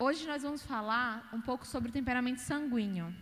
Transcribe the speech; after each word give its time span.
Hoje 0.00 0.28
nós 0.28 0.44
vamos 0.44 0.62
falar 0.62 1.28
um 1.32 1.40
pouco 1.40 1.66
sobre 1.66 1.88
o 1.88 1.92
temperamento 1.92 2.38
sanguíneo. 2.38 3.12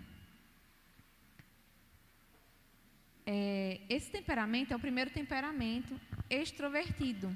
É, 3.25 3.81
esse 3.89 4.11
temperamento 4.11 4.75
é 4.75 4.77
o 4.77 4.79
primeiro 4.79 5.11
temperamento 5.11 5.99
extrovertido. 6.29 7.35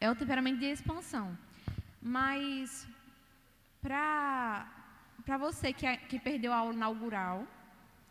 É 0.00 0.08
o 0.08 0.14
temperamento 0.14 0.60
de 0.60 0.66
expansão. 0.66 1.36
Mas, 2.00 2.86
para 3.82 4.68
você 5.36 5.72
que, 5.72 5.84
é, 5.84 5.96
que 5.96 6.20
perdeu 6.20 6.52
a 6.52 6.58
aula 6.58 6.74
inaugural, 6.74 7.48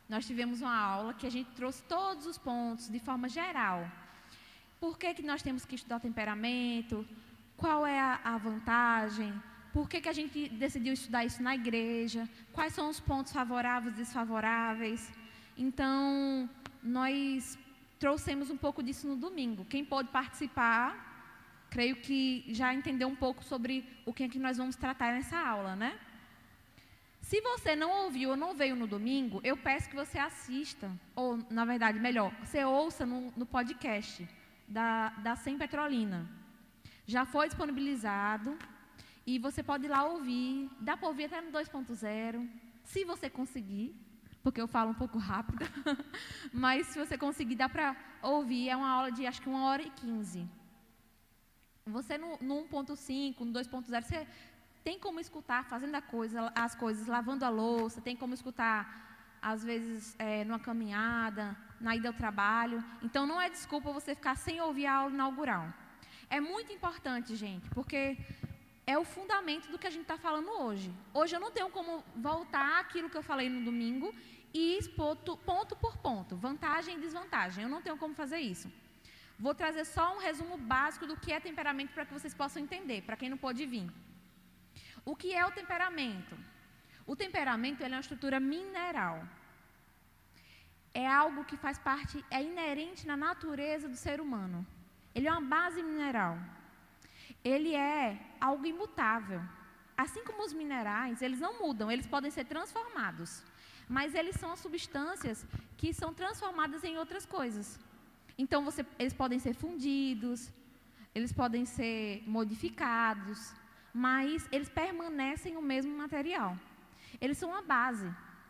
nós 0.10 0.28
tivemos 0.28 0.60
uma 0.60 0.75
aula 0.75 1.14
que 1.14 1.25
a 1.25 1.32
gente 1.32 1.52
trouxe 1.52 1.82
todos 1.84 2.25
os 2.25 2.38
pontos 2.38 2.89
de 2.89 3.00
forma 3.00 3.30
geral. 3.30 3.89
Por 4.78 5.00
que, 5.00 5.14
que 5.14 5.23
nós 5.23 5.41
temos 5.41 5.64
que 5.64 5.75
estudar 5.75 6.02
temperamento? 6.02 7.07
Qual 7.55 7.88
é 7.88 7.98
a, 7.98 8.20
a 8.25 8.38
vantagem? 8.38 9.34
Por 9.73 9.89
que, 9.89 9.99
que 9.99 10.09
a 10.09 10.13
gente 10.13 10.49
decidiu 10.49 10.93
estudar 10.93 11.25
isso 11.25 11.41
na 11.41 11.55
igreja? 11.55 12.29
Quais 12.54 12.73
são 12.73 12.89
os 12.89 13.00
pontos 13.00 13.33
favoráveis 13.33 13.95
e 13.95 13.97
desfavoráveis? 13.97 15.11
Então, 15.57 16.47
nós 16.83 17.57
trouxemos 17.97 18.51
um 18.51 18.57
pouco 18.57 18.83
disso 18.83 19.07
no 19.07 19.15
domingo. 19.15 19.65
Quem 19.65 19.83
pôde 19.83 20.09
participar, 20.09 20.87
creio 21.71 21.95
que 21.95 22.45
já 22.50 22.71
entendeu 22.71 23.07
um 23.07 23.15
pouco 23.15 23.43
sobre 23.43 23.83
o 24.05 24.14
que, 24.14 24.25
é 24.25 24.29
que 24.29 24.37
nós 24.37 24.57
vamos 24.57 24.75
tratar 24.75 25.11
nessa 25.11 25.39
aula, 25.39 25.75
né? 25.75 26.00
Se 27.21 27.42
você 27.42 27.75
não 27.75 28.03
ouviu 28.03 28.31
ou 28.31 28.37
não 28.37 28.53
veio 28.53 28.75
no 28.75 28.86
domingo, 28.86 29.42
eu 29.43 29.57
peço 29.57 29.89
que 29.89 29.95
você 29.95 30.19
assista, 30.19 30.92
ou, 31.15 31.39
na 31.50 31.65
verdade, 31.65 31.97
melhor, 31.97 32.31
você 32.44 32.64
ouça 32.64 33.08
no, 33.08 33.33
no 33.36 33.45
podcast 33.45 34.30
da, 34.67 35.09
da 35.25 35.36
Sem 35.36 35.58
Petrolina. 35.58 36.30
Já 37.08 37.25
foi 37.25 37.47
disponibilizado 37.47 38.55
e 39.25 39.39
você 39.39 39.63
pode 39.63 39.86
ir 39.86 39.89
lá 39.89 40.03
ouvir. 40.05 40.69
Dá 40.80 40.97
para 40.97 41.08
ouvir 41.08 41.25
até 41.25 41.41
no 41.41 41.52
2.0, 41.52 42.50
se 42.84 43.06
você 43.06 43.30
conseguir, 43.30 43.95
porque 44.42 44.59
eu 44.59 44.67
falo 44.67 44.92
um 44.92 44.94
pouco 44.94 45.17
rápido. 45.17 45.66
Mas 46.52 46.88
se 46.88 47.00
você 47.00 47.17
conseguir, 47.17 47.56
dá 47.56 47.70
para 47.70 47.95
ouvir. 48.22 48.70
É 48.70 48.75
uma 48.75 48.89
aula 48.89 49.11
de 49.11 49.25
acho 49.25 49.42
que 49.42 49.50
uma 49.50 49.66
hora 49.66 49.81
e 49.81 49.89
quinze. 49.92 50.48
Você 51.86 52.17
no, 52.17 52.38
no 52.42 52.67
1.5, 52.67 53.39
no 53.39 53.53
2.0, 53.53 54.02
você 54.02 54.28
tem 54.83 55.00
como 55.00 55.20
escutar 55.20 55.64
fazendo 55.66 56.02
coisa, 56.03 56.52
as 56.55 56.76
coisas, 56.76 57.08
lavando 57.08 57.45
a 57.45 57.50
louça, 57.50 58.02
tem 58.02 58.16
como 58.16 58.33
escutar, 58.33 59.38
às 59.42 59.64
vezes, 59.64 60.16
é, 60.20 60.44
numa 60.44 60.59
caminhada, 60.59 61.55
na 61.80 61.95
ida 61.95 62.09
ao 62.09 62.14
trabalho. 62.14 62.83
Então, 63.02 63.26
não 63.26 63.39
é 63.39 63.50
desculpa 63.50 63.92
você 63.92 64.16
ficar 64.16 64.36
sem 64.36 64.59
ouvir 64.61 64.86
a 64.86 64.95
aula 64.95 65.14
inaugural. 65.14 65.73
É 66.30 66.39
muito 66.39 66.72
importante, 66.72 67.36
gente, 67.36 67.70
porque 67.70 68.17
é 68.86 68.98
o 68.98 69.03
fundamento 69.03 69.70
do 69.72 69.80
que 69.80 69.88
a 69.88 69.89
gente 69.89 70.03
está 70.03 70.17
falando 70.17 70.50
hoje. 70.50 70.94
Hoje 71.14 71.36
eu 71.36 71.39
não 71.39 71.52
tenho 71.52 71.70
como 71.70 72.03
voltar 72.16 72.80
aquilo 72.81 73.09
que 73.09 73.17
eu 73.17 73.23
falei 73.23 73.50
no 73.50 73.64
domingo 73.64 74.14
e 74.53 74.78
expor 74.78 75.16
ponto 75.16 75.76
por 75.76 75.98
ponto, 75.98 76.36
vantagem 76.36 76.98
e 76.98 77.00
desvantagem. 77.00 77.64
Eu 77.64 77.70
não 77.70 77.81
tenho 77.81 77.98
como 77.98 78.14
fazer 78.14 78.39
isso. 78.39 78.72
Vou 79.39 79.56
trazer 79.56 79.86
só 79.86 80.16
um 80.16 80.20
resumo 80.20 80.58
básico 80.58 81.08
do 81.08 81.17
que 81.17 81.31
é 81.34 81.39
temperamento 81.39 81.94
para 81.94 82.06
que 82.06 82.14
vocês 82.14 82.34
possam 82.34 82.61
entender, 82.61 83.02
para 83.02 83.17
quem 83.17 83.30
não 83.30 83.38
pode 83.38 83.66
vir. 83.66 83.89
O 85.04 85.16
que 85.16 85.34
é 85.34 85.45
o 85.45 85.52
temperamento? 85.52 86.38
O 87.06 87.16
temperamento 87.16 87.84
é 87.84 87.88
uma 87.88 88.00
estrutura 88.00 88.39
mineral. 88.39 89.28
É 90.94 91.08
algo 91.08 91.44
que 91.44 91.58
faz 91.58 91.80
parte, 91.80 92.23
é 92.30 92.42
inerente 92.42 93.08
na 93.08 93.17
natureza 93.17 93.89
do 93.89 93.95
ser 93.95 94.22
humano. 94.22 94.66
Ele 95.16 95.28
é 95.28 95.31
uma 95.31 95.42
base 95.42 95.81
mineral. 95.81 96.38
Ele 97.44 97.75
é 97.75 98.19
algo 98.39 98.66
imutável. 98.66 99.41
Assim 99.97 100.23
como 100.23 100.44
os 100.44 100.53
minerais, 100.53 101.22
eles 101.22 101.39
não 101.39 101.59
mudam, 101.59 101.91
eles 101.91 102.08
podem 102.08 102.31
ser 102.31 102.45
transformados. 102.45 103.44
Mas 103.88 104.16
eles 104.16 104.36
são 104.36 104.55
substâncias 104.55 105.45
que 105.77 105.94
são 105.94 106.14
transformadas 106.14 106.83
em 106.83 106.98
outras 106.98 107.26
coisas. 107.26 107.80
Então, 108.37 108.64
você, 108.64 108.86
eles 108.98 109.14
podem 109.14 109.39
ser 109.39 109.53
fundidos, 109.53 110.52
eles 111.14 111.32
podem 111.32 111.65
ser 111.65 112.23
modificados, 112.26 113.53
mas 113.93 114.48
eles 114.52 114.70
permanecem 114.70 115.55
o 115.55 115.61
mesmo 115.61 115.95
material. 115.95 116.58
Eles 117.21 117.37
são 117.37 117.49
uma 117.49 117.61
base. 117.61 118.09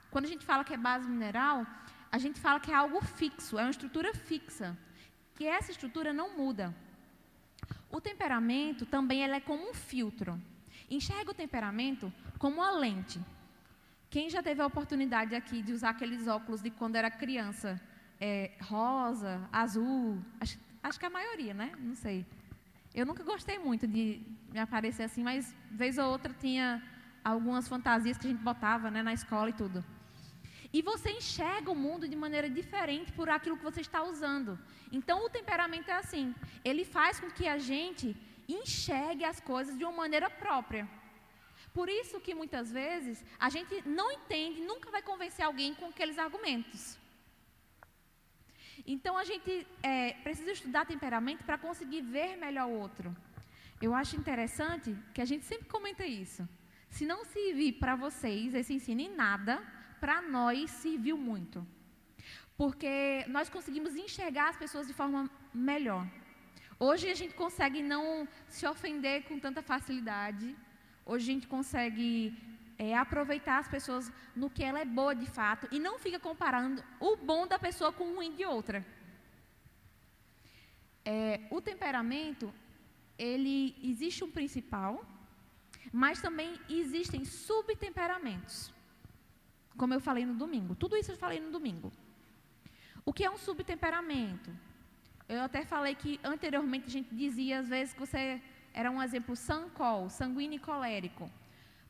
Quando 0.10 0.26
a 0.26 0.30
gente 0.30 0.46
fala 0.46 0.64
que 0.64 0.74
é 0.74 0.78
base 0.78 1.10
mineral, 1.10 1.66
a 2.12 2.18
gente 2.18 2.40
fala 2.40 2.60
que 2.60 2.72
é 2.72 2.76
algo 2.76 3.02
fixo, 3.04 3.58
é 3.58 3.64
uma 3.64 3.72
estrutura 3.72 4.14
fixa, 4.14 4.78
que 5.36 5.46
essa 5.46 5.72
estrutura 5.72 6.14
não 6.14 6.38
muda. 6.38 6.74
O 7.94 8.02
temperamento 8.02 8.88
também 8.88 9.24
é 9.24 9.40
como 9.40 9.70
um 9.70 9.74
filtro. 9.76 10.42
Enxerga 10.90 11.30
o 11.30 11.34
temperamento 11.34 12.12
como 12.40 12.56
uma 12.56 12.72
lente. 12.72 13.22
Quem 14.10 14.32
já 14.32 14.42
teve 14.42 14.64
a 14.64 14.66
oportunidade 14.66 15.36
aqui 15.36 15.62
de 15.62 15.72
usar 15.72 15.92
aqueles 15.92 16.28
óculos 16.28 16.60
de 16.60 16.72
quando 16.72 16.96
era 16.96 17.12
criança, 17.12 17.80
é, 18.20 18.50
rosa, 18.62 19.48
azul, 19.52 20.20
acho, 20.42 20.58
acho 20.82 21.00
que 21.00 21.06
a 21.06 21.10
maioria, 21.12 21.54
né? 21.54 21.72
Não 21.78 21.94
sei. 21.94 22.26
Eu 22.96 23.06
nunca 23.06 23.24
gostei 23.24 23.60
muito 23.60 23.86
de 23.88 24.22
me 24.52 24.60
aparecer 24.60 25.04
assim, 25.04 25.24
mas 25.24 25.56
vez 25.70 26.00
ou 26.00 26.06
outra 26.06 26.34
tinha 26.34 26.82
algumas 27.24 27.68
fantasias 27.68 28.18
que 28.18 28.26
a 28.26 28.30
gente 28.32 28.42
botava 28.42 28.90
né, 28.90 29.04
na 29.04 29.14
escola 29.14 29.52
e 29.52 29.54
tudo. 29.54 29.86
E 30.74 30.82
você 30.82 31.12
enxerga 31.12 31.70
o 31.72 31.76
mundo 31.76 32.08
de 32.08 32.16
maneira 32.16 32.50
diferente 32.50 33.12
por 33.12 33.30
aquilo 33.30 33.58
que 33.58 33.70
você 33.72 33.82
está 33.82 34.04
usando. 34.04 34.58
Então, 34.92 35.24
o 35.24 35.30
temperamento 35.30 35.90
é 35.92 35.98
assim: 36.04 36.34
ele 36.66 36.84
faz 36.84 37.20
com 37.20 37.30
que 37.30 37.48
a 37.48 37.60
gente 37.60 38.18
enxergue 38.48 39.24
as 39.24 39.40
coisas 39.40 39.78
de 39.78 39.84
uma 39.84 39.94
maneira 40.04 40.30
própria. 40.30 40.90
Por 41.74 41.90
isso 41.90 42.20
que 42.20 42.36
muitas 42.36 42.72
vezes 42.72 43.24
a 43.40 43.50
gente 43.50 43.88
não 43.88 44.12
entende, 44.12 44.62
nunca 44.62 44.92
vai 44.92 45.02
convencer 45.02 45.46
alguém 45.46 45.74
com 45.74 45.88
aqueles 45.88 46.18
argumentos. 46.18 46.98
Então 48.86 49.18
a 49.18 49.24
gente 49.24 49.66
é, 49.82 50.14
precisa 50.26 50.52
estudar 50.52 50.86
temperamento 50.86 51.44
para 51.44 51.58
conseguir 51.58 52.02
ver 52.02 52.36
melhor 52.36 52.68
o 52.68 52.80
outro. 52.80 53.16
Eu 53.82 53.94
acho 53.94 54.16
interessante 54.16 54.96
que 55.14 55.22
a 55.22 55.26
gente 55.26 55.46
sempre 55.46 55.68
comenta 55.68 56.06
isso. 56.06 56.48
Se 56.90 57.06
não 57.06 57.26
servir 57.26 57.74
para 57.74 57.96
vocês 57.96 58.54
esse 58.54 58.74
ensino 58.74 59.02
em 59.02 59.16
nada, 59.16 59.64
para 60.04 60.22
nós 60.22 60.70
serviu 60.70 61.18
muito. 61.18 61.66
Porque 62.58 63.24
nós 63.36 63.48
conseguimos 63.56 63.96
enxergar 63.96 64.50
as 64.50 64.58
pessoas 64.64 64.86
de 64.86 64.96
forma 65.00 65.22
melhor. 65.70 66.06
Hoje 66.78 67.06
a 67.10 67.16
gente 67.20 67.34
consegue 67.44 67.82
não 67.82 68.28
se 68.56 68.68
ofender 68.68 69.24
com 69.28 69.40
tanta 69.40 69.62
facilidade. 69.62 70.48
Hoje 71.06 71.24
a 71.24 71.34
gente 71.34 71.48
consegue 71.48 72.12
é, 72.78 72.90
aproveitar 72.98 73.60
as 73.60 73.70
pessoas 73.70 74.12
no 74.36 74.50
que 74.50 74.62
ela 74.62 74.82
é 74.82 74.84
boa 75.00 75.16
de 75.16 75.26
fato 75.26 75.70
e 75.72 75.80
não 75.80 75.98
fica 75.98 76.20
comparando 76.20 76.84
o 77.00 77.16
bom 77.16 77.48
da 77.48 77.58
pessoa 77.58 77.94
com 77.94 78.04
o 78.10 78.16
ruim 78.18 78.36
de 78.36 78.44
outra. 78.44 78.86
É, 81.06 81.40
o 81.50 81.62
temperamento, 81.62 82.54
ele 83.18 83.58
existe 83.82 84.22
um 84.22 84.32
principal, 84.40 85.02
mas 85.94 86.22
também 86.22 86.60
existem 86.68 87.24
subtemperamentos. 87.24 88.73
Como 89.78 89.94
eu 89.94 90.00
falei 90.00 90.26
no 90.26 90.36
domingo. 90.36 90.76
Tudo 90.76 90.96
isso 90.96 91.12
eu 91.12 91.18
falei 91.18 91.40
no 91.40 91.52
domingo. 91.52 91.92
O 93.06 93.12
que 93.12 93.24
é 93.24 93.30
um 93.30 93.38
subtemperamento? 93.38 94.52
Eu 95.28 95.42
até 95.42 95.66
falei 95.66 95.96
que 95.96 96.20
anteriormente 96.24 96.86
a 96.88 96.92
gente 96.92 97.14
dizia 97.14 97.60
às 97.60 97.68
vezes 97.68 97.94
que 97.94 98.00
você 98.00 98.42
era 98.74 98.90
um 98.90 99.02
exemplo 99.02 99.36
sancol, 99.36 100.10
sanguíneo 100.10 100.58
e 100.58 100.60
colérico. 100.60 101.30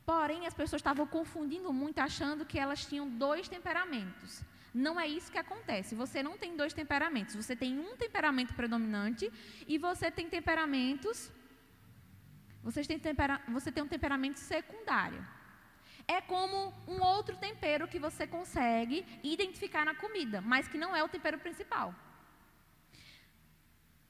Porém, 0.05 0.45
as 0.45 0.53
pessoas 0.53 0.81
estavam 0.81 1.07
confundindo 1.07 1.71
muito, 1.71 1.99
achando 1.99 2.45
que 2.45 2.59
elas 2.59 2.85
tinham 2.85 3.09
dois 3.09 3.47
temperamentos. 3.47 4.41
Não 4.73 4.99
é 4.99 5.07
isso 5.07 5.31
que 5.31 5.37
acontece. 5.37 5.95
Você 5.95 6.21
não 6.21 6.37
tem 6.37 6.57
dois 6.57 6.73
temperamentos. 6.73 7.35
Você 7.35 7.55
tem 7.55 7.79
um 7.79 7.95
temperamento 7.95 8.53
predominante 8.53 9.31
e 9.67 9.77
você 9.77 10.09
tem 10.11 10.27
temperamentos. 10.27 11.31
Você 12.63 12.83
tem, 12.83 12.99
tempera, 12.99 13.41
você 13.47 13.71
tem 13.71 13.83
um 13.83 13.87
temperamento 13.87 14.39
secundário. 14.39 15.25
É 16.07 16.19
como 16.21 16.73
um 16.87 17.01
outro 17.01 17.37
tempero 17.37 17.87
que 17.87 17.99
você 17.99 18.27
consegue 18.27 19.05
identificar 19.23 19.85
na 19.85 19.95
comida, 19.95 20.41
mas 20.41 20.67
que 20.67 20.77
não 20.77 20.95
é 20.95 21.03
o 21.03 21.09
tempero 21.09 21.39
principal. 21.39 21.93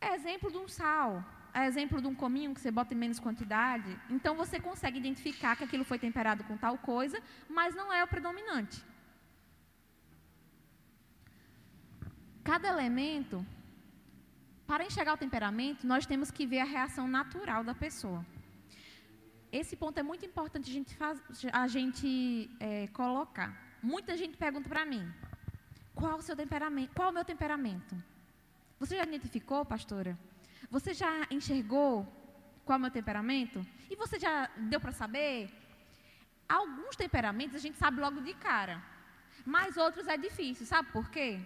É 0.02 0.16
exemplo 0.16 0.52
de 0.52 0.58
um 0.58 0.68
sal 0.68 1.24
a 1.54 1.68
exemplo 1.68 2.02
de 2.02 2.08
um 2.08 2.16
cominho 2.16 2.54
que 2.54 2.60
você 2.60 2.72
bota 2.72 2.94
em 2.94 2.98
menos 2.98 3.20
quantidade, 3.20 3.96
então 4.10 4.36
você 4.36 4.60
consegue 4.60 4.98
identificar 4.98 5.56
que 5.56 5.64
aquilo 5.64 5.84
foi 5.84 6.00
temperado 6.00 6.44
com 6.46 6.58
tal 6.58 6.78
coisa, 6.80 7.22
mas 7.48 7.76
não 7.76 7.94
é 7.94 8.04
o 8.04 8.08
predominante. 8.08 8.84
Cada 12.44 12.68
elemento, 12.68 13.46
para 14.66 14.84
enxergar 14.84 15.14
o 15.14 15.18
temperamento, 15.18 15.86
nós 15.86 16.06
temos 16.06 16.32
que 16.32 16.46
ver 16.46 16.62
a 16.62 16.66
reação 16.66 17.08
natural 17.08 17.64
da 17.64 17.76
pessoa. 17.76 18.26
Esse 19.60 19.76
ponto 19.76 20.00
é 20.00 20.04
muito 20.12 20.26
importante 20.26 20.68
a 20.72 20.74
gente, 20.74 20.96
faz, 20.96 21.22
a 21.64 21.68
gente 21.68 22.50
é, 22.60 22.88
colocar. 22.88 23.50
Muita 23.84 24.18
gente 24.18 24.36
pergunta 24.36 24.68
para 24.68 24.84
mim: 24.84 25.04
qual 25.94 26.18
o 26.18 26.24
seu 26.24 26.36
temperamento? 26.36 26.92
Qual 26.96 27.10
o 27.12 27.14
meu 27.14 27.24
temperamento? 27.24 27.96
Você 28.80 28.98
já 28.98 29.04
identificou, 29.04 29.64
pastora? 29.64 30.18
Você 30.72 30.92
já 31.02 31.28
enxergou 31.30 31.94
qual 32.66 32.78
é 32.78 32.80
o 32.80 32.82
meu 32.82 32.90
temperamento? 32.90 33.64
E 33.92 33.96
você 33.96 34.18
já 34.18 34.50
deu 34.72 34.80
para 34.80 34.92
saber? 34.92 35.52
Alguns 36.50 36.96
temperamentos 36.96 37.56
a 37.56 37.60
gente 37.60 37.78
sabe 37.78 38.02
logo 38.02 38.22
de 38.22 38.34
cara, 38.34 38.82
mas 39.46 39.78
outros 39.78 40.08
é 40.08 40.18
difícil. 40.18 40.66
Sabe 40.66 40.92
por 40.92 41.12
quê? 41.12 41.40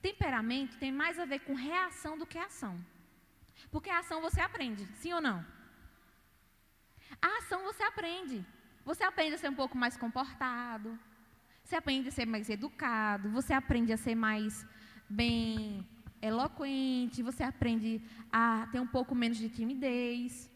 Temperamento 0.00 0.78
tem 0.78 0.92
mais 0.92 1.18
a 1.18 1.24
ver 1.24 1.40
com 1.40 1.54
reação 1.54 2.16
do 2.16 2.26
que 2.26 2.38
ação. 2.38 2.78
Porque 3.72 3.90
a 3.90 3.98
ação 3.98 4.20
você 4.20 4.40
aprende, 4.40 4.86
sim 5.00 5.12
ou 5.12 5.20
não? 5.20 5.44
A 7.20 7.38
ação 7.38 7.62
você 7.64 7.82
aprende. 7.82 8.44
Você 8.84 9.02
aprende 9.02 9.34
a 9.34 9.38
ser 9.38 9.48
um 9.48 9.54
pouco 9.54 9.76
mais 9.78 9.96
comportado, 9.96 10.98
você 11.64 11.76
aprende 11.76 12.08
a 12.08 12.12
ser 12.12 12.26
mais 12.26 12.50
educado, 12.50 13.30
você 13.30 13.54
aprende 13.54 13.90
a 13.92 13.96
ser 13.96 14.14
mais 14.14 14.66
bem 15.08 15.88
eloquente, 16.20 17.22
você 17.22 17.42
aprende 17.42 18.02
a 18.30 18.68
ter 18.70 18.80
um 18.80 18.86
pouco 18.86 19.14
menos 19.14 19.38
de 19.38 19.48
timidez. 19.48 20.50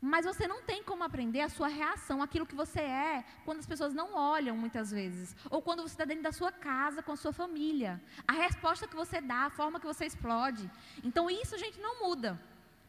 Mas 0.00 0.24
você 0.24 0.48
não 0.48 0.62
tem 0.62 0.82
como 0.82 1.04
aprender 1.04 1.42
a 1.42 1.48
sua 1.48 1.68
reação, 1.68 2.22
aquilo 2.22 2.46
que 2.46 2.54
você 2.54 2.80
é, 2.80 3.24
quando 3.44 3.60
as 3.60 3.66
pessoas 3.66 3.92
não 3.94 4.14
olham 4.14 4.56
muitas 4.56 4.90
vezes. 4.90 5.36
Ou 5.48 5.60
quando 5.62 5.82
você 5.82 5.94
está 5.94 6.04
dentro 6.04 6.24
da 6.24 6.32
sua 6.32 6.50
casa 6.50 7.02
com 7.02 7.12
a 7.12 7.16
sua 7.16 7.32
família. 7.32 8.02
A 8.26 8.32
resposta 8.32 8.88
que 8.88 8.96
você 8.96 9.20
dá, 9.20 9.44
a 9.44 9.50
forma 9.50 9.78
que 9.78 9.86
você 9.86 10.06
explode. 10.06 10.68
Então 11.04 11.30
isso 11.30 11.56
gente 11.58 11.78
não 11.78 12.00
muda. 12.00 12.40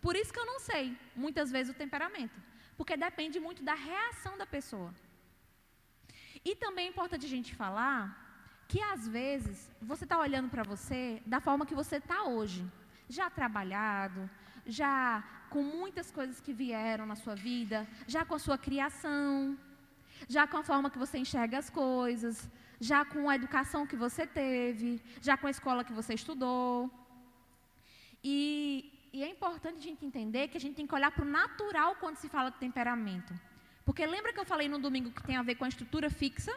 Por 0.01 0.15
isso 0.15 0.33
que 0.33 0.39
eu 0.39 0.45
não 0.45 0.59
sei, 0.59 0.97
muitas 1.15 1.51
vezes, 1.51 1.71
o 1.71 1.77
temperamento. 1.77 2.41
Porque 2.77 2.95
depende 2.97 3.39
muito 3.39 3.63
da 3.63 3.73
reação 3.73 4.37
da 4.37 4.45
pessoa. 4.45 4.93
E 6.43 6.55
também 6.55 6.87
é 6.87 6.89
importante 6.89 7.25
a 7.25 7.29
gente 7.29 7.55
falar 7.55 8.01
que 8.67 8.81
às 8.81 9.07
vezes 9.07 9.69
você 9.81 10.03
está 10.03 10.17
olhando 10.19 10.49
para 10.49 10.63
você 10.63 11.21
da 11.25 11.39
forma 11.39 11.65
que 11.65 11.75
você 11.75 11.97
está 11.97 12.23
hoje. 12.23 12.65
Já 13.07 13.29
trabalhado, 13.29 14.29
já 14.65 15.23
com 15.49 15.61
muitas 15.61 16.09
coisas 16.11 16.39
que 16.41 16.53
vieram 16.53 17.05
na 17.05 17.15
sua 17.15 17.35
vida, 17.35 17.87
já 18.07 18.25
com 18.25 18.35
a 18.35 18.39
sua 18.39 18.57
criação, 18.57 19.57
já 20.27 20.47
com 20.47 20.57
a 20.57 20.63
forma 20.63 20.89
que 20.89 20.97
você 20.97 21.17
enxerga 21.17 21.59
as 21.59 21.69
coisas, 21.69 22.49
já 22.79 23.05
com 23.05 23.29
a 23.29 23.35
educação 23.35 23.85
que 23.85 23.95
você 23.95 24.25
teve, 24.25 25.01
já 25.21 25.37
com 25.37 25.47
a 25.47 25.51
escola 25.51 25.83
que 25.83 25.93
você 25.93 26.13
estudou. 26.13 26.89
E, 28.23 28.92
e 29.13 29.23
é 29.23 29.29
importante 29.29 29.77
a 29.77 29.87
gente 29.89 30.03
entender 30.03 30.47
que 30.47 30.57
a 30.57 30.59
gente 30.59 30.75
tem 30.75 30.87
que 30.87 30.95
olhar 30.95 31.11
para 31.11 31.23
o 31.23 31.27
natural 31.39 31.95
quando 31.97 32.17
se 32.17 32.27
fala 32.27 32.49
de 32.49 32.57
temperamento. 32.57 33.33
Porque 33.85 34.03
lembra 34.05 34.33
que 34.33 34.39
eu 34.39 34.45
falei 34.53 34.67
no 34.67 34.79
domingo 34.79 35.11
que 35.11 35.23
tem 35.29 35.37
a 35.37 35.43
ver 35.43 35.55
com 35.55 35.65
a 35.65 35.67
estrutura 35.73 36.09
fixa? 36.09 36.53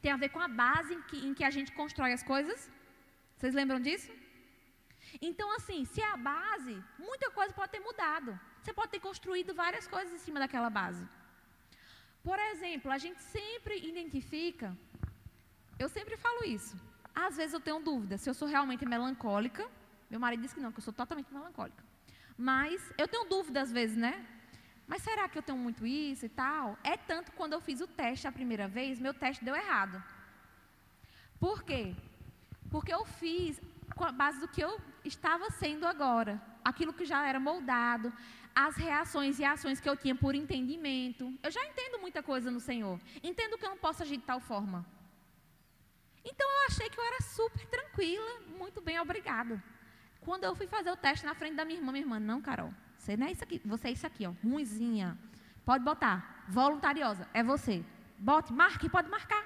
Tem 0.00 0.10
a 0.10 0.16
ver 0.16 0.30
com 0.30 0.40
a 0.40 0.48
base 0.48 0.94
em 0.94 1.02
que, 1.02 1.18
em 1.26 1.34
que 1.34 1.44
a 1.44 1.50
gente 1.50 1.70
constrói 1.72 2.12
as 2.12 2.22
coisas? 2.22 2.70
Vocês 3.36 3.54
lembram 3.54 3.78
disso? 3.78 4.10
Então, 5.20 5.54
assim, 5.56 5.84
se 5.84 6.00
é 6.00 6.08
a 6.10 6.16
base, 6.16 6.82
muita 6.98 7.30
coisa 7.30 7.52
pode 7.52 7.72
ter 7.72 7.80
mudado. 7.80 8.38
Você 8.62 8.72
pode 8.72 8.90
ter 8.92 9.00
construído 9.00 9.52
várias 9.52 9.86
coisas 9.86 10.14
em 10.14 10.18
cima 10.18 10.40
daquela 10.40 10.70
base. 10.70 11.06
Por 12.22 12.38
exemplo, 12.38 12.90
a 12.90 12.98
gente 12.98 13.20
sempre 13.20 13.76
identifica, 13.92 14.76
eu 15.78 15.88
sempre 15.88 16.16
falo 16.16 16.44
isso. 16.44 16.74
Às 17.14 17.36
vezes 17.36 17.52
eu 17.52 17.60
tenho 17.60 17.80
dúvida 17.80 18.16
se 18.16 18.30
eu 18.30 18.34
sou 18.34 18.48
realmente 18.48 18.86
melancólica. 18.86 19.68
Meu 20.12 20.20
marido 20.20 20.42
disse 20.42 20.54
que 20.54 20.60
não, 20.60 20.70
que 20.70 20.78
eu 20.78 20.82
sou 20.82 20.92
totalmente 20.92 21.32
melancólica. 21.32 21.82
Mas 22.36 22.92
eu 22.98 23.08
tenho 23.08 23.24
dúvida 23.24 23.62
às 23.62 23.72
vezes, 23.72 23.96
né? 23.96 24.14
Mas 24.86 25.00
será 25.00 25.26
que 25.26 25.38
eu 25.38 25.42
tenho 25.42 25.56
muito 25.56 25.86
isso 25.86 26.26
e 26.26 26.28
tal? 26.28 26.76
É 26.84 26.98
tanto 26.98 27.32
quando 27.32 27.54
eu 27.54 27.62
fiz 27.62 27.80
o 27.80 27.86
teste 27.86 28.28
a 28.28 28.32
primeira 28.32 28.68
vez, 28.68 29.00
meu 29.00 29.14
teste 29.14 29.42
deu 29.42 29.56
errado. 29.56 30.04
Por 31.40 31.62
quê? 31.62 31.96
Porque 32.70 32.92
eu 32.92 33.06
fiz 33.06 33.58
com 33.96 34.04
a 34.04 34.12
base 34.12 34.38
do 34.38 34.48
que 34.48 34.60
eu 34.60 34.78
estava 35.02 35.48
sendo 35.48 35.86
agora, 35.86 36.38
aquilo 36.62 36.92
que 36.92 37.06
já 37.06 37.26
era 37.26 37.40
moldado, 37.40 38.12
as 38.54 38.76
reações 38.76 39.38
e 39.38 39.44
ações 39.46 39.80
que 39.80 39.88
eu 39.88 39.96
tinha 39.96 40.14
por 40.14 40.34
entendimento. 40.34 41.32
Eu 41.42 41.50
já 41.50 41.64
entendo 41.64 41.98
muita 41.98 42.22
coisa 42.22 42.50
no 42.50 42.60
Senhor. 42.60 43.00
Entendo 43.22 43.56
que 43.56 43.64
eu 43.64 43.70
não 43.70 43.78
posso 43.78 44.02
agir 44.02 44.18
de 44.18 44.24
tal 44.24 44.40
forma. 44.40 44.84
Então 46.22 46.46
eu 46.46 46.66
achei 46.66 46.90
que 46.90 47.00
eu 47.00 47.04
era 47.04 47.22
super 47.22 47.64
tranquila, 47.66 48.40
muito 48.58 48.82
bem, 48.82 49.00
obrigada. 49.00 49.72
Quando 50.24 50.44
eu 50.44 50.54
fui 50.54 50.66
fazer 50.66 50.90
o 50.90 50.96
teste 50.96 51.26
na 51.26 51.34
frente 51.34 51.56
da 51.56 51.64
minha 51.64 51.78
irmã, 51.78 51.92
minha 51.92 52.04
irmã, 52.04 52.18
não, 52.20 52.40
Carol, 52.40 52.72
você 52.96 53.16
não 53.16 53.26
é 53.26 53.32
isso 53.32 53.44
aqui, 53.44 53.60
você 53.64 53.88
é 53.88 53.92
isso 53.92 54.06
aqui, 54.06 54.26
ó, 54.26 54.32
ruimzinha. 54.42 55.18
Pode 55.64 55.84
botar, 55.84 56.44
voluntariosa, 56.48 57.28
é 57.34 57.42
você. 57.42 57.84
Bote, 58.18 58.52
marque, 58.52 58.88
pode 58.88 59.08
marcar. 59.08 59.44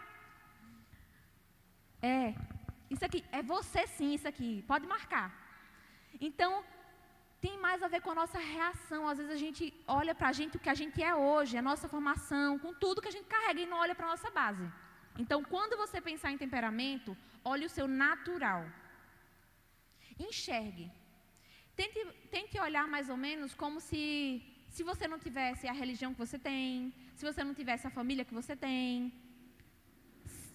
É, 2.02 2.34
isso 2.90 3.04
aqui, 3.04 3.24
é 3.32 3.42
você 3.42 3.86
sim, 3.86 4.14
isso 4.14 4.28
aqui, 4.28 4.62
pode 4.68 4.86
marcar. 4.86 5.28
Então, 6.20 6.62
tem 7.40 7.58
mais 7.58 7.82
a 7.82 7.88
ver 7.88 8.00
com 8.00 8.10
a 8.10 8.14
nossa 8.14 8.38
reação. 8.38 9.08
Às 9.08 9.18
vezes 9.18 9.32
a 9.32 9.36
gente 9.44 9.64
olha 9.86 10.14
para 10.14 10.28
a 10.28 10.32
gente 10.32 10.56
o 10.56 10.60
que 10.60 10.68
a 10.68 10.74
gente 10.74 11.02
é 11.02 11.14
hoje, 11.14 11.56
a 11.56 11.62
nossa 11.62 11.88
formação, 11.88 12.58
com 12.58 12.72
tudo 12.74 13.02
que 13.02 13.08
a 13.08 13.16
gente 13.16 13.26
carrega 13.26 13.60
e 13.60 13.66
não 13.66 13.78
olha 13.78 13.94
para 13.94 14.06
a 14.06 14.10
nossa 14.10 14.30
base. 14.30 14.66
Então, 15.18 15.42
quando 15.42 15.76
você 15.76 16.00
pensar 16.00 16.30
em 16.32 16.38
temperamento, 16.38 17.16
olhe 17.44 17.64
o 17.64 17.74
seu 17.76 17.86
natural. 17.88 18.64
Enxergue. 20.18 20.90
Tente, 21.74 22.04
tente 22.30 22.58
olhar 22.58 22.86
mais 22.88 23.08
ou 23.08 23.16
menos 23.16 23.54
como 23.54 23.80
se, 23.80 24.42
se 24.70 24.82
você 24.82 25.06
não 25.06 25.18
tivesse 25.18 25.68
a 25.68 25.72
religião 25.72 26.12
que 26.12 26.18
você 26.18 26.38
tem, 26.38 26.92
se 27.14 27.24
você 27.24 27.44
não 27.44 27.54
tivesse 27.54 27.86
a 27.86 27.90
família 27.90 28.24
que 28.24 28.34
você 28.34 28.56
tem. 28.56 29.12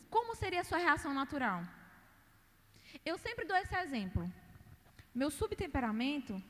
Como 0.09 0.35
seria 0.35 0.61
a 0.61 0.63
sua 0.63 0.79
reação 0.79 1.13
natural? 1.13 1.63
Eu 3.05 3.17
sempre 3.17 3.45
dou 3.45 3.57
esse 3.57 3.75
exemplo. 3.75 4.31
Meu 5.13 5.29
subtemperamento 5.29 6.41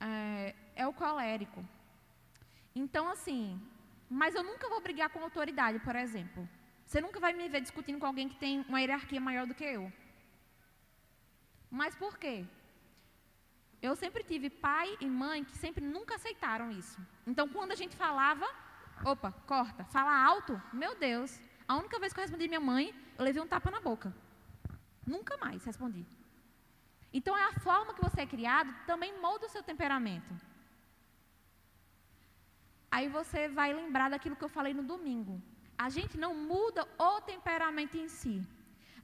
é, 0.00 0.54
é 0.74 0.86
o 0.86 0.92
colérico. 0.92 1.64
Então, 2.74 3.08
assim, 3.08 3.60
mas 4.08 4.34
eu 4.34 4.42
nunca 4.42 4.68
vou 4.68 4.80
brigar 4.80 5.08
com 5.10 5.20
autoridade, 5.20 5.78
por 5.80 5.96
exemplo. 5.96 6.48
Você 6.84 7.00
nunca 7.00 7.18
vai 7.18 7.32
me 7.32 7.48
ver 7.48 7.60
discutindo 7.60 7.98
com 7.98 8.06
alguém 8.06 8.28
que 8.28 8.36
tem 8.36 8.60
uma 8.68 8.80
hierarquia 8.80 9.20
maior 9.20 9.46
do 9.46 9.54
que 9.54 9.64
eu. 9.64 9.92
Mas 11.70 11.94
por 11.94 12.18
quê? 12.18 12.44
Eu 13.82 13.94
sempre 13.94 14.22
tive 14.24 14.48
pai 14.48 14.96
e 15.00 15.06
mãe 15.06 15.44
que 15.44 15.56
sempre 15.56 15.84
nunca 15.84 16.14
aceitaram 16.14 16.70
isso. 16.70 16.98
Então, 17.26 17.48
quando 17.48 17.72
a 17.72 17.74
gente 17.74 17.94
falava, 17.96 18.46
opa, 19.04 19.32
corta, 19.46 19.84
fala 19.84 20.24
alto, 20.24 20.60
meu 20.72 20.94
Deus. 20.96 21.38
A 21.68 21.76
única 21.76 21.98
vez 21.98 22.12
que 22.12 22.20
eu 22.20 22.22
respondi 22.22 22.48
minha 22.48 22.60
mãe, 22.60 22.94
eu 23.18 23.24
levei 23.24 23.42
um 23.42 23.46
tapa 23.46 23.70
na 23.70 23.80
boca. 23.80 24.14
Nunca 25.06 25.36
mais 25.36 25.64
respondi. 25.64 26.04
Então, 27.12 27.36
é 27.36 27.44
a 27.44 27.52
forma 27.60 27.94
que 27.94 28.02
você 28.02 28.22
é 28.22 28.26
criado 28.26 28.74
também 28.86 29.20
molda 29.20 29.46
o 29.46 29.48
seu 29.48 29.62
temperamento. 29.62 30.34
Aí 32.90 33.08
você 33.08 33.48
vai 33.48 33.72
lembrar 33.72 34.08
daquilo 34.10 34.36
que 34.36 34.44
eu 34.44 34.48
falei 34.48 34.72
no 34.72 34.82
domingo. 34.82 35.40
A 35.76 35.88
gente 35.90 36.16
não 36.16 36.34
muda 36.34 36.88
o 36.98 37.20
temperamento 37.20 37.96
em 37.96 38.08
si, 38.08 38.42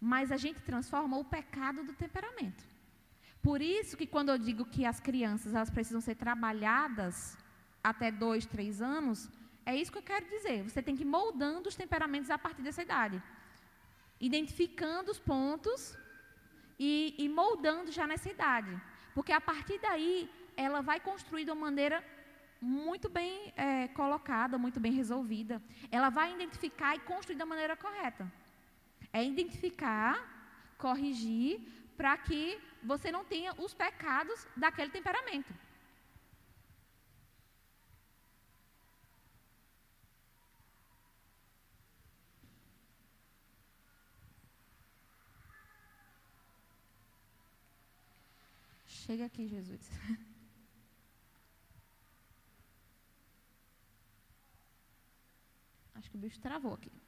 mas 0.05 0.33
a 0.33 0.37
gente 0.37 0.61
transforma 0.61 1.17
o 1.17 1.25
pecado 1.25 1.85
do 1.85 1.93
temperamento. 1.93 2.65
Por 3.41 3.63
isso 3.63 3.97
que 3.97 4.05
quando 4.05 4.31
eu 4.31 4.39
digo 4.39 4.65
que 4.65 4.85
as 4.85 4.99
crianças 4.99 5.55
elas 5.55 5.71
precisam 5.71 6.01
ser 6.01 6.17
trabalhadas 6.17 7.39
até 7.85 8.11
dois, 8.11 8.45
três 8.45 8.83
anos, 8.83 9.31
é 9.65 9.77
isso 9.77 9.93
que 9.93 9.99
eu 9.99 10.03
quero 10.03 10.27
dizer. 10.29 10.65
Você 10.65 10.83
tem 10.83 10.97
que 10.97 11.05
ir 11.05 11.13
moldando 11.19 11.69
os 11.69 11.77
temperamentos 11.77 12.31
a 12.31 12.37
partir 12.37 12.63
dessa 12.63 12.83
idade. 12.83 13.23
Identificando 14.21 15.13
os 15.13 15.21
pontos 15.21 15.97
e, 16.81 17.15
e 17.17 17.29
moldando 17.29 17.93
já 17.93 18.05
nessa 18.05 18.29
idade. 18.29 18.75
Porque 19.15 19.31
a 19.31 19.41
partir 19.41 19.79
daí, 19.81 20.29
ela 20.57 20.81
vai 20.81 20.99
construir 20.99 21.45
de 21.45 21.53
uma 21.53 21.61
maneira 21.69 22.05
muito 22.61 23.09
bem 23.09 23.53
é, 23.57 23.87
colocada, 23.89 24.59
muito 24.59 24.81
bem 24.81 24.93
resolvida. 24.93 25.63
Ela 25.93 26.11
vai 26.11 26.35
identificar 26.35 26.97
e 26.97 27.01
construir 27.01 27.37
da 27.37 27.47
maneira 27.47 27.77
correta. 27.77 28.42
É 29.13 29.25
identificar, 29.25 30.15
corrigir, 30.79 31.61
para 31.97 32.17
que 32.17 32.59
você 32.83 33.13
não 33.13 33.25
tenha 33.25 33.53
os 33.55 33.75
pecados 33.75 34.47
daquele 34.57 34.91
temperamento. 34.91 35.53
Chega 48.87 49.27
aqui, 49.27 49.49
Jesus. 49.49 49.91
Acho 55.95 56.11
que 56.11 56.17
o 56.17 56.21
bicho 56.21 56.41
travou 56.41 56.75
aqui. 56.75 57.02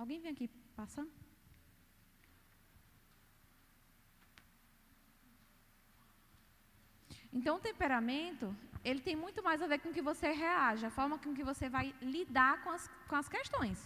Alguém 0.00 0.18
vem 0.24 0.32
aqui 0.32 0.46
passar? 0.74 1.06
Então, 7.30 7.56
o 7.56 7.60
temperamento, 7.60 8.46
ele 8.82 9.02
tem 9.08 9.14
muito 9.14 9.42
mais 9.42 9.60
a 9.60 9.66
ver 9.66 9.78
com 9.80 9.90
o 9.90 9.92
que 9.92 10.08
você 10.10 10.28
reage, 10.32 10.86
a 10.86 10.90
forma 10.98 11.18
com 11.18 11.34
que 11.34 11.44
você 11.50 11.68
vai 11.68 11.94
lidar 12.00 12.64
com 12.64 12.70
as, 12.70 12.88
com 13.08 13.16
as 13.16 13.28
questões. 13.28 13.78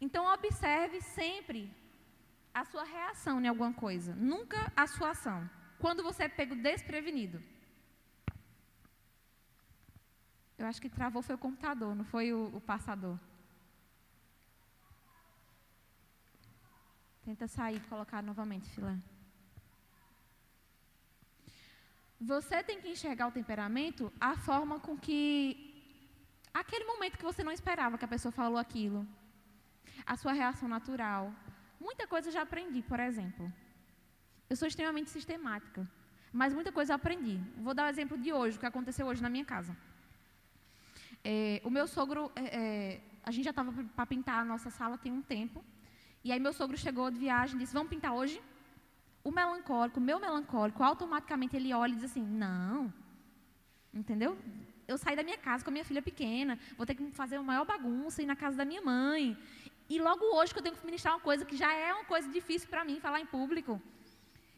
Então, 0.00 0.32
observe 0.32 1.00
sempre 1.00 1.60
a 2.54 2.64
sua 2.64 2.84
reação 2.84 3.40
em 3.40 3.48
alguma 3.48 3.72
coisa, 3.72 4.14
nunca 4.14 4.72
a 4.76 4.86
sua 4.86 5.10
ação. 5.10 5.40
quando 5.82 6.04
você 6.08 6.22
é 6.22 6.28
pego 6.28 6.54
desprevenido. 6.54 7.42
Eu 10.56 10.66
acho 10.66 10.80
que 10.80 10.88
travou 10.88 11.20
foi 11.20 11.34
o 11.34 11.44
computador, 11.46 11.92
não 11.96 12.04
foi 12.04 12.32
o, 12.32 12.42
o 12.58 12.60
passador. 12.60 13.18
Tenta 17.24 17.46
sair 17.46 17.76
e 17.76 17.88
colocar 17.92 18.22
novamente, 18.22 18.68
filé. 18.74 18.96
Você 22.20 22.62
tem 22.62 22.80
que 22.80 22.88
enxergar 22.88 23.26
o 23.28 23.32
temperamento 23.32 24.12
a 24.20 24.36
forma 24.36 24.78
com 24.80 24.96
que. 24.96 25.18
Aquele 26.54 26.84
momento 26.84 27.16
que 27.18 27.24
você 27.24 27.42
não 27.42 27.52
esperava 27.52 27.96
que 27.98 28.04
a 28.04 28.14
pessoa 28.14 28.32
falou 28.32 28.58
aquilo. 28.58 29.06
A 30.04 30.16
sua 30.16 30.32
reação 30.32 30.68
natural. 30.68 31.32
Muita 31.80 32.06
coisa 32.06 32.28
eu 32.28 32.32
já 32.32 32.42
aprendi, 32.42 32.82
por 32.82 33.00
exemplo. 33.00 33.52
Eu 34.50 34.56
sou 34.56 34.68
extremamente 34.68 35.10
sistemática. 35.10 35.88
Mas 36.32 36.54
muita 36.54 36.72
coisa 36.72 36.92
eu 36.92 36.96
aprendi. 36.96 37.40
Vou 37.58 37.74
dar 37.74 37.84
o 37.84 37.86
um 37.86 37.90
exemplo 37.90 38.16
de 38.18 38.32
hoje, 38.32 38.56
o 38.56 38.60
que 38.60 38.66
aconteceu 38.66 39.06
hoje 39.06 39.22
na 39.22 39.28
minha 39.28 39.44
casa. 39.44 39.76
É, 41.24 41.60
o 41.64 41.70
meu 41.70 41.86
sogro, 41.86 42.32
é, 42.34 42.44
é, 42.60 43.00
a 43.22 43.30
gente 43.30 43.44
já 43.44 43.50
estava 43.50 43.72
para 43.96 44.06
pintar 44.06 44.38
a 44.40 44.44
nossa 44.44 44.70
sala 44.70 44.96
tem 44.98 45.12
um 45.12 45.22
tempo. 45.22 45.64
E 46.24 46.30
aí 46.30 46.38
meu 46.38 46.52
sogro 46.52 46.76
chegou 46.76 47.10
de 47.10 47.18
viagem 47.18 47.56
e 47.56 47.58
disse, 47.58 47.74
vamos 47.74 47.90
pintar 47.90 48.12
hoje? 48.12 48.40
O 49.24 49.30
melancólico, 49.30 49.98
o 49.98 50.02
meu 50.02 50.18
melancólico, 50.18 50.82
automaticamente 50.82 51.56
ele 51.56 51.72
olha 51.72 51.92
e 51.92 51.96
diz 51.96 52.04
assim, 52.04 52.22
não. 52.22 52.92
Entendeu? 53.92 54.38
Eu 54.86 54.96
saí 54.98 55.16
da 55.16 55.22
minha 55.22 55.38
casa 55.38 55.64
com 55.64 55.70
a 55.70 55.72
minha 55.72 55.84
filha 55.84 56.02
pequena, 56.02 56.58
vou 56.76 56.86
ter 56.86 56.94
que 56.94 57.10
fazer 57.12 57.38
uma 57.38 57.44
maior 57.52 57.64
bagunça, 57.64 58.22
ir 58.22 58.26
na 58.26 58.36
casa 58.36 58.56
da 58.56 58.64
minha 58.64 58.82
mãe. 58.82 59.36
E 59.88 60.00
logo 60.00 60.24
hoje 60.36 60.52
que 60.52 60.58
eu 60.58 60.62
tenho 60.62 60.76
que 60.76 60.86
ministrar 60.86 61.14
uma 61.14 61.20
coisa 61.20 61.44
que 61.44 61.56
já 61.56 61.72
é 61.72 61.92
uma 61.92 62.04
coisa 62.04 62.28
difícil 62.28 62.68
para 62.68 62.84
mim, 62.84 63.00
falar 63.00 63.20
em 63.20 63.26
público. 63.26 63.80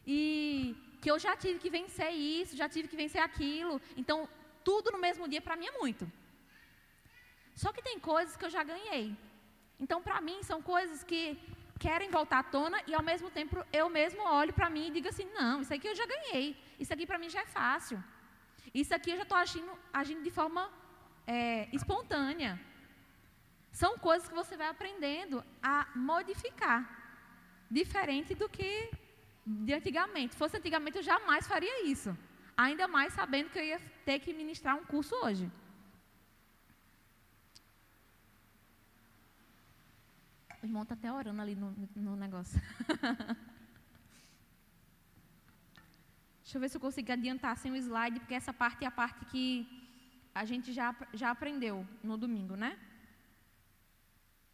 E 0.07 0.77
que 1.01 1.11
eu 1.11 1.19
já 1.19 1.37
tive 1.37 1.59
que 1.59 1.71
vencer 1.71 2.13
isso, 2.13 2.57
já 2.57 2.69
tive 2.69 2.89
que 2.89 2.97
vencer 2.97 3.23
aquilo. 3.23 3.81
Então, 3.97 4.29
tudo 4.63 4.91
no 4.91 4.99
mesmo 4.99 5.29
dia 5.29 5.41
para 5.41 5.57
mim 5.57 5.67
é 5.67 5.79
muito. 5.79 6.11
Só 7.55 7.73
que 7.73 7.83
tem 7.83 7.99
coisas 7.99 8.37
que 8.37 8.45
eu 8.45 8.51
já 8.51 8.63
ganhei. 8.63 9.17
Então, 9.79 10.01
para 10.01 10.21
mim, 10.21 10.43
são 10.43 10.63
coisas 10.63 11.03
que 11.03 11.39
querem 11.79 12.11
voltar 12.11 12.39
à 12.41 12.43
tona 12.43 12.81
e, 12.87 12.95
ao 12.95 13.03
mesmo 13.03 13.31
tempo, 13.31 13.65
eu 13.73 13.89
mesmo 13.89 14.23
olho 14.23 14.53
para 14.53 14.71
mim 14.71 14.89
e 14.89 14.91
digo 14.91 15.09
assim: 15.09 15.29
não, 15.35 15.61
isso 15.61 15.73
aqui 15.75 15.87
eu 15.89 15.95
já 15.95 16.07
ganhei. 16.07 16.57
Isso 16.79 16.93
aqui 16.93 17.07
para 17.07 17.19
mim 17.19 17.29
já 17.29 17.41
é 17.41 17.47
fácil. 17.47 18.03
Isso 18.73 18.95
aqui 18.95 19.11
eu 19.11 19.17
já 19.17 19.23
estou 19.23 19.39
agindo, 19.39 19.73
agindo 19.93 20.23
de 20.23 20.31
forma 20.31 20.71
é, 21.27 21.69
espontânea. 21.73 22.61
São 23.71 23.99
coisas 23.99 24.29
que 24.29 24.35
você 24.35 24.57
vai 24.57 24.69
aprendendo 24.69 25.45
a 25.63 25.87
modificar. 25.95 26.81
Diferente 27.71 28.35
do 28.35 28.49
que 28.49 28.91
de 29.45 29.75
antigamente. 29.75 30.35
Se 30.35 30.39
fosse 30.39 30.57
antigamente, 30.57 30.97
eu 30.99 31.03
jamais 31.03 31.47
faria 31.47 31.85
isso. 31.85 32.17
Ainda 32.57 32.87
mais 32.87 33.13
sabendo 33.13 33.51
que 33.51 33.59
eu 33.59 33.65
ia 33.65 33.81
ter 34.05 34.21
que 34.21 34.33
ministrar 34.33 34.77
um 34.77 34.85
curso 34.85 35.15
hoje. 35.17 35.51
O 40.65 40.67
irmão 40.67 40.83
está 40.83 40.95
até 40.95 41.13
orando 41.13 41.43
ali 41.43 41.55
no, 41.55 41.71
no 41.95 42.17
negócio. 42.17 42.59
Deixa 46.43 46.57
eu 46.57 46.61
ver 46.63 46.71
se 46.71 46.77
eu 46.79 46.81
consigo 46.81 47.13
adiantar 47.13 47.55
sem 47.59 47.71
o 47.71 47.77
slide, 47.77 48.19
porque 48.19 48.33
essa 48.33 48.51
parte 48.51 48.83
é 48.83 48.87
a 48.89 48.91
parte 48.91 49.27
que 49.27 49.45
a 50.35 50.47
gente 50.47 50.73
já, 50.73 50.97
já 51.13 51.31
aprendeu 51.31 51.87
no 52.03 52.17
domingo, 52.17 52.57
né? 52.57 52.79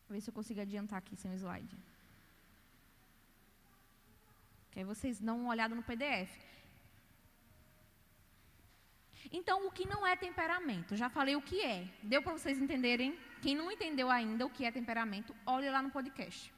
Vou 0.08 0.16
ver 0.16 0.20
se 0.20 0.28
eu 0.28 0.34
consigo 0.34 0.60
adiantar 0.60 0.98
aqui 0.98 1.14
sem 1.14 1.30
o 1.30 1.34
slide. 1.34 1.76
Que 4.72 4.80
aí 4.80 4.84
vocês 4.84 5.20
dão 5.20 5.38
uma 5.42 5.50
olhada 5.50 5.76
no 5.76 5.82
PDF. 5.84 6.32
Então, 9.30 9.64
o 9.64 9.70
que 9.70 9.86
não 9.86 10.04
é 10.04 10.16
temperamento? 10.16 10.96
Já 10.96 11.08
falei 11.08 11.36
o 11.36 11.42
que 11.42 11.60
é. 11.62 11.86
Deu 12.02 12.20
para 12.20 12.32
vocês 12.32 12.58
entenderem? 12.58 13.16
Quem 13.40 13.54
não 13.56 13.70
entendeu 13.72 14.10
ainda 14.10 14.44
o 14.46 14.50
que 14.50 14.64
é 14.64 14.70
temperamento, 14.70 15.34
olhe 15.46 15.70
lá 15.70 15.80
no 15.82 15.90
podcast. 15.90 16.52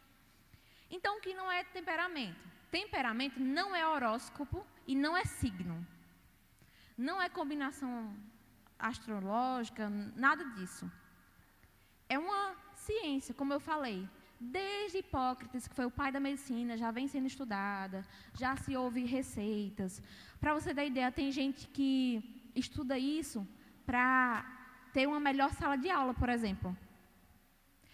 Então, 0.90 1.18
o 1.18 1.20
que 1.20 1.32
não 1.32 1.50
é 1.50 1.64
temperamento? 1.64 2.40
Temperamento 2.70 3.38
não 3.40 3.74
é 3.74 3.86
horóscopo 3.86 4.66
e 4.86 4.94
não 4.94 5.16
é 5.16 5.24
signo. 5.24 5.86
Não 6.96 7.20
é 7.22 7.28
combinação 7.28 8.14
astrológica, 8.78 9.88
nada 10.16 10.44
disso. 10.56 10.90
É 12.08 12.18
uma 12.18 12.54
ciência, 12.74 13.34
como 13.34 13.52
eu 13.52 13.60
falei. 13.60 14.08
Desde 14.40 14.98
Hipócrates, 14.98 15.68
que 15.68 15.74
foi 15.74 15.86
o 15.86 15.90
pai 15.90 16.10
da 16.10 16.18
medicina, 16.18 16.76
já 16.76 16.90
vem 16.90 17.06
sendo 17.06 17.28
estudada, 17.28 18.04
já 18.34 18.56
se 18.56 18.76
ouve 18.76 19.04
receitas. 19.04 20.02
Para 20.40 20.52
você 20.52 20.74
dar 20.74 20.84
ideia, 20.84 21.12
tem 21.12 21.30
gente 21.30 21.68
que 21.68 22.50
estuda 22.54 22.98
isso 22.98 23.46
para 23.86 24.61
ter 24.92 25.06
uma 25.06 25.20
melhor 25.20 25.50
sala 25.52 25.76
de 25.76 25.90
aula, 25.90 26.14
por 26.14 26.28
exemplo. 26.28 26.76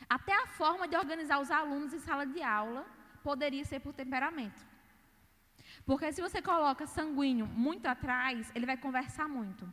Até 0.08 0.34
a 0.42 0.46
forma 0.46 0.88
de 0.88 0.96
organizar 0.96 1.38
os 1.40 1.50
alunos 1.50 1.92
em 1.92 1.98
sala 1.98 2.24
de 2.26 2.42
aula 2.42 2.86
poderia 3.22 3.64
ser 3.64 3.80
por 3.80 3.92
temperamento. 3.92 4.60
Porque 5.84 6.12
se 6.12 6.20
você 6.20 6.40
coloca 6.42 6.86
sanguíneo 6.86 7.46
muito 7.46 7.86
atrás, 7.86 8.50
ele 8.54 8.66
vai 8.66 8.76
conversar 8.76 9.28
muito. 9.28 9.70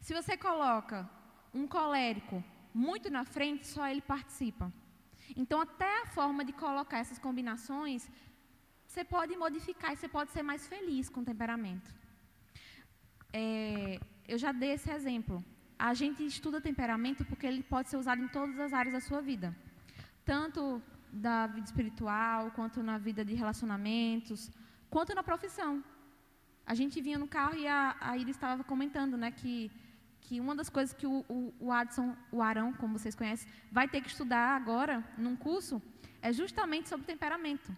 Se 0.00 0.12
você 0.12 0.36
coloca 0.36 1.08
um 1.52 1.66
colérico 1.66 2.42
muito 2.72 3.10
na 3.10 3.24
frente, 3.24 3.66
só 3.66 3.86
ele 3.86 4.02
participa. 4.02 4.72
Então, 5.36 5.60
até 5.60 6.02
a 6.02 6.06
forma 6.06 6.44
de 6.44 6.52
colocar 6.52 6.98
essas 6.98 7.18
combinações, 7.18 8.10
você 8.86 9.02
pode 9.04 9.36
modificar 9.36 9.92
e 9.92 9.96
você 9.96 10.08
pode 10.08 10.30
ser 10.32 10.42
mais 10.42 10.66
feliz 10.66 11.08
com 11.08 11.20
o 11.20 11.24
temperamento 11.24 11.90
é, 13.36 13.98
eu 14.28 14.38
já 14.38 14.52
dei 14.52 14.72
esse 14.74 14.88
exemplo. 14.92 15.44
A 15.78 15.92
gente 15.94 16.24
estuda 16.24 16.60
temperamento 16.60 17.24
porque 17.24 17.46
ele 17.46 17.62
pode 17.62 17.88
ser 17.88 17.96
usado 17.96 18.22
em 18.22 18.28
todas 18.28 18.58
as 18.58 18.72
áreas 18.72 18.94
da 18.94 19.00
sua 19.00 19.20
vida. 19.20 19.54
Tanto 20.24 20.82
da 21.12 21.46
vida 21.46 21.66
espiritual, 21.66 22.50
quanto 22.52 22.82
na 22.82 22.98
vida 22.98 23.24
de 23.24 23.34
relacionamentos, 23.34 24.50
quanto 24.90 25.14
na 25.14 25.22
profissão. 25.22 25.82
A 26.66 26.74
gente 26.74 27.00
vinha 27.00 27.18
no 27.18 27.28
carro 27.28 27.56
e 27.56 27.66
a, 27.66 27.96
a 28.00 28.16
Iris 28.16 28.36
estava 28.36 28.64
comentando, 28.64 29.16
né, 29.16 29.30
que, 29.30 29.70
que 30.20 30.40
uma 30.40 30.54
das 30.54 30.68
coisas 30.68 30.94
que 30.94 31.06
o, 31.06 31.24
o, 31.28 31.54
o 31.60 31.72
Adson, 31.72 32.16
o 32.32 32.40
Arão, 32.40 32.72
como 32.72 32.98
vocês 32.98 33.14
conhecem, 33.14 33.48
vai 33.70 33.86
ter 33.86 34.00
que 34.00 34.08
estudar 34.08 34.56
agora, 34.56 35.04
num 35.18 35.36
curso, 35.36 35.82
é 36.22 36.32
justamente 36.32 36.88
sobre 36.88 37.06
temperamento. 37.06 37.76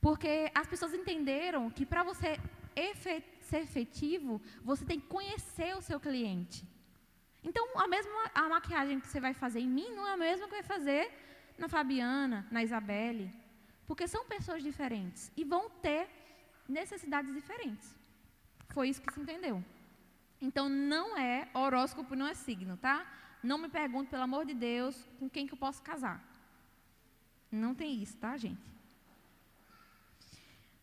Porque 0.00 0.50
as 0.54 0.66
pessoas 0.66 0.94
entenderam 0.94 1.70
que 1.70 1.84
para 1.84 2.02
você 2.02 2.40
efetivamente 2.74 3.38
ser 3.48 3.62
efetivo, 3.62 4.40
você 4.62 4.84
tem 4.84 5.00
que 5.00 5.06
conhecer 5.06 5.74
o 5.76 5.80
seu 5.80 5.98
cliente. 5.98 6.64
Então, 7.42 7.64
a 7.76 7.86
mesma 7.86 8.12
a 8.34 8.48
maquiagem 8.48 9.00
que 9.00 9.06
você 9.06 9.20
vai 9.20 9.32
fazer 9.32 9.60
em 9.60 9.68
mim 9.68 9.90
não 9.94 10.06
é 10.06 10.12
a 10.12 10.16
mesma 10.16 10.46
que 10.46 10.54
vai 10.54 10.62
fazer 10.62 11.10
na 11.56 11.68
Fabiana, 11.68 12.46
na 12.50 12.62
Isabelle. 12.62 13.32
Porque 13.86 14.06
são 14.06 14.24
pessoas 14.26 14.62
diferentes 14.62 15.32
e 15.36 15.44
vão 15.44 15.70
ter 15.70 16.08
necessidades 16.68 17.32
diferentes. 17.34 17.96
Foi 18.70 18.88
isso 18.88 19.00
que 19.00 19.12
se 19.12 19.20
entendeu. 19.20 19.64
Então, 20.40 20.68
não 20.68 21.16
é 21.16 21.48
horóscopo, 21.54 22.14
não 22.14 22.26
é 22.26 22.34
signo, 22.34 22.76
tá? 22.76 23.06
Não 23.42 23.58
me 23.58 23.68
pergunte, 23.68 24.10
pelo 24.10 24.22
amor 24.22 24.44
de 24.44 24.54
Deus, 24.54 25.06
com 25.18 25.28
quem 25.28 25.46
que 25.46 25.54
eu 25.54 25.58
posso 25.58 25.82
casar. 25.82 26.22
Não 27.50 27.74
tem 27.74 28.02
isso, 28.02 28.16
tá, 28.18 28.36
gente? 28.36 28.78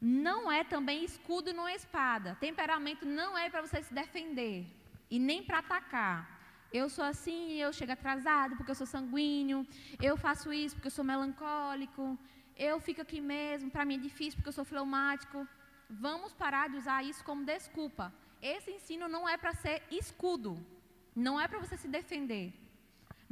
não 0.05 0.51
é 0.51 0.63
também 0.63 1.03
escudo 1.03 1.51
não 1.51 1.67
espada. 1.67 2.37
Temperamento 2.39 3.05
não 3.05 3.35
é 3.35 3.49
para 3.49 3.61
você 3.61 3.81
se 3.81 3.91
defender 3.91 4.67
e 5.09 5.17
nem 5.17 5.43
para 5.43 5.59
atacar. 5.59 6.34
Eu 6.79 6.87
sou 6.95 7.05
assim, 7.13 7.41
eu 7.65 7.71
chego 7.77 7.93
atrasado 7.93 8.55
porque 8.55 8.71
eu 8.73 8.79
sou 8.81 8.89
sanguíneo. 8.95 9.59
Eu 10.09 10.15
faço 10.25 10.47
isso 10.63 10.75
porque 10.75 10.89
eu 10.91 10.97
sou 10.97 11.05
melancólico. 11.11 12.03
Eu 12.69 12.75
fico 12.87 13.01
aqui 13.05 13.19
mesmo, 13.35 13.69
para 13.75 13.85
mim 13.87 13.97
é 13.99 14.05
difícil 14.09 14.37
porque 14.37 14.51
eu 14.53 14.59
sou 14.59 14.67
fleumático. 14.71 15.39
Vamos 16.07 16.33
parar 16.43 16.65
de 16.71 16.77
usar 16.81 16.99
isso 17.11 17.23
como 17.29 17.49
desculpa. 17.53 18.05
Esse 18.41 18.71
ensino 18.77 19.07
não 19.15 19.23
é 19.33 19.37
para 19.43 19.53
ser 19.63 19.77
escudo, 20.01 20.51
não 21.27 21.35
é 21.43 21.47
para 21.47 21.59
você 21.63 21.75
se 21.83 21.87
defender, 21.97 22.47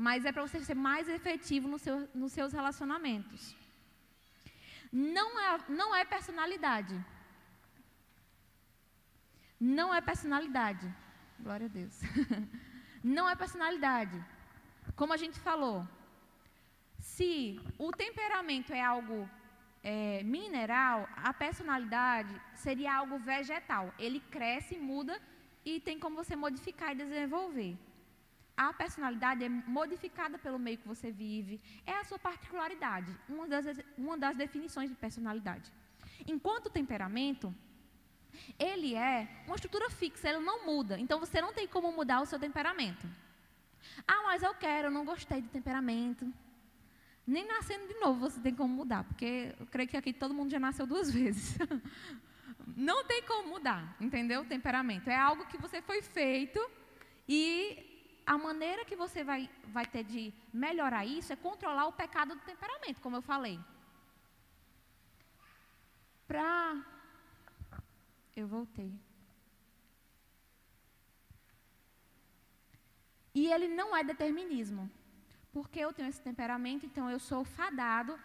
mas 0.05 0.25
é 0.25 0.31
para 0.31 0.45
você 0.45 0.59
ser 0.69 0.77
mais 0.89 1.07
efetivo 1.17 1.67
no 1.73 1.79
seu, 1.85 1.97
nos 2.21 2.31
seus 2.37 2.51
relacionamentos 2.59 3.43
não 4.93 5.39
é, 5.39 5.59
não 5.67 5.95
é 5.95 6.05
personalidade. 6.05 7.03
Não 9.59 9.91
é 9.93 9.99
personalidade. 9.99 10.87
Glória 11.39 11.65
a 11.65 11.69
Deus. 11.69 11.99
não 13.03 13.27
é 13.29 13.35
personalidade. 13.35 14.17
Como 14.95 15.13
a 15.13 15.17
gente 15.17 15.39
falou, 15.39 15.87
se 16.99 17.59
o 17.77 17.91
temperamento 17.91 18.71
é 18.73 18.81
algo 18.81 19.29
é, 19.83 20.23
mineral, 20.23 21.07
a 21.17 21.33
personalidade 21.33 22.33
seria 22.55 22.95
algo 22.95 23.17
vegetal. 23.19 23.93
Ele 23.99 24.19
cresce, 24.19 24.77
muda 24.77 25.19
e 25.65 25.79
tem 25.79 25.99
como 25.99 26.15
você 26.15 26.35
modificar 26.35 26.91
e 26.91 26.95
desenvolver. 26.95 27.77
A 28.55 28.71
personalidade 28.71 29.43
é 29.43 29.49
modificada 29.49 30.37
pelo 30.37 30.59
meio 30.59 30.77
que 30.77 30.87
você 30.87 31.11
vive, 31.11 31.59
é 31.85 31.93
a 31.97 32.03
sua 32.03 32.19
particularidade, 32.19 33.11
uma 33.27 33.47
das, 33.47 33.65
uma 33.97 34.17
das 34.17 34.35
definições 34.37 34.89
de 34.89 34.95
personalidade. 34.95 35.71
Enquanto 36.27 36.69
temperamento 36.69 37.53
ele 38.57 38.95
é 38.95 39.27
uma 39.45 39.55
estrutura 39.55 39.89
fixa, 39.89 40.29
ele 40.29 40.39
não 40.39 40.65
muda. 40.65 40.99
Então 40.99 41.19
você 41.19 41.41
não 41.41 41.53
tem 41.53 41.67
como 41.67 41.91
mudar 41.91 42.21
o 42.21 42.25
seu 42.25 42.39
temperamento. 42.39 43.07
Ah, 44.07 44.23
mas 44.23 44.43
eu 44.43 44.53
quero, 44.53 44.87
eu 44.87 44.91
não 44.91 45.05
gostei 45.05 45.41
do 45.41 45.49
temperamento. 45.49 46.31
Nem 47.25 47.47
nascendo 47.47 47.87
de 47.87 47.99
novo 47.99 48.19
você 48.19 48.39
tem 48.39 48.53
como 48.53 48.73
mudar, 48.73 49.03
porque 49.05 49.55
eu 49.59 49.65
creio 49.67 49.87
que 49.87 49.97
aqui 49.97 50.11
todo 50.11 50.33
mundo 50.33 50.51
já 50.51 50.59
nasceu 50.59 50.85
duas 50.85 51.09
vezes. 51.11 51.57
Não 52.75 53.03
tem 53.05 53.23
como 53.23 53.49
mudar, 53.49 53.95
entendeu? 53.99 54.41
O 54.41 54.45
temperamento. 54.45 55.09
É 55.09 55.17
algo 55.17 55.45
que 55.45 55.57
você 55.57 55.81
foi 55.81 56.01
feito 56.01 56.59
e 57.27 57.93
a 58.25 58.37
maneira 58.37 58.85
que 58.85 58.95
você 58.95 59.23
vai, 59.23 59.49
vai 59.67 59.85
ter 59.85 60.03
de 60.03 60.33
melhorar 60.53 61.05
isso 61.05 61.31
é 61.31 61.35
controlar 61.35 61.87
o 61.87 61.93
pecado 61.93 62.35
do 62.35 62.41
temperamento, 62.41 63.01
como 63.01 63.17
eu 63.17 63.21
falei. 63.21 63.59
Pra. 66.27 66.92
Eu 68.35 68.47
voltei. 68.47 68.91
E 73.33 73.51
ele 73.51 73.67
não 73.67 73.95
é 73.95 74.03
determinismo. 74.03 74.89
Porque 75.51 75.79
eu 75.79 75.93
tenho 75.93 76.09
esse 76.09 76.21
temperamento, 76.21 76.85
então 76.85 77.09
eu 77.09 77.19
sou 77.19 77.43
fadado 77.43 78.19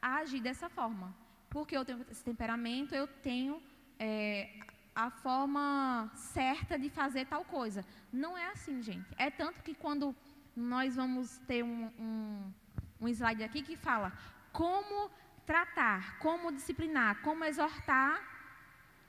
a 0.00 0.16
agir 0.18 0.40
dessa 0.40 0.68
forma. 0.68 1.14
Porque 1.50 1.76
eu 1.76 1.84
tenho 1.84 2.04
esse 2.08 2.22
temperamento, 2.22 2.94
eu 2.94 3.08
tenho 3.08 3.60
é, 3.98 4.60
a 4.94 5.10
forma 5.10 6.10
certa 6.14 6.78
de 6.78 6.88
fazer 6.88 7.26
tal 7.26 7.44
coisa. 7.44 7.84
Não 8.12 8.38
é 8.38 8.48
assim, 8.50 8.80
gente. 8.80 9.08
É 9.16 9.28
tanto 9.28 9.62
que 9.62 9.74
quando 9.74 10.14
nós 10.54 10.94
vamos 10.94 11.38
ter 11.46 11.64
um, 11.64 11.90
um, 11.98 12.52
um 13.00 13.08
slide 13.08 13.42
aqui 13.42 13.62
que 13.62 13.76
fala 13.76 14.12
como 14.52 15.10
tratar, 15.44 16.18
como 16.18 16.52
disciplinar, 16.52 17.22
como 17.22 17.44
exortar 17.44 18.20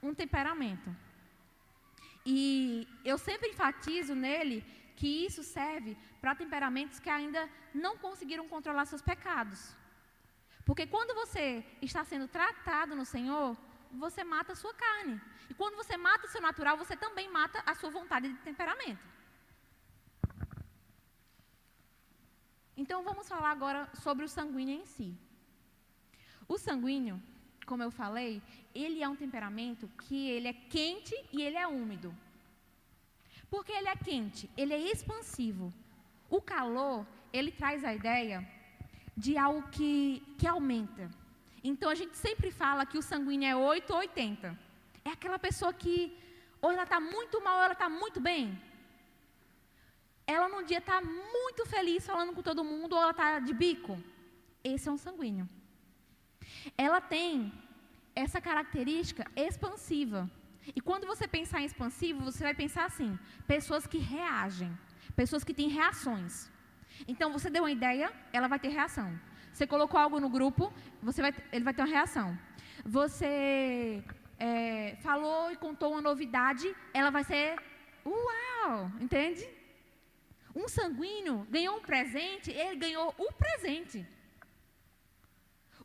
um 0.02 0.14
temperamento. 0.14 0.94
E 2.24 2.86
eu 3.04 3.16
sempre 3.18 3.48
enfatizo 3.50 4.14
nele 4.14 4.64
que 4.96 5.26
isso 5.26 5.42
serve 5.42 5.96
para 6.20 6.34
temperamentos 6.34 6.98
que 6.98 7.08
ainda 7.08 7.48
não 7.74 7.96
conseguiram 7.96 8.46
controlar 8.48 8.84
seus 8.84 9.02
pecados. 9.02 9.74
Porque 10.64 10.86
quando 10.86 11.14
você 11.14 11.64
está 11.80 12.04
sendo 12.04 12.28
tratado 12.28 12.94
no 12.94 13.04
Senhor, 13.04 13.56
você 14.04 14.22
mata 14.22 14.52
a 14.52 14.56
sua 14.56 14.74
carne. 14.74 15.20
E 15.48 15.54
quando 15.54 15.76
você 15.76 15.96
mata 15.96 16.26
o 16.26 16.30
seu 16.30 16.40
natural, 16.40 16.76
você 16.76 16.96
também 16.96 17.28
mata 17.30 17.62
a 17.66 17.74
sua 17.74 17.90
vontade 17.90 18.28
de 18.28 18.38
temperamento. 18.38 19.04
Então 22.76 23.02
vamos 23.02 23.28
falar 23.28 23.50
agora 23.50 23.88
sobre 23.94 24.24
o 24.24 24.28
sanguíneo 24.28 24.80
em 24.80 24.86
si. 24.86 25.18
O 26.46 26.56
sanguíneo, 26.56 27.20
como 27.70 27.84
eu 27.84 27.92
falei, 27.92 28.42
ele 28.74 29.00
é 29.00 29.08
um 29.08 29.14
temperamento 29.14 29.88
que 30.02 30.28
ele 30.28 30.48
é 30.48 30.52
quente 30.52 31.14
e 31.32 31.40
ele 31.40 31.56
é 31.56 31.68
úmido. 31.68 32.12
Porque 33.48 33.70
ele 33.70 33.88
é 33.88 33.94
quente, 33.94 34.50
ele 34.56 34.74
é 34.74 34.80
expansivo. 34.92 35.72
O 36.28 36.40
calor, 36.40 37.06
ele 37.32 37.52
traz 37.52 37.84
a 37.84 37.94
ideia 37.94 38.38
de 39.16 39.38
algo 39.38 39.62
que, 39.68 40.20
que 40.36 40.48
aumenta. 40.48 41.08
Então 41.62 41.88
a 41.90 41.94
gente 41.94 42.16
sempre 42.16 42.50
fala 42.50 42.84
que 42.84 42.98
o 42.98 43.02
sanguíneo 43.02 43.48
é 43.48 43.54
8 43.54 43.92
ou 43.92 44.00
80. 44.00 44.58
É 45.04 45.10
aquela 45.10 45.38
pessoa 45.38 45.72
que 45.72 45.96
ou 46.60 46.72
ela 46.72 46.82
está 46.82 46.98
muito 46.98 47.40
mal 47.40 47.58
ou 47.58 47.64
ela 47.66 47.72
está 47.72 47.88
muito 47.88 48.20
bem. 48.20 48.60
Ela 50.26 50.48
num 50.48 50.64
dia 50.64 50.78
está 50.78 51.00
muito 51.00 51.64
feliz 51.66 52.04
falando 52.04 52.34
com 52.34 52.42
todo 52.42 52.64
mundo 52.64 52.94
ou 52.96 53.02
ela 53.02 53.12
está 53.12 53.38
de 53.38 53.54
bico. 53.54 53.96
Esse 54.64 54.88
é 54.88 54.92
um 54.92 54.98
sanguíneo. 54.98 55.48
Ela 56.76 57.00
tem 57.00 57.52
essa 58.20 58.40
característica 58.40 59.24
expansiva. 59.36 60.30
E 60.76 60.80
quando 60.80 61.06
você 61.06 61.26
pensar 61.26 61.60
em 61.60 61.64
expansivo, 61.70 62.24
você 62.28 62.42
vai 62.48 62.54
pensar 62.54 62.84
assim: 62.84 63.18
pessoas 63.46 63.86
que 63.86 63.98
reagem, 63.98 64.70
pessoas 65.16 65.42
que 65.44 65.54
têm 65.54 65.68
reações. 65.68 66.50
Então, 67.08 67.32
você 67.32 67.48
deu 67.48 67.62
uma 67.64 67.72
ideia, 67.78 68.12
ela 68.32 68.48
vai 68.48 68.58
ter 68.58 68.68
reação. 68.68 69.08
Você 69.52 69.66
colocou 69.66 69.98
algo 69.98 70.20
no 70.20 70.28
grupo, 70.28 70.72
você 71.02 71.20
vai, 71.22 71.34
ele 71.52 71.64
vai 71.64 71.74
ter 71.74 71.82
uma 71.82 71.88
reação. 71.88 72.38
Você 72.84 74.02
é, 74.38 74.96
falou 75.00 75.50
e 75.50 75.56
contou 75.56 75.92
uma 75.92 76.02
novidade, 76.02 76.66
ela 76.92 77.10
vai 77.10 77.24
ser 77.24 77.58
uau, 78.04 78.90
entende? 79.00 79.48
Um 80.54 80.68
sanguíneo 80.68 81.46
ganhou 81.50 81.76
um 81.76 81.80
presente, 81.80 82.50
ele 82.50 82.76
ganhou 82.76 83.14
o 83.18 83.32
presente. 83.32 84.06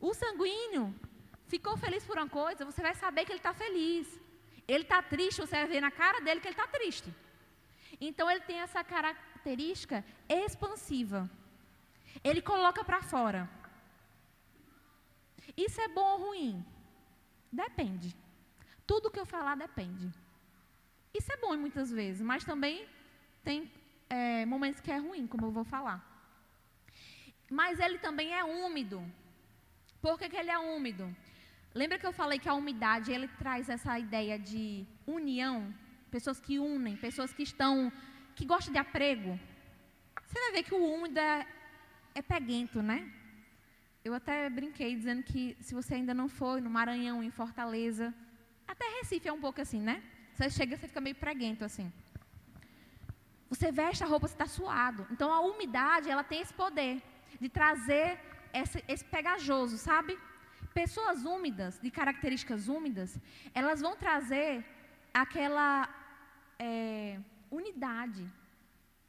O 0.00 0.12
sanguíneo 0.12 0.94
ficou 1.48 1.76
feliz 1.76 2.04
por 2.04 2.16
uma 2.16 2.28
coisa, 2.28 2.64
você 2.64 2.82
vai 2.82 2.94
saber 2.94 3.24
que 3.24 3.32
ele 3.32 3.38
está 3.38 3.54
feliz. 3.54 4.20
Ele 4.66 4.82
está 4.82 5.00
triste, 5.02 5.40
você 5.40 5.56
vai 5.56 5.66
ver 5.66 5.80
na 5.80 5.90
cara 5.90 6.20
dele 6.20 6.40
que 6.40 6.48
ele 6.48 6.54
está 6.54 6.66
triste. 6.66 7.12
Então 8.00 8.30
ele 8.30 8.40
tem 8.40 8.58
essa 8.60 8.82
característica 8.82 10.04
expansiva. 10.28 11.30
Ele 12.22 12.42
coloca 12.42 12.84
para 12.84 13.02
fora. 13.02 13.48
Isso 15.56 15.80
é 15.80 15.88
bom 15.88 16.12
ou 16.14 16.26
ruim? 16.26 16.64
Depende. 17.52 18.14
Tudo 18.86 19.10
que 19.10 19.18
eu 19.18 19.26
falar 19.26 19.56
depende. 19.56 20.12
Isso 21.14 21.32
é 21.32 21.36
bom 21.36 21.56
muitas 21.56 21.90
vezes, 21.90 22.20
mas 22.20 22.44
também 22.44 22.86
tem 23.42 23.70
é, 24.10 24.44
momentos 24.44 24.80
que 24.80 24.90
é 24.90 24.98
ruim, 24.98 25.26
como 25.26 25.46
eu 25.46 25.50
vou 25.50 25.64
falar. 25.64 26.04
Mas 27.50 27.78
ele 27.78 27.98
também 27.98 28.34
é 28.34 28.44
úmido. 28.44 29.02
Por 30.02 30.18
que, 30.18 30.28
que 30.28 30.36
ele 30.36 30.50
é 30.50 30.58
úmido? 30.58 31.14
Lembra 31.80 31.98
que 31.98 32.06
eu 32.06 32.12
falei 32.20 32.38
que 32.38 32.48
a 32.48 32.54
umidade 32.54 33.12
ele 33.12 33.28
traz 33.28 33.68
essa 33.68 33.98
ideia 33.98 34.38
de 34.38 34.86
união, 35.06 35.56
pessoas 36.10 36.38
que 36.40 36.58
unem, 36.58 36.96
pessoas 36.96 37.34
que 37.34 37.42
estão 37.42 37.92
que 38.34 38.46
gostam 38.46 38.72
de 38.72 38.78
aprego. 38.78 39.38
Você 40.24 40.38
vai 40.40 40.52
ver 40.52 40.62
que 40.62 40.74
o 40.74 40.82
úmido 40.94 41.18
é, 41.18 41.46
é 42.14 42.22
peguento, 42.22 42.80
né? 42.82 42.98
Eu 44.02 44.14
até 44.14 44.48
brinquei 44.48 44.96
dizendo 44.96 45.22
que 45.22 45.54
se 45.60 45.74
você 45.74 45.92
ainda 45.96 46.14
não 46.14 46.30
foi 46.30 46.62
no 46.62 46.70
Maranhão, 46.70 47.22
em 47.22 47.30
Fortaleza, 47.30 48.14
até 48.66 48.86
Recife 48.96 49.28
é 49.28 49.32
um 49.34 49.42
pouco 49.46 49.60
assim, 49.60 49.82
né? 49.82 50.02
Você 50.32 50.48
chega, 50.48 50.78
você 50.78 50.88
fica 50.88 51.02
meio 51.08 51.16
preguento 51.16 51.62
assim. 51.62 51.92
Você 53.50 53.70
veste 53.70 54.02
a 54.02 54.06
roupa, 54.06 54.26
você 54.28 54.34
está 54.34 54.46
suado. 54.46 55.06
Então 55.10 55.30
a 55.30 55.40
umidade, 55.40 56.08
ela 56.08 56.24
tem 56.24 56.40
esse 56.40 56.54
poder 56.54 57.02
de 57.38 57.50
trazer 57.50 58.18
esse, 58.54 58.82
esse 58.88 59.04
pegajoso, 59.04 59.76
sabe? 59.76 60.18
Pessoas 60.82 61.24
úmidas, 61.24 61.78
de 61.84 61.90
características 61.90 62.68
úmidas, 62.68 63.18
elas 63.54 63.80
vão 63.80 63.94
trazer 63.96 64.62
aquela 65.22 65.88
é, 66.58 67.18
unidade 67.50 68.24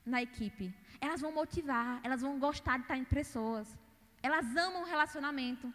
na 0.06 0.22
equipe. 0.22 0.74
Elas 1.02 1.20
vão 1.20 1.34
motivar, 1.40 2.00
elas 2.06 2.22
vão 2.22 2.40
gostar 2.40 2.78
de 2.78 2.84
estar 2.86 2.98
em 2.98 3.04
pessoas. 3.04 3.78
Elas 4.24 4.56
amam 4.56 4.84
o 4.84 4.86
relacionamento. 4.86 5.68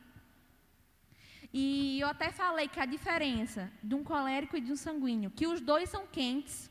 E 1.52 2.00
eu 2.00 2.08
até 2.08 2.30
falei 2.32 2.68
que 2.68 2.80
a 2.80 2.86
diferença 2.86 3.70
de 3.82 3.94
um 3.94 4.02
colérico 4.02 4.56
e 4.56 4.62
de 4.62 4.72
um 4.72 4.76
sanguíneo, 4.86 5.30
que 5.30 5.46
os 5.46 5.60
dois 5.60 5.90
são 5.90 6.06
quentes, 6.06 6.70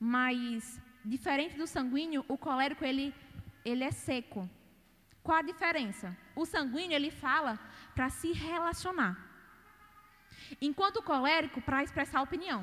mas 0.00 0.80
diferente 1.04 1.54
do 1.58 1.66
sanguíneo, 1.66 2.24
o 2.26 2.38
colérico 2.38 2.82
ele, 2.82 3.14
ele 3.62 3.84
é 3.84 3.90
seco. 3.90 4.48
Qual 5.22 5.36
a 5.36 5.42
diferença? 5.42 6.16
O 6.34 6.46
sanguíneo 6.46 6.96
ele 6.96 7.10
fala 7.10 7.60
para 7.98 8.10
se 8.10 8.30
relacionar. 8.32 9.14
Enquanto 10.66 10.98
o 10.98 11.02
colérico, 11.02 11.60
para 11.60 11.82
expressar 11.82 12.22
opinião. 12.22 12.60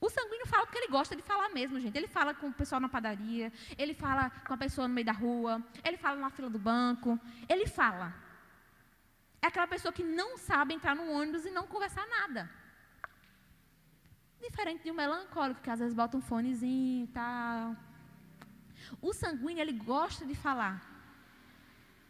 O 0.00 0.08
sanguíneo 0.08 0.46
fala 0.46 0.64
porque 0.64 0.78
ele 0.78 0.92
gosta 0.98 1.16
de 1.16 1.22
falar 1.30 1.48
mesmo, 1.48 1.80
gente. 1.84 1.98
Ele 1.98 2.06
fala 2.06 2.32
com 2.32 2.46
o 2.50 2.52
pessoal 2.60 2.80
na 2.80 2.88
padaria, 2.88 3.52
ele 3.76 3.94
fala 4.04 4.30
com 4.46 4.54
a 4.54 4.56
pessoa 4.64 4.86
no 4.86 4.94
meio 4.94 5.08
da 5.10 5.16
rua, 5.24 5.54
ele 5.82 5.96
fala 6.04 6.20
na 6.24 6.30
fila 6.30 6.48
do 6.48 6.60
banco, 6.70 7.18
ele 7.48 7.66
fala. 7.66 8.14
É 9.42 9.48
aquela 9.48 9.66
pessoa 9.66 9.92
que 9.92 10.04
não 10.04 10.38
sabe 10.38 10.72
entrar 10.72 10.94
no 10.94 11.10
ônibus 11.10 11.44
e 11.44 11.50
não 11.50 11.66
conversar 11.66 12.06
nada. 12.06 12.48
Diferente 14.40 14.84
de 14.84 14.92
um 14.92 14.94
melancólico, 15.02 15.62
que 15.62 15.70
às 15.74 15.80
vezes 15.80 15.94
bota 16.02 16.16
um 16.16 16.22
fonezinho 16.30 17.06
e 17.06 17.08
tal. 17.08 17.76
O 19.02 19.12
sanguíneo, 19.12 19.62
ele 19.62 19.72
gosta 19.72 20.24
de 20.24 20.36
falar. 20.36 20.76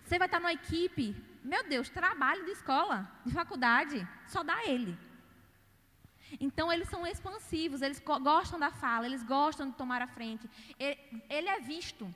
Você 0.04 0.18
vai 0.18 0.28
estar 0.28 0.40
numa 0.40 0.52
equipe 0.52 1.29
meu 1.42 1.66
Deus, 1.68 1.88
trabalho 1.88 2.44
de 2.44 2.52
escola, 2.52 3.10
de 3.24 3.32
faculdade, 3.32 4.06
só 4.26 4.42
dá 4.42 4.64
ele. 4.64 4.96
Então, 6.38 6.72
eles 6.72 6.88
são 6.88 7.06
expansivos, 7.06 7.82
eles 7.82 8.00
gostam 8.00 8.58
da 8.58 8.70
fala, 8.70 9.06
eles 9.06 9.22
gostam 9.22 9.70
de 9.70 9.76
tomar 9.76 10.00
a 10.02 10.06
frente. 10.06 10.48
Ele, 10.78 11.24
ele 11.28 11.48
é 11.48 11.60
visto. 11.60 12.12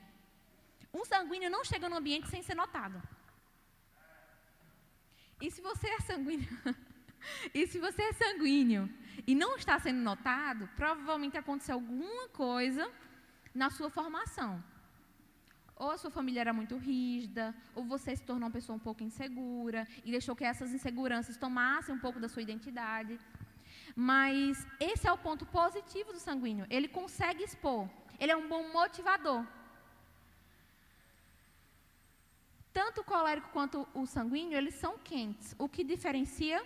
Um 0.93 1.03
sanguíneo 1.03 1.49
não 1.49 1.65
chega 1.65 1.89
no 1.89 1.97
ambiente 1.97 2.29
sem 2.29 2.41
ser 2.41 2.55
notado. 2.55 3.01
E 5.41 5.51
se 5.51 5.61
você 5.61 5.89
é 5.89 5.99
sanguíneo, 5.99 6.47
e 7.53 7.67
se 7.67 7.79
você 7.79 8.01
é 8.03 8.13
sanguíneo 8.13 8.89
e 9.27 9.35
não 9.35 9.57
está 9.57 9.77
sendo 9.79 9.99
notado, 9.99 10.69
provavelmente 10.75 11.37
aconteceu 11.37 11.75
alguma 11.75 12.29
coisa 12.29 12.89
na 13.53 13.69
sua 13.69 13.89
formação. 13.89 14.63
Ou 15.75 15.91
a 15.91 15.97
sua 15.97 16.09
família 16.09 16.41
era 16.41 16.53
muito 16.53 16.77
rígida, 16.77 17.53
ou 17.75 17.83
você 17.83 18.15
se 18.15 18.23
tornou 18.23 18.47
uma 18.47 18.53
pessoa 18.53 18.75
um 18.77 18.79
pouco 18.79 19.03
insegura 19.03 19.85
e 20.05 20.11
deixou 20.11 20.35
que 20.35 20.45
essas 20.45 20.73
inseguranças 20.73 21.35
tomassem 21.35 21.93
um 21.93 21.99
pouco 21.99 22.19
da 22.19 22.29
sua 22.29 22.41
identidade. 22.41 23.19
Mas 23.95 24.65
esse 24.79 25.07
é 25.07 25.11
o 25.11 25.17
ponto 25.17 25.45
positivo 25.45 26.13
do 26.13 26.19
sanguíneo. 26.19 26.65
Ele 26.69 26.87
consegue 26.87 27.43
expor. 27.43 27.89
Ele 28.19 28.31
é 28.31 28.37
um 28.37 28.47
bom 28.47 28.71
motivador. 28.71 29.45
Tanto 32.71 33.01
o 33.01 33.03
colérico 33.03 33.49
quanto 33.49 33.87
o 33.93 34.05
sanguíneo, 34.05 34.57
eles 34.57 34.75
são 34.75 34.97
quentes. 34.97 35.55
O 35.57 35.67
que 35.67 35.83
diferencia 35.83 36.61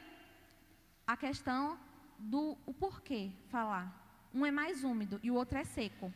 a 1.05 1.15
questão 1.17 1.79
do 2.19 2.57
o 2.65 2.73
porquê 2.73 3.31
falar. 3.49 3.87
Um 4.33 4.45
é 4.45 4.51
mais 4.51 4.83
úmido 4.83 5.19
e 5.23 5.31
o 5.31 5.35
outro 5.35 5.57
é 5.57 5.63
seco. 5.63 6.13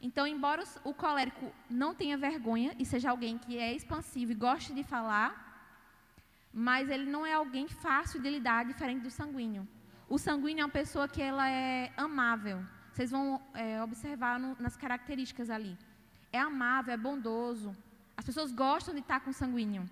Então, 0.00 0.26
embora 0.26 0.62
o 0.84 0.94
colérico 0.94 1.52
não 1.68 1.94
tenha 1.94 2.16
vergonha 2.16 2.74
e 2.78 2.84
seja 2.84 3.10
alguém 3.10 3.38
que 3.38 3.58
é 3.58 3.72
expansivo 3.72 4.32
e 4.32 4.34
goste 4.34 4.72
de 4.72 4.84
falar, 4.84 5.50
mas 6.52 6.88
ele 6.88 7.10
não 7.10 7.24
é 7.24 7.32
alguém 7.34 7.68
fácil 7.68 8.20
de 8.20 8.30
lidar, 8.30 8.64
diferente 8.64 9.02
do 9.02 9.10
sanguíneo. 9.10 9.66
O 10.08 10.18
sanguíneo 10.18 10.62
é 10.62 10.64
uma 10.64 10.70
pessoa 10.70 11.08
que 11.08 11.22
ela 11.22 11.48
é 11.48 11.92
amável. 11.96 12.64
Vocês 12.92 13.10
vão 13.10 13.40
é, 13.54 13.82
observar 13.82 14.38
no, 14.38 14.56
nas 14.58 14.76
características 14.76 15.48
ali. 15.50 15.76
É 16.32 16.38
amável, 16.38 16.92
é 16.92 16.96
bondoso. 16.96 17.76
As 18.16 18.24
pessoas 18.24 18.52
gostam 18.52 18.92
de 18.94 19.00
estar 19.00 19.20
com 19.20 19.32
sanguíneo. 19.32 19.88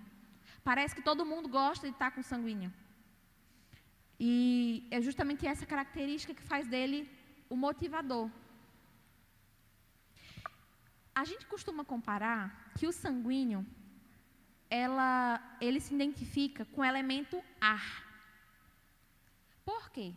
Parece 0.63 0.93
que 0.93 1.01
todo 1.01 1.25
mundo 1.25 1.47
gosta 1.47 1.87
de 1.87 1.93
estar 1.93 2.11
com 2.11 2.21
sanguíneo. 2.21 2.71
E 4.19 4.85
é 4.91 5.01
justamente 5.01 5.47
essa 5.47 5.65
característica 5.65 6.33
que 6.33 6.43
faz 6.43 6.67
dele 6.67 7.09
o 7.49 7.55
motivador. 7.55 8.29
A 11.19 11.25
gente 11.25 11.45
costuma 11.53 11.83
comparar 11.83 12.71
que 12.77 12.87
o 12.87 12.93
sanguíneo, 12.93 13.65
ela, 14.69 15.41
ele 15.59 15.81
se 15.81 15.93
identifica 15.93 16.63
com 16.63 16.79
o 16.79 16.85
elemento 16.85 17.43
ar. 17.59 17.87
Por 19.65 19.89
quê? 19.89 20.13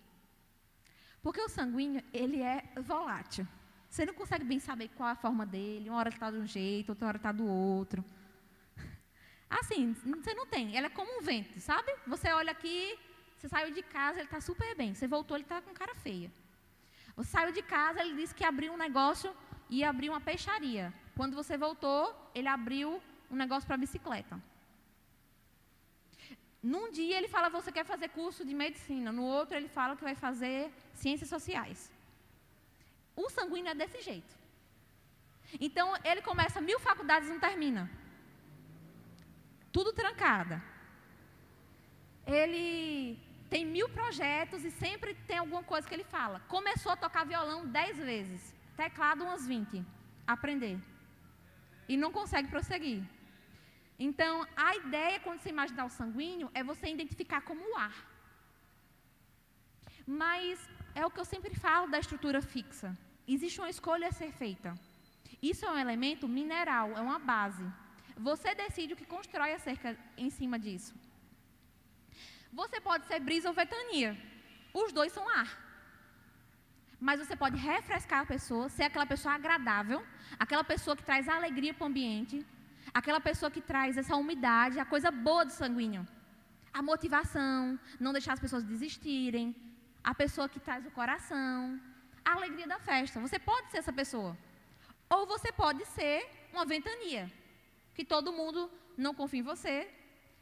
Porque 1.21 1.41
o 1.41 1.49
sanguíneo, 1.49 2.05
ele 2.13 2.41
é 2.41 2.73
volátil. 2.81 3.45
Você 3.91 4.07
não 4.07 4.15
consegue 4.15 4.45
bem 4.45 4.61
saber 4.61 4.91
qual 4.97 5.09
a 5.09 5.17
forma 5.17 5.45
dele. 5.45 5.91
Uma 5.91 5.99
hora 5.99 6.09
ele 6.09 6.15
está 6.15 6.31
de 6.31 6.37
um 6.37 6.47
jeito, 6.47 6.91
outra 6.91 7.09
hora 7.09 7.17
está 7.17 7.33
do 7.33 7.49
outro. 7.49 8.05
Assim, 9.51 9.95
você 9.95 10.33
não 10.35 10.47
tem. 10.47 10.77
Ele 10.77 10.87
é 10.87 10.91
como 10.91 11.19
um 11.19 11.21
vento, 11.21 11.59
sabe? 11.59 11.93
Você 12.07 12.31
olha 12.31 12.53
aqui, 12.53 12.97
você 13.37 13.49
saiu 13.49 13.75
de 13.75 13.83
casa, 13.83 14.19
ele 14.21 14.29
está 14.29 14.41
super 14.41 14.77
bem. 14.77 14.95
Você 14.95 15.09
voltou, 15.09 15.37
ele 15.37 15.43
está 15.43 15.61
com 15.61 15.75
cara 15.75 15.97
feia. 15.97 16.31
Você 17.17 17.31
saiu 17.33 17.51
de 17.51 17.63
casa, 17.63 18.01
ele 18.03 18.15
disse 18.15 18.33
que 18.33 18.45
abriu 18.45 18.73
um 18.73 18.77
negócio 18.77 19.35
e 19.75 19.83
abriu 19.91 20.13
uma 20.13 20.25
peixaria. 20.29 20.87
Quando 21.19 21.35
você 21.41 21.55
voltou, 21.67 22.01
ele 22.39 22.49
abriu 22.57 22.89
um 23.31 23.37
negócio 23.43 23.67
para 23.67 23.83
bicicleta. 23.85 24.35
Num 26.73 26.87
dia 26.99 27.17
ele 27.19 27.31
fala 27.35 27.57
você 27.59 27.73
quer 27.77 27.87
fazer 27.93 28.09
curso 28.21 28.45
de 28.49 28.55
medicina, 28.63 29.11
no 29.19 29.25
outro 29.39 29.57
ele 29.57 29.71
fala 29.79 29.97
que 29.97 30.09
vai 30.11 30.15
fazer 30.27 30.61
ciências 31.03 31.31
sociais. 31.37 31.91
O 33.17 33.31
sanguíneo 33.31 33.73
é 33.73 33.75
desse 33.83 34.01
jeito. 34.11 34.35
Então 35.67 35.89
ele 36.05 36.23
começa 36.31 36.67
mil 36.71 36.79
faculdades 36.89 37.29
e 37.29 37.33
não 37.33 37.41
termina. 37.49 37.91
Tudo 39.77 39.99
trancada. 40.01 40.63
Ele 42.27 43.19
tem 43.49 43.65
mil 43.77 43.89
projetos 43.89 44.65
e 44.69 44.71
sempre 44.71 45.15
tem 45.29 45.39
alguma 45.39 45.63
coisa 45.63 45.89
que 45.89 45.95
ele 45.95 46.13
fala. 46.17 46.41
Começou 46.57 46.93
a 46.93 47.03
tocar 47.05 47.25
violão 47.25 47.67
dez 47.67 47.97
vezes, 47.97 48.55
teclado 48.83 49.25
umas 49.27 49.45
vinte, 49.53 49.79
aprender. 50.35 50.77
E 51.93 51.97
não 52.03 52.11
consegue 52.19 52.49
prosseguir. 52.55 53.01
Então, 54.07 54.35
a 54.69 54.71
ideia, 54.83 55.21
quando 55.25 55.41
você 55.41 55.51
imaginar 55.57 55.85
o 55.87 55.97
sanguíneo, 56.01 56.49
é 56.59 56.63
você 56.71 56.87
identificar 56.97 57.41
como 57.49 57.63
o 57.71 57.77
ar. 57.89 57.97
Mas 60.23 60.69
é 61.01 61.03
o 61.07 61.13
que 61.13 61.21
eu 61.23 61.29
sempre 61.33 61.55
falo 61.65 61.87
da 61.93 62.01
estrutura 62.05 62.41
fixa. 62.55 62.89
Existe 63.35 63.61
uma 63.61 63.73
escolha 63.77 64.09
a 64.09 64.19
ser 64.21 64.31
feita. 64.43 64.71
Isso 65.51 65.65
é 65.67 65.71
um 65.73 65.83
elemento 65.85 66.27
mineral, 66.39 66.89
é 67.01 67.03
uma 67.09 67.21
base. 67.33 67.67
Você 68.29 68.51
decide 68.63 68.95
o 68.95 69.01
que 69.01 69.13
constrói 69.17 69.53
acerca 69.59 69.91
em 70.25 70.31
cima 70.39 70.59
disso. 70.65 70.93
Você 72.61 72.79
pode 72.89 73.07
ser 73.11 73.21
brisa 73.29 73.49
ou 73.51 73.55
ventania. 73.63 74.11
Os 74.83 74.91
dois 74.99 75.13
são 75.13 75.27
ar. 75.43 75.51
Mas 77.07 77.21
você 77.23 77.35
pode 77.43 77.57
refrescar 77.71 78.21
a 78.25 78.31
pessoa, 78.35 78.65
ser 78.77 78.85
aquela 78.89 79.09
pessoa 79.13 79.35
agradável, 79.35 80.01
aquela 80.45 80.65
pessoa 80.73 80.95
que 80.99 81.05
traz 81.11 81.29
alegria 81.29 81.75
para 81.75 81.87
o 81.87 81.91
ambiente, 81.93 82.37
Aquela 82.99 83.21
pessoa 83.21 83.51
que 83.51 83.61
traz 83.61 83.97
essa 83.97 84.17
umidade, 84.17 84.79
a 84.79 84.85
coisa 84.85 85.11
boa 85.11 85.45
do 85.45 85.53
sanguíneo. 85.53 86.07
A 86.73 86.83
motivação, 86.83 87.79
não 87.99 88.13
deixar 88.13 88.35
as 88.35 88.41
pessoas 88.41 88.65
desistirem. 88.65 89.55
A 90.03 90.15
pessoa 90.15 90.49
que 90.49 90.61
traz 90.61 90.85
o 90.87 90.91
coração. 90.91 91.81
A 92.25 92.33
alegria 92.33 92.67
da 92.67 92.79
festa. 92.79 93.21
Você 93.21 93.39
pode 93.39 93.71
ser 93.71 93.79
essa 93.79 93.93
pessoa. 93.93 94.37
Ou 95.09 95.27
você 95.27 95.51
pode 95.53 95.85
ser 95.87 96.29
uma 96.53 96.67
ventania. 96.67 97.31
Que 97.95 98.05
todo 98.05 98.33
mundo 98.33 98.71
não 98.97 99.15
confia 99.15 99.41
em 99.41 99.43
você. 99.43 99.89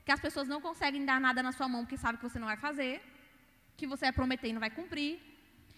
Que 0.04 0.12
as 0.12 0.20
pessoas 0.20 0.48
não 0.48 0.60
conseguem 0.60 1.04
dar 1.04 1.20
nada 1.20 1.42
na 1.42 1.52
sua 1.52 1.68
mão 1.68 1.82
porque 1.82 1.96
sabem 1.96 2.16
que 2.16 2.28
você 2.28 2.38
não 2.38 2.48
vai 2.48 2.56
fazer. 2.56 3.02
Que 3.76 3.86
você 3.86 4.06
vai 4.06 4.12
prometer 4.12 4.48
e 4.48 4.52
não 4.52 4.60
vai 4.60 4.70
cumprir. 4.70 5.20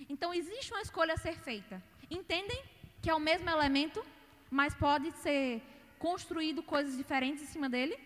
Então 0.09 0.33
existe 0.33 0.73
uma 0.73 0.83
escolha 0.83 1.15
a 1.15 1.17
ser 1.17 1.37
feita. 1.39 1.83
Entendem 2.11 2.63
que 3.01 3.11
é 3.11 3.15
o 3.15 3.21
mesmo 3.21 3.49
elemento, 3.51 4.05
mas 4.51 4.75
pode 4.75 5.11
ser 5.13 5.63
construído 5.99 6.63
coisas 6.63 6.97
diferentes 6.97 7.43
em 7.43 7.47
cima 7.47 7.69
dele. 7.69 7.97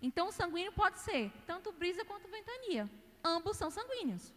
Então, 0.00 0.28
o 0.28 0.32
sanguíneo 0.32 0.72
pode 0.72 0.98
ser 0.98 1.32
tanto 1.46 1.72
brisa 1.72 2.04
quanto 2.04 2.28
ventania. 2.28 2.88
Ambos 3.24 3.56
são 3.56 3.70
sanguíneos. 3.70 4.32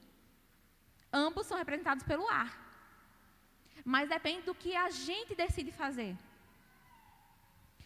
Ambos 1.11 1.47
são 1.47 1.57
representados 1.57 2.03
pelo 2.03 2.27
ar. 2.27 2.51
Mas 3.83 4.09
depende 4.09 4.43
do 4.43 4.55
que 4.55 4.75
a 4.75 4.89
gente 4.89 5.35
decide 5.35 5.71
fazer. 5.71 6.15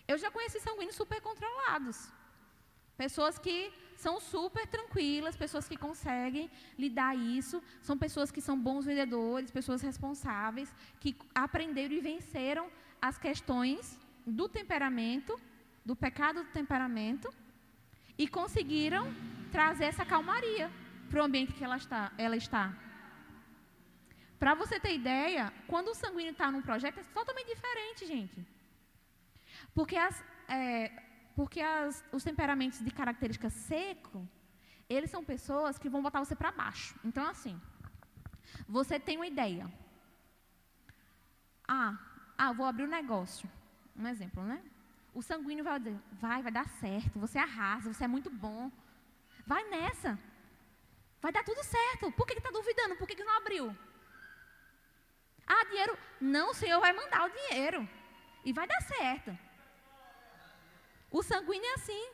Eu 0.08 0.18
já 0.18 0.30
conheci 0.30 0.60
sanguíneos 0.60 0.96
super 0.96 1.22
controlados. 1.22 1.98
Pessoas 2.98 3.40
que 3.40 3.56
são 4.04 4.16
super 4.20 4.66
tranquilas, 4.76 5.42
pessoas 5.44 5.66
que 5.70 5.78
conseguem 5.86 6.46
lidar 6.84 7.14
isso, 7.16 7.58
são 7.88 7.96
pessoas 8.06 8.30
que 8.36 8.42
são 8.48 8.56
bons 8.68 8.86
vendedores, 8.90 9.58
pessoas 9.60 9.82
responsáveis, 9.90 10.70
que 11.02 11.12
aprenderam 11.46 11.96
e 11.96 12.02
venceram 12.12 12.66
as 13.10 13.18
questões 13.18 13.98
do 14.40 14.48
temperamento, 14.58 15.34
do 15.90 15.96
pecado 15.96 16.44
do 16.44 16.52
temperamento, 16.60 17.30
e 18.18 18.28
conseguiram 18.28 19.04
trazer 19.52 19.86
essa 19.86 20.06
calmaria 20.14 20.68
para 21.10 21.22
o 21.22 21.26
ambiente 21.28 21.54
que 21.54 21.64
ela 21.64 21.78
está. 21.78 22.12
Ela 22.26 22.38
está. 22.44 22.64
Para 24.42 24.54
você 24.62 24.78
ter 24.86 24.94
ideia, 25.02 25.44
quando 25.72 25.90
o 25.90 25.96
sanguíneo 25.96 26.34
está 26.34 26.52
num 26.52 26.62
projeto, 26.70 27.00
é 27.00 27.04
totalmente 27.20 27.50
diferente, 27.56 28.06
gente. 28.06 28.40
Porque, 29.74 29.96
as, 29.96 30.16
é, 30.50 31.03
porque 31.36 31.62
as, 31.62 32.04
os 32.12 32.24
temperamentos 32.24 32.80
de 32.80 32.92
característica 32.92 33.50
seco, 33.50 34.28
eles 34.88 35.10
são 35.10 35.24
pessoas 35.24 35.78
que 35.78 35.90
vão 35.90 36.02
botar 36.02 36.20
você 36.20 36.36
para 36.36 36.52
baixo. 36.52 36.96
Então, 37.04 37.26
assim, 37.28 37.60
você 38.68 39.00
tem 39.00 39.18
uma 39.18 39.28
ideia. 39.28 39.72
Ah, 41.68 41.98
ah, 42.38 42.52
vou 42.54 42.66
abrir 42.66 42.84
um 42.84 42.96
negócio. 43.00 43.50
Um 43.96 44.08
exemplo, 44.08 44.44
né? 44.44 44.62
O 45.14 45.22
sanguíneo 45.22 45.64
vai 45.64 45.80
dizer, 45.80 46.00
vai, 46.14 46.42
vai 46.42 46.52
dar 46.52 46.68
certo, 46.68 47.20
você 47.20 47.38
arrasa, 47.38 47.94
você 47.94 48.04
é 48.04 48.08
muito 48.08 48.30
bom. 48.30 48.72
Vai 49.46 49.64
nessa. 49.70 50.18
Vai 51.22 51.32
dar 51.32 51.44
tudo 51.44 51.64
certo. 51.64 52.12
Por 52.12 52.26
que 52.26 52.34
está 52.34 52.52
duvidando? 52.52 52.96
Por 52.96 53.08
que, 53.08 53.16
que 53.16 53.24
não 53.24 53.38
abriu? 53.38 53.76
Ah, 55.46 55.64
dinheiro. 55.66 55.98
Não, 56.20 56.52
o 56.52 56.54
Senhor 56.54 56.80
vai 56.80 56.94
mandar 56.94 57.26
o 57.26 57.30
dinheiro. 57.30 57.88
E 58.44 58.52
vai 58.52 58.68
dar 58.68 58.82
certo. 58.82 59.38
O 61.14 61.22
sanguíneo 61.22 61.64
é 61.64 61.74
assim. 61.76 62.06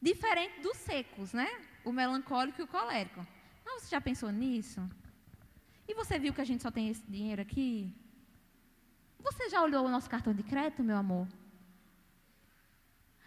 Diferente 0.00 0.60
dos 0.60 0.76
secos, 0.76 1.32
né? 1.32 1.48
O 1.84 1.90
melancólico 1.90 2.60
e 2.60 2.64
o 2.64 2.68
colérico. 2.68 3.26
Não, 3.64 3.80
você 3.80 3.88
já 3.88 4.00
pensou 4.00 4.30
nisso? 4.30 4.80
E 5.88 5.92
você 5.92 6.16
viu 6.16 6.32
que 6.32 6.40
a 6.40 6.44
gente 6.44 6.62
só 6.62 6.70
tem 6.70 6.88
esse 6.88 7.02
dinheiro 7.10 7.42
aqui? 7.42 7.92
Você 9.18 9.50
já 9.50 9.60
olhou 9.60 9.84
o 9.84 9.88
nosso 9.88 10.08
cartão 10.08 10.32
de 10.32 10.44
crédito, 10.44 10.84
meu 10.84 10.96
amor? 10.96 11.26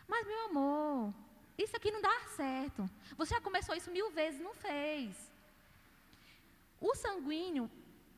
Mas, 0.08 0.25
meu 0.25 0.45
amor, 0.45 1.13
isso 1.58 1.75
aqui 1.75 1.91
não 1.91 2.02
dá 2.02 2.17
certo. 2.38 2.89
Você 3.17 3.36
já 3.36 3.41
começou 3.41 3.75
isso 3.75 3.91
mil 3.91 4.10
vezes, 4.12 4.39
não 4.39 4.54
fez. 4.54 5.13
O 6.80 6.95
sanguíneo, 6.95 7.69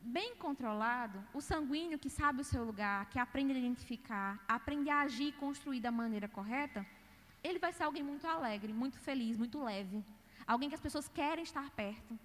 bem 0.01 0.35
controlado, 0.35 1.23
o 1.33 1.41
sanguíneo 1.41 1.99
que 1.99 2.09
sabe 2.09 2.41
o 2.41 2.43
seu 2.45 2.63
lugar, 2.63 3.09
que 3.09 3.19
aprende 3.19 3.53
a 3.53 3.57
identificar, 3.57 4.43
aprende 4.47 4.89
a 4.89 5.01
agir 5.01 5.27
e 5.29 5.31
construir 5.31 5.79
da 5.79 5.91
maneira 5.91 6.27
correta, 6.27 6.85
ele 7.43 7.59
vai 7.59 7.73
ser 7.73 7.83
alguém 7.83 8.03
muito 8.03 8.25
alegre, 8.27 8.73
muito 8.73 8.97
feliz, 8.99 9.37
muito 9.37 9.63
leve. 9.63 10.03
Alguém 10.45 10.69
que 10.69 10.75
as 10.75 10.81
pessoas 10.81 11.07
querem 11.07 11.43
estar 11.43 11.69
perto 11.71 12.17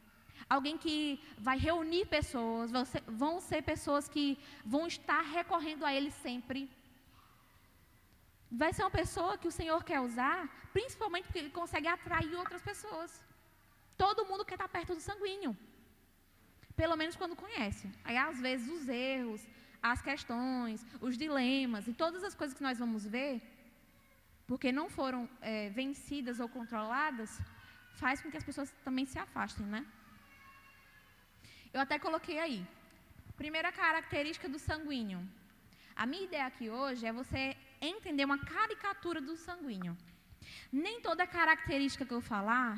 alguém 0.49 0.77
que 0.79 1.21
vai 1.39 1.59
reunir 1.59 2.07
pessoas, 2.07 2.71
vão 3.07 3.41
ser, 3.41 3.63
pessoas 3.63 4.09
que 4.09 4.39
vão 4.65 4.87
estar 4.87 5.23
recorrendo 5.23 5.85
a 5.85 5.93
Ele 5.93 6.11
sempre. 6.11 6.71
Vai 8.51 8.73
ser 8.73 8.83
uma 8.83 8.91
pessoa 8.91 9.39
que 9.39 9.49
o 9.49 9.57
Senhor 9.59 9.83
quer 9.83 10.01
usar, 10.01 10.49
principalmente 10.73 11.25
porque 11.25 11.41
Ele 11.41 11.51
consegue 11.51 11.89
atrair 11.89 12.35
outras 12.37 12.63
pessoas. 12.63 13.23
Todo 13.97 14.27
mundo 14.27 14.45
quer 14.45 14.55
estar 14.55 14.69
perto 14.69 14.95
do 14.95 15.01
sanguíneo. 15.01 15.57
Pelo 16.77 16.97
menos 16.97 17.17
quando 17.17 17.35
conhece. 17.45 17.91
Aí, 18.05 18.17
às 18.17 18.39
vezes, 18.47 18.69
os 18.69 18.89
erros, 18.89 19.43
as 19.83 20.01
questões, 20.03 20.85
os 21.01 21.17
dilemas 21.17 21.87
e 21.87 21.93
todas 21.93 22.23
as 22.23 22.35
coisas 22.35 22.57
que 22.57 22.63
nós 22.63 22.79
vamos 22.79 23.07
ver, 23.07 23.41
porque 24.47 24.71
não 24.71 24.89
foram 24.89 25.29
é, 25.41 25.71
vencidas 25.71 26.39
ou 26.39 26.49
controladas, 26.49 27.41
faz 28.03 28.21
com 28.21 28.31
que 28.31 28.37
as 28.37 28.45
pessoas 28.45 28.71
também 28.85 29.07
se 29.07 29.19
afastem, 29.19 29.67
né? 29.67 29.85
Eu 31.73 31.81
até 31.81 31.99
coloquei 31.99 32.39
aí. 32.39 32.67
Primeira 33.37 33.71
característica 33.73 34.49
do 34.49 34.59
sanguíneo. 34.59 35.21
A 35.95 36.05
minha 36.07 36.25
ideia 36.25 36.47
aqui 36.47 36.69
hoje 36.69 37.07
é 37.07 37.13
você 37.13 37.57
entender 37.81 38.25
uma 38.25 38.39
caricatura 38.39 39.21
do 39.21 39.37
sanguíneo. 39.37 39.97
Nem 40.71 41.01
toda 41.01 41.27
característica 41.27 42.05
que 42.05 42.15
eu 42.15 42.21
falar, 42.21 42.73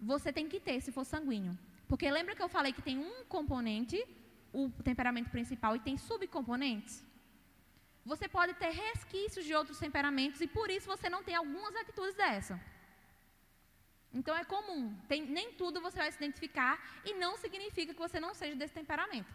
você 0.00 0.32
tem 0.32 0.48
que 0.48 0.60
ter 0.60 0.80
se 0.80 0.92
for 0.92 1.04
sanguíneo. 1.04 1.56
Porque 1.90 2.08
lembra 2.16 2.36
que 2.36 2.44
eu 2.46 2.52
falei 2.56 2.72
que 2.72 2.86
tem 2.88 2.96
um 3.06 3.14
componente, 3.36 3.98
o 4.52 4.64
temperamento 4.88 5.30
principal, 5.36 5.72
e 5.74 5.80
tem 5.86 5.96
subcomponentes? 6.08 6.96
Você 8.10 8.26
pode 8.36 8.52
ter 8.62 8.70
resquícios 8.84 9.44
de 9.44 9.54
outros 9.60 9.78
temperamentos 9.84 10.40
e 10.40 10.46
por 10.46 10.68
isso 10.74 10.86
você 10.94 11.08
não 11.14 11.22
tem 11.24 11.34
algumas 11.34 11.74
atitudes 11.80 12.14
dessa. 12.14 12.54
Então 14.18 14.36
é 14.36 14.44
comum. 14.44 14.82
Tem, 15.08 15.20
nem 15.38 15.52
tudo 15.62 15.82
você 15.86 15.98
vai 15.98 16.10
se 16.12 16.18
identificar 16.22 16.74
e 17.04 17.12
não 17.14 17.32
significa 17.36 17.92
que 17.92 18.04
você 18.06 18.20
não 18.20 18.32
seja 18.34 18.54
desse 18.54 18.74
temperamento. 18.80 19.32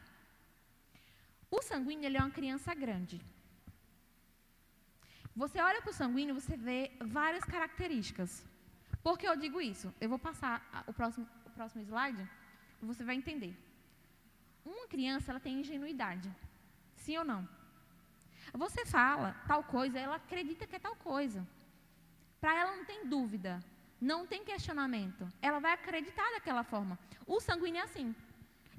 O 1.52 1.62
sanguíneo 1.62 2.06
ele 2.06 2.18
é 2.18 2.22
uma 2.22 2.38
criança 2.40 2.74
grande. 2.74 3.20
Você 5.36 5.60
olha 5.62 5.82
para 5.82 5.92
o 5.92 6.00
sanguíneo, 6.02 6.40
você 6.40 6.56
vê 6.56 6.80
várias 7.20 7.44
características. 7.44 8.46
Por 9.04 9.18
que 9.20 9.28
eu 9.28 9.36
digo 9.36 9.60
isso? 9.60 9.94
Eu 10.00 10.08
vou 10.08 10.18
passar 10.30 10.86
o 10.88 10.94
próximo, 10.94 11.28
o 11.46 11.50
próximo 11.50 11.84
slide 11.84 12.26
você 12.86 13.04
vai 13.04 13.16
entender. 13.16 13.56
Uma 14.66 14.88
criança 14.88 15.32
ela 15.32 15.40
tem 15.40 15.60
ingenuidade. 15.60 16.30
Sim 16.96 17.18
ou 17.18 17.26
não? 17.26 17.48
Você 18.54 18.86
fala 18.86 19.36
tal 19.48 19.64
coisa, 19.64 20.00
ela 20.00 20.16
acredita 20.16 20.66
que 20.66 20.76
é 20.76 20.80
tal 20.80 20.96
coisa. 20.96 21.46
Para 22.40 22.56
ela 22.60 22.76
não 22.76 22.86
tem 22.86 23.06
dúvida, 23.06 23.64
não 24.00 24.26
tem 24.26 24.44
questionamento. 24.44 25.28
Ela 25.42 25.60
vai 25.60 25.74
acreditar 25.74 26.30
daquela 26.32 26.64
forma. 26.64 26.98
O 27.26 27.40
sanguíneo 27.40 27.80
é 27.80 27.84
assim. 27.84 28.16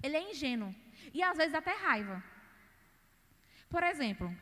Ele 0.02 0.16
é 0.16 0.30
ingênuo. 0.30 0.74
E 1.12 1.22
às 1.22 1.36
vezes 1.36 1.54
até 1.54 1.72
raiva. 1.74 2.22
Por 3.68 3.82
exemplo, 3.82 4.34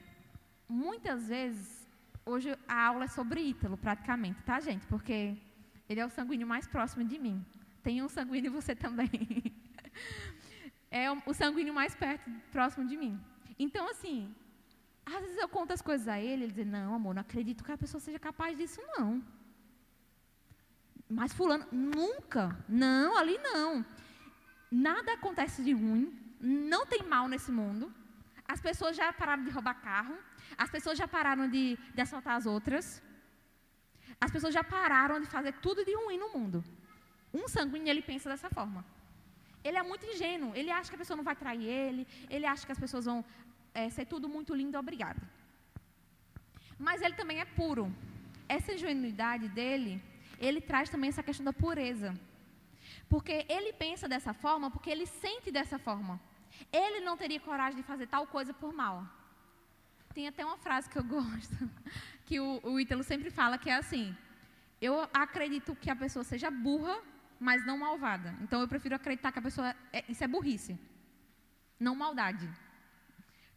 muitas 0.68 1.28
vezes, 1.28 1.86
hoje 2.24 2.56
a 2.68 2.86
aula 2.86 3.04
é 3.04 3.08
sobre 3.08 3.40
Ítalo, 3.40 3.76
praticamente, 3.76 4.42
tá, 4.42 4.60
gente? 4.60 4.86
Porque 4.86 5.36
ele 5.88 6.00
é 6.00 6.06
o 6.06 6.10
sanguíneo 6.10 6.46
mais 6.46 6.66
próximo 6.66 7.04
de 7.04 7.18
mim. 7.18 7.44
Tem 7.82 8.02
um 8.02 8.08
sanguíneo 8.08 8.52
você 8.52 8.74
também. 8.74 9.10
é 10.90 11.10
o 11.10 11.34
sanguíneo 11.34 11.74
mais 11.74 11.94
perto, 11.94 12.30
próximo 12.52 12.86
de 12.86 12.96
mim. 12.96 13.20
Então, 13.58 13.88
assim, 13.88 14.34
às 15.04 15.20
vezes 15.20 15.38
eu 15.38 15.48
conto 15.48 15.72
as 15.72 15.82
coisas 15.82 16.08
a 16.08 16.20
ele, 16.20 16.44
ele 16.44 16.52
diz, 16.52 16.66
não, 16.66 16.94
amor, 16.94 17.14
não 17.14 17.20
acredito 17.20 17.64
que 17.64 17.72
a 17.72 17.78
pessoa 17.78 18.00
seja 18.00 18.18
capaz 18.18 18.56
disso, 18.56 18.80
não. 18.96 19.22
Mas 21.08 21.32
fulano, 21.32 21.66
nunca, 21.70 22.56
não, 22.68 23.16
ali 23.16 23.38
não. 23.38 23.84
Nada 24.70 25.12
acontece 25.12 25.62
de 25.62 25.72
ruim, 25.72 26.18
não 26.40 26.86
tem 26.86 27.02
mal 27.02 27.28
nesse 27.28 27.52
mundo. 27.52 27.92
As 28.46 28.60
pessoas 28.60 28.96
já 28.96 29.12
pararam 29.12 29.44
de 29.44 29.50
roubar 29.50 29.80
carro. 29.80 30.16
As 30.56 30.70
pessoas 30.70 30.98
já 30.98 31.08
pararam 31.08 31.48
de, 31.48 31.78
de 31.94 32.00
assaltar 32.00 32.36
as 32.36 32.46
outras. 32.46 33.02
As 34.20 34.30
pessoas 34.30 34.52
já 34.52 34.62
pararam 34.62 35.20
de 35.20 35.26
fazer 35.26 35.52
tudo 35.54 35.84
de 35.84 35.94
ruim 35.94 36.18
no 36.18 36.28
mundo. 36.30 36.62
Um 37.32 37.48
sanguíneo, 37.48 37.88
ele 37.88 38.02
pensa 38.02 38.28
dessa 38.28 38.50
forma. 38.50 38.84
Ele 39.64 39.78
é 39.78 39.82
muito 39.82 40.06
ingênuo. 40.06 40.54
Ele 40.54 40.70
acha 40.70 40.90
que 40.90 40.96
a 40.96 41.02
pessoa 41.02 41.16
não 41.16 41.24
vai 41.24 41.34
trair 41.34 41.64
ele. 41.64 42.06
Ele 42.28 42.46
acha 42.46 42.66
que 42.66 42.72
as 42.72 42.78
pessoas 42.78 43.06
vão 43.06 43.24
é, 43.72 43.88
ser 43.90 44.04
tudo 44.12 44.28
muito 44.28 44.54
lindo, 44.54 44.78
obrigado. 44.78 45.20
Mas 46.78 47.00
ele 47.02 47.14
também 47.14 47.40
é 47.40 47.44
puro. 47.44 47.84
Essa 48.48 48.74
ingenuidade 48.74 49.48
dele, 49.48 50.02
ele 50.38 50.60
traz 50.60 50.90
também 50.90 51.08
essa 51.08 51.22
questão 51.22 51.44
da 51.44 51.52
pureza. 51.52 52.14
Porque 53.08 53.46
ele 53.48 53.72
pensa 53.72 54.06
dessa 54.06 54.32
forma, 54.34 54.70
porque 54.70 54.90
ele 54.90 55.06
sente 55.06 55.50
dessa 55.50 55.78
forma. 55.78 56.20
Ele 56.72 57.00
não 57.00 57.16
teria 57.16 57.40
coragem 57.40 57.76
de 57.76 57.82
fazer 57.82 58.06
tal 58.06 58.26
coisa 58.26 58.52
por 58.52 58.72
mal. 58.72 59.06
Tem 60.12 60.28
até 60.28 60.44
uma 60.44 60.56
frase 60.56 60.88
que 60.88 60.98
eu 60.98 61.04
gosto, 61.16 61.70
que 62.26 62.38
o, 62.38 62.60
o 62.62 62.78
Ítalo 62.78 63.02
sempre 63.02 63.30
fala, 63.30 63.58
que 63.58 63.70
é 63.70 63.76
assim: 63.76 64.16
Eu 64.80 65.08
acredito 65.12 65.74
que 65.74 65.90
a 65.90 65.96
pessoa 65.96 66.22
seja 66.22 66.50
burra, 66.50 66.96
mas 67.38 67.64
não 67.66 67.78
malvada. 67.78 68.36
Então 68.42 68.60
eu 68.60 68.68
prefiro 68.68 68.94
acreditar 68.94 69.32
que 69.32 69.38
a 69.38 69.42
pessoa. 69.42 69.74
É, 69.92 70.04
isso 70.08 70.22
é 70.24 70.28
burrice, 70.28 70.78
não 71.78 71.94
maldade. 71.94 72.48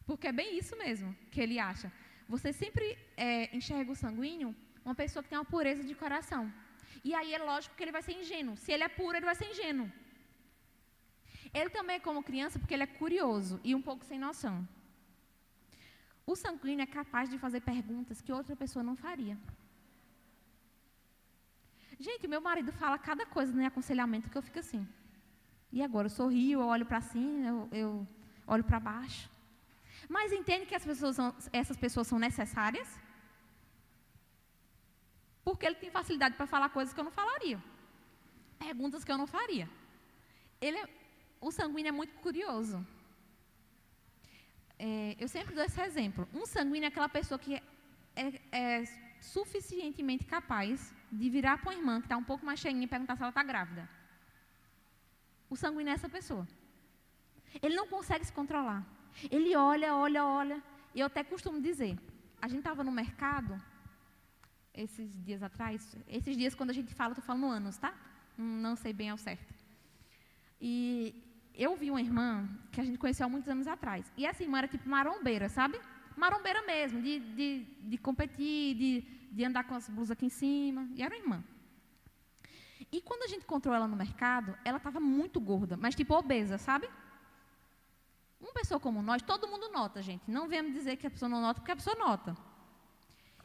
Porque 0.06 0.28
é 0.28 0.32
bem 0.32 0.58
isso 0.58 0.76
mesmo 0.78 1.16
que 1.32 1.42
ele 1.42 1.60
acha. 1.60 1.92
Você 2.30 2.52
sempre 2.52 2.98
é, 3.16 3.56
enxerga 3.56 3.92
o 3.92 3.96
sanguíneo 3.96 4.56
uma 4.84 4.96
pessoa 4.96 5.22
que 5.22 5.30
tem 5.30 5.38
uma 5.38 5.46
pureza 5.46 5.84
de 5.84 5.94
coração. 5.94 6.52
E 7.04 7.14
aí 7.14 7.34
é 7.34 7.38
lógico 7.38 7.76
que 7.76 7.84
ele 7.84 7.92
vai 7.92 8.02
ser 8.02 8.14
ingênuo. 8.14 8.56
Se 8.58 8.72
ele 8.72 8.84
é 8.84 8.88
puro, 8.88 9.18
ele 9.18 9.26
vai 9.26 9.36
ser 9.36 9.50
ingênuo. 9.50 9.92
Ele 11.54 11.70
também 11.70 11.98
é 11.98 12.00
como 12.00 12.24
criança 12.24 12.60
porque 12.60 12.74
ele 12.74 12.84
é 12.84 12.88
curioso 12.88 13.60
e 13.64 13.74
um 13.76 13.82
pouco 13.82 14.06
sem 14.06 14.20
noção. 14.20 14.68
O 16.26 16.36
sanguíneo 16.36 16.84
é 16.84 16.86
capaz 16.86 17.30
de 17.30 17.38
fazer 17.38 17.62
perguntas 17.62 18.22
que 18.22 18.32
outra 18.32 18.56
pessoa 18.56 18.84
não 18.84 18.96
faria. 18.96 19.38
Gente, 22.00 22.28
meu 22.28 22.42
marido 22.42 22.72
fala 22.72 22.98
cada 22.98 23.26
coisa 23.26 23.52
no 23.52 23.66
aconselhamento 23.66 24.30
que 24.30 24.38
eu 24.38 24.42
fico 24.42 24.60
assim. 24.60 24.88
E 25.72 25.82
agora? 25.82 26.06
Eu 26.06 26.10
sorrio, 26.10 26.62
eu 26.62 26.68
olho 26.68 26.86
para 26.86 27.02
cima, 27.02 27.48
eu, 27.48 27.70
eu 27.72 28.08
olho 28.46 28.64
para 28.64 28.80
baixo. 28.80 29.30
Mas 30.08 30.32
entende 30.32 30.66
que 30.66 30.80
pessoas 30.80 31.16
são, 31.16 31.36
essas 31.52 31.76
pessoas 31.76 32.08
são 32.08 32.20
necessárias? 32.20 32.88
Porque 35.44 35.66
ele 35.66 35.76
tem 35.76 35.90
facilidade 35.90 36.36
para 36.36 36.46
falar 36.46 36.70
coisas 36.70 36.94
que 36.94 37.00
eu 37.00 37.04
não 37.04 37.12
falaria. 37.12 37.62
Perguntas 38.60 39.04
que 39.04 39.12
eu 39.12 39.18
não 39.18 39.28
faria. 39.28 39.68
Ele 40.62 40.78
é 40.78 40.88
o 41.40 41.52
sanguíneo 41.52 41.90
é 41.90 41.92
muito 41.92 42.14
curioso. 42.16 42.86
É, 44.80 45.16
eu 45.20 45.28
sempre 45.28 45.54
dou 45.56 45.64
esse 45.64 45.80
exemplo. 45.82 46.28
Um 46.34 46.46
sanguíneo 46.46 46.86
é 46.86 46.88
aquela 46.88 47.10
pessoa 47.10 47.40
que 47.40 47.56
é, 47.56 48.42
é 48.52 48.86
suficientemente 49.20 50.26
capaz 50.26 50.94
de 51.12 51.30
virar 51.30 51.58
para 51.58 51.70
uma 51.70 51.80
irmã 51.80 52.00
que 52.00 52.06
está 52.06 52.18
um 52.18 52.24
pouco 52.24 52.46
mais 52.46 52.60
cheinha 52.60 52.84
e 52.84 52.88
perguntar 52.88 53.16
se 53.16 53.22
ela 53.22 53.30
está 53.30 53.44
grávida. 53.44 53.88
O 55.50 55.56
sanguíneo 55.56 55.92
é 55.92 55.94
essa 55.94 56.10
pessoa. 56.10 56.48
Ele 57.62 57.76
não 57.76 57.88
consegue 57.88 58.26
se 58.26 58.34
controlar. 58.34 58.86
Ele 59.32 59.56
olha, 59.56 59.96
olha, 59.96 60.26
olha. 60.26 60.64
E 60.94 61.00
eu 61.00 61.08
até 61.08 61.24
costumo 61.24 61.62
dizer: 61.62 61.98
a 62.42 62.48
gente 62.48 62.60
estava 62.60 62.84
no 62.84 62.92
mercado 62.92 63.62
esses 64.74 65.18
dias 65.24 65.42
atrás. 65.42 65.96
Esses 66.08 66.36
dias, 66.38 66.54
quando 66.54 66.70
a 66.70 66.74
gente 66.74 66.94
fala, 66.94 67.14
estou 67.14 67.24
falando 67.24 67.48
anos, 67.48 67.78
tá? 67.78 67.94
Não 68.38 68.76
sei 68.76 68.94
bem 68.94 69.10
ao 69.10 69.18
certo. 69.18 69.54
E 70.62 71.24
eu 71.56 71.76
vi 71.76 71.90
uma 71.90 72.02
irmã 72.02 72.48
que 72.72 72.80
a 72.80 72.84
gente 72.84 72.98
conheceu 72.98 73.26
há 73.26 73.30
muitos 73.30 73.50
anos 73.50 73.68
atrás. 73.68 74.12
E 74.16 74.26
essa 74.26 74.44
irmã 74.44 74.60
era 74.60 74.68
tipo 74.68 74.88
marombeira, 74.88 75.50
sabe? 75.50 75.80
Marombeira 76.16 76.62
mesmo, 76.64 77.02
de, 77.02 77.20
de, 77.20 77.66
de 77.82 77.98
competir, 77.98 78.76
de, 78.76 79.02
de 79.32 79.44
andar 79.46 79.64
com 79.66 79.76
as 79.76 79.90
blusas 79.90 80.12
aqui 80.12 80.26
em 80.26 80.30
cima. 80.30 80.88
E 80.96 81.04
era 81.04 81.16
irmã. 81.16 81.44
E 82.92 83.02
quando 83.02 83.24
a 83.24 83.28
gente 83.28 83.44
encontrou 83.44 83.74
ela 83.74 83.88
no 83.88 83.96
mercado, 83.96 84.58
ela 84.64 84.78
estava 84.78 85.00
muito 85.00 85.40
gorda, 85.40 85.76
mas 85.76 85.96
tipo 85.96 86.16
obesa, 86.16 86.58
sabe? 86.58 86.90
Uma 88.40 88.54
pessoa 88.54 88.80
como 88.80 89.02
nós, 89.02 89.22
todo 89.22 89.48
mundo 89.48 89.70
nota, 89.70 90.02
gente. 90.02 90.30
Não 90.30 90.48
me 90.48 90.72
dizer 90.72 90.96
que 90.96 91.08
a 91.08 91.10
pessoa 91.10 91.28
não 91.28 91.42
nota, 91.42 91.60
porque 91.60 91.72
a 91.72 91.76
pessoa 91.76 91.96
nota. 91.96 92.38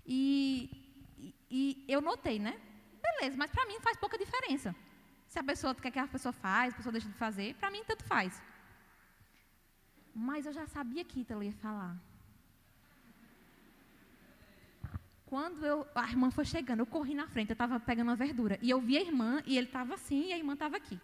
E, 0.06 0.70
e, 1.18 1.34
e 1.50 1.84
eu 1.88 2.00
notei, 2.00 2.38
né? 2.38 2.60
Beleza, 3.02 3.36
mas 3.36 3.50
para 3.50 3.66
mim 3.66 3.80
faz 3.80 3.96
pouca 3.96 4.18
diferença. 4.18 4.74
Se 5.26 5.38
a 5.38 5.42
pessoa 5.42 5.74
quer 5.74 5.90
que 5.90 5.98
a 5.98 6.06
pessoa 6.06 6.32
faz, 6.32 6.72
a 6.72 6.76
pessoa 6.76 6.92
deixa 6.92 7.08
de 7.08 7.14
fazer, 7.14 7.54
para 7.56 7.70
mim 7.70 7.82
tanto 7.84 8.04
faz. 8.04 8.40
Mas 10.14 10.44
eu 10.46 10.52
já 10.52 10.66
sabia 10.66 11.04
que 11.04 11.20
Ítalo 11.20 11.42
ia 11.42 11.52
falar. 11.52 11.96
Quando 15.32 15.64
eu, 15.64 15.86
a 15.94 16.06
irmã 16.10 16.30
foi 16.30 16.44
chegando, 16.44 16.80
eu 16.80 16.86
corri 16.94 17.14
na 17.14 17.26
frente, 17.26 17.48
eu 17.48 17.54
estava 17.54 17.80
pegando 17.80 18.08
uma 18.08 18.14
verdura. 18.14 18.58
E 18.60 18.68
eu 18.68 18.78
vi 18.82 18.98
a 18.98 19.00
irmã, 19.00 19.42
e 19.46 19.56
ele 19.56 19.66
estava 19.66 19.94
assim, 19.94 20.26
e 20.28 20.32
a 20.34 20.36
irmã 20.36 20.52
estava 20.52 20.76
aqui. 20.76 21.00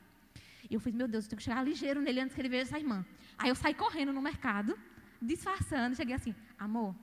E 0.69 0.75
eu 0.75 0.81
fiz, 0.81 0.95
meu 0.95 1.09
Deus, 1.09 1.25
eu 1.25 1.31
tenho 1.31 1.38
que 1.38 1.45
chegar 1.45 1.62
ligeiro 1.62 2.03
nele 2.03 2.21
antes 2.21 2.35
que 2.35 2.41
ele 2.43 2.51
veja 2.51 2.64
essa 2.64 2.79
irmã. 2.79 3.07
Aí 3.38 3.49
eu 3.49 3.55
saí 3.55 3.73
correndo 3.73 4.12
no 4.12 4.21
mercado, 4.21 4.79
disfarçando, 5.23 5.97
cheguei 5.97 6.14
assim, 6.14 6.35
amor, 6.59 6.95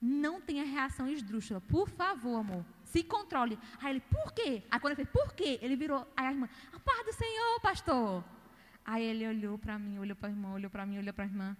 não 0.00 0.40
tenha 0.40 0.64
reação 0.64 1.08
esdrúxula, 1.08 1.60
por 1.62 1.88
favor, 1.88 2.36
amor. 2.36 2.64
Se 2.84 3.02
controle. 3.02 3.58
Aí 3.82 3.90
ele, 3.94 4.00
por 4.00 4.32
quê? 4.32 4.62
Aí 4.70 4.78
quando 4.78 4.92
ele 4.92 5.02
fez, 5.02 5.08
por 5.08 5.34
quê? 5.34 5.58
Ele 5.60 5.74
virou, 5.74 6.06
aí 6.16 6.26
a 6.26 6.30
irmã, 6.30 6.48
a 6.72 6.78
paz 6.78 7.06
do 7.06 7.12
Senhor, 7.12 7.60
pastor. 7.60 8.24
Aí 8.84 9.02
ele 9.02 9.26
olhou 9.26 9.58
para 9.58 9.76
mim, 9.80 9.98
olhou 9.98 10.14
para 10.14 10.28
a 10.28 10.30
irmã, 10.30 10.52
olhou 10.52 10.70
para 10.70 10.86
mim, 10.86 10.96
olhou 10.96 11.12
para 11.12 11.24
a 11.24 11.26
irmã. 11.26 11.56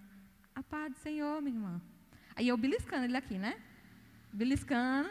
A 0.55 0.63
paz 0.63 0.93
do 0.93 0.97
Senhor, 0.99 1.41
minha 1.41 1.57
irmã. 1.57 1.81
Aí 2.37 2.47
eu 2.47 2.55
beliscando 2.55 3.03
ele 3.03 3.17
aqui, 3.17 3.37
né? 3.37 3.59
Beliscando. 4.31 5.09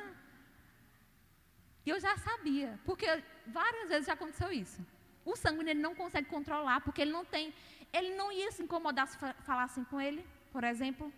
E 1.85 1.90
eu 1.90 1.98
já 1.98 2.16
sabia, 2.16 2.78
porque 2.85 3.06
várias 3.46 3.88
vezes 3.88 4.06
já 4.06 4.12
aconteceu 4.12 4.52
isso. 4.52 4.85
O 5.24 5.37
sanguíneo 5.37 5.70
ele 5.70 5.80
não 5.80 5.94
consegue 5.94 6.28
controlar, 6.28 6.80
porque 6.80 7.00
ele 7.02 7.12
não 7.12 7.24
tem. 7.24 7.54
Ele 7.92 8.14
não 8.14 8.30
ia 8.30 8.50
se 8.52 8.62
incomodar 8.62 9.06
se 9.09 9.18
falassem 9.42 9.85
com 9.85 10.00
ele, 10.00 10.24
por 10.52 10.64
exemplo. 10.64 11.12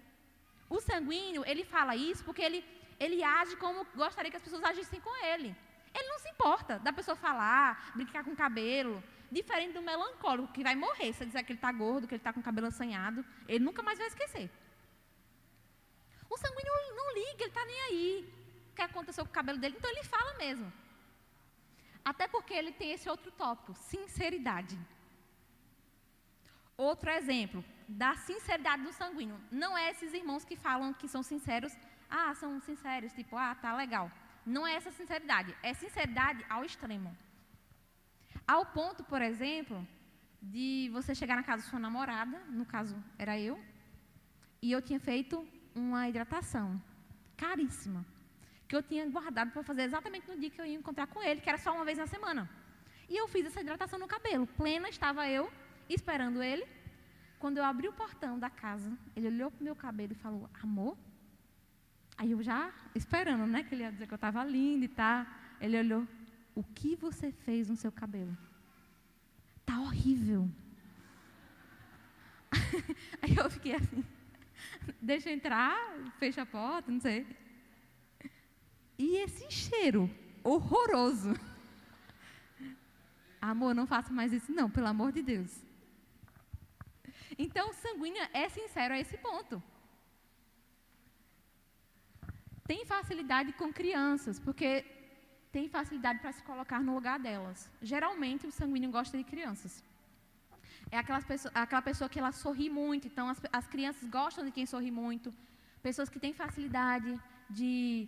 O 0.69 0.81
sanguíneo, 0.81 1.45
ele 1.47 1.65
fala 1.65 1.95
isso 1.95 2.25
porque 2.25 2.43
ele, 2.43 2.65
ele 2.99 3.23
age 3.23 3.57
como 3.57 3.87
gostaria 3.95 4.31
que 4.31 4.37
as 4.37 4.43
pessoas 4.43 4.65
agissem 4.65 5.01
com 5.01 5.15
ele. 5.27 5.55
Ele 5.95 6.09
não 6.09 6.19
se 6.19 6.31
importa 6.31 6.79
da 6.79 6.93
pessoa 6.93 7.15
falar, 7.15 7.93
brincar 7.95 8.25
com 8.25 8.31
o 8.31 8.37
cabelo. 8.37 9.03
Diferente 9.31 9.73
do 9.73 9.83
melancólico, 9.83 10.53
que 10.53 10.63
vai 10.63 10.75
morrer 10.75 11.13
se 11.13 11.25
dizer 11.25 11.43
que 11.43 11.53
ele 11.53 11.59
está 11.59 11.73
gordo, 11.73 12.07
que 12.07 12.15
ele 12.15 12.21
está 12.21 12.33
com 12.33 12.41
o 12.41 12.43
cabelo 12.43 12.67
assanhado. 12.67 13.25
Ele 13.49 13.65
nunca 13.65 13.83
mais 13.83 13.99
vai 13.99 14.09
esquecer. 14.09 14.51
O 16.33 16.37
sanguíneo 16.43 16.75
não 16.99 17.09
liga, 17.19 17.43
ele 17.45 17.55
está 17.55 17.65
nem 17.71 17.81
aí. 17.89 18.07
O 18.71 18.75
que 18.77 18.83
aconteceu 18.83 19.25
com 19.25 19.33
o 19.33 19.39
cabelo 19.41 19.59
dele? 19.59 19.77
Então 19.79 19.91
ele 19.91 20.05
fala 20.15 20.33
mesmo. 20.45 20.69
Até 22.11 22.27
porque 22.35 22.55
ele 22.55 22.73
tem 22.81 22.93
esse 22.93 23.09
outro 23.15 23.31
tópico, 23.43 23.75
sinceridade. 23.75 24.79
Outro 26.89 27.11
exemplo 27.11 27.63
da 27.87 28.13
sinceridade 28.29 28.83
do 28.83 28.93
sanguíneo. 29.01 29.39
Não 29.51 29.77
é 29.77 29.91
esses 29.91 30.13
irmãos 30.21 30.45
que 30.45 30.57
falam 30.57 30.95
que 30.95 31.07
são 31.15 31.23
sinceros, 31.23 31.73
ah, 32.09 32.35
são 32.35 32.51
sinceros, 32.61 33.13
tipo, 33.13 33.37
ah, 33.37 33.55
tá 33.55 33.77
legal. 33.77 34.11
Não 34.45 34.67
é 34.67 34.75
essa 34.75 34.91
sinceridade, 34.91 35.55
é 35.63 35.73
sinceridade 35.75 36.45
ao 36.49 36.65
extremo. 36.65 37.17
Ao 38.47 38.65
ponto, 38.67 39.05
por 39.05 39.23
exemplo, 39.23 39.87
de 40.41 40.91
você 40.93 41.15
chegar 41.15 41.37
na 41.37 41.45
casa 41.49 41.63
da 41.63 41.69
sua 41.69 41.79
namorada, 41.79 42.39
no 42.49 42.67
caso 42.75 42.97
era 43.19 43.39
eu, 43.39 43.63
e 44.61 44.73
eu 44.73 44.81
tinha 44.81 44.99
feito 44.99 45.47
uma 45.75 46.09
hidratação 46.09 46.81
caríssima, 47.37 48.05
que 48.69 48.77
eu 48.77 48.83
tinha 48.83 49.09
guardado 49.09 49.51
para 49.51 49.63
fazer 49.63 49.83
exatamente 49.83 50.29
no 50.29 50.39
dia 50.39 50.51
que 50.51 50.61
eu 50.61 50.67
ia 50.67 50.77
encontrar 50.77 51.07
com 51.07 51.23
ele, 51.23 51.41
que 51.41 51.49
era 51.49 51.59
só 51.59 51.75
uma 51.75 51.85
vez 51.85 51.99
na 51.99 52.07
semana. 52.07 52.49
E 53.09 53.17
eu 53.17 53.29
fiz 53.29 53.47
essa 53.47 53.61
hidratação 53.61 53.99
no 53.99 54.07
cabelo. 54.07 54.47
Plena 54.47 54.89
estava 54.89 55.29
eu 55.29 55.53
esperando 55.89 56.43
ele. 56.43 56.67
Quando 57.39 57.59
eu 57.59 57.65
abri 57.65 57.89
o 57.89 57.93
portão 57.93 58.39
da 58.39 58.49
casa, 58.49 58.97
ele 59.17 59.27
olhou 59.27 59.51
para 59.51 59.61
o 59.61 59.65
meu 59.65 59.77
cabelo 59.77 60.13
e 60.13 60.15
falou: 60.15 60.49
Amor? 60.63 60.97
Aí 62.17 62.31
eu 62.31 62.43
já 62.43 62.73
esperando, 62.95 63.47
né? 63.47 63.65
Que 63.65 63.75
ele 63.75 63.83
ia 63.83 63.91
dizer 63.91 64.07
que 64.07 64.15
eu 64.15 64.17
estava 64.17 64.45
linda 64.45 64.85
e 64.85 64.89
tá. 64.89 65.27
Ele 65.61 65.79
olhou: 65.79 66.07
O 66.55 66.63
que 66.63 66.95
você 66.97 67.33
fez 67.33 67.69
no 67.69 67.77
seu 67.77 67.91
cabelo? 67.91 68.37
Tá 69.67 69.81
horrível. 69.81 70.49
Aí 73.21 73.37
eu 73.37 73.51
fiquei 73.51 73.75
assim: 73.75 74.05
Deixa 75.01 75.31
entrar, 75.31 75.77
fecha 76.19 76.43
a 76.43 76.47
porta, 76.47 76.91
não 76.91 77.01
sei. 77.01 77.27
E 78.99 79.17
esse 79.17 79.51
cheiro 79.51 80.11
horroroso. 80.45 81.35
Amor, 83.41 83.75
não 83.75 83.87
faça 83.87 84.13
mais 84.13 84.33
isso, 84.33 84.53
não, 84.53 84.71
pelo 84.71 84.87
amor 84.87 85.11
de 85.13 85.23
Deus. 85.23 85.53
Então, 87.39 87.73
sanguínea 87.73 88.31
é 88.33 88.49
sincero 88.49 88.95
a 88.95 88.99
esse 88.99 89.17
ponto. 89.19 89.63
Tem 92.65 92.85
facilidade 92.85 93.53
com 93.55 93.73
crianças, 93.73 94.39
porque 94.39 94.85
tem 95.51 95.69
facilidade 95.69 96.21
para 96.21 96.33
se 96.33 96.43
colocar 96.43 96.81
no 96.83 96.95
lugar 96.95 97.19
delas. 97.19 97.69
Geralmente, 97.81 98.47
o 98.47 98.53
sanguíneo 98.53 98.91
gosta 98.91 99.19
de 99.19 99.25
crianças. 99.25 99.83
É 100.95 101.03
pessoa, 101.23 101.51
aquela 101.55 101.81
pessoa 101.81 102.09
que 102.11 102.19
ela 102.19 102.33
sorri 102.33 102.69
muito, 102.69 103.07
então 103.09 103.27
as, 103.27 103.41
as 103.51 103.67
crianças 103.67 104.07
gostam 104.11 104.45
de 104.45 104.51
quem 104.51 104.67
sorri 104.67 104.91
muito. 104.91 105.33
Pessoas 105.83 106.11
que 106.11 106.21
têm 106.21 106.35
facilidade 106.35 107.19
de, 107.49 108.07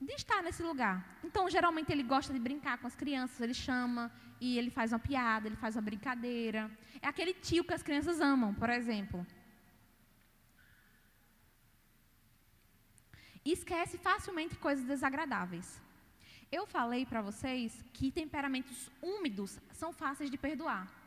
de 0.00 0.12
estar 0.14 0.42
nesse 0.42 0.60
lugar. 0.60 0.96
Então, 1.22 1.48
geralmente, 1.48 1.92
ele 1.92 2.02
gosta 2.02 2.32
de 2.32 2.40
brincar 2.40 2.78
com 2.78 2.88
as 2.88 2.96
crianças, 2.96 3.40
ele 3.40 3.54
chama, 3.54 4.10
e 4.40 4.58
ele 4.58 4.70
faz 4.70 4.90
uma 4.92 4.98
piada, 4.98 5.46
ele 5.46 5.54
faz 5.54 5.76
uma 5.76 5.82
brincadeira. 5.82 6.68
É 7.00 7.06
aquele 7.06 7.32
tio 7.32 7.62
que 7.62 7.74
as 7.74 7.82
crianças 7.88 8.20
amam, 8.20 8.52
por 8.54 8.70
exemplo. 8.70 9.24
E 13.44 13.52
esquece 13.52 13.96
facilmente 13.98 14.56
coisas 14.56 14.84
desagradáveis. 14.84 15.80
Eu 16.50 16.66
falei 16.66 17.06
para 17.06 17.22
vocês 17.22 17.84
que 17.92 18.10
temperamentos 18.10 18.90
úmidos 19.00 19.60
são 19.72 19.92
fáceis 19.92 20.28
de 20.28 20.36
perdoar. 20.36 20.99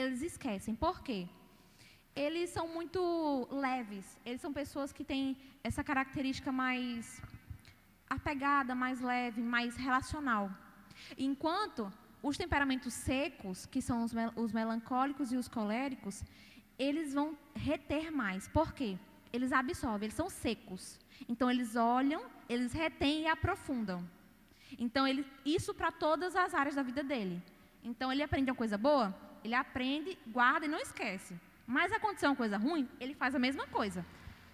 Eles 0.00 0.20
esquecem. 0.30 0.74
Por 0.74 0.96
quê? 1.06 1.20
Eles 2.24 2.50
são 2.56 2.66
muito 2.76 3.00
leves. 3.50 4.06
Eles 4.26 4.40
são 4.44 4.52
pessoas 4.52 4.92
que 4.96 5.04
têm 5.12 5.22
essa 5.68 5.82
característica 5.90 6.50
mais 6.64 7.22
apegada, 8.16 8.74
mais 8.74 9.00
leve, 9.00 9.40
mais 9.56 9.74
relacional. 9.86 10.44
Enquanto 11.28 11.82
os 12.22 12.36
temperamentos 12.36 12.92
secos, 12.92 13.64
que 13.72 13.80
são 13.88 14.04
os, 14.04 14.12
mel 14.12 14.30
os 14.36 14.52
melancólicos 14.52 15.32
e 15.32 15.36
os 15.42 15.48
coléricos, 15.48 16.22
eles 16.78 17.14
vão 17.14 17.28
reter 17.54 18.10
mais. 18.10 18.48
Por 18.48 18.72
quê? 18.78 18.98
Eles 19.32 19.50
absorvem, 19.60 20.06
eles 20.06 20.20
são 20.22 20.28
secos. 20.28 20.82
Então, 21.28 21.50
eles 21.50 21.74
olham, 21.74 22.22
eles 22.48 22.72
retêm 22.72 23.22
e 23.22 23.28
aprofundam. 23.28 24.00
Então, 24.78 25.06
ele, 25.06 25.26
isso 25.44 25.72
para 25.72 25.90
todas 25.90 26.36
as 26.36 26.52
áreas 26.52 26.74
da 26.74 26.82
vida 26.82 27.02
dele. 27.02 27.42
Então, 27.82 28.12
ele 28.12 28.22
aprende 28.22 28.50
uma 28.50 28.56
coisa 28.56 28.76
boa, 28.76 29.14
ele 29.46 29.54
aprende, 29.54 30.18
guarda 30.26 30.66
e 30.66 30.72
não 30.74 30.80
esquece. 30.80 31.32
Mas 31.66 31.92
aconteceu 31.92 32.30
uma 32.30 32.36
coisa 32.42 32.56
ruim, 32.56 32.88
ele 33.00 33.14
faz 33.14 33.34
a 33.34 33.44
mesma 33.46 33.66
coisa. 33.78 34.04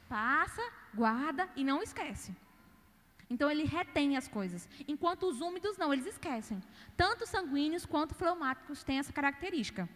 Passa, 0.09 0.65
guarda 0.95 1.49
e 1.57 1.65
não 1.65 1.83
esquece. 1.83 2.31
Então 3.33 3.51
ele 3.51 3.65
retém 3.65 4.17
as 4.17 4.29
coisas. 4.29 4.69
Enquanto 4.87 5.23
os 5.31 5.41
úmidos 5.41 5.79
não, 5.79 5.93
eles 5.93 6.07
esquecem. 6.15 6.63
Tanto 7.03 7.27
sanguíneos 7.27 7.87
quanto 7.87 8.15
fleumáticos 8.15 8.85
têm 8.85 8.99
essa 8.99 9.13
característica 9.13 9.89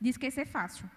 de 0.00 0.08
esquecer 0.08 0.46
fácil. 0.46 0.88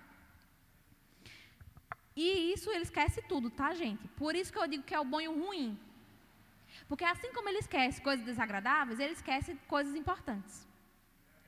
E 2.15 2.53
isso 2.53 2.69
ele 2.71 2.83
esquece 2.89 3.21
tudo, 3.31 3.49
tá, 3.49 3.73
gente? 3.73 4.07
Por 4.21 4.35
isso 4.35 4.51
que 4.53 4.59
eu 4.59 4.67
digo 4.67 4.83
que 4.83 4.95
é 4.95 4.99
o 4.99 5.09
bom 5.13 5.21
e 5.21 5.27
o 5.27 5.37
ruim. 5.45 5.77
Porque 6.87 7.03
assim 7.03 7.31
como 7.33 7.49
ele 7.49 7.59
esquece 7.59 8.01
coisas 8.01 8.25
desagradáveis, 8.25 8.99
ele 8.99 9.13
esquece 9.13 9.57
coisas 9.67 9.95
importantes. 9.95 10.67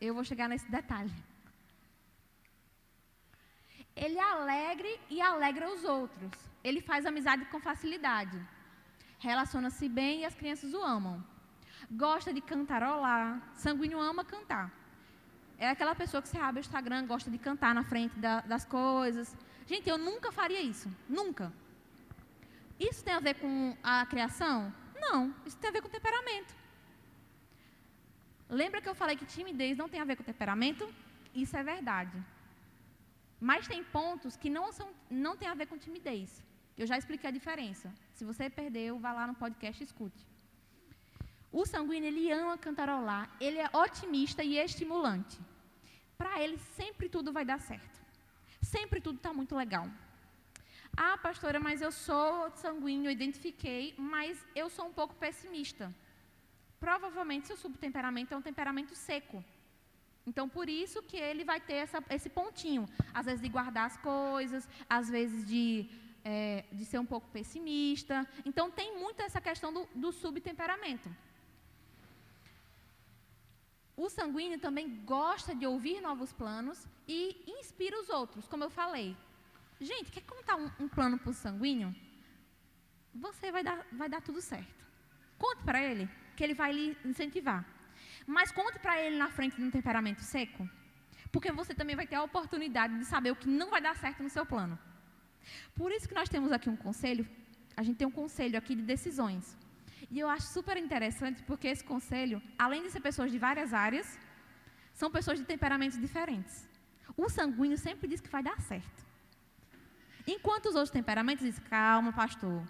Eu 0.01 0.13
vou 0.13 0.25
chegar 0.25 0.49
nesse 0.49 0.69
detalhe. 0.69 1.13
Ele 3.95 4.17
é 4.17 4.23
alegre 4.23 4.99
e 5.09 5.21
alegra 5.21 5.71
os 5.71 5.83
outros. 5.83 6.31
Ele 6.63 6.81
faz 6.81 7.05
amizade 7.05 7.45
com 7.45 7.59
facilidade 7.59 8.39
relaciona-se 9.23 9.87
bem 9.87 10.21
e 10.21 10.25
as 10.25 10.35
crianças 10.35 10.73
o 10.73 10.81
amam. 10.81 11.23
Gosta 11.89 12.33
de 12.33 12.41
cantarolar, 12.41 13.41
sanguíneo 13.55 13.99
ama 13.99 14.23
cantar. 14.23 14.71
É 15.57 15.69
aquela 15.69 15.95
pessoa 15.95 16.21
que 16.21 16.27
você 16.27 16.37
abre 16.37 16.59
o 16.59 16.65
Instagram, 16.65 17.05
gosta 17.07 17.31
de 17.31 17.37
cantar 17.37 17.73
na 17.73 17.83
frente 17.83 18.19
da, 18.19 18.41
das 18.41 18.65
coisas. 18.65 19.35
Gente, 19.65 19.87
eu 19.89 19.97
nunca 19.97 20.31
faria 20.31 20.61
isso. 20.61 20.89
Nunca. 21.07 21.53
Isso 22.79 23.03
tem 23.03 23.13
a 23.13 23.19
ver 23.19 23.35
com 23.35 23.77
a 23.81 24.05
criação? 24.05 24.73
Não. 24.99 25.33
Isso 25.45 25.57
tem 25.57 25.69
a 25.69 25.73
ver 25.73 25.81
com 25.81 25.87
temperamento. 25.87 26.53
Lembra 28.49 28.81
que 28.81 28.89
eu 28.89 28.95
falei 28.95 29.15
que 29.15 29.25
timidez 29.25 29.77
não 29.77 29.87
tem 29.87 30.01
a 30.01 30.05
ver 30.05 30.17
com 30.17 30.23
temperamento? 30.23 30.93
Isso 31.33 31.55
é 31.55 31.63
verdade. 31.63 32.11
Mas 33.49 33.67
tem 33.67 33.83
pontos 33.83 34.37
que 34.41 34.49
não, 34.49 34.71
são, 34.71 34.89
não 35.09 35.35
tem 35.35 35.49
a 35.49 35.53
ver 35.53 35.67
com 35.69 35.77
timidez. 35.85 36.41
Eu 36.77 36.85
já 36.87 36.97
expliquei 36.97 37.27
a 37.29 37.37
diferença. 37.39 37.93
Se 38.17 38.23
você 38.23 38.49
perdeu, 38.49 38.97
vá 39.05 39.11
lá 39.11 39.25
no 39.27 39.35
podcast 39.35 39.83
e 39.83 39.87
escute. 39.87 40.23
O 41.51 41.65
sanguíneo, 41.65 42.07
ele 42.07 42.31
ama 42.31 42.57
cantarolar, 42.57 43.29
ele 43.41 43.59
é 43.59 43.69
otimista 43.73 44.41
e 44.45 44.57
estimulante. 44.57 45.37
Para 46.17 46.41
ele, 46.41 46.57
sempre 46.77 47.09
tudo 47.09 47.33
vai 47.37 47.43
dar 47.43 47.59
certo. 47.59 47.97
Sempre 48.61 49.01
tudo 49.01 49.17
está 49.17 49.33
muito 49.33 49.53
legal. 49.63 49.87
Ah, 50.95 51.17
pastora, 51.17 51.59
mas 51.59 51.81
eu 51.81 51.91
sou 51.91 52.49
sanguíneo, 52.51 53.11
identifiquei, 53.11 53.93
mas 53.97 54.41
eu 54.55 54.69
sou 54.69 54.85
um 54.85 54.93
pouco 54.93 55.15
pessimista. 55.15 55.93
Provavelmente, 56.79 57.47
seu 57.47 57.57
subtemperamento 57.57 58.33
é 58.33 58.37
um 58.37 58.47
temperamento 58.49 58.95
seco. 58.95 59.43
Então, 60.25 60.47
por 60.47 60.69
isso 60.69 61.01
que 61.03 61.17
ele 61.17 61.43
vai 61.43 61.59
ter 61.59 61.73
essa, 61.73 62.03
esse 62.09 62.29
pontinho. 62.29 62.87
Às 63.13 63.25
vezes 63.25 63.41
de 63.41 63.49
guardar 63.49 63.87
as 63.87 63.97
coisas, 63.97 64.67
às 64.89 65.09
vezes 65.09 65.45
de 65.45 65.89
é, 66.23 66.63
de 66.71 66.85
ser 66.85 66.99
um 66.99 67.05
pouco 67.05 67.27
pessimista. 67.29 68.27
Então, 68.45 68.71
tem 68.71 68.97
muito 68.97 69.21
essa 69.21 69.41
questão 69.41 69.73
do, 69.73 69.87
do 69.93 70.11
subtemperamento. 70.11 71.09
O 73.95 74.09
sanguíneo 74.09 74.59
também 74.59 75.03
gosta 75.05 75.53
de 75.53 75.67
ouvir 75.67 76.01
novos 76.01 76.33
planos 76.33 76.87
e 77.07 77.43
inspira 77.47 77.99
os 77.99 78.09
outros, 78.09 78.47
como 78.47 78.63
eu 78.63 78.69
falei. 78.69 79.15
Gente, 79.79 80.11
quer 80.11 80.23
contar 80.23 80.55
um, 80.55 80.71
um 80.79 80.87
plano 80.87 81.19
para 81.19 81.29
o 81.29 81.33
sanguíneo? 81.33 81.93
Você 83.13 83.51
vai 83.51 83.63
dar, 83.63 83.85
vai 83.91 84.09
dar 84.09 84.21
tudo 84.21 84.41
certo. 84.41 84.83
Conte 85.37 85.61
para 85.63 85.83
ele, 85.83 86.09
que 86.35 86.43
ele 86.43 86.55
vai 86.55 86.71
lhe 86.71 86.97
incentivar. 87.05 87.65
Mas 88.25 88.51
conte 88.51 88.79
para 88.79 89.01
ele 89.01 89.17
na 89.17 89.29
frente 89.29 89.55
de 89.55 89.63
um 89.63 89.71
temperamento 89.71 90.21
seco, 90.21 90.69
porque 91.31 91.51
você 91.51 91.73
também 91.73 91.95
vai 91.95 92.07
ter 92.07 92.15
a 92.15 92.23
oportunidade 92.23 92.97
de 92.97 93.05
saber 93.05 93.31
o 93.31 93.35
que 93.35 93.47
não 93.47 93.69
vai 93.69 93.81
dar 93.81 93.95
certo 93.95 94.23
no 94.23 94.29
seu 94.29 94.45
plano. 94.45 94.77
Por 95.75 95.91
isso 95.91 96.07
que 96.07 96.15
nós 96.15 96.29
temos 96.29 96.51
aqui 96.51 96.69
um 96.69 96.75
conselho, 96.75 97.27
a 97.75 97.83
gente 97.83 97.97
tem 97.97 98.07
um 98.07 98.11
conselho 98.11 98.57
aqui 98.57 98.75
de 98.75 98.81
decisões. 98.81 99.57
E 100.09 100.19
eu 100.19 100.29
acho 100.29 100.47
super 100.47 100.77
interessante 100.77 101.41
porque 101.43 101.67
esse 101.67 101.83
conselho, 101.83 102.41
além 102.57 102.83
de 102.83 102.91
ser 102.91 103.01
pessoas 103.01 103.31
de 103.31 103.39
várias 103.39 103.73
áreas, 103.73 104.19
são 104.93 105.09
pessoas 105.09 105.39
de 105.39 105.45
temperamentos 105.45 105.99
diferentes. 105.99 106.69
O 107.17 107.29
sanguíneo 107.29 107.77
sempre 107.77 108.07
diz 108.07 108.21
que 108.21 108.29
vai 108.29 108.43
dar 108.43 108.59
certo. 108.61 109.03
Enquanto 110.25 110.67
os 110.67 110.75
outros 110.75 110.91
temperamentos 110.91 111.43
dizem, 111.43 111.63
calma, 111.65 112.13
pastor, 112.13 112.63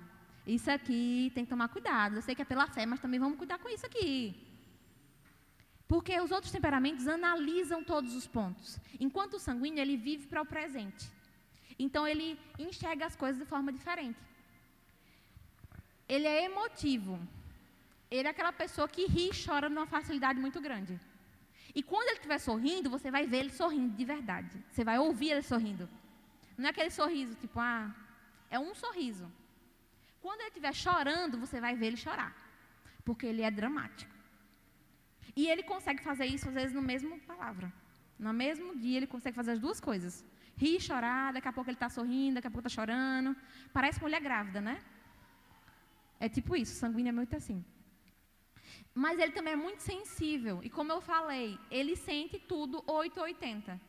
isso 0.47 0.69
aqui 0.71 1.31
tem 1.35 1.43
que 1.45 1.49
tomar 1.49 1.67
cuidado. 1.67 2.15
Eu 2.15 2.21
sei 2.21 2.33
que 2.33 2.41
é 2.41 2.45
pela 2.45 2.67
fé, 2.67 2.85
mas 2.85 2.99
também 2.99 3.19
vamos 3.19 3.37
cuidar 3.37 3.59
com 3.59 3.69
isso 3.69 3.85
aqui. 3.85 4.35
Porque 5.87 6.19
os 6.19 6.31
outros 6.31 6.51
temperamentos 6.51 7.07
analisam 7.07 7.83
todos 7.83 8.15
os 8.15 8.27
pontos. 8.27 8.79
Enquanto 8.99 9.35
o 9.35 9.39
sanguíneo, 9.39 9.81
ele 9.81 9.97
vive 9.97 10.27
para 10.27 10.41
o 10.41 10.45
presente. 10.45 11.11
Então, 11.77 12.07
ele 12.07 12.39
enxerga 12.57 13.05
as 13.05 13.15
coisas 13.15 13.39
de 13.39 13.45
forma 13.45 13.71
diferente. 13.71 14.19
Ele 16.07 16.27
é 16.27 16.45
emotivo. 16.45 17.19
Ele 18.09 18.27
é 18.27 18.31
aquela 18.31 18.53
pessoa 18.53 18.87
que 18.87 19.05
ri 19.05 19.29
e 19.29 19.45
chora 19.45 19.69
numa 19.69 19.87
facilidade 19.87 20.39
muito 20.39 20.61
grande. 20.61 20.99
E 21.75 21.81
quando 21.81 22.07
ele 22.09 22.17
estiver 22.17 22.39
sorrindo, 22.39 22.89
você 22.89 23.09
vai 23.09 23.25
ver 23.25 23.37
ele 23.37 23.49
sorrindo 23.49 23.95
de 23.95 24.05
verdade. 24.05 24.63
Você 24.69 24.83
vai 24.83 24.99
ouvir 24.99 25.31
ele 25.31 25.41
sorrindo. 25.41 25.89
Não 26.57 26.67
é 26.67 26.69
aquele 26.69 26.91
sorriso 26.91 27.33
tipo, 27.35 27.59
ah, 27.59 27.93
é 28.49 28.59
um 28.59 28.75
sorriso. 28.75 29.31
Quando 30.21 30.41
ele 30.41 30.49
estiver 30.49 30.73
chorando, 30.73 31.39
você 31.39 31.59
vai 31.59 31.75
ver 31.75 31.87
ele 31.87 31.97
chorar. 31.97 32.33
Porque 33.03 33.25
ele 33.25 33.41
é 33.41 33.49
dramático. 33.49 34.12
E 35.35 35.47
ele 35.47 35.63
consegue 35.63 36.01
fazer 36.01 36.25
isso, 36.25 36.47
às 36.47 36.53
vezes, 36.53 36.73
no 36.73 36.81
mesmo 36.81 37.19
palavra. 37.21 37.71
No 38.17 38.31
mesmo 38.31 38.77
dia, 38.77 38.97
ele 38.97 39.07
consegue 39.07 39.35
fazer 39.35 39.51
as 39.51 39.59
duas 39.59 39.79
coisas. 39.79 40.23
Rir, 40.55 40.79
chorar, 40.79 41.33
daqui 41.33 41.47
a 41.47 41.53
pouco 41.53 41.69
ele 41.69 41.75
está 41.75 41.89
sorrindo, 41.89 42.35
daqui 42.35 42.47
a 42.47 42.51
pouco 42.51 42.67
está 42.67 42.81
chorando. 42.81 43.35
Parece 43.71 44.01
mulher 44.01 44.21
grávida, 44.21 44.61
né? 44.61 44.79
É 46.19 46.29
tipo 46.29 46.55
isso, 46.55 46.75
sanguíneo 46.75 47.09
é 47.09 47.11
muito 47.13 47.35
assim. 47.35 47.63
Mas 48.93 49.19
ele 49.19 49.31
também 49.31 49.53
é 49.53 49.55
muito 49.55 49.81
sensível. 49.81 50.61
E 50.63 50.69
como 50.69 50.91
eu 50.91 51.01
falei, 51.01 51.59
ele 51.71 51.95
sente 51.95 52.37
tudo 52.39 52.83
880. 52.85 53.81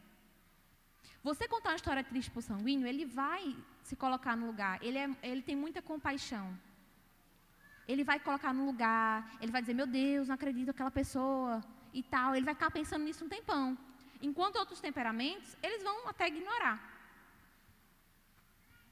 Você 1.22 1.46
contar 1.46 1.70
uma 1.70 1.76
história 1.76 2.02
triste 2.02 2.30
para 2.30 2.38
o 2.38 2.42
sanguíneo, 2.42 2.86
ele 2.86 3.04
vai 3.04 3.54
se 3.82 3.94
colocar 3.96 4.36
no 4.36 4.46
lugar. 4.46 4.82
Ele, 4.82 4.98
é, 4.98 5.10
ele 5.22 5.42
tem 5.42 5.54
muita 5.54 5.80
compaixão. 5.82 6.58
Ele 7.86 8.02
vai 8.02 8.18
colocar 8.18 8.52
no 8.52 8.64
lugar, 8.64 9.30
ele 9.40 9.52
vai 9.52 9.60
dizer, 9.60 9.74
meu 9.74 9.86
Deus, 9.86 10.28
não 10.28 10.34
acredito 10.34 10.70
aquela 10.70 10.90
pessoa 10.90 11.62
e 11.92 12.02
tal. 12.02 12.34
Ele 12.34 12.44
vai 12.44 12.54
ficar 12.54 12.70
pensando 12.70 13.04
nisso 13.04 13.24
um 13.24 13.28
tempão. 13.28 13.76
Enquanto 14.22 14.56
outros 14.56 14.80
temperamentos, 14.80 15.56
eles 15.62 15.82
vão 15.82 16.08
até 16.08 16.28
ignorar. 16.28 16.78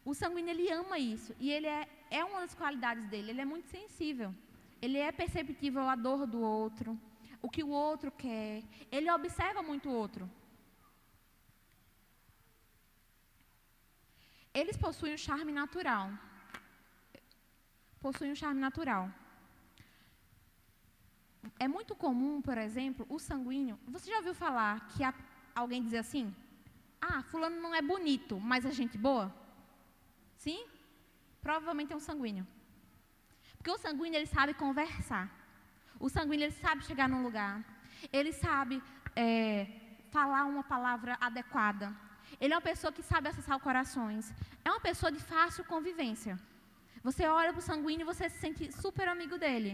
O 0.04 0.14
sanguíneo, 0.14 0.50
ele 0.50 0.70
ama 0.70 0.98
isso. 0.98 1.34
E 1.38 1.50
ele 1.50 1.66
é, 1.66 1.88
é 2.10 2.24
uma 2.24 2.40
das 2.40 2.54
qualidades 2.54 3.06
dele. 3.08 3.30
Ele 3.30 3.40
é 3.40 3.44
muito 3.44 3.68
sensível. 3.68 4.34
Ele 4.80 4.98
é 4.98 5.10
perceptível 5.12 5.88
à 5.88 5.94
dor 5.94 6.26
do 6.26 6.40
outro, 6.40 6.98
o 7.40 7.48
que 7.48 7.62
o 7.62 7.68
outro 7.68 8.10
quer. 8.10 8.62
Ele 8.90 9.10
observa 9.10 9.62
muito 9.62 9.88
o 9.88 9.92
outro. 9.92 10.28
Eles 14.52 14.76
possuem 14.76 15.14
um 15.14 15.18
charme 15.18 15.52
natural 15.52 16.10
possuem 18.04 18.32
um 18.32 18.34
charme 18.34 18.60
natural. 18.60 19.04
É 21.58 21.66
muito 21.76 21.94
comum, 21.94 22.40
por 22.48 22.58
exemplo, 22.58 23.06
o 23.08 23.18
sanguíneo. 23.18 23.78
Você 23.94 24.10
já 24.10 24.16
ouviu 24.18 24.34
falar 24.34 24.88
que 24.90 25.02
alguém 25.54 25.82
dizer 25.82 25.98
assim? 25.98 26.34
Ah, 27.00 27.22
fulano 27.22 27.60
não 27.60 27.74
é 27.74 27.82
bonito, 27.82 28.38
mas 28.40 28.64
é 28.64 28.72
gente 28.80 28.96
boa? 28.96 29.26
Sim? 30.36 30.60
Provavelmente 31.40 31.92
é 31.92 31.96
um 31.96 32.06
sanguíneo. 32.10 32.46
Porque 33.56 33.70
o 33.70 33.78
sanguíneo 33.78 34.18
ele 34.18 34.26
sabe 34.26 34.54
conversar. 34.54 35.26
O 35.98 36.08
sanguíneo 36.08 36.46
ele 36.46 36.60
sabe 36.64 36.84
chegar 36.84 37.08
num 37.08 37.22
lugar. 37.22 37.54
Ele 38.12 38.32
sabe 38.32 38.82
é, 39.14 39.66
falar 40.10 40.44
uma 40.44 40.64
palavra 40.64 41.16
adequada. 41.20 41.94
Ele 42.40 42.52
é 42.52 42.56
uma 42.56 42.68
pessoa 42.70 42.92
que 42.92 43.02
sabe 43.02 43.28
acessar 43.28 43.58
corações. 43.60 44.32
É 44.64 44.70
uma 44.70 44.80
pessoa 44.80 45.12
de 45.12 45.20
fácil 45.20 45.64
convivência. 45.64 46.38
Você 47.06 47.26
olha 47.26 47.52
para 47.52 47.62
o 47.64 47.68
sanguíneo 47.70 48.04
e 48.04 48.10
você 48.12 48.28
se 48.28 48.38
sente 48.44 48.64
super 48.82 49.06
amigo 49.08 49.36
dele. 49.44 49.72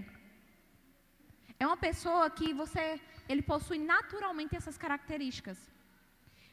É 1.62 1.66
uma 1.66 1.76
pessoa 1.76 2.30
que 2.38 2.48
você, 2.62 2.84
ele 3.28 3.42
possui 3.42 3.78
naturalmente 3.78 4.56
essas 4.56 4.78
características. 4.84 5.58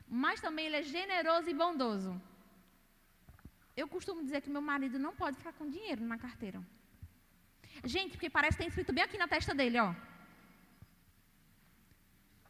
Mas 0.07 0.41
também 0.45 0.65
ele 0.65 0.77
é 0.81 0.83
generoso 0.83 1.49
e 1.49 1.53
bondoso. 1.53 2.11
Eu 3.81 3.87
costumo 3.87 4.23
dizer 4.23 4.41
que 4.41 4.55
meu 4.55 4.61
marido 4.61 4.97
não 5.05 5.13
pode 5.21 5.37
ficar 5.37 5.53
com 5.53 5.69
dinheiro 5.69 6.03
na 6.11 6.17
carteira. 6.17 6.59
Gente, 7.83 8.11
porque 8.11 8.29
parece 8.29 8.55
que 8.55 8.63
tem 8.63 8.69
escrito 8.69 8.93
bem 8.93 9.03
aqui 9.03 9.17
na 9.17 9.27
testa 9.27 9.53
dele, 9.53 9.79
ó. 9.79 9.93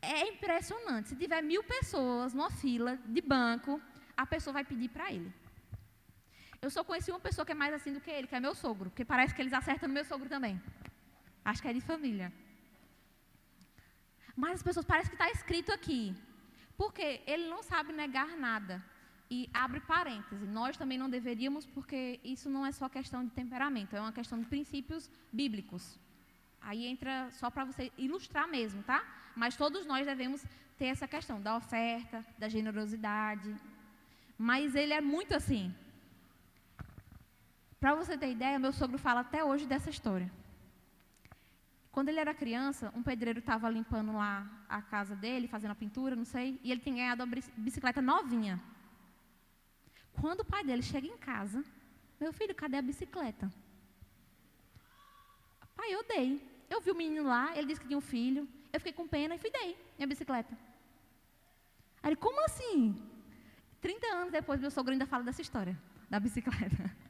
É 0.02 0.22
impressionante. 0.34 1.10
Se 1.10 1.16
tiver 1.16 1.42
mil 1.42 1.64
pessoas 1.64 2.34
numa 2.34 2.52
fila 2.52 2.98
de 3.06 3.22
banco, 3.22 3.82
a 4.16 4.26
pessoa 4.26 4.54
vai 4.54 4.64
pedir 4.64 4.90
para 4.90 5.12
ele. 5.12 5.34
Eu 6.66 6.72
só 6.76 6.84
conheci 6.84 7.12
uma 7.12 7.20
pessoa 7.28 7.46
que 7.46 7.52
é 7.52 7.60
mais 7.64 7.74
assim 7.78 7.92
do 7.96 8.02
que 8.06 8.10
ele, 8.10 8.28
que 8.30 8.38
é 8.40 8.40
meu 8.40 8.56
sogro, 8.56 8.90
porque 8.90 9.06
parece 9.06 9.36
que 9.36 9.42
eles 9.44 9.54
acertam 9.54 9.88
no 9.88 9.94
meu 9.98 10.06
sogro 10.12 10.28
também. 10.28 10.56
Acho 11.50 11.62
que 11.62 11.68
é 11.68 11.74
de 11.74 11.84
família. 11.92 12.34
Mas 14.36 14.54
as 14.56 14.64
pessoas 14.64 14.86
parecem 14.92 15.12
que 15.12 15.22
está 15.22 15.30
escrito 15.30 15.72
aqui. 15.72 16.02
Porque 16.82 17.22
ele 17.28 17.48
não 17.54 17.62
sabe 17.62 17.94
negar 17.94 18.30
nada. 18.48 18.84
E 19.30 19.48
abre 19.54 19.80
parêntese. 19.80 20.44
Nós 20.48 20.76
também 20.76 20.98
não 20.98 21.08
deveríamos, 21.08 21.68
porque 21.68 22.20
isso 22.24 22.50
não 22.50 22.66
é 22.66 22.72
só 22.72 22.90
questão 22.90 23.24
de 23.24 23.30
temperamento, 23.42 23.96
é 23.96 24.02
uma 24.02 24.12
questão 24.12 24.40
de 24.40 24.48
princípios 24.48 25.10
bíblicos. 25.32 26.00
Aí 26.62 26.88
entra 26.88 27.30
só 27.40 27.52
para 27.52 27.64
você 27.64 27.92
ilustrar 27.96 28.48
mesmo, 28.48 28.82
tá? 28.82 29.04
Mas 29.36 29.56
todos 29.56 29.86
nós 29.86 30.04
devemos 30.08 30.44
ter 30.80 30.86
essa 30.86 31.08
questão 31.08 31.40
da 31.40 31.58
oferta, 31.58 32.26
da 32.40 32.50
generosidade. 32.50 33.56
Mas 34.36 34.74
ele 34.74 34.94
é 34.94 35.02
muito 35.16 35.36
assim. 35.36 35.74
Para 37.86 37.94
você 37.94 38.18
ter 38.18 38.32
ideia, 38.32 38.58
meu 38.58 38.74
sogro 38.74 38.98
fala 38.98 39.20
até 39.20 39.44
hoje 39.44 39.68
dessa 39.68 39.92
história. 39.92 40.32
Quando 41.92 42.10
ele 42.10 42.20
era 42.20 42.34
criança, 42.34 42.92
um 42.96 43.04
pedreiro 43.04 43.38
estava 43.38 43.70
limpando 43.70 44.12
lá 44.12 44.66
a 44.68 44.82
casa 44.82 45.16
dele, 45.16 45.48
fazendo 45.48 45.70
a 45.70 45.76
pintura, 45.76 46.16
não 46.16 46.26
sei, 46.26 46.60
e 46.64 46.72
ele 46.72 46.82
tinha 46.82 46.96
ganhado 46.96 47.22
a 47.22 47.28
bicicleta 47.56 48.02
novinha. 48.02 48.60
Quando 50.20 50.40
o 50.40 50.46
pai 50.46 50.64
dele 50.64 50.82
chega 50.82 51.06
em 51.06 51.16
casa, 51.16 51.64
meu 52.20 52.34
filho, 52.34 52.56
cadê 52.56 52.78
a 52.78 52.82
bicicleta? 52.82 53.54
Pai, 55.76 55.94
eu 55.94 56.04
dei. 56.08 56.42
Eu 56.68 56.82
vi 56.82 56.90
o 56.90 56.96
menino 56.96 57.28
lá, 57.28 57.56
ele 57.56 57.68
disse 57.68 57.82
que 57.82 57.88
tinha 57.88 58.00
um 58.00 58.02
filho. 58.02 58.50
Eu 58.74 58.80
fiquei 58.80 58.94
com 58.94 59.08
pena 59.08 59.36
e 59.36 59.38
fui 59.38 59.52
dei 59.52 59.78
minha 59.96 60.08
bicicleta. 60.08 60.58
Aí 62.02 62.10
ele, 62.10 62.16
como 62.16 62.44
assim? 62.46 63.00
30 63.80 64.08
anos 64.08 64.32
depois, 64.32 64.60
meu 64.60 64.72
sogro 64.72 64.92
ainda 64.92 65.06
fala 65.06 65.24
dessa 65.24 65.44
história, 65.44 65.80
da 66.10 66.20
bicicleta. 66.20 67.05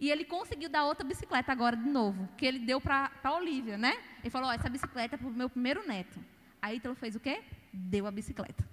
E 0.00 0.10
ele 0.10 0.24
conseguiu 0.24 0.68
dar 0.68 0.84
outra 0.84 1.06
bicicleta 1.06 1.52
agora 1.52 1.76
de 1.76 1.88
novo, 1.88 2.28
que 2.36 2.46
ele 2.46 2.58
deu 2.60 2.80
para 2.80 3.10
a 3.22 3.32
Olivia, 3.32 3.76
né? 3.76 3.94
Ele 4.20 4.30
falou: 4.30 4.48
oh, 4.48 4.52
essa 4.52 4.68
bicicleta 4.68 5.14
é 5.16 5.18
para 5.18 5.28
o 5.28 5.30
meu 5.30 5.48
primeiro 5.48 5.86
neto. 5.86 6.18
Aí 6.60 6.76
Ítalo 6.76 6.94
fez 6.94 7.16
o 7.16 7.20
quê? 7.20 7.42
Deu 7.72 8.06
a 8.06 8.10
bicicleta. 8.10 8.68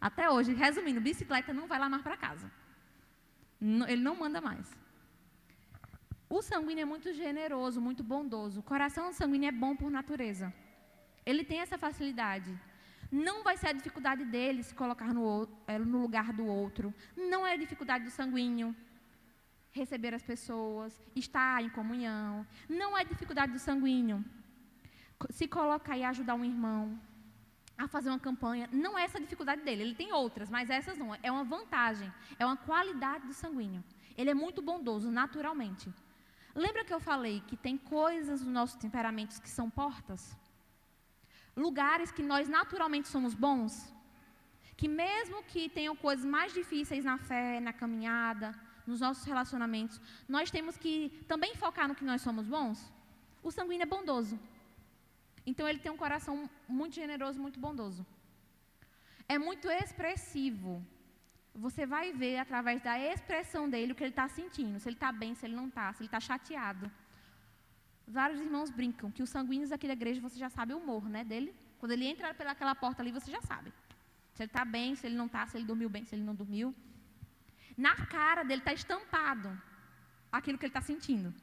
Até 0.00 0.30
hoje, 0.30 0.52
resumindo, 0.52 1.00
bicicleta 1.00 1.52
não 1.52 1.66
vai 1.66 1.78
lá 1.78 1.88
mais 1.88 2.02
para 2.02 2.16
casa. 2.16 2.50
Ele 3.88 4.02
não 4.02 4.16
manda 4.16 4.40
mais. 4.40 4.70
O 6.28 6.42
sanguíneo 6.42 6.82
é 6.82 6.84
muito 6.84 7.12
generoso, 7.12 7.80
muito 7.80 8.02
bondoso. 8.02 8.60
O 8.60 8.62
coração 8.62 9.12
sanguíneo 9.12 9.48
é 9.48 9.52
bom 9.52 9.74
por 9.74 9.90
natureza. 9.90 10.52
Ele 11.24 11.44
tem 11.44 11.60
essa 11.60 11.78
facilidade. 11.78 12.52
Não 13.10 13.42
vai 13.42 13.56
ser 13.56 13.68
a 13.68 13.72
dificuldade 13.72 14.24
dele 14.24 14.62
se 14.62 14.74
colocar 14.74 15.14
no, 15.14 15.48
eh, 15.66 15.78
no 15.78 15.98
lugar 15.98 16.32
do 16.32 16.44
outro. 16.44 16.92
Não 17.16 17.46
é 17.46 17.52
a 17.52 17.56
dificuldade 17.56 18.04
do 18.04 18.10
sanguíneo 18.10 18.74
receber 19.74 20.14
as 20.14 20.22
pessoas, 20.22 20.98
estar 21.14 21.62
em 21.62 21.68
comunhão. 21.68 22.46
Não 22.68 22.96
é 22.96 23.04
dificuldade 23.04 23.52
do 23.52 23.58
sanguíneo. 23.58 24.24
Se 25.30 25.48
colocar 25.48 25.96
e 25.98 26.04
ajudar 26.04 26.36
um 26.36 26.44
irmão 26.44 26.98
a 27.76 27.88
fazer 27.88 28.08
uma 28.08 28.20
campanha, 28.20 28.68
não 28.72 28.96
é 28.96 29.02
essa 29.02 29.18
a 29.18 29.20
dificuldade 29.20 29.62
dele. 29.62 29.82
Ele 29.82 29.94
tem 29.94 30.12
outras, 30.12 30.48
mas 30.48 30.70
essas 30.70 30.96
não. 30.96 31.12
É 31.22 31.30
uma 31.30 31.42
vantagem, 31.42 32.10
é 32.38 32.46
uma 32.46 32.56
qualidade 32.56 33.26
do 33.26 33.34
sanguíneo. 33.34 33.82
Ele 34.16 34.30
é 34.30 34.34
muito 34.34 34.62
bondoso, 34.62 35.10
naturalmente. 35.10 35.92
Lembra 36.54 36.84
que 36.84 36.94
eu 36.94 37.00
falei 37.00 37.42
que 37.48 37.56
tem 37.56 37.76
coisas 37.76 38.40
nos 38.42 38.52
nossos 38.52 38.76
temperamentos 38.76 39.40
que 39.40 39.50
são 39.50 39.68
portas? 39.68 40.36
Lugares 41.56 42.12
que 42.12 42.22
nós 42.22 42.48
naturalmente 42.48 43.08
somos 43.08 43.34
bons? 43.34 43.92
Que 44.76 44.86
mesmo 44.86 45.42
que 45.42 45.68
tenham 45.68 45.96
coisas 45.96 46.24
mais 46.24 46.54
difíceis 46.54 47.04
na 47.04 47.18
fé, 47.18 47.58
na 47.58 47.72
caminhada, 47.72 48.54
nos 48.86 49.00
nossos 49.00 49.24
relacionamentos, 49.24 50.00
nós 50.28 50.50
temos 50.50 50.76
que 50.76 51.10
também 51.26 51.54
focar 51.56 51.88
no 51.88 51.94
que 51.94 52.04
nós 52.04 52.22
somos 52.22 52.46
bons? 52.46 52.92
O 53.42 53.50
sanguíneo 53.50 53.82
é 53.82 53.86
bondoso. 53.86 54.38
Então 55.46 55.68
ele 55.68 55.78
tem 55.78 55.92
um 55.92 55.96
coração 55.96 56.48
muito 56.68 56.94
generoso, 56.94 57.40
muito 57.40 57.60
bondoso. 57.60 58.06
É 59.28 59.38
muito 59.38 59.68
expressivo. 59.70 60.84
Você 61.54 61.86
vai 61.86 62.12
ver 62.12 62.38
através 62.38 62.82
da 62.82 62.98
expressão 62.98 63.68
dele 63.68 63.92
o 63.92 63.94
que 63.94 64.02
ele 64.02 64.10
está 64.10 64.28
sentindo. 64.28 64.78
Se 64.80 64.88
ele 64.88 64.96
está 64.96 65.12
bem, 65.12 65.34
se 65.34 65.46
ele 65.46 65.54
não 65.54 65.68
está, 65.68 65.92
se 65.92 66.00
ele 66.00 66.08
está 66.08 66.20
chateado. 66.20 66.90
Vários 68.06 68.40
irmãos 68.40 68.70
brincam 68.70 69.10
que 69.10 69.22
os 69.22 69.30
sanguíneos 69.30 69.70
daquela 69.70 69.92
igreja, 69.92 70.20
você 70.20 70.38
já 70.38 70.50
sabe 70.50 70.74
o 70.74 70.78
humor 70.78 71.08
né, 71.08 71.24
dele. 71.24 71.54
Quando 71.78 71.92
ele 71.92 72.06
entra 72.06 72.34
pelaquela 72.34 72.74
porta 72.74 73.02
ali, 73.02 73.12
você 73.12 73.30
já 73.30 73.40
sabe. 73.42 73.72
Se 74.34 74.42
ele 74.42 74.48
está 74.48 74.64
bem, 74.64 74.94
se 74.94 75.06
ele 75.06 75.14
não 75.14 75.26
está, 75.26 75.46
se 75.46 75.56
ele 75.56 75.64
dormiu 75.64 75.88
bem, 75.88 76.04
se 76.04 76.14
ele 76.14 76.22
não 76.22 76.34
dormiu. 76.34 76.74
Na 77.76 77.94
cara 78.06 78.42
dele 78.42 78.60
está 78.60 78.72
estampado 78.72 79.50
aquilo 80.30 80.58
que 80.58 80.64
ele 80.64 80.70
está 80.70 80.80
sentindo. 80.80 81.34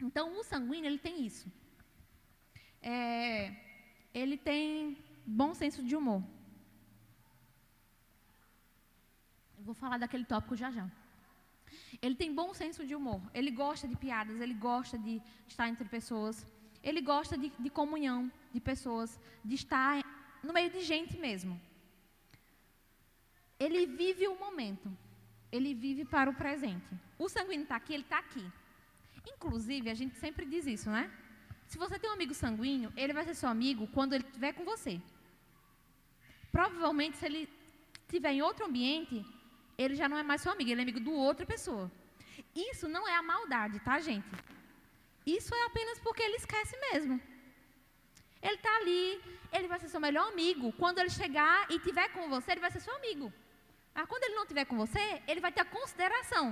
Então, 0.00 0.38
o 0.38 0.44
sanguíneo, 0.44 0.88
ele 0.88 0.98
tem 0.98 1.26
isso. 1.26 1.50
É, 2.80 3.54
ele 4.14 4.36
tem 4.36 4.96
bom 5.26 5.54
senso 5.54 5.82
de 5.82 5.96
humor. 5.96 6.22
Eu 9.58 9.64
vou 9.64 9.74
falar 9.74 9.98
daquele 9.98 10.24
tópico 10.24 10.56
já 10.56 10.70
já. 10.70 10.88
Ele 12.00 12.14
tem 12.14 12.34
bom 12.34 12.54
senso 12.54 12.86
de 12.86 12.94
humor. 12.94 13.20
Ele 13.34 13.50
gosta 13.50 13.88
de 13.88 13.96
piadas, 13.96 14.40
ele 14.40 14.54
gosta 14.54 14.96
de 14.98 15.20
estar 15.46 15.68
entre 15.68 15.88
pessoas. 15.88 16.46
Ele 16.82 17.00
gosta 17.00 17.36
de, 17.36 17.52
de 17.58 17.70
comunhão 17.70 18.30
de 18.52 18.60
pessoas, 18.60 19.18
de 19.44 19.54
estar 19.54 20.04
no 20.42 20.52
meio 20.52 20.70
de 20.70 20.82
gente 20.82 21.18
mesmo. 21.18 21.60
Ele 23.58 23.86
vive 23.86 24.28
o 24.28 24.38
momento. 24.38 24.96
Ele 25.50 25.74
vive 25.74 26.04
para 26.04 26.30
o 26.30 26.34
presente. 26.34 26.90
O 27.18 27.28
sanguíneo 27.28 27.62
está 27.64 27.76
aqui, 27.76 27.94
ele 27.94 28.02
está 28.02 28.18
aqui. 28.18 28.44
Inclusive, 29.34 29.90
a 29.90 29.94
gente 29.94 30.14
sempre 30.16 30.44
diz 30.46 30.66
isso, 30.66 30.90
né? 30.90 31.10
Se 31.66 31.76
você 31.76 31.98
tem 31.98 32.08
um 32.10 32.14
amigo 32.14 32.34
sanguíneo, 32.34 32.92
ele 32.96 33.12
vai 33.12 33.24
ser 33.24 33.34
seu 33.34 33.48
amigo 33.48 33.86
quando 33.88 34.14
ele 34.14 34.24
estiver 34.24 34.52
com 34.52 34.64
você. 34.64 35.00
Provavelmente, 36.50 37.16
se 37.18 37.26
ele 37.26 37.48
estiver 38.04 38.32
em 38.32 38.42
outro 38.42 38.64
ambiente, 38.66 39.24
ele 39.76 39.94
já 39.94 40.08
não 40.08 40.18
é 40.18 40.22
mais 40.22 40.40
seu 40.40 40.52
amigo, 40.52 40.70
ele 40.70 40.80
é 40.80 40.82
amigo 40.82 41.00
do 41.00 41.12
outra 41.12 41.44
pessoa. 41.44 41.90
Isso 42.54 42.88
não 42.88 43.06
é 43.06 43.14
a 43.16 43.22
maldade, 43.22 43.78
tá, 43.80 43.98
gente? 44.00 44.26
Isso 45.26 45.54
é 45.54 45.64
apenas 45.66 45.98
porque 45.98 46.22
ele 46.22 46.36
esquece 46.36 46.74
mesmo. 46.90 47.20
Ele 48.40 48.54
está 48.54 48.74
ali, 48.76 49.20
ele 49.52 49.68
vai 49.68 49.78
ser 49.78 49.88
seu 49.88 50.00
melhor 50.00 50.32
amigo. 50.32 50.72
Quando 50.72 50.98
ele 50.98 51.10
chegar 51.10 51.70
e 51.70 51.76
estiver 51.76 52.08
com 52.14 52.28
você, 52.28 52.52
ele 52.52 52.60
vai 52.60 52.70
ser 52.70 52.80
seu 52.80 52.94
amigo. 52.94 53.32
Mas 53.98 54.06
quando 54.10 54.22
ele 54.22 54.36
não 54.36 54.44
estiver 54.44 54.64
com 54.64 54.76
você, 54.76 55.04
ele 55.26 55.40
vai 55.44 55.50
ter 55.50 55.62
a 55.62 55.64
consideração. 55.76 56.44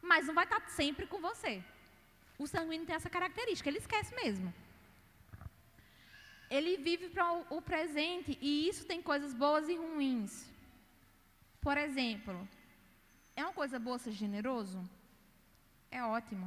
Mas 0.00 0.26
não 0.28 0.34
vai 0.38 0.44
estar 0.44 0.60
sempre 0.80 1.08
com 1.12 1.20
você. 1.20 1.52
O 2.38 2.46
sanguíneo 2.46 2.86
tem 2.86 2.94
essa 2.94 3.10
característica, 3.10 3.68
ele 3.68 3.78
esquece 3.78 4.14
mesmo. 4.14 4.54
Ele 6.48 6.76
vive 6.76 7.08
para 7.08 7.26
o 7.56 7.60
presente 7.60 8.38
e 8.40 8.68
isso 8.68 8.86
tem 8.90 9.02
coisas 9.02 9.34
boas 9.34 9.68
e 9.68 9.74
ruins. 9.76 10.48
Por 11.60 11.76
exemplo, 11.76 12.36
é 13.34 13.42
uma 13.42 13.58
coisa 13.60 13.80
boa 13.80 13.98
ser 13.98 14.12
generoso? 14.12 14.78
É 15.90 16.00
ótimo. 16.04 16.46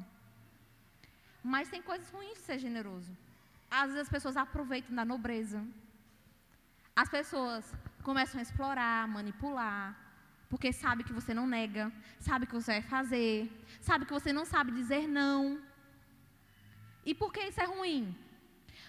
Mas 1.44 1.68
tem 1.68 1.82
coisas 1.82 2.10
ruins 2.10 2.36
de 2.36 2.46
ser 2.46 2.58
generoso. 2.58 3.12
Às 3.70 3.88
vezes 3.88 4.04
as 4.04 4.16
pessoas 4.16 4.38
aproveitam 4.38 4.96
da 4.96 5.04
nobreza. 5.04 5.62
As 6.96 7.10
pessoas 7.10 7.70
começam 8.02 8.40
a 8.40 8.44
explorar, 8.44 9.06
manipular, 9.10 10.05
porque 10.50 10.72
sabe 10.72 11.04
que 11.04 11.14
você 11.14 11.34
não 11.34 11.48
nega, 11.48 11.92
sabe 12.20 12.46
que 12.46 12.54
você 12.54 12.74
vai 12.74 12.82
fazer, 12.82 13.52
sabe 13.82 14.06
que 14.06 14.14
você 14.14 14.32
não 14.32 14.46
sabe 14.46 14.72
dizer 14.72 15.08
não. 15.08 15.62
E 17.06 17.14
por 17.14 17.32
que 17.34 17.42
isso 17.42 17.62
é 17.62 17.66
ruim? 17.66 18.16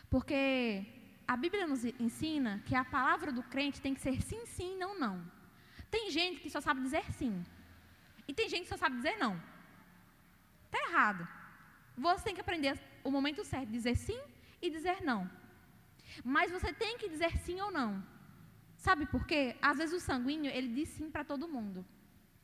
Porque 0.09 0.87
a 1.27 1.37
Bíblia 1.37 1.67
nos 1.67 1.85
ensina 1.85 2.63
que 2.67 2.75
a 2.75 2.85
palavra 2.85 3.33
do 3.33 3.43
crente 3.43 3.81
tem 3.81 3.95
que 3.95 4.01
ser 4.01 4.21
sim, 4.23 4.45
sim, 4.47 4.77
não, 4.77 4.99
não. 4.99 5.17
Tem 5.91 6.11
gente 6.11 6.41
que 6.41 6.51
só 6.51 6.61
sabe 6.61 6.81
dizer 6.81 7.11
sim. 7.13 7.45
E 8.29 8.35
tem 8.35 8.49
gente 8.49 8.65
que 8.65 8.69
só 8.69 8.77
sabe 8.77 8.97
dizer 8.97 9.17
não. 9.19 9.41
Está 10.67 10.79
errado. 10.89 11.27
Você 11.97 12.25
tem 12.25 12.35
que 12.35 12.41
aprender 12.41 12.79
o 13.03 13.11
momento 13.11 13.45
certo 13.45 13.67
de 13.67 13.73
dizer 13.73 13.97
sim 13.97 14.21
e 14.61 14.69
dizer 14.71 15.03
não. 15.03 15.31
Mas 16.25 16.51
você 16.51 16.73
tem 16.73 16.99
que 16.99 17.09
dizer 17.09 17.37
sim 17.39 17.61
ou 17.61 17.71
não. 17.71 18.05
Sabe 18.77 19.07
por 19.07 19.27
quê? 19.27 19.57
Às 19.61 19.79
vezes 19.79 19.95
o 19.95 20.01
sanguíneo, 20.01 20.51
ele 20.51 20.68
diz 20.68 20.89
sim 20.91 21.11
para 21.11 21.24
todo 21.24 21.49
mundo. 21.49 21.85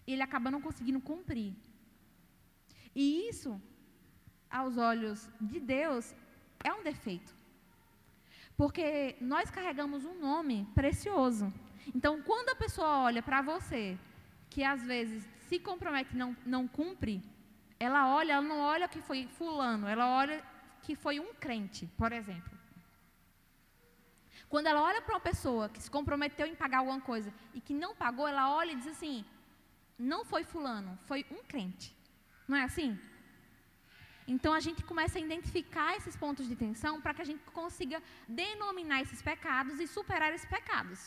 E 0.07 0.13
ele 0.13 0.23
acaba 0.23 0.51
não 0.51 0.61
conseguindo 0.61 1.01
cumprir. 1.01 1.55
E 2.95 3.29
isso 3.29 3.61
aos 4.51 4.77
olhos 4.77 5.29
de 5.41 5.59
Deus, 5.59 6.15
é 6.63 6.73
um 6.73 6.83
defeito. 6.83 7.35
Porque 8.57 9.17
nós 9.21 9.51
carregamos 9.51 10.05
um 10.05 10.19
nome 10.21 10.69
precioso. 10.75 11.53
Então, 11.95 12.23
quando 12.23 12.51
a 12.51 12.55
pessoa 12.55 12.99
olha 12.99 13.23
para 13.23 13.41
você, 13.41 13.99
que 14.51 14.63
às 14.63 14.83
vezes 14.85 15.27
se 15.49 15.59
compromete 15.59 16.15
e 16.15 16.19
não, 16.19 16.37
não 16.45 16.69
cumpre, 16.69 17.23
ela 17.81 18.15
olha, 18.15 18.35
ela 18.35 18.43
não 18.43 18.61
olha 18.61 18.87
que 18.87 19.01
foi 19.01 19.27
fulano, 19.27 19.89
ela 19.89 20.17
olha 20.17 20.45
que 20.83 20.95
foi 20.95 21.19
um 21.19 21.33
crente, 21.35 21.89
por 21.97 22.13
exemplo. 22.13 22.52
Quando 24.53 24.67
ela 24.67 24.83
olha 24.83 25.01
para 25.01 25.15
uma 25.15 25.27
pessoa 25.29 25.71
que 25.71 25.83
se 25.83 25.91
comprometeu 25.91 26.47
em 26.47 26.55
pagar 26.63 26.79
alguma 26.81 27.01
coisa 27.01 27.33
e 27.55 27.61
que 27.67 27.73
não 27.83 27.95
pagou, 28.03 28.27
ela 28.29 28.55
olha 28.55 28.73
e 28.73 28.77
diz 28.81 28.89
assim: 28.95 29.25
não 29.99 30.27
foi 30.31 30.43
fulano, 30.45 30.93
foi 31.09 31.21
um 31.37 31.43
crente. 31.53 31.87
Não 32.47 32.59
é 32.59 32.65
assim? 32.65 32.91
Então 34.29 34.53
a 34.53 34.61
gente 34.61 34.85
começa 34.91 35.17
a 35.19 35.23
identificar 35.23 35.97
esses 35.97 36.17
pontos 36.25 36.47
de 36.51 36.55
tensão 36.55 37.01
para 37.01 37.15
que 37.15 37.23
a 37.23 37.29
gente 37.31 37.43
consiga 37.61 38.03
denominar 38.29 39.01
esses 39.01 39.23
pecados 39.23 39.81
e 39.81 39.87
superar 39.87 40.31
esses 40.35 40.51
pecados. 40.57 41.01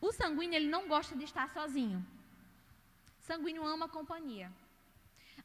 O 0.00 0.10
sanguíneo 0.10 0.56
ele 0.56 0.68
não 0.76 0.88
gosta 0.88 1.14
de 1.14 1.22
estar 1.22 1.48
sozinho. 1.50 2.04
Sanguíneo 3.20 3.64
ama 3.64 3.88
companhia. 3.88 4.50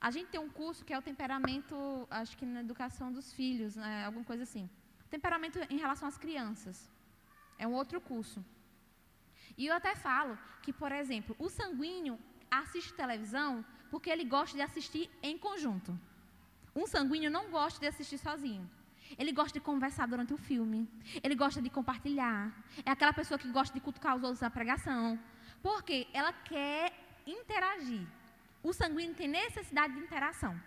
A 0.01 0.09
gente 0.09 0.31
tem 0.31 0.41
um 0.47 0.49
curso 0.49 0.83
que 0.83 0.93
é 0.93 0.97
o 0.97 1.07
temperamento, 1.11 1.75
acho 2.09 2.35
que 2.35 2.47
na 2.47 2.61
educação 2.61 3.11
dos 3.11 3.31
filhos, 3.31 3.75
né, 3.75 4.05
alguma 4.05 4.25
coisa 4.25 4.41
assim. 4.41 4.67
Temperamento 5.15 5.59
em 5.69 5.77
relação 5.77 6.07
às 6.07 6.17
crianças. 6.17 6.89
É 7.59 7.67
um 7.67 7.73
outro 7.73 8.01
curso. 8.01 8.43
E 9.55 9.67
eu 9.67 9.73
até 9.75 9.93
falo 9.95 10.35
que, 10.63 10.73
por 10.73 10.91
exemplo, 10.91 11.35
o 11.37 11.49
sanguíneo 11.49 12.17
assiste 12.49 12.95
televisão 13.01 13.63
porque 13.91 14.09
ele 14.09 14.25
gosta 14.25 14.57
de 14.57 14.63
assistir 14.63 15.05
em 15.21 15.37
conjunto. 15.37 15.91
Um 16.75 16.87
sanguíneo 16.87 17.29
não 17.29 17.51
gosta 17.51 17.79
de 17.79 17.85
assistir 17.85 18.17
sozinho. 18.17 18.67
Ele 19.15 19.31
gosta 19.31 19.53
de 19.59 19.63
conversar 19.63 20.07
durante 20.07 20.33
o 20.33 20.37
filme. 20.49 20.89
Ele 21.21 21.35
gosta 21.35 21.61
de 21.61 21.69
compartilhar. 21.69 22.51
É 22.83 22.89
aquela 22.89 23.13
pessoa 23.13 23.37
que 23.37 23.49
gosta 23.49 23.71
de 23.71 23.81
cutucar 23.81 24.15
os 24.15 24.23
outros 24.23 24.41
na 24.41 24.49
pregação. 24.49 25.19
Porque 25.61 26.07
ela 26.11 26.33
quer 26.33 26.91
interagir. 27.27 28.07
O 28.63 28.73
sanguíneo 28.73 29.13
tem 29.13 29.27
necessidade 29.27 29.93
de 29.93 29.99
interação. 29.99 30.59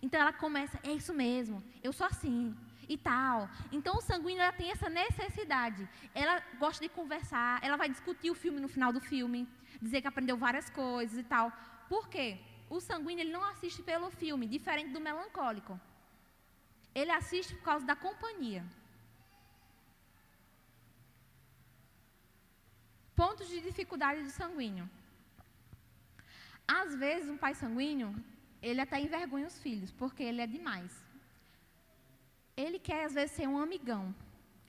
Então 0.00 0.20
ela 0.20 0.32
começa, 0.32 0.78
é 0.84 0.92
isso 0.92 1.12
mesmo, 1.12 1.60
eu 1.82 1.92
sou 1.92 2.06
assim 2.06 2.56
e 2.88 2.96
tal. 2.96 3.48
Então 3.70 3.96
o 3.96 4.00
sanguíneo 4.00 4.42
ela 4.42 4.52
tem 4.52 4.70
essa 4.70 4.88
necessidade. 4.88 5.88
Ela 6.14 6.42
gosta 6.58 6.82
de 6.82 6.88
conversar, 6.88 7.62
ela 7.62 7.76
vai 7.76 7.88
discutir 7.88 8.30
o 8.30 8.34
filme 8.34 8.60
no 8.60 8.68
final 8.68 8.92
do 8.92 9.00
filme, 9.00 9.48
dizer 9.80 10.00
que 10.00 10.08
aprendeu 10.08 10.36
várias 10.36 10.68
coisas 10.70 11.18
e 11.18 11.22
tal. 11.22 11.52
Por 11.88 12.08
quê? 12.08 12.38
o 12.76 12.80
sanguíneo 12.80 13.22
ele 13.22 13.32
não 13.32 13.44
assiste 13.44 13.82
pelo 13.82 14.10
filme, 14.10 14.46
diferente 14.46 14.92
do 14.92 15.00
melancólico. 15.08 15.78
Ele 16.94 17.10
assiste 17.10 17.54
por 17.54 17.64
causa 17.70 17.84
da 17.84 17.94
companhia. 17.94 18.64
Pontos 23.14 23.48
de 23.48 23.60
dificuldade 23.60 24.22
do 24.22 24.30
sanguíneo. 24.30 24.88
Às 26.66 26.94
vezes, 26.94 27.28
um 27.28 27.36
pai 27.36 27.54
sanguíneo, 27.54 28.10
ele 28.62 28.80
até 28.80 28.98
envergonha 28.98 29.46
os 29.46 29.58
filhos, 29.58 29.92
porque 29.92 30.22
ele 30.22 30.40
é 30.40 30.46
demais. 30.46 30.92
Ele 32.56 32.78
quer, 32.78 33.04
às 33.04 33.14
vezes, 33.14 33.32
ser 33.32 33.48
um 33.48 33.58
amigão. 33.58 34.14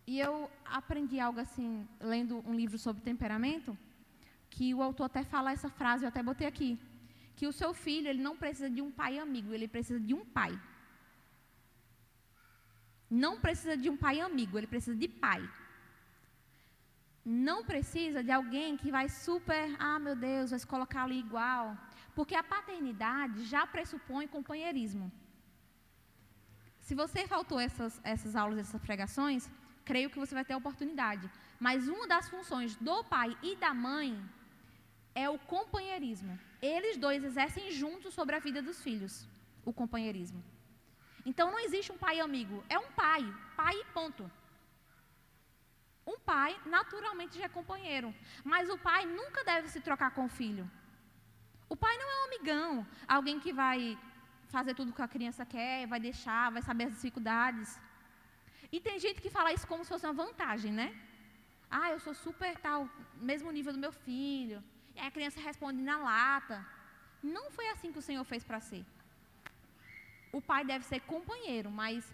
E 0.05 0.19
eu 0.19 0.49
aprendi 0.65 1.19
algo 1.19 1.39
assim, 1.39 1.87
lendo 1.99 2.43
um 2.47 2.53
livro 2.53 2.77
sobre 2.77 3.01
temperamento, 3.01 3.77
que 4.49 4.73
o 4.73 4.81
autor 4.81 5.05
até 5.05 5.23
fala 5.23 5.51
essa 5.51 5.69
frase, 5.69 6.03
eu 6.03 6.09
até 6.09 6.21
botei 6.21 6.47
aqui 6.47 6.77
que 7.35 7.47
o 7.47 7.55
seu 7.59 7.71
filho 7.73 8.07
ele 8.09 8.21
não 8.27 8.35
precisa 8.41 8.69
de 8.69 8.81
um 8.81 8.91
pai 8.91 9.17
amigo, 9.25 9.53
ele 9.53 9.67
precisa 9.67 9.99
de 9.99 10.13
um 10.13 10.25
pai. 10.37 10.53
Não 13.09 13.33
precisa 13.39 13.75
de 13.83 13.89
um 13.89 13.97
pai 13.97 14.19
amigo, 14.19 14.57
ele 14.57 14.67
precisa 14.73 14.95
de 15.03 15.07
pai. 15.07 15.41
Não 17.25 17.63
precisa 17.71 18.21
de 18.27 18.31
alguém 18.31 18.77
que 18.81 18.91
vai 18.91 19.07
super, 19.07 19.63
ah 19.79 19.97
meu 20.05 20.15
Deus, 20.15 20.51
vai 20.51 20.59
se 20.59 20.67
colocar 20.67 21.03
ali 21.03 21.19
igual. 21.19 21.77
Porque 22.15 22.35
a 22.35 22.43
paternidade 22.43 23.45
já 23.45 23.65
pressupõe 23.65 24.27
companheirismo. 24.27 25.11
Se 26.87 26.93
você 26.93 27.25
faltou 27.25 27.59
essas, 27.59 27.99
essas 28.03 28.35
aulas, 28.35 28.59
essas 28.59 28.81
pregações, 28.87 29.49
creio 29.89 30.09
que 30.09 30.19
você 30.19 30.35
vai 30.35 30.45
ter 30.45 30.53
a 30.53 30.61
oportunidade. 30.63 31.31
Mas 31.59 31.87
uma 31.87 32.05
das 32.13 32.29
funções 32.29 32.75
do 32.75 33.03
pai 33.05 33.37
e 33.41 33.55
da 33.55 33.73
mãe 33.73 34.09
é 35.15 35.29
o 35.29 35.39
companheirismo. 35.39 36.37
Eles 36.61 36.97
dois 36.97 37.23
exercem 37.23 37.71
juntos 37.71 38.13
sobre 38.13 38.35
a 38.35 38.39
vida 38.39 38.61
dos 38.61 38.81
filhos 38.81 39.25
o 39.65 39.71
companheirismo. 39.71 40.43
Então 41.25 41.51
não 41.51 41.59
existe 41.59 41.91
um 41.91 41.97
pai 41.97 42.19
amigo, 42.19 42.63
é 42.67 42.77
um 42.77 42.91
pai, 42.91 43.21
pai 43.55 43.75
ponto. 43.93 44.29
Um 46.05 46.19
pai 46.19 46.59
naturalmente 46.65 47.37
já 47.37 47.45
é 47.45 47.49
companheiro, 47.49 48.13
mas 48.43 48.69
o 48.69 48.77
pai 48.77 49.05
nunca 49.05 49.41
deve 49.45 49.69
se 49.69 49.79
trocar 49.79 50.11
com 50.11 50.25
o 50.25 50.29
filho. 50.29 50.69
O 51.69 51.77
pai 51.77 51.97
não 51.97 52.09
é 52.11 52.21
um 52.21 52.25
amigão, 52.25 52.87
alguém 53.07 53.39
que 53.39 53.53
vai 53.53 53.97
fazer 54.55 54.73
tudo 54.79 54.95
que 54.97 55.05
a 55.07 55.13
criança 55.15 55.43
quer, 55.53 55.87
vai 55.93 55.99
deixar, 56.09 56.43
vai 56.55 56.63
saber 56.69 56.85
as 56.87 56.93
dificuldades. 56.97 57.69
E 58.75 58.79
tem 58.87 58.97
gente 59.05 59.19
que 59.23 59.31
fala 59.37 59.53
isso 59.55 59.67
como 59.71 59.83
se 59.83 59.91
fosse 59.93 60.05
uma 60.07 60.19
vantagem, 60.23 60.71
né? 60.79 60.87
Ah, 61.79 61.89
eu 61.93 61.99
sou 62.05 62.13
super 62.25 62.51
tal, 62.65 62.79
mesmo 63.29 63.55
nível 63.57 63.73
do 63.75 63.83
meu 63.85 63.93
filho. 64.05 64.57
E 64.95 64.99
aí 64.99 65.07
a 65.07 65.15
criança 65.17 65.39
responde 65.49 65.81
na 65.89 65.97
lata. 66.09 66.57
Não 67.35 67.45
foi 67.55 67.67
assim 67.73 67.91
que 67.93 68.01
o 68.01 68.07
Senhor 68.09 68.25
fez 68.31 68.43
para 68.49 68.59
ser. 68.69 68.83
O 70.37 70.41
pai 70.49 70.61
deve 70.71 70.85
ser 70.91 70.99
companheiro, 71.13 71.69
mas 71.81 72.11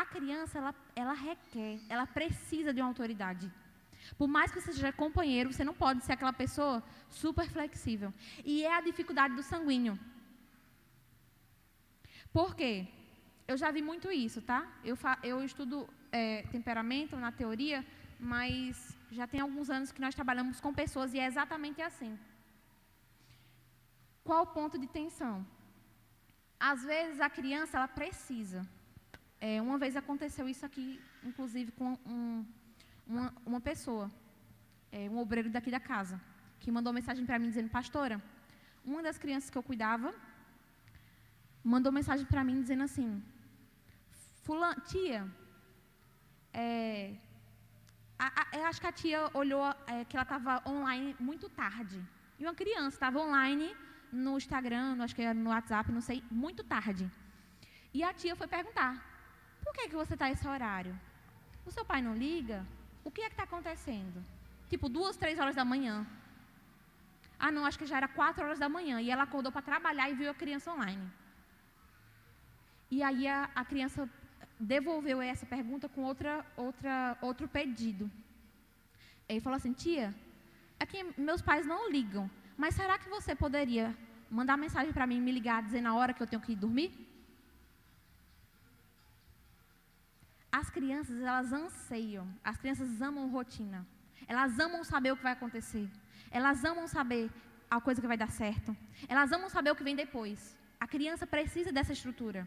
a 0.00 0.04
criança, 0.14 0.54
ela, 0.60 0.74
ela 1.02 1.14
requer, 1.28 1.74
ela 1.94 2.06
precisa 2.18 2.72
de 2.72 2.80
uma 2.80 2.90
autoridade. 2.92 3.46
Por 4.20 4.28
mais 4.36 4.50
que 4.50 4.60
você 4.60 4.72
seja 4.72 4.92
companheiro, 5.04 5.52
você 5.52 5.64
não 5.70 5.76
pode 5.84 6.00
ser 6.06 6.12
aquela 6.14 6.32
pessoa 6.32 6.82
super 7.22 7.48
flexível. 7.56 8.10
E 8.44 8.64
é 8.64 8.74
a 8.74 8.80
dificuldade 8.80 9.34
do 9.34 9.42
sanguíneo. 9.42 9.98
Por 12.32 12.54
quê? 12.54 12.86
Eu 13.46 13.56
já 13.56 13.70
vi 13.70 13.82
muito 13.82 14.10
isso, 14.10 14.40
tá? 14.40 14.66
Eu, 14.82 14.96
eu 15.22 15.44
estudo 15.44 15.88
é, 16.10 16.42
temperamento 16.50 17.16
na 17.16 17.30
teoria, 17.30 17.84
mas 18.18 18.96
já 19.10 19.26
tem 19.26 19.40
alguns 19.40 19.68
anos 19.68 19.92
que 19.92 20.00
nós 20.00 20.14
trabalhamos 20.14 20.60
com 20.60 20.72
pessoas 20.72 21.12
e 21.12 21.18
é 21.18 21.26
exatamente 21.26 21.82
assim. 21.82 22.18
Qual 24.24 24.44
o 24.44 24.46
ponto 24.46 24.78
de 24.78 24.86
tensão? 24.86 25.46
Às 26.58 26.84
vezes 26.84 27.20
a 27.20 27.28
criança 27.28 27.76
ela 27.76 27.88
precisa. 27.88 28.66
É, 29.40 29.60
uma 29.60 29.76
vez 29.76 29.96
aconteceu 29.96 30.48
isso 30.48 30.64
aqui, 30.64 31.00
inclusive 31.24 31.72
com 31.72 31.98
um, 32.06 32.46
uma, 33.06 33.34
uma, 33.44 33.60
pessoa, 33.60 34.10
é, 34.92 35.10
um 35.10 35.18
obreiro 35.18 35.50
daqui 35.50 35.70
da 35.70 35.80
casa, 35.80 36.20
que 36.60 36.70
mandou 36.70 36.92
mensagem 36.92 37.26
para 37.26 37.38
mim 37.40 37.48
dizendo: 37.48 37.68
Pastora, 37.68 38.22
uma 38.84 39.02
das 39.02 39.18
crianças 39.18 39.50
que 39.50 39.58
eu 39.58 39.62
cuidava 39.62 40.14
mandou 41.64 41.92
mensagem 41.92 42.26
para 42.26 42.44
mim 42.44 42.60
dizendo 42.60 42.82
assim: 42.82 43.22
Fulano, 44.44 44.80
tia, 44.82 45.26
é, 46.52 47.14
a, 48.18 48.26
a, 48.40 48.58
eu 48.58 48.66
acho 48.66 48.80
que 48.80 48.86
a 48.86 48.92
tia 48.92 49.30
olhou 49.34 49.64
é, 49.86 50.04
que 50.04 50.16
ela 50.16 50.22
estava 50.22 50.62
online 50.68 51.16
muito 51.18 51.48
tarde. 51.48 52.00
E 52.38 52.44
uma 52.44 52.54
criança 52.54 52.96
estava 52.96 53.18
online 53.20 53.74
no 54.12 54.36
Instagram, 54.36 55.02
acho 55.02 55.14
que 55.14 55.32
no 55.32 55.50
WhatsApp, 55.50 55.90
não 55.90 56.00
sei, 56.00 56.22
muito 56.30 56.62
tarde. 56.64 57.10
E 57.94 58.02
a 58.02 58.12
tia 58.12 58.34
foi 58.36 58.46
perguntar: 58.46 58.92
Por 59.64 59.72
que, 59.74 59.88
que 59.88 59.96
você 59.96 60.14
está 60.14 60.30
esse 60.30 60.46
horário? 60.46 60.98
O 61.64 61.70
seu 61.70 61.84
pai 61.84 62.02
não 62.02 62.14
liga? 62.14 62.66
O 63.04 63.10
que 63.10 63.22
é 63.22 63.28
que 63.28 63.32
está 63.32 63.44
acontecendo? 63.44 64.22
Tipo, 64.68 64.88
duas, 64.88 65.16
três 65.16 65.38
horas 65.38 65.54
da 65.54 65.64
manhã. 65.64 66.06
Ah, 67.38 67.50
não, 67.50 67.64
acho 67.66 67.78
que 67.78 67.86
já 67.86 67.96
era 67.96 68.08
quatro 68.08 68.44
horas 68.44 68.58
da 68.58 68.68
manhã. 68.68 69.00
E 69.00 69.10
ela 69.10 69.24
acordou 69.24 69.50
para 69.50 69.62
trabalhar 69.62 70.08
e 70.08 70.14
viu 70.14 70.30
a 70.30 70.34
criança 70.34 70.72
online. 70.72 71.04
E 72.94 73.02
aí 73.08 73.26
a, 73.26 73.38
a 73.60 73.64
criança 73.64 74.00
devolveu 74.72 75.18
essa 75.22 75.46
pergunta 75.46 75.86
com 75.88 76.02
outra, 76.10 76.32
outra, 76.64 76.94
outro 77.28 77.46
pedido. 77.56 78.04
Ele 79.26 79.40
falou 79.40 79.56
assim: 79.56 79.72
Tia, 79.82 80.08
é 80.78 80.84
que 80.90 80.98
meus 81.28 81.40
pais 81.40 81.64
não 81.72 81.90
ligam, 81.94 82.30
mas 82.62 82.74
será 82.74 82.98
que 82.98 83.08
você 83.16 83.34
poderia 83.44 83.86
mandar 84.38 84.58
mensagem 84.58 84.92
para 84.92 85.06
mim, 85.06 85.22
me 85.22 85.32
ligar, 85.38 85.62
dizendo 85.62 85.88
a 85.88 85.94
hora 85.94 86.12
que 86.12 86.22
eu 86.22 86.26
tenho 86.26 86.42
que 86.42 86.52
ir 86.52 86.60
dormir? 86.66 86.90
As 90.60 90.68
crianças, 90.68 91.18
elas 91.18 91.50
anseiam, 91.50 92.26
as 92.44 92.58
crianças 92.58 93.00
amam 93.00 93.30
rotina. 93.38 93.86
Elas 94.28 94.58
amam 94.66 94.84
saber 94.84 95.12
o 95.12 95.16
que 95.16 95.28
vai 95.28 95.32
acontecer. 95.32 95.88
Elas 96.30 96.62
amam 96.62 96.86
saber 96.86 97.30
a 97.70 97.80
coisa 97.80 98.02
que 98.02 98.12
vai 98.12 98.18
dar 98.18 98.30
certo. 98.30 98.76
Elas 99.08 99.32
amam 99.32 99.48
saber 99.48 99.70
o 99.70 99.78
que 99.78 99.88
vem 99.88 99.96
depois. 99.96 100.54
A 100.78 100.86
criança 100.86 101.26
precisa 101.26 101.72
dessa 101.72 101.94
estrutura. 101.94 102.42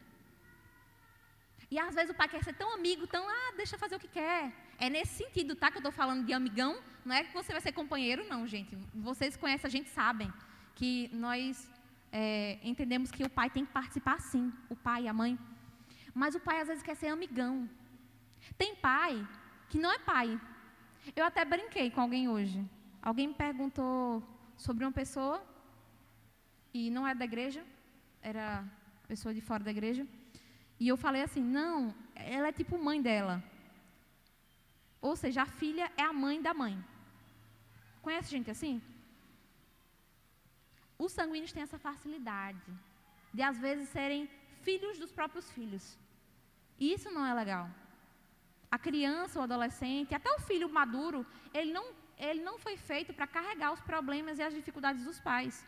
E 1.70 1.80
às 1.80 1.96
vezes 1.96 2.12
o 2.12 2.14
pai 2.14 2.28
quer 2.28 2.44
ser 2.44 2.54
tão 2.54 2.74
amigo, 2.74 3.08
tão, 3.08 3.28
ah, 3.28 3.54
deixa 3.58 3.78
fazer 3.78 3.96
o 3.96 4.00
que 4.00 4.08
quer. 4.08 4.54
É 4.78 4.90
nesse 4.90 5.14
sentido, 5.24 5.56
tá? 5.56 5.72
Que 5.72 5.78
eu 5.78 5.80
estou 5.80 5.92
falando 5.92 6.26
de 6.26 6.34
amigão. 6.34 6.80
Não 7.04 7.16
é 7.16 7.24
que 7.24 7.34
você 7.34 7.52
vai 7.52 7.62
ser 7.62 7.72
companheiro, 7.72 8.26
não, 8.30 8.46
gente. 8.46 8.78
Vocês 8.94 9.36
conhecem, 9.36 9.68
a 9.68 9.72
gente 9.72 9.90
sabem 9.90 10.32
que 10.76 11.10
nós 11.14 11.70
é, 12.12 12.60
entendemos 12.64 13.12
que 13.12 13.24
o 13.24 13.30
pai 13.30 13.50
tem 13.50 13.66
que 13.66 13.72
participar 13.72 14.20
sim, 14.20 14.54
o 14.70 14.76
pai 14.76 15.04
e 15.04 15.08
a 15.08 15.14
mãe. 15.14 15.38
Mas 16.14 16.36
o 16.36 16.40
pai 16.40 16.62
às 16.62 16.68
vezes 16.68 16.84
quer 16.84 16.96
ser 16.96 17.08
amigão. 17.08 17.70
Tem 18.58 18.76
pai 18.76 19.28
que 19.70 19.78
não 19.78 19.92
é 19.92 20.00
pai. 20.00 20.40
Eu 21.16 21.26
até 21.26 21.44
brinquei 21.44 21.90
com 21.92 22.02
alguém 22.02 22.30
hoje. 22.30 22.64
Alguém 23.02 23.28
me 23.28 23.34
perguntou 23.34 24.24
sobre 24.56 24.86
uma 24.86 24.92
pessoa 24.92 25.44
e 26.74 26.90
não 26.90 27.08
é 27.08 27.14
da 27.14 27.26
igreja, 27.26 27.64
era 28.22 28.64
pessoa 29.08 29.34
de 29.34 29.42
fora 29.42 29.64
da 29.64 29.72
igreja. 29.72 30.08
E 30.80 30.88
eu 30.88 30.98
falei 30.98 31.22
assim: 31.24 31.44
não, 31.44 31.94
ela 32.16 32.48
é 32.48 32.52
tipo 32.52 32.78
mãe 32.78 33.02
dela. 33.02 33.44
Ou 35.02 35.16
seja, 35.16 35.44
a 35.44 35.46
filha 35.46 35.92
é 35.98 36.04
a 36.04 36.14
mãe 36.14 36.42
da 36.42 36.54
mãe. 36.54 36.76
Conhece 38.02 38.30
gente 38.30 38.50
assim? 38.52 38.82
Os 40.98 41.12
sanguíneos 41.12 41.52
têm 41.52 41.64
essa 41.64 41.78
facilidade 41.78 42.72
de, 43.34 43.42
às 43.42 43.58
vezes, 43.58 43.90
serem 43.90 44.30
filhos 44.62 44.98
dos 44.98 45.12
próprios 45.12 45.52
filhos. 45.52 45.98
E 46.80 46.94
isso 46.94 47.12
não 47.12 47.26
é 47.26 47.34
legal. 47.34 47.70
A 48.72 48.78
criança, 48.78 49.40
o 49.40 49.44
adolescente, 49.44 50.16
até 50.16 50.30
o 50.34 50.40
filho 50.40 50.70
maduro, 50.70 51.26
ele 51.54 51.72
não, 51.72 51.86
ele 52.18 52.42
não 52.42 52.58
foi 52.58 52.76
feito 52.78 53.14
para 53.14 53.28
carregar 53.28 53.72
os 53.74 53.82
problemas 53.82 54.40
e 54.40 54.44
as 54.44 54.54
dificuldades 54.54 55.04
dos 55.04 55.20
pais. 55.20 55.66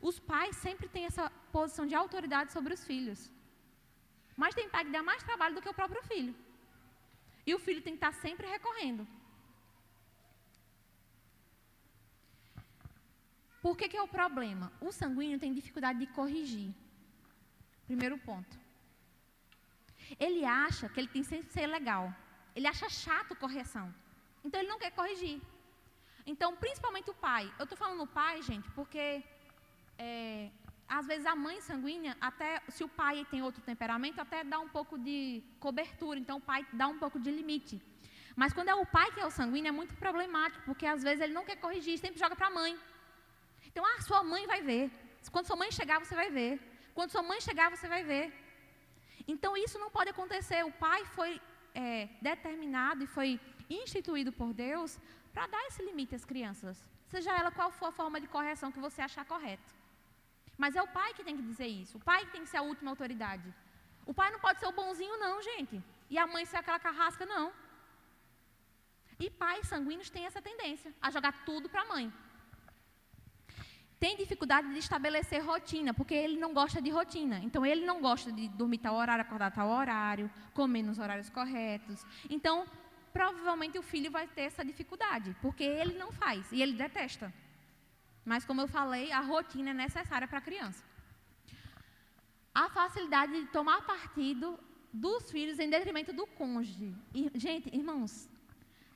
Os 0.00 0.18
pais 0.18 0.56
sempre 0.56 0.88
têm 0.88 1.04
essa 1.06 1.30
posição 1.52 1.86
de 1.86 1.94
autoridade 1.94 2.52
sobre 2.52 2.72
os 2.74 2.84
filhos. 2.84 3.30
Mas 4.36 4.54
tem 4.54 4.68
pai 4.68 4.84
que 4.84 4.90
dá 4.90 5.02
mais 5.02 5.22
trabalho 5.22 5.54
do 5.54 5.62
que 5.62 5.68
o 5.68 5.78
próprio 5.80 6.02
filho. 6.02 6.34
E 7.46 7.54
o 7.54 7.58
filho 7.58 7.82
tem 7.82 7.94
que 7.94 8.04
estar 8.04 8.12
sempre 8.12 8.46
recorrendo. 8.46 9.06
Por 13.62 13.76
que, 13.76 13.88
que 13.88 13.96
é 13.96 14.02
o 14.02 14.14
problema? 14.20 14.72
O 14.80 14.92
sanguíneo 14.92 15.38
tem 15.38 15.52
dificuldade 15.52 15.98
de 15.98 16.06
corrigir. 16.18 16.72
Primeiro 17.86 18.18
ponto. 18.18 18.54
Ele 20.20 20.44
acha 20.44 20.88
que 20.88 21.00
ele 21.00 21.08
tem 21.08 21.22
que 21.22 21.52
ser 21.52 21.66
legal. 21.66 22.14
Ele 22.54 22.66
acha 22.66 22.88
chato 22.88 23.34
correção. 23.34 23.92
Então 24.44 24.60
ele 24.60 24.68
não 24.68 24.78
quer 24.78 24.92
corrigir. 24.92 25.40
Então, 26.26 26.54
principalmente 26.56 27.10
o 27.10 27.14
pai. 27.14 27.52
Eu 27.58 27.64
estou 27.64 27.78
falando 27.78 28.06
pai, 28.06 28.42
gente, 28.42 28.68
porque 28.70 29.22
é, 29.98 30.50
às 30.88 31.06
vezes 31.06 31.26
a 31.26 31.34
mãe 31.34 31.60
sanguínea, 31.60 32.16
até 32.20 32.62
se 32.68 32.84
o 32.84 32.88
pai 32.88 33.26
tem 33.30 33.42
outro 33.42 33.62
temperamento, 33.62 34.20
até 34.20 34.44
dá 34.44 34.58
um 34.60 34.68
pouco 34.68 34.98
de 34.98 35.42
cobertura, 35.58 36.18
então 36.18 36.38
o 36.38 36.40
pai 36.40 36.66
dá 36.72 36.86
um 36.86 36.98
pouco 36.98 37.18
de 37.18 37.30
limite. 37.30 37.82
Mas 38.36 38.52
quando 38.52 38.68
é 38.68 38.74
o 38.74 38.86
pai 38.86 39.10
que 39.12 39.20
é 39.20 39.26
o 39.26 39.30
sanguíneo, 39.30 39.70
é 39.70 39.72
muito 39.72 39.94
problemático, 39.96 40.62
porque 40.64 40.86
às 40.86 41.02
vezes 41.02 41.22
ele 41.22 41.32
não 41.32 41.44
quer 41.44 41.56
corrigir, 41.56 41.98
sempre 41.98 42.20
joga 42.20 42.36
para 42.36 42.48
a 42.48 42.50
mãe. 42.50 42.78
Então, 43.66 43.84
ah, 43.84 44.00
sua 44.02 44.22
mãe 44.22 44.46
vai 44.46 44.60
ver. 44.62 44.90
Quando 45.32 45.46
sua 45.46 45.56
mãe 45.56 45.70
chegar, 45.72 45.98
você 45.98 46.14
vai 46.14 46.30
ver. 46.30 46.60
Quando 46.94 47.10
sua 47.10 47.22
mãe 47.22 47.40
chegar, 47.40 47.70
você 47.70 47.88
vai 47.88 48.02
ver. 48.04 48.32
Então, 49.26 49.56
isso 49.56 49.78
não 49.78 49.90
pode 49.90 50.10
acontecer. 50.10 50.64
O 50.64 50.72
pai 50.72 51.04
foi 51.16 51.40
é, 51.74 52.08
determinado 52.22 53.02
e 53.04 53.06
foi 53.06 53.40
instituído 53.68 54.32
por 54.32 54.52
Deus 54.52 54.98
para 55.32 55.46
dar 55.46 55.62
esse 55.66 55.82
limite 55.82 56.14
às 56.14 56.24
crianças. 56.24 56.76
Seja 57.06 57.32
ela 57.38 57.50
qual 57.50 57.70
for 57.70 57.86
a 57.86 57.92
forma 57.92 58.20
de 58.20 58.26
correção 58.26 58.70
que 58.70 58.78
você 58.78 59.00
achar 59.02 59.24
correto. 59.24 59.75
Mas 60.56 60.74
é 60.74 60.82
o 60.82 60.88
pai 60.88 61.12
que 61.14 61.24
tem 61.24 61.36
que 61.36 61.42
dizer 61.42 61.66
isso. 61.66 61.98
O 61.98 62.00
pai 62.00 62.24
que 62.24 62.32
tem 62.32 62.42
que 62.42 62.48
ser 62.48 62.58
a 62.58 62.62
última 62.62 62.90
autoridade. 62.90 63.52
O 64.04 64.14
pai 64.14 64.30
não 64.30 64.40
pode 64.40 64.60
ser 64.60 64.66
o 64.66 64.72
bonzinho, 64.72 65.18
não, 65.18 65.42
gente. 65.42 65.82
E 66.08 66.18
a 66.18 66.26
mãe 66.26 66.44
ser 66.44 66.58
aquela 66.58 66.78
carrasca, 66.78 67.26
não. 67.26 67.52
E 69.18 69.30
pais 69.30 69.66
sanguíneos 69.68 70.10
têm 70.10 70.26
essa 70.26 70.40
tendência 70.40 70.94
a 71.00 71.10
jogar 71.10 71.44
tudo 71.44 71.68
para 71.68 71.82
a 71.82 71.86
mãe. 71.86 72.12
Tem 73.98 74.16
dificuldade 74.16 74.72
de 74.72 74.78
estabelecer 74.78 75.42
rotina, 75.42 75.94
porque 75.94 76.14
ele 76.14 76.38
não 76.38 76.52
gosta 76.52 76.82
de 76.82 76.90
rotina. 76.90 77.40
Então, 77.42 77.64
ele 77.64 77.84
não 77.84 78.00
gosta 78.00 78.30
de 78.30 78.46
dormir 78.48 78.78
tal 78.78 78.94
horário, 78.94 79.22
acordar 79.22 79.50
tal 79.50 79.68
horário, 79.70 80.30
comer 80.52 80.82
nos 80.82 80.98
horários 80.98 81.30
corretos. 81.30 82.04
Então, 82.28 82.66
provavelmente 83.12 83.78
o 83.78 83.82
filho 83.82 84.10
vai 84.10 84.26
ter 84.28 84.42
essa 84.42 84.62
dificuldade, 84.62 85.34
porque 85.40 85.64
ele 85.64 85.96
não 85.98 86.12
faz 86.12 86.52
e 86.52 86.60
ele 86.60 86.74
detesta. 86.74 87.32
Mas, 88.30 88.44
como 88.44 88.60
eu 88.60 88.68
falei, 88.78 89.06
a 89.12 89.20
rotina 89.20 89.70
é 89.70 89.74
necessária 89.86 90.26
para 90.30 90.38
a 90.38 90.46
criança. 90.48 90.82
A 92.62 92.68
facilidade 92.78 93.32
de 93.40 93.46
tomar 93.58 93.78
partido 93.92 94.58
dos 94.92 95.30
filhos 95.34 95.58
em 95.60 95.70
detrimento 95.70 96.12
do 96.12 96.26
cônjuge. 96.38 96.92
E, 97.14 97.30
gente, 97.46 97.66
irmãos, 97.80 98.28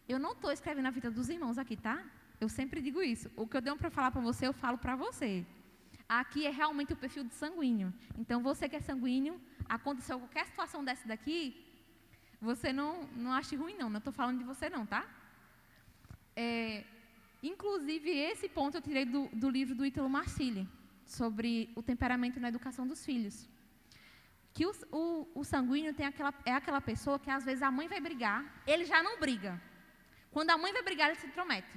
eu 0.08 0.18
não 0.18 0.32
estou 0.32 0.50
escrevendo 0.50 0.88
a 0.88 0.96
vida 0.98 1.10
dos 1.18 1.28
irmãos 1.28 1.58
aqui, 1.58 1.76
tá? 1.76 1.96
Eu 2.40 2.48
sempre 2.48 2.82
digo 2.86 3.00
isso. 3.14 3.30
O 3.36 3.46
que 3.46 3.56
eu 3.56 3.62
tenho 3.62 3.76
para 3.76 3.90
falar 3.96 4.10
para 4.10 4.20
você, 4.20 4.48
eu 4.48 4.52
falo 4.52 4.78
para 4.84 4.96
você. 4.96 5.46
Aqui 6.08 6.44
é 6.44 6.50
realmente 6.50 6.92
o 6.92 6.96
perfil 6.96 7.22
de 7.22 7.34
sanguíneo. 7.34 7.94
Então, 8.18 8.42
você 8.42 8.68
que 8.68 8.76
é 8.76 8.80
sanguíneo, 8.80 9.40
aconteceu 9.68 10.18
qualquer 10.18 10.46
situação 10.46 10.82
dessa 10.84 11.06
daqui, 11.06 11.40
você 12.40 12.72
não, 12.72 13.04
não 13.14 13.32
ache 13.32 13.54
ruim, 13.54 13.76
não. 13.76 13.88
Não 13.88 13.98
estou 13.98 14.12
falando 14.12 14.38
de 14.38 14.44
você, 14.44 14.68
não, 14.68 14.84
tá? 14.84 15.06
É, 16.34 16.84
Inclusive, 17.42 18.10
esse 18.10 18.48
ponto 18.48 18.76
eu 18.76 18.82
tirei 18.82 19.04
do, 19.04 19.28
do 19.28 19.48
livro 19.48 19.74
do 19.74 19.84
Ítalo 19.84 20.08
Marcilli, 20.08 20.68
sobre 21.04 21.72
o 21.74 21.82
temperamento 21.82 22.38
na 22.38 22.48
educação 22.48 22.86
dos 22.86 23.04
filhos. 23.04 23.48
que 24.52 24.66
o, 24.66 24.72
o, 24.92 25.28
o 25.40 25.44
sanguíneo 25.44 25.94
tem 25.94 26.06
aquela, 26.06 26.34
é 26.44 26.52
aquela 26.52 26.80
pessoa 26.80 27.18
que 27.18 27.30
às 27.30 27.44
vezes 27.44 27.62
a 27.62 27.70
mãe 27.70 27.88
vai 27.88 28.00
brigar, 28.00 28.62
ele 28.66 28.84
já 28.84 29.02
não 29.02 29.18
briga. 29.18 29.60
Quando 30.30 30.50
a 30.50 30.58
mãe 30.58 30.72
vai 30.72 30.82
brigar, 30.82 31.08
ele 31.08 31.18
se 31.18 31.26
intromete. 31.26 31.76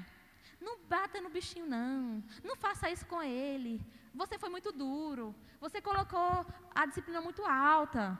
Não 0.60 0.78
bata 0.94 1.20
no 1.22 1.30
bichinho, 1.30 1.66
não. 1.66 2.24
Não 2.44 2.56
faça 2.56 2.90
isso 2.90 3.06
com 3.06 3.22
ele. 3.22 3.82
Você 4.14 4.38
foi 4.38 4.50
muito 4.50 4.72
duro. 4.72 5.36
Você 5.60 5.82
colocou 5.82 6.46
a 6.74 6.86
disciplina 6.86 7.22
muito 7.22 7.44
alta. 7.46 8.18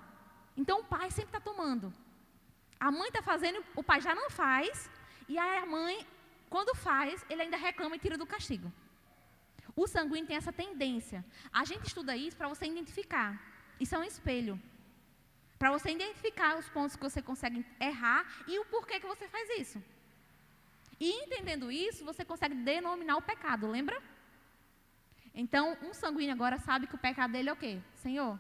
Então 0.56 0.82
o 0.82 0.84
pai 0.84 1.10
sempre 1.12 1.30
está 1.30 1.40
tomando. 1.40 1.94
A 2.80 2.92
mãe 2.92 3.08
está 3.08 3.22
fazendo, 3.22 3.64
o 3.76 3.84
pai 3.84 4.02
já 4.02 4.14
não 4.14 4.30
faz. 4.30 4.90
E 5.28 5.38
aí 5.38 5.58
a 5.60 5.66
mãe, 5.66 6.06
quando 6.54 6.76
faz, 6.76 7.26
ele 7.32 7.42
ainda 7.42 7.58
reclama 7.58 7.96
e 7.96 8.00
tira 8.04 8.16
do 8.16 8.28
castigo. 8.28 8.72
O 9.76 9.88
sanguíneo 9.88 10.28
tem 10.28 10.36
essa 10.36 10.54
tendência. 10.54 11.26
A 11.52 11.66
gente 11.66 11.88
estuda 11.88 12.16
isso 12.16 12.38
para 12.38 12.48
você 12.48 12.66
identificar. 12.68 13.30
Isso 13.80 13.96
é 13.96 13.98
um 13.98 14.04
espelho. 14.04 14.62
Para 15.58 15.72
você 15.72 15.90
identificar 15.90 16.52
os 16.60 16.70
pontos 16.70 16.96
que 16.96 17.02
você 17.02 17.24
consegue 17.24 17.66
errar 17.80 18.24
e 18.48 18.60
o 18.60 18.66
porquê 18.66 19.00
que 19.00 19.08
você 19.08 19.28
faz 19.28 19.50
isso. 19.62 19.82
E 21.00 21.10
entendendo 21.24 21.72
isso, 21.72 22.06
você 22.06 22.24
consegue 22.24 22.54
denominar 22.54 23.18
o 23.18 23.24
pecado, 23.24 23.66
lembra? 23.66 24.00
Então, 25.34 25.76
um 25.82 25.92
sanguíneo 25.92 26.36
agora 26.36 26.60
sabe 26.60 26.86
que 26.86 26.94
o 26.94 27.00
pecado 27.00 27.32
dele 27.32 27.50
é 27.50 27.54
o 27.54 27.62
quê? 27.64 27.82
Senhor, 27.96 28.40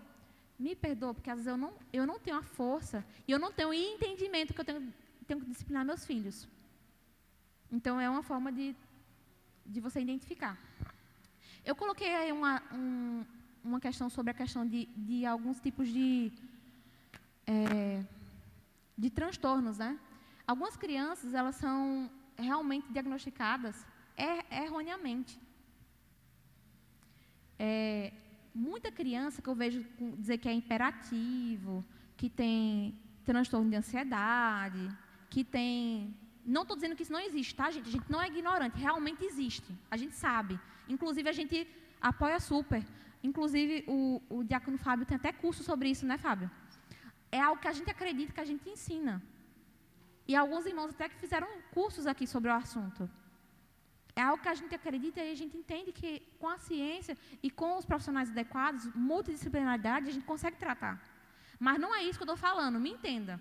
me 0.59 0.75
perdoa, 0.75 1.15
porque 1.15 1.31
às 1.31 1.37
vezes 1.37 1.47
eu 1.47 1.57
não, 1.57 1.73
eu 1.91 2.05
não 2.05 2.19
tenho 2.19 2.37
a 2.37 2.43
força 2.43 3.03
e 3.27 3.31
eu 3.31 3.39
não 3.39 3.51
tenho 3.51 3.69
o 3.69 3.73
entendimento 3.73 4.53
que 4.53 4.61
eu 4.61 4.65
tenho, 4.65 4.93
tenho 5.25 5.39
que 5.39 5.47
disciplinar 5.47 5.83
meus 5.83 6.05
filhos. 6.05 6.47
Então, 7.75 7.99
é 7.99 8.07
uma 8.09 8.21
forma 8.21 8.51
de, 8.51 8.75
de 9.65 9.79
você 9.85 9.99
identificar. 9.99 10.55
Eu 11.65 11.75
coloquei 11.75 12.13
aí 12.13 12.31
uma, 12.31 12.61
um, 12.71 13.25
uma 13.63 13.79
questão 13.79 14.09
sobre 14.09 14.31
a 14.31 14.33
questão 14.41 14.63
de, 14.65 14.85
de 14.95 15.25
alguns 15.25 15.59
tipos 15.59 15.87
de, 15.87 16.31
é, 17.47 18.03
de 18.97 19.09
transtornos, 19.09 19.79
né? 19.79 19.99
Algumas 20.45 20.75
crianças, 20.77 21.33
elas 21.33 21.55
são 21.55 22.11
realmente 22.37 22.91
diagnosticadas 22.91 23.75
er, 24.15 24.45
erroneamente. 24.51 25.39
É, 27.57 28.13
muita 28.53 28.91
criança 28.91 29.41
que 29.41 29.49
eu 29.49 29.55
vejo 29.55 29.83
dizer 30.17 30.37
que 30.37 30.49
é 30.49 30.53
imperativo, 30.53 31.83
que 32.15 32.29
tem 32.29 32.99
transtorno 33.25 33.69
de 33.69 33.77
ansiedade, 33.77 34.95
que 35.29 35.43
tem. 35.43 36.13
Não 36.45 36.63
estou 36.63 36.75
dizendo 36.75 36.95
que 36.95 37.03
isso 37.03 37.11
não 37.11 37.19
existe, 37.19 37.55
tá, 37.55 37.71
gente? 37.71 37.87
A 37.87 37.91
gente 37.91 38.11
não 38.11 38.21
é 38.21 38.27
ignorante, 38.27 38.77
realmente 38.77 39.23
existe. 39.23 39.73
A 39.89 39.97
gente 39.97 40.15
sabe. 40.15 40.59
Inclusive, 40.87 41.29
a 41.29 41.33
gente 41.33 41.67
apoia 42.01 42.39
super. 42.39 42.85
Inclusive, 43.23 43.85
o, 43.87 44.21
o 44.29 44.43
Diácono 44.43 44.77
Fábio 44.77 45.05
tem 45.05 45.15
até 45.15 45.31
curso 45.31 45.63
sobre 45.63 45.89
isso, 45.89 46.05
né, 46.05 46.17
Fábio? 46.17 46.51
É 47.31 47.39
algo 47.39 47.61
que 47.61 47.67
a 47.67 47.71
gente 47.71 47.89
acredita, 47.89 48.33
que 48.33 48.41
a 48.41 48.45
gente 48.45 48.69
ensina. 48.69 49.21
E 50.27 50.35
alguns 50.35 50.65
irmãos 50.65 50.91
até 50.91 51.07
que 51.07 51.15
fizeram 51.15 51.47
cursos 51.71 52.05
aqui 52.05 52.27
sobre 52.27 52.49
o 52.49 52.53
assunto. 52.53 53.09
É 54.15 54.21
algo 54.21 54.43
que 54.43 54.49
a 54.49 54.53
gente 54.53 54.75
acredita 54.75 55.21
e 55.21 55.31
a 55.31 55.35
gente 55.35 55.57
entende 55.57 55.91
que 55.91 56.21
com 56.39 56.47
a 56.47 56.57
ciência 56.57 57.17
e 57.41 57.49
com 57.49 57.77
os 57.77 57.85
profissionais 57.85 58.29
adequados, 58.29 58.85
multidisciplinaridade, 58.93 60.09
a 60.09 60.13
gente 60.13 60.25
consegue 60.25 60.57
tratar. 60.57 61.01
Mas 61.59 61.79
não 61.79 61.95
é 61.95 62.03
isso 62.03 62.19
que 62.19 62.23
eu 62.23 62.33
estou 62.33 62.37
falando, 62.37 62.79
me 62.79 62.91
entenda. 62.91 63.39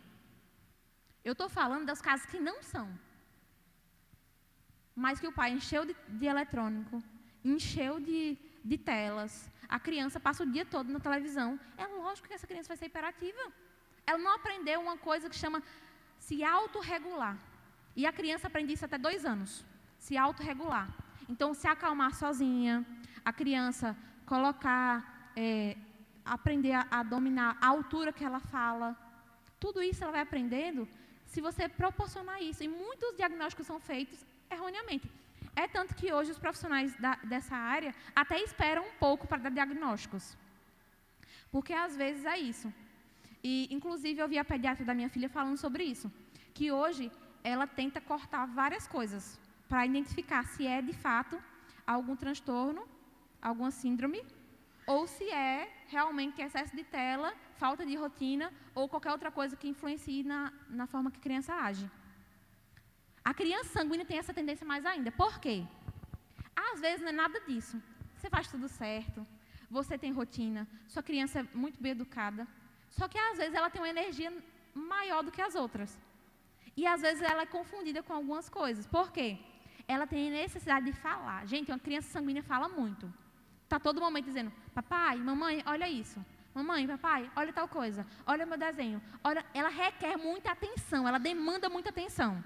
Eu 1.24 1.32
estou 1.32 1.48
falando 1.48 1.86
dos 1.86 2.00
casos 2.00 2.26
que 2.26 2.38
não 2.38 2.62
são. 2.62 2.88
Mas 4.94 5.20
que 5.20 5.26
o 5.26 5.32
pai 5.32 5.52
encheu 5.52 5.84
de, 5.84 5.94
de 6.08 6.26
eletrônico, 6.26 7.02
encheu 7.44 8.00
de, 8.00 8.36
de 8.64 8.76
telas, 8.76 9.50
a 9.68 9.78
criança 9.80 10.20
passa 10.20 10.42
o 10.42 10.50
dia 10.50 10.66
todo 10.66 10.92
na 10.92 11.00
televisão. 11.00 11.58
É 11.78 11.86
lógico 11.86 12.28
que 12.28 12.34
essa 12.34 12.46
criança 12.46 12.68
vai 12.68 12.76
ser 12.76 12.86
hiperativa. 12.86 13.42
Ela 14.06 14.18
não 14.18 14.34
aprendeu 14.34 14.80
uma 14.80 14.98
coisa 14.98 15.30
que 15.30 15.36
chama 15.36 15.62
se 16.18 16.44
autorregular. 16.44 17.38
E 17.96 18.04
a 18.04 18.12
criança 18.12 18.48
aprende 18.48 18.72
isso 18.74 18.84
até 18.84 18.98
dois 18.98 19.24
anos. 19.24 19.64
Se 19.98 20.16
autorregular. 20.16 20.88
Então, 21.28 21.54
se 21.54 21.66
acalmar 21.66 22.14
sozinha, 22.14 22.84
a 23.24 23.32
criança 23.32 23.96
colocar, 24.26 25.32
é, 25.36 25.76
aprender 26.24 26.72
a, 26.72 26.86
a 26.90 27.02
dominar 27.02 27.56
a 27.60 27.68
altura 27.68 28.12
que 28.12 28.24
ela 28.24 28.40
fala. 28.40 28.96
Tudo 29.58 29.82
isso 29.82 30.02
ela 30.02 30.12
vai 30.12 30.22
aprendendo 30.22 30.88
se 31.32 31.40
você 31.40 31.66
proporcionar 31.82 32.38
isso. 32.42 32.62
E 32.62 32.68
muitos 32.68 33.16
diagnósticos 33.16 33.66
são 33.66 33.78
feitos 33.80 34.18
erroneamente. 34.50 35.06
É 35.56 35.66
tanto 35.76 35.94
que 35.94 36.12
hoje 36.12 36.30
os 36.30 36.38
profissionais 36.44 36.94
da, 37.04 37.14
dessa 37.32 37.56
área 37.56 37.94
até 38.14 38.38
esperam 38.48 38.82
um 38.90 38.96
pouco 39.04 39.26
para 39.26 39.42
dar 39.44 39.52
diagnósticos. 39.58 40.36
Porque 41.50 41.72
às 41.72 41.96
vezes 42.02 42.24
é 42.24 42.38
isso. 42.38 42.68
E, 43.42 43.66
inclusive, 43.76 44.20
eu 44.20 44.28
vi 44.28 44.38
a 44.38 44.44
pediatra 44.44 44.84
da 44.84 44.94
minha 44.94 45.08
filha 45.08 45.28
falando 45.28 45.56
sobre 45.56 45.84
isso. 45.84 46.10
Que 46.54 46.70
hoje 46.70 47.10
ela 47.42 47.66
tenta 47.66 48.00
cortar 48.00 48.46
várias 48.46 48.86
coisas 48.86 49.38
para 49.68 49.86
identificar 49.86 50.44
se 50.46 50.66
é 50.66 50.80
de 50.82 50.92
fato 50.92 51.42
algum 51.86 52.14
transtorno, 52.14 52.86
alguma 53.40 53.70
síndrome, 53.70 54.22
ou 54.86 55.06
se 55.06 55.24
é 55.30 55.68
realmente 55.88 56.42
excesso 56.42 56.76
de 56.76 56.84
tela, 56.84 57.32
falta 57.52 57.84
de 57.84 57.94
rotina 57.96 58.52
ou 58.74 58.88
qualquer 58.88 59.12
outra 59.12 59.30
coisa 59.30 59.56
que 59.56 59.68
influencie 59.68 60.22
na, 60.22 60.52
na 60.68 60.86
forma 60.86 61.10
que 61.10 61.18
a 61.18 61.22
criança 61.22 61.54
age. 61.54 61.90
A 63.24 63.32
criança 63.32 63.70
sanguínea 63.70 64.04
tem 64.04 64.18
essa 64.18 64.34
tendência 64.34 64.66
mais 64.66 64.84
ainda. 64.84 65.10
Por 65.12 65.38
quê? 65.38 65.64
Às 66.54 66.80
vezes 66.80 67.00
não 67.00 67.08
é 67.08 67.12
nada 67.12 67.40
disso. 67.40 67.80
Você 68.16 68.28
faz 68.28 68.48
tudo 68.48 68.68
certo, 68.68 69.26
você 69.70 69.96
tem 69.96 70.12
rotina, 70.12 70.68
sua 70.86 71.02
criança 71.02 71.40
é 71.40 71.46
muito 71.54 71.80
bem 71.82 71.92
educada. 71.92 72.46
Só 72.90 73.08
que 73.08 73.18
às 73.18 73.38
vezes 73.38 73.54
ela 73.54 73.70
tem 73.70 73.80
uma 73.80 73.88
energia 73.88 74.32
maior 74.74 75.22
do 75.22 75.32
que 75.32 75.40
as 75.40 75.54
outras. 75.54 75.98
E 76.76 76.86
às 76.86 77.00
vezes 77.00 77.22
ela 77.22 77.42
é 77.42 77.46
confundida 77.46 78.02
com 78.02 78.12
algumas 78.12 78.48
coisas. 78.48 78.86
Por 78.86 79.10
quê? 79.12 79.38
Ela 79.86 80.06
tem 80.06 80.30
necessidade 80.30 80.86
de 80.86 80.92
falar. 80.92 81.46
Gente, 81.46 81.70
uma 81.70 81.78
criança 81.78 82.08
sanguínea 82.08 82.42
fala 82.42 82.68
muito. 82.68 83.12
Está 83.64 83.78
todo 83.78 84.00
momento 84.00 84.26
dizendo: 84.26 84.52
Papai, 84.74 85.16
mamãe, 85.16 85.62
olha 85.66 85.88
isso. 85.88 86.24
Mamãe, 86.54 86.86
papai, 86.86 87.30
olha 87.34 87.52
tal 87.52 87.66
coisa. 87.66 88.06
Olha 88.26 88.44
meu 88.44 88.58
desenho. 88.58 89.00
Olha, 89.24 89.44
ela 89.54 89.68
requer 89.68 90.16
muita 90.16 90.52
atenção. 90.52 91.08
Ela 91.08 91.18
demanda 91.18 91.68
muita 91.68 91.90
atenção. 91.90 92.42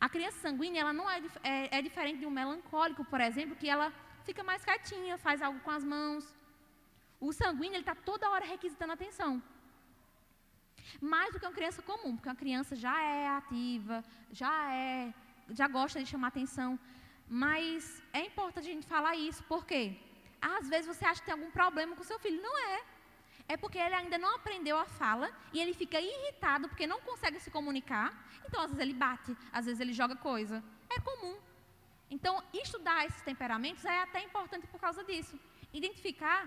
A 0.00 0.08
criança 0.08 0.38
sanguínea 0.38 0.80
ela 0.80 0.92
não 0.92 1.08
é, 1.10 1.22
é, 1.42 1.78
é 1.78 1.82
diferente 1.82 2.20
de 2.20 2.26
um 2.26 2.30
melancólico, 2.30 3.04
por 3.04 3.20
exemplo, 3.20 3.56
que 3.56 3.68
ela 3.68 3.92
fica 4.24 4.42
mais 4.42 4.64
quietinha, 4.64 5.16
faz 5.16 5.40
algo 5.40 5.60
com 5.60 5.70
as 5.70 5.84
mãos. 5.84 6.34
O 7.20 7.32
sanguíneo 7.32 7.80
está 7.80 7.94
toda 7.94 8.28
hora 8.30 8.44
requisitando 8.44 8.92
atenção. 8.92 9.42
Mais 11.00 11.32
do 11.32 11.40
que 11.40 11.46
uma 11.46 11.52
criança 11.52 11.80
comum, 11.82 12.14
porque 12.16 12.28
uma 12.28 12.42
criança 12.44 12.76
já 12.76 12.96
é 13.02 13.28
ativa, 13.28 14.04
já 14.30 14.54
é, 14.74 15.14
já 15.50 15.66
gosta 15.68 15.98
de 16.02 16.06
chamar 16.06 16.28
atenção. 16.28 16.78
Mas 17.28 18.02
é 18.12 18.20
importante 18.20 18.68
a 18.68 18.72
gente 18.72 18.86
falar 18.86 19.16
isso, 19.16 19.42
porque 19.44 19.98
às 20.40 20.68
vezes 20.68 20.86
você 20.86 21.04
acha 21.04 21.20
que 21.20 21.26
tem 21.26 21.34
algum 21.34 21.50
problema 21.50 21.96
com 21.96 22.04
seu 22.04 22.18
filho. 22.18 22.40
Não 22.42 22.58
é. 22.58 22.95
É 23.48 23.56
porque 23.56 23.78
ele 23.78 23.94
ainda 23.94 24.18
não 24.18 24.34
aprendeu 24.36 24.76
a 24.78 24.84
fala 24.84 25.30
e 25.52 25.60
ele 25.60 25.72
fica 25.72 26.00
irritado 26.00 26.68
porque 26.68 26.86
não 26.86 27.00
consegue 27.00 27.38
se 27.38 27.50
comunicar. 27.50 28.12
Então, 28.44 28.60
às 28.60 28.70
vezes 28.70 28.82
ele 28.82 28.94
bate, 28.94 29.36
às 29.52 29.66
vezes 29.66 29.80
ele 29.80 29.92
joga 29.92 30.16
coisa. 30.16 30.62
É 30.90 31.00
comum. 31.00 31.36
Então, 32.10 32.42
estudar 32.52 33.04
esses 33.06 33.22
temperamentos 33.22 33.84
é 33.84 34.02
até 34.02 34.22
importante 34.22 34.66
por 34.66 34.80
causa 34.80 35.04
disso. 35.04 35.38
Identificar 35.72 36.40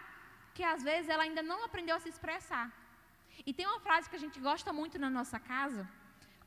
que 0.54 0.64
às 0.64 0.84
vezes 0.84 1.10
ela 1.10 1.24
ainda 1.24 1.42
não 1.42 1.64
aprendeu 1.66 1.96
a 1.96 2.00
se 2.00 2.10
expressar. 2.10 2.72
E 3.46 3.54
tem 3.54 3.66
uma 3.66 3.80
frase 3.80 4.10
que 4.10 4.16
a 4.16 4.20
gente 4.20 4.40
gosta 4.40 4.74
muito 4.74 5.00
na 5.00 5.10
nossa 5.10 5.40
casa, 5.40 5.88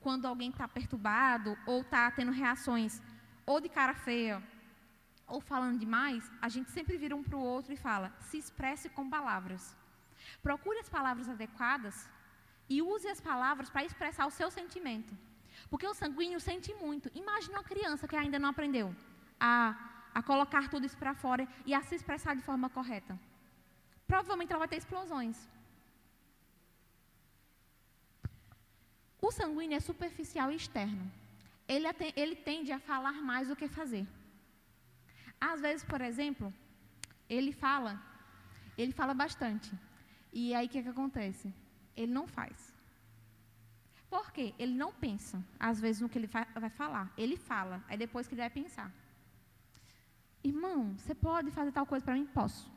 quando 0.01 0.27
alguém 0.27 0.51
está 0.51 0.67
perturbado 0.69 1.57
ou 1.67 1.81
está 1.81 2.11
tendo 2.11 2.33
reações 2.33 3.01
ou 3.47 3.61
de 3.61 3.69
cara 3.69 3.95
feia 3.95 4.43
ou 5.27 5.41
falando 5.41 5.79
demais, 5.79 6.31
a 6.43 6.49
gente 6.49 6.71
sempre 6.71 6.97
vira 6.97 7.17
um 7.17 7.23
para 7.23 7.37
o 7.37 7.43
outro 7.43 7.73
e 7.73 7.77
fala: 7.77 8.13
se 8.21 8.37
expresse 8.37 8.89
com 8.91 9.09
palavras. 9.09 9.77
Procure 10.43 10.79
as 10.79 10.89
palavras 10.89 11.29
adequadas 11.29 12.09
e 12.69 12.81
use 12.83 13.09
as 13.09 13.21
palavras 13.21 13.69
para 13.71 13.85
expressar 13.85 14.27
o 14.27 14.31
seu 14.31 14.51
sentimento. 14.51 15.17
Porque 15.71 15.87
o 15.87 15.95
sanguíneo 15.95 16.41
sente 16.41 16.73
muito. 16.75 17.11
Imagina 17.15 17.59
uma 17.59 17.65
criança 17.65 18.09
que 18.09 18.17
ainda 18.17 18.39
não 18.39 18.51
aprendeu 18.51 18.95
a, 19.39 19.55
a 20.15 20.23
colocar 20.23 20.69
tudo 20.69 20.87
isso 20.87 20.97
para 20.97 21.15
fora 21.15 21.47
e 21.67 21.75
a 21.75 21.83
se 21.83 21.95
expressar 21.95 22.35
de 22.35 22.43
forma 22.43 22.69
correta. 22.71 23.19
Provavelmente 24.07 24.53
ela 24.53 24.61
vai 24.61 24.69
ter 24.69 24.77
explosões. 24.77 25.49
O 29.21 29.31
sanguíneo 29.31 29.77
é 29.77 29.81
superficial 29.81 30.51
e 30.51 30.57
externo. 30.57 31.11
Ele, 31.69 31.87
ele 32.17 32.37
tende 32.37 32.73
a 32.73 32.81
falar 32.81 33.17
mais 33.31 33.49
do 33.49 33.57
que 33.57 33.69
fazer. 33.69 34.07
Às 35.41 35.61
vezes, 35.61 35.85
por 35.85 36.01
exemplo, 36.01 36.53
ele 37.29 37.53
fala, 37.53 38.01
ele 38.77 38.93
fala 38.93 39.15
bastante. 39.15 39.71
E 40.33 40.55
aí 40.55 40.67
o 40.67 40.69
que, 40.69 40.79
é 40.79 40.83
que 40.83 40.89
acontece? 40.89 41.53
Ele 41.97 42.13
não 42.13 42.27
faz. 42.27 42.75
Por 44.09 44.31
quê? 44.31 44.55
Ele 44.59 44.75
não 44.75 44.93
pensa, 44.93 45.43
às 45.59 45.81
vezes, 45.81 46.01
no 46.03 46.09
que 46.09 46.19
ele 46.19 46.27
vai 46.27 46.71
falar. 46.71 47.13
Ele 47.17 47.37
fala, 47.37 47.83
aí 47.89 47.97
depois 47.97 48.27
que 48.27 48.35
ele 48.35 48.43
vai 48.43 48.51
pensar. 48.51 48.91
Irmão, 50.45 50.95
você 50.99 51.15
pode 51.15 51.51
fazer 51.51 51.73
tal 51.73 51.87
coisa 51.87 52.05
para 52.05 52.15
mim? 52.15 52.27
Posso. 52.27 52.71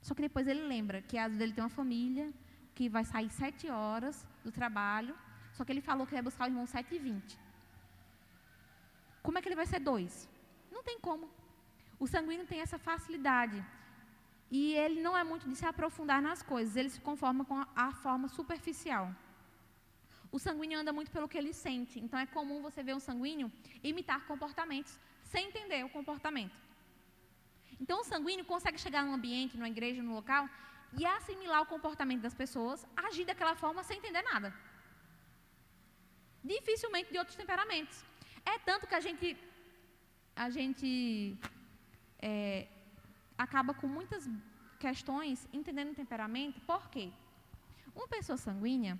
Só 0.00 0.14
que 0.14 0.22
depois 0.22 0.46
ele 0.46 0.62
lembra 0.62 1.02
que 1.02 1.16
às 1.18 1.28
vezes 1.28 1.40
ele 1.40 1.52
tem 1.52 1.64
uma 1.64 1.70
família, 1.70 2.32
que 2.74 2.88
vai 2.88 3.04
sair 3.04 3.30
sete 3.30 3.68
horas 3.70 4.26
do 4.44 4.52
trabalho, 4.52 5.14
só 5.52 5.64
que 5.64 5.72
ele 5.72 5.80
falou 5.80 6.06
que 6.06 6.12
vai 6.12 6.22
buscar 6.22 6.44
o 6.44 6.48
irmão 6.48 6.66
sete 6.66 6.94
e 6.94 6.98
vinte. 6.98 7.38
Como 9.22 9.38
é 9.38 9.42
que 9.42 9.48
ele 9.48 9.56
vai 9.56 9.66
ser 9.66 9.80
dois? 9.80 10.28
Não 10.70 10.82
tem 10.82 10.98
como. 11.00 11.30
O 11.98 12.06
sanguíneo 12.06 12.46
tem 12.46 12.60
essa 12.60 12.78
facilidade. 12.78 13.64
E 14.50 14.74
ele 14.74 15.00
não 15.00 15.16
é 15.16 15.24
muito 15.24 15.48
de 15.48 15.56
se 15.56 15.66
aprofundar 15.66 16.20
nas 16.22 16.42
coisas, 16.42 16.76
ele 16.76 16.90
se 16.90 17.00
conforma 17.00 17.44
com 17.44 17.56
a, 17.74 17.92
forma 17.92 18.28
superficial. 18.28 19.14
O 20.30 20.38
sanguíneo 20.38 20.78
anda 20.78 20.92
muito 20.92 21.10
pelo 21.10 21.28
que 21.28 21.38
ele 21.38 21.52
sente. 21.52 21.98
Então 21.98 22.18
é 22.18 22.26
comum 22.26 22.60
você 22.60 22.82
ver 22.82 22.94
um 22.94 23.00
sanguíneo 23.00 23.50
imitar 23.82 24.26
comportamentos 24.26 24.98
sem 25.22 25.48
entender 25.48 25.84
o 25.84 25.88
comportamento. 25.88 26.56
Então 27.80 28.00
o 28.00 28.04
sanguíneo 28.04 28.44
consegue 28.44 28.78
chegar 28.78 29.04
num 29.04 29.14
ambiente, 29.14 29.56
numa 29.56 29.68
igreja, 29.68 30.02
num 30.02 30.14
local 30.14 30.48
e 30.98 31.04
assimilar 31.04 31.62
o 31.62 31.66
comportamento 31.66 32.22
das 32.22 32.34
pessoas, 32.34 32.86
agir 32.96 33.24
daquela 33.24 33.56
forma 33.56 33.82
sem 33.82 33.98
entender 33.98 34.22
nada. 34.22 34.54
Dificilmente 36.42 37.10
de 37.10 37.18
outros 37.18 37.36
temperamentos. 37.36 38.04
É 38.44 38.58
tanto 38.58 38.86
que 38.86 38.94
a 38.94 39.00
gente 39.00 39.36
a 40.36 40.50
gente 40.50 41.38
é, 42.18 42.66
acaba 43.36 43.74
com 43.74 43.86
muitas 43.86 44.28
questões 44.78 45.48
entendendo 45.52 45.92
o 45.92 45.94
temperamento. 45.94 46.60
Por 46.62 46.88
quê? 46.88 47.12
Uma 47.94 48.08
pessoa 48.08 48.36
sanguínea, 48.36 48.98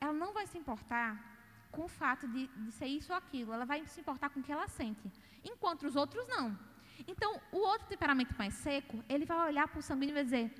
ela 0.00 0.12
não 0.12 0.32
vai 0.32 0.46
se 0.46 0.58
importar 0.58 1.30
com 1.70 1.84
o 1.84 1.88
fato 1.88 2.26
de, 2.26 2.48
de 2.48 2.72
ser 2.72 2.86
isso 2.86 3.12
ou 3.12 3.18
aquilo, 3.18 3.52
ela 3.52 3.64
vai 3.64 3.86
se 3.86 4.00
importar 4.00 4.30
com 4.30 4.40
o 4.40 4.42
que 4.42 4.50
ela 4.50 4.66
sente, 4.66 5.10
enquanto 5.44 5.84
os 5.84 5.94
outros 5.94 6.26
não. 6.26 6.58
Então, 7.06 7.40
o 7.52 7.58
outro 7.58 7.86
temperamento 7.86 8.34
mais 8.36 8.54
seco, 8.54 9.02
ele 9.08 9.24
vai 9.24 9.48
olhar 9.48 9.68
para 9.68 9.78
o 9.78 9.82
sanguíneo 9.82 10.12
e 10.12 10.14
vai 10.14 10.24
dizer: 10.24 10.52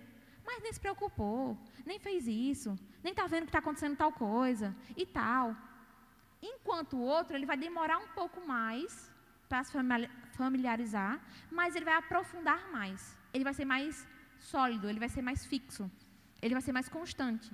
Mas 0.44 0.62
nem 0.62 0.72
se 0.72 0.80
preocupou, 0.80 1.58
nem 1.84 1.98
fez 1.98 2.26
isso, 2.26 2.78
nem 3.02 3.12
está 3.12 3.26
vendo 3.26 3.42
que 3.42 3.48
está 3.48 3.58
acontecendo 3.58 3.96
tal 3.96 4.12
coisa 4.12 4.74
e 4.96 5.04
tal. 5.04 5.54
Enquanto 6.40 6.96
o 6.96 7.00
outro, 7.00 7.36
ele 7.36 7.44
vai 7.44 7.56
demorar 7.56 7.98
um 7.98 8.08
pouco 8.08 8.46
mais 8.46 9.09
para 9.50 9.64
se 9.64 9.72
familiarizar, 10.40 11.12
mas 11.58 11.74
ele 11.76 11.86
vai 11.90 11.96
aprofundar 12.02 12.60
mais. 12.76 13.00
Ele 13.34 13.44
vai 13.48 13.54
ser 13.58 13.66
mais 13.74 14.06
sólido, 14.52 14.88
ele 14.88 15.00
vai 15.04 15.10
ser 15.16 15.22
mais 15.22 15.40
fixo, 15.52 15.84
ele 16.40 16.54
vai 16.58 16.62
ser 16.66 16.74
mais 16.78 16.88
constante. 16.96 17.50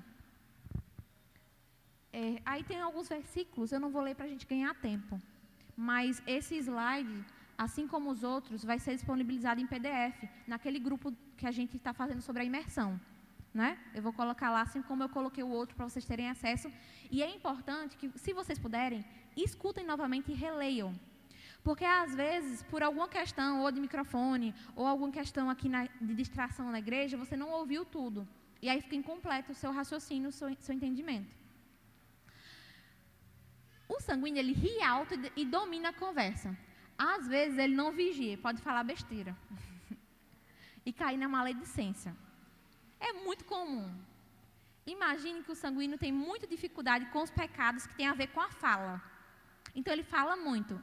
É, 2.13 2.27
aí 2.51 2.63
tem 2.71 2.81
alguns 2.81 3.09
versículos, 3.17 3.73
eu 3.73 3.81
não 3.85 3.91
vou 3.95 4.03
ler 4.03 4.15
para 4.15 4.27
a 4.27 4.33
gente 4.33 4.47
ganhar 4.53 4.75
tempo, 4.89 5.21
mas 5.89 6.23
esse 6.27 6.55
slide, 6.69 7.17
assim 7.65 7.87
como 7.93 8.11
os 8.11 8.23
outros, 8.23 8.63
vai 8.71 8.79
ser 8.79 8.95
disponibilizado 8.95 9.61
em 9.61 9.67
PDF, 9.67 10.19
naquele 10.47 10.79
grupo 10.79 11.13
que 11.39 11.47
a 11.47 11.55
gente 11.59 11.77
está 11.77 11.93
fazendo 11.93 12.23
sobre 12.29 12.43
a 12.43 12.45
imersão. 12.45 13.01
Né? 13.61 13.79
Eu 13.95 14.03
vou 14.03 14.13
colocar 14.13 14.51
lá, 14.51 14.61
assim 14.61 14.83
como 14.83 15.03
eu 15.03 15.09
coloquei 15.09 15.43
o 15.43 15.49
outro, 15.49 15.75
para 15.77 15.89
vocês 15.89 16.05
terem 16.05 16.29
acesso. 16.29 16.71
E 17.11 17.23
é 17.23 17.29
importante 17.35 17.97
que, 17.97 18.11
se 18.19 18.35
vocês 18.35 18.59
puderem, 18.59 19.03
escutem 19.35 19.85
novamente 19.93 20.31
e 20.31 20.35
releiam. 20.35 20.95
Porque 21.67 21.85
às 21.85 22.15
vezes, 22.15 22.63
por 22.73 22.81
alguma 22.81 23.09
questão, 23.09 23.63
ou 23.63 23.73
de 23.73 23.81
microfone, 23.81 24.55
ou 24.77 24.87
alguma 24.87 25.11
questão 25.11 25.51
aqui 25.51 25.69
na, 25.69 25.81
de 26.01 26.15
distração 26.15 26.71
na 26.71 26.79
igreja, 26.79 27.17
você 27.17 27.37
não 27.37 27.51
ouviu 27.51 27.85
tudo. 27.85 28.21
E 28.63 28.69
aí 28.69 28.81
fica 28.81 28.95
incompleto 28.95 29.51
o 29.51 29.55
seu 29.63 29.73
raciocínio, 29.73 30.29
o 30.29 30.37
seu, 30.39 30.49
seu 30.61 30.73
entendimento. 30.77 31.35
O 33.89 33.99
sanguíneo, 33.99 34.39
ele 34.39 34.53
ri 34.53 34.81
alto 34.81 35.15
e, 35.15 35.41
e 35.41 35.45
domina 35.45 35.89
a 35.89 35.93
conversa. 35.93 36.57
Às 36.97 37.27
vezes, 37.27 37.59
ele 37.59 37.75
não 37.75 37.91
vigia, 37.91 38.39
pode 38.39 38.63
falar 38.63 38.85
besteira. 38.85 39.37
e 40.87 40.93
cair 40.93 41.17
na 41.17 41.29
maledicência. 41.29 42.17
É 43.01 43.13
muito 43.13 43.45
comum. 43.45 43.93
Imagine 44.87 45.43
que 45.43 45.51
o 45.51 45.61
sanguíneo 45.65 45.99
tem 45.99 46.13
muita 46.13 46.47
dificuldade 46.47 47.07
com 47.07 47.25
os 47.25 47.31
pecados 47.43 47.89
que 47.89 47.97
têm 47.97 48.07
a 48.07 48.15
ver 48.15 48.29
com 48.29 48.41
a 48.41 48.51
fala. 48.51 49.03
Então, 49.75 49.93
ele 49.93 50.05
fala 50.05 50.37
muito. 50.37 50.81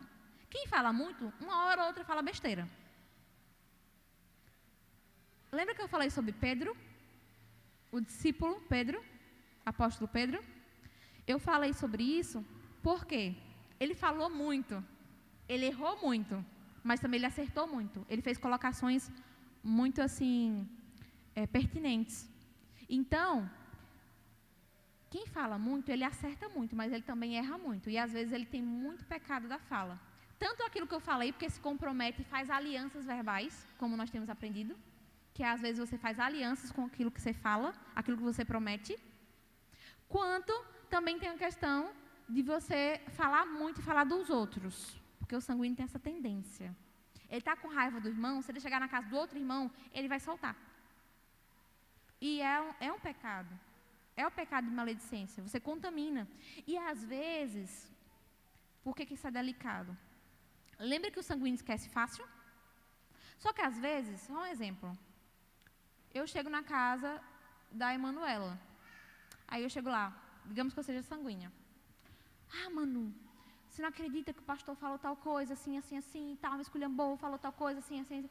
Quem 0.53 0.67
fala 0.67 0.93
muito, 0.93 1.33
uma 1.41 1.55
hora 1.65 1.81
ou 1.81 1.87
outra 1.87 2.05
fala 2.09 2.21
besteira. 2.21 2.63
Lembra 5.51 5.73
que 5.73 5.81
eu 5.81 5.87
falei 5.87 6.11
sobre 6.11 6.31
Pedro? 6.31 6.77
O 7.91 7.99
discípulo 7.99 8.61
Pedro, 8.69 9.03
apóstolo 9.65 10.07
Pedro? 10.07 10.43
Eu 11.25 11.39
falei 11.39 11.73
sobre 11.73 12.03
isso 12.03 12.45
porque 12.83 13.35
ele 13.79 13.95
falou 13.95 14.29
muito, 14.29 14.75
ele 15.49 15.65
errou 15.65 15.99
muito, 16.05 16.45
mas 16.83 16.99
também 16.99 17.17
ele 17.17 17.25
acertou 17.25 17.65
muito. 17.65 18.05
Ele 18.07 18.21
fez 18.21 18.37
colocações 18.37 19.09
muito 19.63 20.03
assim 20.03 20.69
é, 21.33 21.47
pertinentes. 21.47 22.29
Então, 22.87 23.49
quem 25.09 25.25
fala 25.25 25.57
muito, 25.57 25.89
ele 25.89 26.03
acerta 26.03 26.47
muito, 26.47 26.75
mas 26.75 26.93
ele 26.93 27.03
também 27.11 27.37
erra 27.37 27.57
muito. 27.57 27.89
E 27.89 27.97
às 27.97 28.11
vezes 28.11 28.31
ele 28.31 28.45
tem 28.45 28.61
muito 28.61 29.03
pecado 29.05 29.47
da 29.47 29.57
fala. 29.57 30.12
Tanto 30.39 30.63
aquilo 30.63 30.87
que 30.87 30.93
eu 30.93 30.99
falei, 30.99 31.31
porque 31.31 31.49
se 31.49 31.59
compromete 31.59 32.21
e 32.21 32.25
faz 32.25 32.49
alianças 32.49 33.05
verbais, 33.05 33.65
como 33.77 33.95
nós 33.95 34.09
temos 34.09 34.29
aprendido, 34.29 34.75
que 35.33 35.43
às 35.43 35.61
vezes 35.61 35.79
você 35.79 35.97
faz 35.97 36.19
alianças 36.19 36.71
com 36.71 36.85
aquilo 36.85 37.11
que 37.11 37.21
você 37.21 37.33
fala, 37.33 37.73
aquilo 37.95 38.17
que 38.17 38.23
você 38.23 38.43
promete, 38.43 38.97
quanto 40.07 40.53
também 40.89 41.17
tem 41.17 41.29
a 41.29 41.37
questão 41.37 41.91
de 42.27 42.41
você 42.41 43.01
falar 43.09 43.45
muito 43.45 43.79
e 43.79 43.83
falar 43.83 44.03
dos 44.03 44.29
outros, 44.29 44.99
porque 45.19 45.35
o 45.35 45.41
sanguíneo 45.41 45.75
tem 45.75 45.85
essa 45.85 45.99
tendência. 45.99 46.75
Ele 47.29 47.39
está 47.39 47.55
com 47.55 47.67
raiva 47.67 47.99
do 47.99 48.09
irmão, 48.09 48.41
se 48.41 48.51
ele 48.51 48.59
chegar 48.59 48.79
na 48.79 48.87
casa 48.87 49.07
do 49.07 49.17
outro 49.17 49.37
irmão, 49.37 49.71
ele 49.91 50.07
vai 50.07 50.19
soltar. 50.19 50.55
E 52.21 52.41
é 52.41 52.61
um, 52.61 52.73
é 52.79 52.91
um 52.91 52.99
pecado. 52.99 53.59
É 54.15 54.25
o 54.27 54.31
pecado 54.31 54.65
de 54.69 54.75
maledicência. 54.75 55.41
Você 55.41 55.59
contamina. 55.59 56.27
E 56.67 56.77
às 56.77 57.03
vezes, 57.03 57.91
por 58.83 58.95
que, 58.95 59.05
que 59.05 59.15
isso 59.15 59.27
é 59.27 59.31
delicado? 59.31 59.97
Lembra 60.79 61.11
que 61.11 61.19
o 61.19 61.23
sanguíneo 61.23 61.55
esquece 61.55 61.89
fácil? 61.89 62.25
Só 63.37 63.51
que 63.53 63.61
às 63.61 63.77
vezes, 63.77 64.21
só 64.21 64.33
um 64.33 64.45
exemplo. 64.45 64.97
Eu 66.13 66.25
chego 66.27 66.49
na 66.49 66.63
casa 66.63 67.21
da 67.71 67.93
Emanuela. 67.93 68.59
Aí 69.47 69.63
eu 69.63 69.69
chego 69.69 69.89
lá, 69.89 70.15
digamos 70.45 70.73
que 70.73 70.79
eu 70.79 70.83
seja 70.83 71.01
sanguínea. 71.01 71.51
Ah, 72.51 72.69
Manu, 72.69 73.13
você 73.69 73.81
não 73.81 73.89
acredita 73.89 74.31
que 74.31 74.39
o 74.39 74.43
pastor 74.43 74.75
falou 74.75 74.99
tal 74.99 75.15
coisa, 75.15 75.53
assim, 75.53 75.77
assim, 75.77 75.97
assim, 75.97 76.37
tal, 76.41 76.53
me 76.53 76.61
esculhambou, 76.61 77.17
falou 77.17 77.39
tal 77.39 77.51
coisa, 77.51 77.79
assim, 77.79 77.99
assim, 77.99 78.19
assim. 78.19 78.29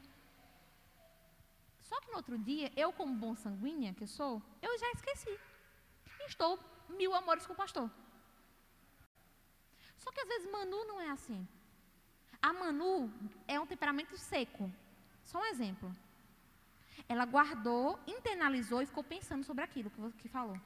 Só 1.81 2.01
que 2.01 2.11
no 2.11 2.17
outro 2.17 2.39
dia, 2.39 2.73
eu, 2.77 2.93
como 2.93 3.15
bom 3.15 3.35
sanguínea 3.35 3.93
que 3.93 4.07
sou, 4.07 4.41
eu 4.63 4.79
já 4.79 4.91
esqueci. 4.93 5.39
Estou 6.27 6.59
mil 6.89 7.13
amores 7.15 7.45
com 7.47 7.53
o 7.53 7.57
pastor. 7.57 7.91
Só 9.99 10.11
que 10.11 10.21
às 10.21 10.29
vezes 10.29 10.51
Manu 10.51 10.85
não 10.87 11.01
é 11.01 11.11
assim. 11.11 11.47
A 12.43 12.53
Manu 12.53 12.95
é 13.47 13.59
um 13.61 13.67
temperamento 13.67 14.17
seco. 14.17 14.71
Só 15.25 15.39
um 15.41 15.45
exemplo. 15.45 15.95
Ela 17.09 17.25
guardou, 17.25 17.99
internalizou 18.07 18.83
e 18.83 18.87
ficou 18.87 19.05
pensando 19.05 19.45
sobre 19.45 19.63
aquilo 19.63 19.91
que, 20.19 20.29
falou. 20.29 20.59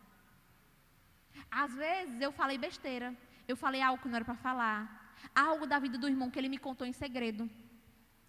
Às 1.50 1.74
vezes 1.74 2.20
eu 2.20 2.32
falei 2.32 2.56
besteira. 2.56 3.14
Eu 3.46 3.56
falei 3.56 3.82
algo 3.82 4.02
que 4.02 4.08
não 4.08 4.16
era 4.16 4.24
para 4.24 4.34
falar. 4.34 5.14
Algo 5.34 5.66
da 5.66 5.78
vida 5.78 5.98
do 5.98 6.08
irmão 6.08 6.30
que 6.30 6.38
ele 6.38 6.48
me 6.48 6.58
contou 6.58 6.86
em 6.86 6.92
segredo. 6.92 7.48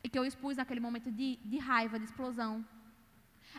E 0.03 0.09
que 0.09 0.19
eu 0.19 0.25
expus 0.25 0.57
naquele 0.57 0.81
momento 0.81 1.09
de, 1.09 1.37
de 1.37 1.57
raiva, 1.57 1.97
de 1.97 2.05
explosão. 2.05 2.65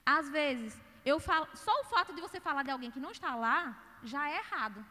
Às 0.05 0.28
vezes, 0.28 0.78
eu 1.05 1.18
falo, 1.18 1.49
só 1.55 1.72
o 1.80 1.84
fato 1.84 2.14
de 2.14 2.20
você 2.20 2.39
falar 2.39 2.62
de 2.62 2.70
alguém 2.70 2.91
que 2.91 3.01
não 3.01 3.11
está 3.11 3.34
lá 3.34 3.61
já 4.03 4.30
é 4.30 4.36
errado. 4.36 4.84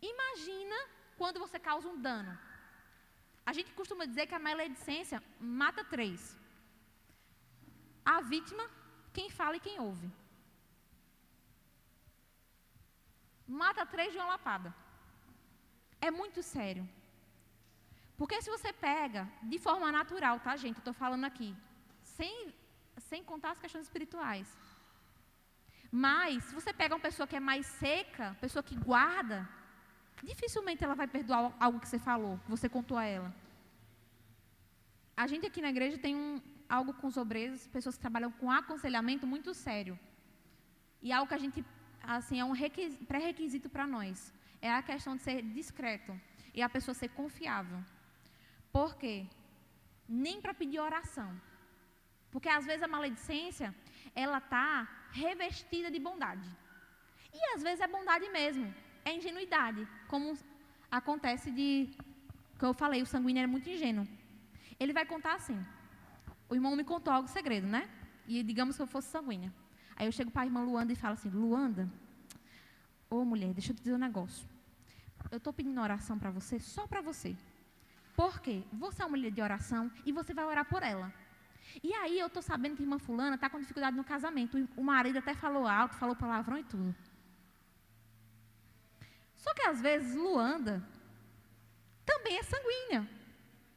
Imagina 0.00 0.76
quando 1.16 1.40
você 1.40 1.58
causa 1.58 1.88
um 1.88 2.00
dano. 2.00 2.38
A 3.48 3.52
gente 3.56 3.70
costuma 3.78 4.04
dizer 4.10 4.24
que 4.26 4.36
a 4.38 4.46
maledicência 4.46 5.18
mata 5.60 5.82
três: 5.92 6.20
a 8.14 8.16
vítima, 8.32 8.64
quem 9.16 9.28
fala 9.38 9.56
e 9.56 9.64
quem 9.66 9.76
ouve. 9.88 10.08
Mata 13.62 13.86
três 13.94 14.10
de 14.12 14.18
uma 14.18 14.30
lapada. 14.32 14.70
É 16.06 16.10
muito 16.20 16.42
sério. 16.54 16.84
Porque 18.18 18.42
se 18.42 18.50
você 18.54 18.70
pega 18.88 19.22
de 19.52 19.58
forma 19.66 19.90
natural, 19.98 20.36
tá, 20.46 20.54
gente? 20.62 20.78
Eu 20.78 20.84
estou 20.84 20.96
falando 21.02 21.26
aqui, 21.30 21.50
sem, 22.16 22.36
sem 23.08 23.22
contar 23.30 23.52
as 23.52 23.62
questões 23.62 23.86
espirituais. 23.88 24.48
Mas, 25.90 26.44
se 26.44 26.54
você 26.58 26.72
pega 26.80 26.96
uma 26.96 27.06
pessoa 27.08 27.26
que 27.30 27.40
é 27.40 27.48
mais 27.50 27.64
seca, 27.82 28.36
pessoa 28.42 28.62
que 28.68 28.76
guarda, 28.90 29.38
dificilmente 30.22 30.84
ela 30.84 30.94
vai 30.94 31.06
perdoar 31.06 31.52
algo 31.58 31.80
que 31.80 31.88
você 31.88 31.98
falou, 31.98 32.38
que 32.44 32.50
você 32.50 32.68
contou 32.68 32.96
a 32.96 33.04
ela. 33.04 33.34
A 35.16 35.26
gente 35.26 35.46
aqui 35.46 35.60
na 35.60 35.70
igreja 35.70 35.98
tem 35.98 36.14
um, 36.14 36.40
algo 36.68 36.92
com 36.94 37.06
os 37.06 37.16
obreiros, 37.16 37.66
pessoas 37.68 37.96
que 37.96 38.00
trabalham 38.00 38.30
com 38.30 38.50
aconselhamento 38.50 39.26
muito 39.26 39.52
sério. 39.54 39.98
E 41.02 41.12
algo 41.12 41.28
que 41.28 41.34
a 41.34 41.38
gente, 41.38 41.64
assim, 42.02 42.38
é 42.40 42.44
um 42.44 42.54
pré-requisito 43.06 43.68
para 43.68 43.86
nós. 43.86 44.32
É 44.60 44.70
a 44.72 44.82
questão 44.82 45.16
de 45.16 45.22
ser 45.22 45.42
discreto 45.42 46.12
e 46.54 46.62
a 46.62 46.68
pessoa 46.68 46.94
ser 46.94 47.08
confiável. 47.08 47.78
Por 48.72 48.96
quê? 48.96 49.26
Nem 50.08 50.40
para 50.40 50.54
pedir 50.54 50.80
oração. 50.80 51.30
Porque 52.30 52.48
às 52.48 52.66
vezes 52.66 52.82
a 52.82 52.88
maledicência, 52.88 53.74
ela 54.14 54.38
está 54.38 54.88
revestida 55.10 55.90
de 55.90 55.98
bondade. 55.98 56.48
E 57.32 57.54
às 57.54 57.62
vezes 57.62 57.80
é 57.80 57.86
bondade 57.86 58.28
mesmo, 58.30 58.72
é 59.04 59.12
ingenuidade, 59.12 59.86
como 60.08 60.36
acontece 60.90 61.50
de 61.50 61.88
que 62.58 62.64
eu 62.64 62.74
falei, 62.74 63.00
o 63.02 63.06
sanguíneo 63.06 63.42
é 63.42 63.46
muito 63.46 63.68
ingênuo. 63.68 64.06
Ele 64.80 64.92
vai 64.92 65.06
contar 65.06 65.34
assim: 65.34 65.58
o 66.48 66.54
irmão 66.54 66.74
me 66.74 66.84
contou 66.84 67.12
algo 67.12 67.28
segredo, 67.28 67.66
né? 67.66 67.88
E 68.26 68.42
digamos 68.42 68.76
que 68.76 68.82
eu 68.82 68.86
fosse 68.86 69.08
sanguínea. 69.08 69.52
Aí 69.96 70.06
eu 70.06 70.12
chego 70.12 70.30
para 70.30 70.42
a 70.42 70.46
irmã 70.46 70.62
Luanda 70.62 70.92
e 70.92 70.96
falo 70.96 71.14
assim: 71.14 71.28
Luanda, 71.28 71.88
ô 73.10 73.24
mulher, 73.24 73.52
deixa 73.52 73.72
eu 73.72 73.76
te 73.76 73.80
dizer 73.80 73.94
um 73.94 73.98
negócio. 73.98 74.48
Eu 75.30 75.38
estou 75.38 75.52
pedindo 75.52 75.80
oração 75.80 76.18
para 76.18 76.30
você, 76.30 76.58
só 76.58 76.86
para 76.86 77.00
você. 77.00 77.36
Por 78.16 78.40
quê? 78.40 78.64
Você 78.72 79.02
é 79.02 79.04
uma 79.04 79.10
mulher 79.10 79.30
de 79.30 79.40
oração 79.40 79.90
e 80.04 80.10
você 80.10 80.32
vai 80.32 80.44
orar 80.44 80.64
por 80.64 80.82
ela. 80.82 81.12
E 81.82 81.92
aí 81.94 82.18
eu 82.18 82.28
estou 82.28 82.42
sabendo 82.42 82.76
que 82.76 82.82
a 82.82 82.84
irmã 82.84 82.98
fulana 82.98 83.34
está 83.34 83.48
com 83.50 83.60
dificuldade 83.60 83.96
no 83.96 84.02
casamento. 84.02 84.68
O 84.76 84.82
marido 84.82 85.18
até 85.18 85.34
falou 85.34 85.66
alto, 85.66 85.94
falou 85.96 86.16
palavrão 86.16 86.58
e 86.58 86.64
tudo. 86.64 86.94
Só 89.48 89.54
que 89.54 89.62
às 89.62 89.80
vezes 89.80 90.14
Luanda 90.14 90.86
também 92.04 92.36
é 92.36 92.42
sanguínea. 92.42 93.08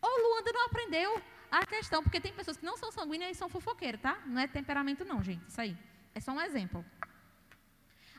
Ou 0.01 0.09
Luanda 0.21 0.51
não 0.51 0.65
aprendeu 0.65 1.21
a 1.49 1.65
questão, 1.65 2.03
porque 2.03 2.19
tem 2.19 2.33
pessoas 2.33 2.57
que 2.57 2.65
não 2.65 2.75
são 2.75 2.91
sanguíneas 2.91 3.31
e 3.31 3.39
são 3.39 3.47
fofoqueiras, 3.47 4.01
tá? 4.01 4.19
Não 4.25 4.41
é 4.41 4.47
temperamento 4.47 5.05
não, 5.05 5.23
gente, 5.23 5.47
isso 5.47 5.61
aí. 5.61 5.77
É 6.13 6.19
só 6.19 6.33
um 6.33 6.41
exemplo. 6.41 6.83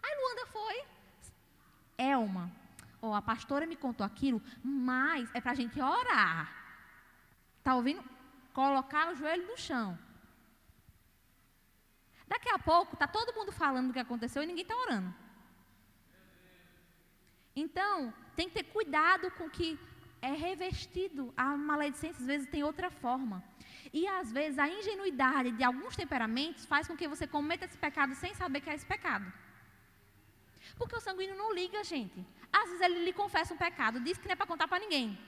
Aí 0.02 0.16
Luanda 0.18 0.46
foi, 0.46 0.84
Elma, 1.98 2.50
oh, 3.02 3.12
a 3.12 3.20
pastora 3.20 3.66
me 3.66 3.76
contou 3.76 4.06
aquilo, 4.06 4.40
mas 4.64 5.28
é 5.34 5.40
para 5.40 5.52
a 5.52 5.54
gente 5.54 5.78
orar. 5.78 6.50
Está 7.58 7.74
ouvindo? 7.74 8.02
Colocar 8.54 9.12
o 9.12 9.14
joelho 9.14 9.46
no 9.46 9.58
chão. 9.58 9.98
Daqui 12.26 12.48
a 12.48 12.58
pouco, 12.58 12.94
está 12.94 13.06
todo 13.06 13.34
mundo 13.34 13.52
falando 13.52 13.88
do 13.88 13.92
que 13.92 13.98
aconteceu 13.98 14.42
e 14.42 14.46
ninguém 14.46 14.62
está 14.62 14.74
orando. 14.74 15.21
Então, 17.54 18.12
tem 18.34 18.48
que 18.48 18.54
ter 18.54 18.64
cuidado 18.64 19.30
com 19.32 19.48
que 19.48 19.78
é 20.20 20.32
revestido. 20.32 21.32
A 21.36 21.56
maledicência, 21.56 22.20
às 22.20 22.26
vezes, 22.26 22.48
tem 22.48 22.62
outra 22.62 22.90
forma. 22.90 23.42
E, 23.92 24.06
às 24.06 24.32
vezes, 24.32 24.58
a 24.58 24.68
ingenuidade 24.68 25.50
de 25.52 25.64
alguns 25.64 25.96
temperamentos 25.96 26.64
faz 26.64 26.86
com 26.86 26.96
que 26.96 27.08
você 27.08 27.26
cometa 27.26 27.64
esse 27.64 27.76
pecado 27.76 28.14
sem 28.14 28.34
saber 28.34 28.60
que 28.60 28.70
é 28.70 28.74
esse 28.74 28.86
pecado. 28.86 29.30
Porque 30.78 30.96
o 30.96 31.00
sanguíneo 31.00 31.36
não 31.36 31.52
liga, 31.52 31.82
gente. 31.84 32.24
Às 32.52 32.66
vezes, 32.70 32.80
ele 32.80 33.04
lhe 33.04 33.12
confessa 33.12 33.52
um 33.52 33.56
pecado, 33.56 34.00
diz 34.00 34.16
que 34.16 34.26
não 34.26 34.32
é 34.32 34.36
para 34.36 34.46
contar 34.46 34.68
para 34.68 34.78
ninguém. 34.78 35.18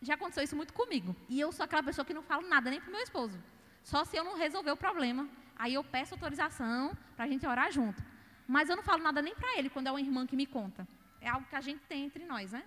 Já 0.00 0.14
aconteceu 0.14 0.44
isso 0.44 0.56
muito 0.56 0.72
comigo. 0.72 1.14
E 1.28 1.40
eu 1.40 1.50
sou 1.52 1.64
aquela 1.64 1.82
pessoa 1.82 2.04
que 2.04 2.14
não 2.14 2.22
falo 2.22 2.46
nada 2.48 2.70
nem 2.70 2.80
para 2.80 2.88
o 2.88 2.92
meu 2.92 3.02
esposo. 3.02 3.38
Só 3.82 4.04
se 4.04 4.16
eu 4.16 4.24
não 4.24 4.36
resolver 4.36 4.70
o 4.70 4.76
problema. 4.76 5.28
Aí 5.58 5.74
eu 5.74 5.82
peço 5.82 6.14
autorização 6.14 6.96
para 7.14 7.24
a 7.24 7.28
gente 7.28 7.46
orar 7.46 7.72
junto. 7.72 8.02
Mas 8.46 8.68
eu 8.68 8.76
não 8.76 8.82
falo 8.82 9.02
nada 9.02 9.22
nem 9.22 9.34
para 9.34 9.58
ele 9.58 9.70
quando 9.70 9.86
é 9.86 9.90
uma 9.90 10.00
irmã 10.00 10.26
que 10.26 10.36
me 10.36 10.46
conta. 10.46 10.86
É 11.20 11.28
algo 11.28 11.46
que 11.46 11.56
a 11.56 11.60
gente 11.60 11.80
tem 11.86 12.04
entre 12.04 12.24
nós, 12.24 12.52
né? 12.52 12.64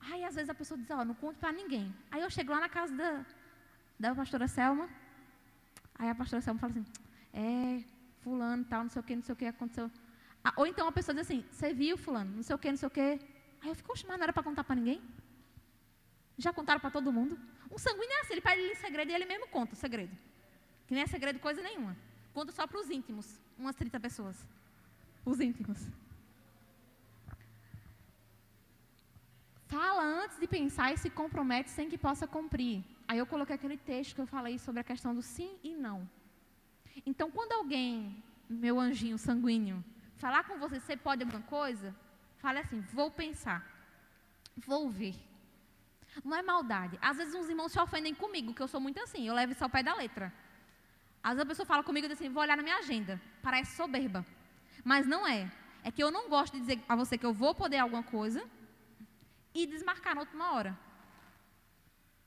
Aí 0.00 0.24
às 0.24 0.34
vezes 0.34 0.50
a 0.50 0.54
pessoa 0.54 0.78
diz, 0.78 0.90
ó, 0.90 1.00
oh, 1.00 1.04
não 1.04 1.14
conto 1.14 1.38
para 1.38 1.52
ninguém. 1.52 1.94
Aí 2.10 2.20
eu 2.22 2.30
chego 2.30 2.52
lá 2.52 2.60
na 2.60 2.68
casa 2.68 2.94
da, 2.94 3.24
da 3.98 4.14
pastora 4.14 4.48
Selma. 4.48 4.88
Aí 5.94 6.08
a 6.08 6.14
pastora 6.14 6.40
Selma 6.40 6.58
fala 6.58 6.72
assim, 6.72 6.86
é, 7.32 7.84
fulano, 8.22 8.64
tal, 8.64 8.82
não 8.82 8.90
sei 8.90 9.00
o 9.00 9.04
que, 9.04 9.16
não 9.16 9.22
sei 9.22 9.32
o 9.32 9.36
que 9.36 9.44
aconteceu. 9.44 9.90
Ah, 10.42 10.54
ou 10.56 10.66
então 10.66 10.88
a 10.88 10.92
pessoa 10.92 11.14
diz 11.14 11.26
assim, 11.26 11.44
você 11.50 11.72
viu 11.74 11.98
fulano, 11.98 12.36
não 12.36 12.42
sei 12.42 12.56
o 12.56 12.58
que, 12.58 12.70
não 12.70 12.78
sei 12.78 12.86
o 12.86 12.90
que. 12.90 13.00
Aí 13.00 13.68
eu 13.68 13.74
fico, 13.74 13.92
mas 14.08 14.16
não 14.18 14.24
era 14.24 14.32
para 14.32 14.42
contar 14.42 14.64
para 14.64 14.74
ninguém? 14.74 15.02
Já 16.38 16.52
contaram 16.52 16.80
para 16.80 16.90
todo 16.90 17.12
mundo? 17.12 17.38
Um 17.70 17.78
sanguíneo 17.78 18.10
é 18.10 18.20
assim, 18.20 18.32
ele 18.32 18.40
pede 18.40 18.62
ele 18.62 18.72
em 18.72 18.76
segredo 18.76 19.10
e 19.10 19.14
ele 19.14 19.26
mesmo 19.26 19.46
conta 19.48 19.74
o 19.74 19.76
segredo. 19.76 20.16
Que 20.86 20.94
nem 20.94 21.02
é 21.02 21.06
segredo 21.06 21.38
coisa 21.38 21.60
nenhuma. 21.60 21.94
Conta 22.32 22.52
só 22.52 22.66
para 22.66 22.80
os 22.80 22.88
íntimos, 22.90 23.38
umas 23.58 23.76
30 23.76 24.00
pessoas. 24.00 24.46
Os 25.24 25.38
íntimos. 25.40 25.78
Fala 29.70 30.02
antes 30.02 30.36
de 30.40 30.48
pensar 30.48 30.92
e 30.92 30.98
se 30.98 31.08
compromete 31.08 31.70
sem 31.70 31.88
que 31.88 31.96
possa 31.96 32.26
cumprir. 32.26 32.82
Aí 33.06 33.18
eu 33.18 33.26
coloquei 33.32 33.54
aquele 33.54 33.76
texto 33.76 34.16
que 34.16 34.20
eu 34.20 34.26
falei 34.26 34.58
sobre 34.58 34.80
a 34.80 34.84
questão 34.84 35.14
do 35.14 35.22
sim 35.22 35.52
e 35.62 35.76
não. 35.76 36.08
Então, 37.06 37.30
quando 37.30 37.52
alguém, 37.52 38.20
meu 38.48 38.80
anjinho 38.80 39.16
sanguíneo, 39.16 39.84
falar 40.16 40.42
com 40.42 40.58
você, 40.58 40.80
você 40.80 40.96
pode 40.96 41.22
alguma 41.22 41.42
coisa, 41.42 41.94
fale 42.38 42.58
assim: 42.58 42.80
vou 42.92 43.12
pensar, 43.12 43.64
vou 44.56 44.90
ver. 44.90 45.14
Não 46.24 46.36
é 46.36 46.42
maldade. 46.42 46.98
Às 47.00 47.18
vezes 47.18 47.32
uns 47.36 47.48
irmãos 47.48 47.70
se 47.70 47.78
ofendem 47.78 48.12
comigo, 48.12 48.52
que 48.52 48.60
eu 48.60 48.66
sou 48.66 48.80
muito 48.80 49.00
assim, 49.00 49.28
eu 49.28 49.34
levo 49.34 49.52
isso 49.52 49.62
ao 49.62 49.70
pé 49.70 49.84
da 49.84 49.94
letra. 49.94 50.32
Às 51.22 51.34
vezes 51.34 51.44
a 51.44 51.46
pessoa 51.46 51.66
fala 51.66 51.84
comigo 51.84 52.06
e 52.06 52.08
diz 52.08 52.18
assim: 52.18 52.28
vou 52.28 52.42
olhar 52.42 52.56
na 52.56 52.62
minha 52.64 52.78
agenda. 52.78 53.20
Parece 53.40 53.76
soberba. 53.76 54.26
Mas 54.82 55.06
não 55.06 55.24
é. 55.24 55.48
É 55.84 55.92
que 55.92 56.02
eu 56.02 56.10
não 56.10 56.28
gosto 56.28 56.54
de 56.54 56.60
dizer 56.60 56.82
a 56.88 56.96
você 56.96 57.16
que 57.16 57.24
eu 57.24 57.32
vou 57.32 57.54
poder 57.54 57.78
alguma 57.78 58.02
coisa 58.02 58.44
e 59.54 59.66
desmarcar 59.66 60.14
na 60.14 60.22
última 60.22 60.52
hora. 60.52 60.78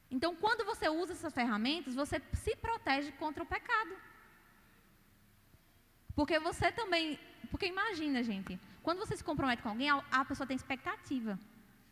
Então, 0.09 0.36
quando 0.36 0.63
você 0.63 0.88
usa 0.89 1.13
essas 1.13 1.34
ferramentas, 1.34 1.95
você 1.95 2.21
se 2.34 2.55
protege 2.55 3.11
contra 3.13 3.41
o 3.43 3.45
pecado. 3.45 3.95
Porque 6.15 6.39
você 6.39 6.71
também. 6.71 7.19
Porque 7.49 7.65
imagina, 7.65 8.21
gente, 8.21 8.59
quando 8.84 8.99
você 8.99 9.17
se 9.17 9.24
compromete 9.24 9.61
com 9.61 9.69
alguém, 9.69 9.89
a, 9.89 10.26
pessoa 10.26 10.45
tem 10.45 10.55
expectativa. 10.55 11.39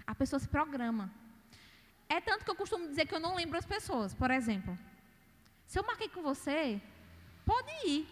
A 0.06 0.14
pessoa 0.14 0.40
se 0.40 0.48
programa. 0.48 1.12
É 2.08 2.20
tanto 2.20 2.44
que 2.44 2.52
eu 2.52 2.56
costumo 2.56 2.88
dizer 2.88 3.08
que 3.08 3.16
eu 3.16 3.20
não 3.20 3.36
lembro 3.36 3.58
as 3.58 3.66
pessoas. 3.66 4.14
Por 4.14 4.30
exemplo, 4.30 4.78
se 5.66 5.80
eu 5.80 5.84
marquei 5.84 6.10
com 6.10 6.22
você, 6.22 6.82
pode 7.46 7.72
ir. 7.88 8.08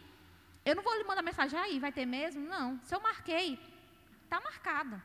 Eu 0.65 0.75
não 0.75 0.83
vou 0.83 0.95
lhe 0.97 1.03
mandar 1.03 1.21
mensagem 1.21 1.59
aí, 1.59 1.79
vai 1.79 1.91
ter 1.91 2.05
mesmo? 2.05 2.41
Não. 2.47 2.79
Se 2.83 2.95
eu 2.95 3.01
marquei, 3.01 3.59
está 4.23 4.39
marcado. 4.41 5.01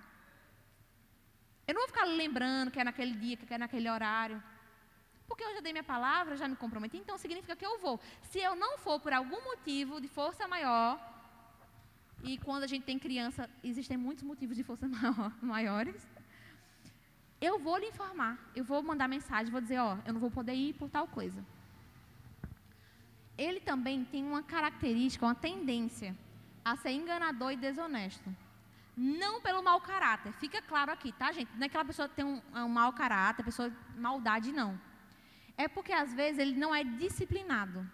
Eu 1.67 1.75
não 1.75 1.83
vou 1.83 1.89
ficar 1.89 2.05
lembrando 2.05 2.71
que 2.71 2.79
é 2.79 2.85
naquele 2.85 3.13
dia, 3.13 3.37
que 3.37 3.55
é 3.55 3.59
naquele 3.59 3.89
horário. 3.89 4.43
Porque 5.27 5.43
eu 5.43 5.55
já 5.55 5.61
dei 5.61 5.73
minha 5.73 5.85
palavra, 5.85 6.37
já 6.37 6.47
me 6.47 6.57
comprometi, 6.57 6.99
então 6.99 7.17
significa 7.17 7.57
que 7.57 7.65
eu 7.65 7.79
vou. 7.79 7.99
Se 8.31 8.39
eu 8.39 8.55
não 8.55 8.77
for 8.79 9.01
por 9.01 9.13
algum 9.13 9.43
motivo 9.45 10.01
de 10.01 10.09
força 10.09 10.47
maior, 10.47 11.01
e 12.23 12.37
quando 12.39 12.65
a 12.65 12.67
gente 12.67 12.85
tem 12.85 12.99
criança, 12.99 13.49
existem 13.63 13.97
muitos 13.97 14.23
motivos 14.23 14.57
de 14.57 14.63
força 14.63 14.87
maior, 14.89 15.33
maiores, 15.43 16.07
eu 17.41 17.59
vou 17.59 17.79
lhe 17.79 17.89
informar. 17.89 18.39
Eu 18.55 18.65
vou 18.65 18.83
mandar 18.83 19.09
mensagem, 19.09 19.51
vou 19.51 19.61
dizer, 19.61 19.79
ó, 19.79 19.99
eu 20.07 20.13
não 20.13 20.21
vou 20.21 20.31
poder 20.31 20.55
ir 20.55 20.75
por 20.75 20.89
tal 20.91 21.07
coisa. 21.07 21.45
Ele 23.37 23.61
também 23.61 24.05
tem 24.05 24.23
uma 24.25 24.43
característica, 24.43 25.27
uma 25.27 25.35
tendência 25.35 26.17
a 26.65 26.77
ser 26.77 26.93
enganador 26.93 27.53
e 27.53 27.57
desonesto. 27.57 28.35
Não 28.97 29.41
pelo 29.41 29.63
mau 29.63 29.81
caráter, 29.81 30.33
fica 30.35 30.63
claro 30.63 30.93
aqui, 30.93 31.13
tá, 31.13 31.33
gente? 31.33 31.51
Não 31.57 31.59
é 31.59 31.69
que 31.69 31.77
aquela 31.77 31.85
pessoa 31.85 32.09
tem 32.09 32.25
um, 32.25 32.41
é 32.55 32.63
um 32.63 32.69
mau 32.69 32.93
caráter, 32.93 33.43
pessoa 33.45 33.73
maldade, 33.97 34.53
não. 34.53 34.81
É 35.57 35.67
porque 35.67 35.93
às 35.93 36.15
vezes 36.15 36.39
ele 36.39 36.55
não 36.55 36.75
é 36.75 36.85
disciplinado. 36.85 37.89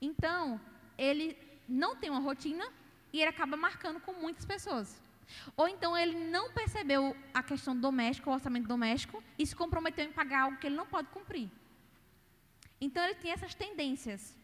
Então, 0.00 0.60
ele 0.96 1.36
não 1.68 1.96
tem 1.96 2.10
uma 2.10 2.20
rotina 2.20 2.64
e 3.12 3.20
ele 3.20 3.30
acaba 3.30 3.56
marcando 3.56 4.00
com 4.00 4.12
muitas 4.12 4.44
pessoas. 4.44 5.00
Ou 5.56 5.68
então 5.68 5.96
ele 5.96 6.30
não 6.30 6.52
percebeu 6.52 7.16
a 7.32 7.42
questão 7.42 7.76
doméstica, 7.76 8.30
o 8.30 8.32
orçamento 8.32 8.68
doméstico, 8.68 9.22
e 9.38 9.46
se 9.46 9.54
comprometeu 9.54 10.04
em 10.04 10.12
pagar 10.12 10.42
algo 10.42 10.58
que 10.58 10.66
ele 10.66 10.76
não 10.76 10.86
pode 10.86 11.08
cumprir. 11.08 11.50
Então 12.80 13.02
ele 13.04 13.14
tem 13.14 13.30
essas 13.32 13.54
tendências. 13.54 14.36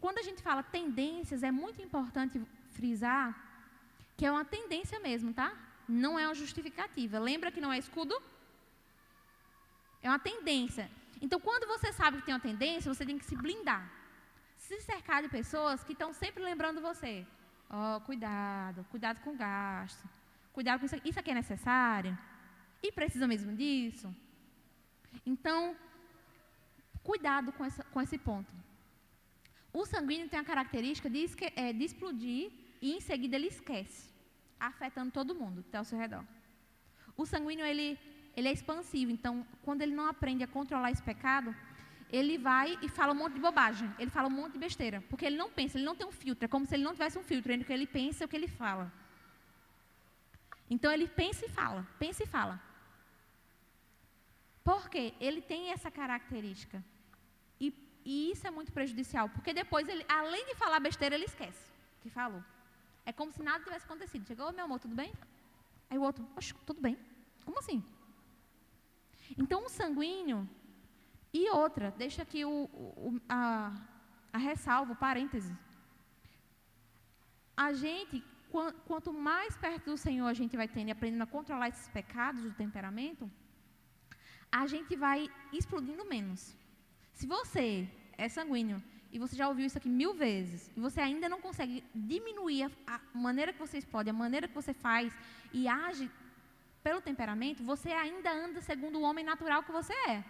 Quando 0.00 0.18
a 0.18 0.22
gente 0.22 0.42
fala 0.42 0.62
tendências, 0.62 1.42
é 1.42 1.50
muito 1.50 1.82
importante 1.82 2.40
frisar 2.70 3.49
que 4.20 4.26
é 4.26 4.30
uma 4.30 4.44
tendência 4.44 4.98
mesmo, 5.00 5.32
tá? 5.32 5.50
Não 5.88 6.18
é 6.18 6.24
uma 6.26 6.34
justificativa. 6.34 7.18
Lembra 7.18 7.50
que 7.50 7.62
não 7.64 7.72
é 7.72 7.78
escudo? 7.78 8.14
É 10.02 10.08
uma 10.10 10.18
tendência. 10.18 10.90
Então, 11.22 11.38
quando 11.40 11.66
você 11.66 11.90
sabe 11.90 12.18
que 12.18 12.26
tem 12.26 12.34
uma 12.34 12.48
tendência, 12.48 12.92
você 12.92 13.06
tem 13.06 13.16
que 13.20 13.24
se 13.24 13.34
blindar. 13.34 13.90
Se 14.58 14.78
cercar 14.82 15.22
de 15.22 15.30
pessoas 15.30 15.82
que 15.82 15.94
estão 15.94 16.12
sempre 16.12 16.42
lembrando 16.42 16.82
você. 16.82 17.26
Ó, 17.70 17.96
oh, 17.96 18.00
cuidado, 18.02 18.84
cuidado 18.90 19.20
com 19.24 19.30
o 19.30 19.38
gasto. 19.46 20.06
Cuidado 20.52 20.80
com 20.80 20.84
isso 20.84 20.96
aqui. 20.96 21.08
Isso 21.08 21.20
aqui 21.20 21.30
é 21.30 21.40
necessário? 21.42 22.12
E 22.82 22.92
precisa 22.92 23.26
mesmo 23.26 23.56
disso? 23.56 24.14
Então, 25.24 25.74
cuidado 27.02 27.52
com, 27.52 27.64
essa, 27.64 27.82
com 27.84 28.02
esse 28.02 28.18
ponto. 28.18 28.52
O 29.72 29.86
sanguíneo 29.86 30.28
tem 30.28 30.38
a 30.38 30.50
característica 30.52 31.08
de, 31.08 31.24
é, 31.56 31.72
de 31.72 31.84
explodir 31.84 32.52
e 32.80 32.92
em 32.92 33.00
seguida 33.00 33.36
ele 33.36 33.48
esquece 33.48 34.10
afetando 34.58 35.10
todo 35.10 35.34
mundo 35.34 35.62
que 35.62 35.68
está 35.68 35.78
ao 35.78 35.84
seu 35.84 35.98
redor. 35.98 36.24
O 37.16 37.24
sanguíneo, 37.26 37.64
ele, 37.64 37.98
ele 38.36 38.48
é 38.48 38.52
expansivo, 38.52 39.10
então, 39.10 39.46
quando 39.62 39.82
ele 39.82 39.94
não 39.94 40.06
aprende 40.06 40.44
a 40.44 40.48
controlar 40.48 40.90
esse 40.90 41.02
pecado, 41.02 41.54
ele 42.10 42.38
vai 42.38 42.78
e 42.82 42.88
fala 42.88 43.12
um 43.12 43.16
monte 43.16 43.34
de 43.34 43.40
bobagem, 43.40 43.90
ele 43.98 44.10
fala 44.10 44.28
um 44.28 44.32
monte 44.32 44.54
de 44.54 44.58
besteira, 44.58 45.02
porque 45.08 45.24
ele 45.24 45.36
não 45.36 45.50
pensa, 45.50 45.78
ele 45.78 45.84
não 45.84 45.96
tem 45.96 46.06
um 46.06 46.12
filtro, 46.12 46.44
é 46.44 46.48
como 46.48 46.66
se 46.66 46.74
ele 46.74 46.82
não 46.82 46.92
tivesse 46.92 47.18
um 47.18 47.22
filtro 47.22 47.52
entre 47.52 47.64
o 47.64 47.66
que 47.66 47.72
ele 47.72 47.86
pensa 47.86 48.24
e 48.24 48.26
o 48.26 48.28
que 48.28 48.36
ele 48.36 48.48
fala. 48.48 48.92
Então, 50.68 50.90
ele 50.90 51.08
pensa 51.08 51.44
e 51.44 51.48
fala, 51.48 51.86
pensa 51.98 52.22
e 52.22 52.26
fala. 52.26 52.60
Porque 54.62 55.14
ele 55.20 55.40
tem 55.40 55.70
essa 55.70 55.90
característica. 55.90 56.82
E, 57.60 57.74
E 58.04 58.30
isso 58.30 58.46
é 58.46 58.50
muito 58.50 58.72
prejudicial, 58.72 59.28
porque 59.28 59.52
depois, 59.52 59.88
ele, 59.88 60.04
além 60.08 60.46
de 60.46 60.54
falar 60.54 60.80
besteira, 60.80 61.14
ele 61.14 61.24
esquece 61.24 61.64
que 62.02 62.10
falou. 62.10 62.42
É 63.04 63.12
como 63.12 63.32
se 63.32 63.42
nada 63.42 63.64
tivesse 63.64 63.84
acontecido. 63.84 64.26
Chegou, 64.26 64.52
meu 64.52 64.64
amor, 64.64 64.78
tudo 64.78 64.94
bem? 64.94 65.12
Aí 65.88 65.98
o 65.98 66.02
outro, 66.02 66.26
oxe, 66.36 66.54
tudo 66.66 66.80
bem. 66.80 66.98
Como 67.44 67.58
assim? 67.58 67.82
Então, 69.36 69.64
um 69.64 69.68
sanguíneo. 69.68 70.48
E 71.32 71.48
outra, 71.50 71.90
deixa 71.92 72.22
aqui 72.22 72.44
o, 72.44 72.68
o, 72.74 73.20
a, 73.28 73.72
a 74.32 74.38
ressalva, 74.38 74.92
o 74.92 74.96
parêntese. 74.96 75.56
A 77.56 77.72
gente, 77.72 78.24
quanto 78.86 79.12
mais 79.12 79.56
perto 79.56 79.90
do 79.90 79.96
Senhor 79.96 80.26
a 80.26 80.34
gente 80.34 80.56
vai 80.56 80.66
tendo 80.66 80.90
aprendendo 80.90 81.22
a 81.22 81.26
controlar 81.26 81.68
esses 81.68 81.88
pecados 81.88 82.42
do 82.42 82.52
temperamento, 82.52 83.30
a 84.50 84.66
gente 84.66 84.96
vai 84.96 85.28
explodindo 85.52 86.04
menos. 86.04 86.56
Se 87.12 87.26
você 87.26 87.88
é 88.16 88.28
sanguíneo 88.28 88.82
e 89.12 89.18
você 89.18 89.34
já 89.36 89.48
ouviu 89.48 89.66
isso 89.66 89.78
aqui 89.78 89.88
mil 89.88 90.14
vezes, 90.14 90.70
e 90.76 90.80
você 90.80 91.00
ainda 91.00 91.28
não 91.28 91.40
consegue 91.40 91.84
diminuir 91.94 92.64
a, 92.64 92.94
a 92.94 93.00
maneira 93.12 93.52
que 93.52 93.58
você 93.58 93.78
explode, 93.78 94.10
a 94.10 94.12
maneira 94.12 94.46
que 94.48 94.54
você 94.54 94.72
faz 94.72 95.12
e 95.52 95.66
age 95.68 96.10
pelo 96.82 97.00
temperamento, 97.00 97.62
você 97.62 97.90
ainda 97.92 98.30
anda 98.32 98.60
segundo 98.60 98.98
o 98.98 99.02
homem 99.02 99.24
natural 99.24 99.62
que 99.62 99.72
você 99.72 99.92
é. 100.08 100.24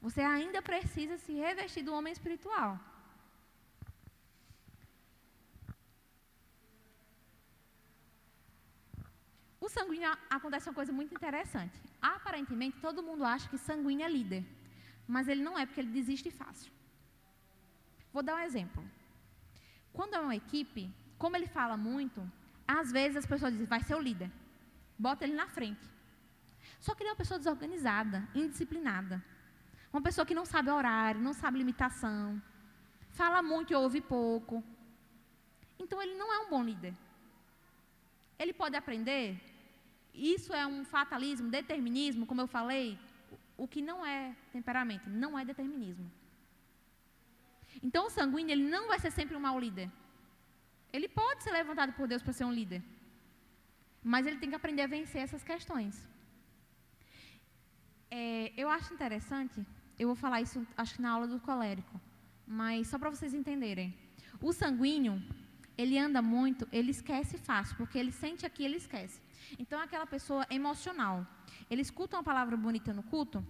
Você 0.00 0.20
ainda 0.20 0.60
precisa 0.62 1.16
se 1.16 1.32
revestir 1.32 1.82
do 1.82 1.94
homem 1.94 2.12
espiritual. 2.12 2.78
O 9.64 9.68
sanguíneo 9.68 10.10
acontece 10.28 10.68
uma 10.68 10.74
coisa 10.74 10.92
muito 10.92 11.14
interessante. 11.14 11.76
Aparentemente, 12.00 12.82
todo 12.86 13.06
mundo 13.08 13.24
acha 13.24 13.48
que 13.48 13.56
sanguíneo 13.56 14.04
é 14.04 14.10
líder. 14.10 14.44
Mas 15.08 15.26
ele 15.26 15.42
não 15.42 15.58
é, 15.58 15.64
porque 15.64 15.80
ele 15.80 15.90
desiste 16.00 16.30
fácil. 16.30 16.70
Vou 18.14 18.22
dar 18.22 18.36
um 18.36 18.46
exemplo. 18.48 18.82
Quando 19.92 20.14
é 20.14 20.20
uma 20.20 20.36
equipe, 20.36 20.82
como 21.18 21.36
ele 21.36 21.48
fala 21.48 21.76
muito, 21.76 22.20
às 22.66 22.92
vezes 22.92 23.16
as 23.16 23.26
pessoas 23.26 23.52
dizem, 23.52 23.66
vai 23.66 23.82
ser 23.82 23.96
o 23.96 24.00
líder. 24.08 24.30
Bota 24.96 25.24
ele 25.24 25.34
na 25.34 25.48
frente. 25.48 25.84
Só 26.80 26.94
que 26.94 27.02
ele 27.02 27.10
é 27.10 27.12
uma 27.12 27.22
pessoa 27.22 27.38
desorganizada, 27.38 28.18
indisciplinada. 28.32 29.22
Uma 29.92 30.00
pessoa 30.00 30.24
que 30.24 30.34
não 30.40 30.44
sabe 30.44 30.70
horário, 30.70 31.20
não 31.20 31.32
sabe 31.32 31.58
limitação. 31.58 32.40
Fala 33.10 33.42
muito 33.42 33.72
e 33.72 33.76
ouve 33.76 34.00
pouco. 34.00 34.62
Então 35.76 36.00
ele 36.00 36.14
não 36.14 36.32
é 36.32 36.38
um 36.38 36.50
bom 36.50 36.62
líder. 36.62 36.94
Ele 38.38 38.52
pode 38.52 38.76
aprender. 38.76 39.40
Isso 40.14 40.52
é 40.52 40.64
um 40.64 40.84
fatalismo, 40.84 41.50
determinismo, 41.50 42.26
como 42.26 42.40
eu 42.40 42.46
falei. 42.46 42.96
O 43.56 43.66
que 43.66 43.82
não 43.82 44.06
é 44.06 44.36
temperamento, 44.52 45.10
não 45.10 45.36
é 45.36 45.44
determinismo. 45.44 46.08
Então 47.82 48.06
o 48.06 48.10
sanguíneo 48.10 48.52
ele 48.52 48.68
não 48.68 48.88
vai 48.88 48.98
ser 48.98 49.10
sempre 49.10 49.36
um 49.36 49.40
mau 49.40 49.58
líder. 49.58 49.90
Ele 50.92 51.08
pode 51.08 51.42
ser 51.42 51.52
levantado 51.52 51.92
por 51.92 52.06
Deus 52.06 52.22
para 52.22 52.32
ser 52.32 52.44
um 52.44 52.52
líder. 52.52 52.82
Mas 54.02 54.26
ele 54.26 54.38
tem 54.38 54.50
que 54.50 54.54
aprender 54.54 54.82
a 54.82 54.86
vencer 54.86 55.22
essas 55.22 55.42
questões. 55.42 56.06
É, 58.10 58.52
eu 58.56 58.68
acho 58.68 58.94
interessante, 58.94 59.66
eu 59.98 60.06
vou 60.06 60.14
falar 60.14 60.40
isso 60.40 60.64
acho 60.76 60.94
que 60.94 61.02
na 61.02 61.10
aula 61.10 61.26
do 61.26 61.40
colérico, 61.40 62.00
mas 62.46 62.86
só 62.86 62.98
para 62.98 63.10
vocês 63.10 63.34
entenderem. 63.34 63.96
O 64.40 64.52
sanguíneo, 64.52 65.20
ele 65.76 65.98
anda 65.98 66.20
muito, 66.22 66.68
ele 66.70 66.90
esquece 66.90 67.36
fácil, 67.38 67.76
porque 67.76 67.98
ele 67.98 68.12
sente 68.12 68.44
aqui, 68.46 68.64
ele 68.64 68.76
esquece. 68.76 69.20
Então, 69.58 69.80
é 69.80 69.84
aquela 69.84 70.06
pessoa 70.06 70.46
emocional. 70.50 71.26
Ele 71.70 71.82
escuta 71.82 72.16
uma 72.16 72.22
palavra 72.22 72.56
bonita 72.56 72.92
no 72.92 73.02
culto, 73.02 73.44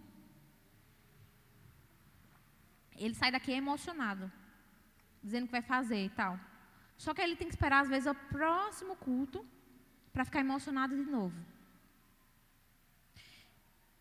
ele 2.96 3.14
sai 3.14 3.30
daqui 3.30 3.52
emocionado, 3.52 4.30
dizendo 5.22 5.46
que 5.46 5.52
vai 5.52 5.62
fazer 5.62 6.04
e 6.04 6.10
tal. 6.10 6.38
Só 6.96 7.12
que 7.12 7.20
ele 7.20 7.36
tem 7.36 7.48
que 7.48 7.54
esperar, 7.54 7.80
às 7.80 7.88
vezes, 7.88 8.06
o 8.06 8.14
próximo 8.14 8.96
culto 8.96 9.44
para 10.12 10.24
ficar 10.24 10.40
emocionado 10.40 10.94
de 10.94 11.10
novo. 11.10 11.36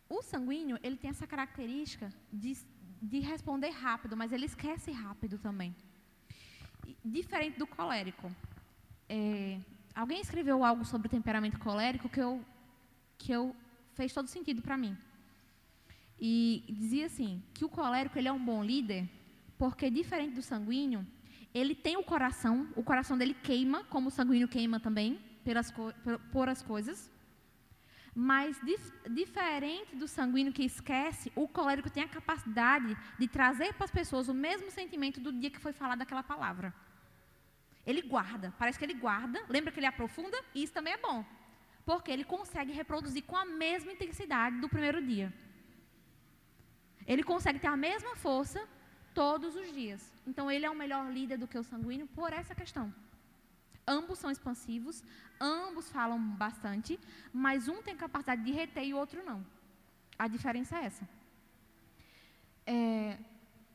O 0.07 0.21
sanguíneo, 0.21 0.77
ele 0.83 0.95
tem 0.95 1.09
essa 1.09 1.25
característica 1.25 2.13
de, 2.31 2.55
de 3.01 3.19
responder 3.19 3.71
rápido, 3.71 4.15
mas 4.15 4.31
ele 4.31 4.45
esquece 4.45 4.91
rápido 4.91 5.39
também. 5.39 5.75
Diferente 7.03 7.57
do 7.57 7.65
colérico. 7.65 8.31
É, 9.09 9.59
alguém 9.95 10.21
escreveu 10.21 10.63
algo 10.63 10.85
sobre 10.85 11.07
o 11.07 11.11
temperamento 11.11 11.59
colérico 11.59 12.07
que 12.09 12.19
eu, 12.19 12.45
que 13.17 13.31
eu 13.31 13.55
fez 13.95 14.13
todo 14.13 14.27
sentido 14.27 14.61
para 14.61 14.77
mim. 14.77 14.95
E 16.19 16.63
dizia 16.69 17.05
assim, 17.05 17.41
que 17.53 17.65
o 17.65 17.69
colérico 17.69 18.17
ele 18.17 18.27
é 18.27 18.31
um 18.31 18.43
bom 18.43 18.63
líder, 18.63 19.09
porque 19.57 19.89
diferente 19.89 20.35
do 20.35 20.41
sanguíneo, 20.41 21.05
ele 21.53 21.75
tem 21.75 21.97
o 21.97 22.03
coração, 22.03 22.67
o 22.75 22.83
coração 22.83 23.17
dele 23.17 23.33
queima, 23.33 23.83
como 23.85 24.07
o 24.07 24.11
sanguíneo 24.11 24.47
queima 24.47 24.79
também, 24.79 25.19
pelas, 25.43 25.73
por 26.31 26.49
as 26.49 26.61
coisas. 26.61 27.11
Mas, 28.15 28.59
dif, 28.63 28.91
diferente 29.09 29.95
do 29.95 30.07
sanguíneo 30.07 30.53
que 30.53 30.63
esquece, 30.63 31.31
o 31.35 31.47
colérico 31.47 31.89
tem 31.89 32.03
a 32.03 32.07
capacidade 32.07 32.95
de 33.17 33.27
trazer 33.27 33.73
para 33.73 33.85
as 33.85 33.91
pessoas 33.91 34.27
o 34.27 34.33
mesmo 34.33 34.69
sentimento 34.69 35.19
do 35.19 35.31
dia 35.31 35.49
que 35.49 35.59
foi 35.59 35.73
falada 35.73 36.03
aquela 36.03 36.21
palavra. 36.21 36.73
Ele 37.85 38.01
guarda, 38.01 38.53
parece 38.57 38.77
que 38.77 38.85
ele 38.85 38.93
guarda, 38.93 39.43
lembra 39.49 39.71
que 39.71 39.79
ele 39.79 39.87
aprofunda, 39.87 40.37
e 40.53 40.63
isso 40.63 40.73
também 40.73 40.93
é 40.93 40.97
bom. 40.97 41.25
Porque 41.85 42.11
ele 42.11 42.23
consegue 42.23 42.71
reproduzir 42.71 43.23
com 43.23 43.35
a 43.35 43.45
mesma 43.45 43.91
intensidade 43.91 44.59
do 44.61 44.69
primeiro 44.69 45.05
dia. 45.05 45.33
Ele 47.07 47.23
consegue 47.23 47.59
ter 47.59 47.67
a 47.67 47.77
mesma 47.77 48.15
força 48.15 48.67
todos 49.13 49.55
os 49.55 49.71
dias. 49.73 50.11
Então, 50.25 50.49
ele 50.49 50.65
é 50.65 50.71
um 50.71 50.75
melhor 50.75 51.11
líder 51.11 51.37
do 51.37 51.47
que 51.47 51.57
o 51.57 51.63
sanguíneo 51.63 52.07
por 52.07 52.33
essa 52.33 52.55
questão. 52.55 52.93
Ambos 53.87 54.19
são 54.19 54.31
expansivos, 54.31 55.03
ambos 55.39 55.91
falam 55.91 56.19
bastante, 56.19 56.99
mas 57.33 57.67
um 57.67 57.81
tem 57.81 57.95
capacidade 57.95 58.43
de 58.43 58.51
reter 58.51 58.85
e 58.85 58.93
o 58.93 58.97
outro 58.97 59.23
não. 59.25 59.45
A 60.17 60.27
diferença 60.27 60.77
é 60.77 60.85
essa. 60.85 61.09
É, 62.65 63.17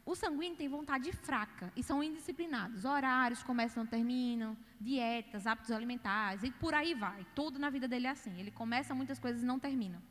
o 0.06 0.14
sanguíneo 0.14 0.56
tem 0.56 0.68
vontade 0.68 1.12
fraca 1.12 1.70
e 1.76 1.82
são 1.82 2.02
indisciplinados. 2.02 2.86
Horários 2.86 3.42
começam 3.42 3.84
terminam, 3.84 4.56
dietas, 4.80 5.46
hábitos 5.46 5.70
alimentares 5.70 6.42
e 6.42 6.50
por 6.50 6.72
aí 6.74 6.94
vai. 6.94 7.26
Tudo 7.34 7.58
na 7.58 7.68
vida 7.68 7.86
dele 7.86 8.06
é 8.06 8.10
assim. 8.10 8.40
Ele 8.40 8.50
começa 8.50 8.94
muitas 8.94 9.18
coisas 9.18 9.42
e 9.42 9.44
não 9.44 9.58
termina. 9.58 10.02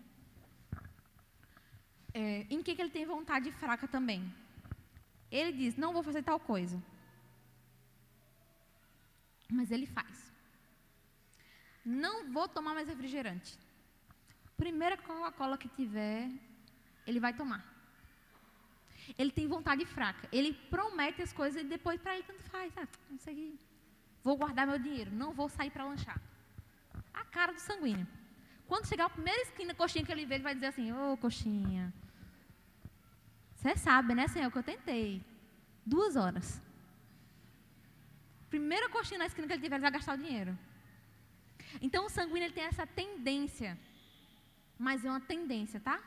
É, 2.20 2.48
em 2.50 2.64
que, 2.64 2.74
que 2.76 2.82
ele 2.82 2.90
tem 2.98 3.06
vontade 3.06 3.52
fraca 3.52 3.88
também? 3.88 4.22
Ele 5.32 5.52
diz: 5.52 5.76
Não 5.84 5.94
vou 5.94 6.02
fazer 6.02 6.24
tal 6.24 6.40
coisa. 6.40 6.82
Mas 9.58 9.70
ele 9.70 9.86
faz. 9.86 10.16
Não 11.86 12.16
vou 12.36 12.48
tomar 12.48 12.74
mais 12.74 12.88
refrigerante. 12.88 13.52
Primeira 14.64 14.98
Coca-Cola 14.98 15.60
que 15.60 15.70
tiver, 15.70 16.32
ele 17.06 17.20
vai 17.20 17.34
tomar. 17.42 17.64
Ele 19.16 19.32
tem 19.32 19.48
vontade 19.48 19.86
fraca. 19.86 20.28
Ele 20.32 20.54
promete 20.72 21.22
as 21.22 21.32
coisas 21.32 21.62
e 21.62 21.66
depois 21.66 22.02
para 22.02 22.16
ele 22.16 22.24
tanto 22.24 22.42
faz. 22.56 22.74
Ah, 22.78 22.88
não 23.12 23.20
sei. 23.20 23.60
Vou 24.24 24.36
guardar 24.36 24.66
meu 24.66 24.80
dinheiro. 24.80 25.12
Não 25.12 25.32
vou 25.34 25.50
sair 25.50 25.70
para 25.70 25.86
lanchar. 25.86 26.20
A 27.14 27.24
cara 27.26 27.54
do 27.54 27.60
sanguíneo. 27.60 28.08
Quando 28.68 28.88
chegar 28.88 29.06
a 29.06 29.10
primeira 29.18 29.42
esquina, 29.44 29.76
coxinha 29.76 30.04
que 30.04 30.12
ele 30.12 30.26
vê, 30.26 30.36
ele 30.36 30.44
vai 30.44 30.56
dizer 30.56 30.68
assim: 30.74 30.92
Ô, 30.92 31.14
oh, 31.14 31.18
coxinha. 31.18 31.94
Você 33.58 33.76
sabe, 33.76 34.14
né, 34.14 34.28
Senhor, 34.28 34.52
que 34.52 34.60
eu 34.62 34.70
tentei. 34.72 35.22
Duas 35.94 36.16
horas. 36.16 36.62
Primeira 38.54 38.88
coxinha 38.96 39.20
na 39.20 39.26
esquina 39.26 39.48
que 39.48 39.54
ele 39.54 39.64
tiver, 39.64 39.76
ele 39.78 39.88
vai 39.88 39.92
gastar 39.92 40.14
o 40.16 40.24
dinheiro. 40.26 40.58
Então 41.82 42.06
o 42.06 42.10
sanguíneo 42.10 42.46
ele 42.46 42.54
tem 42.60 42.66
essa 42.66 42.86
tendência. 42.86 43.72
Mas 44.78 45.04
é 45.04 45.10
uma 45.10 45.20
tendência, 45.34 45.80
tá? 45.80 46.00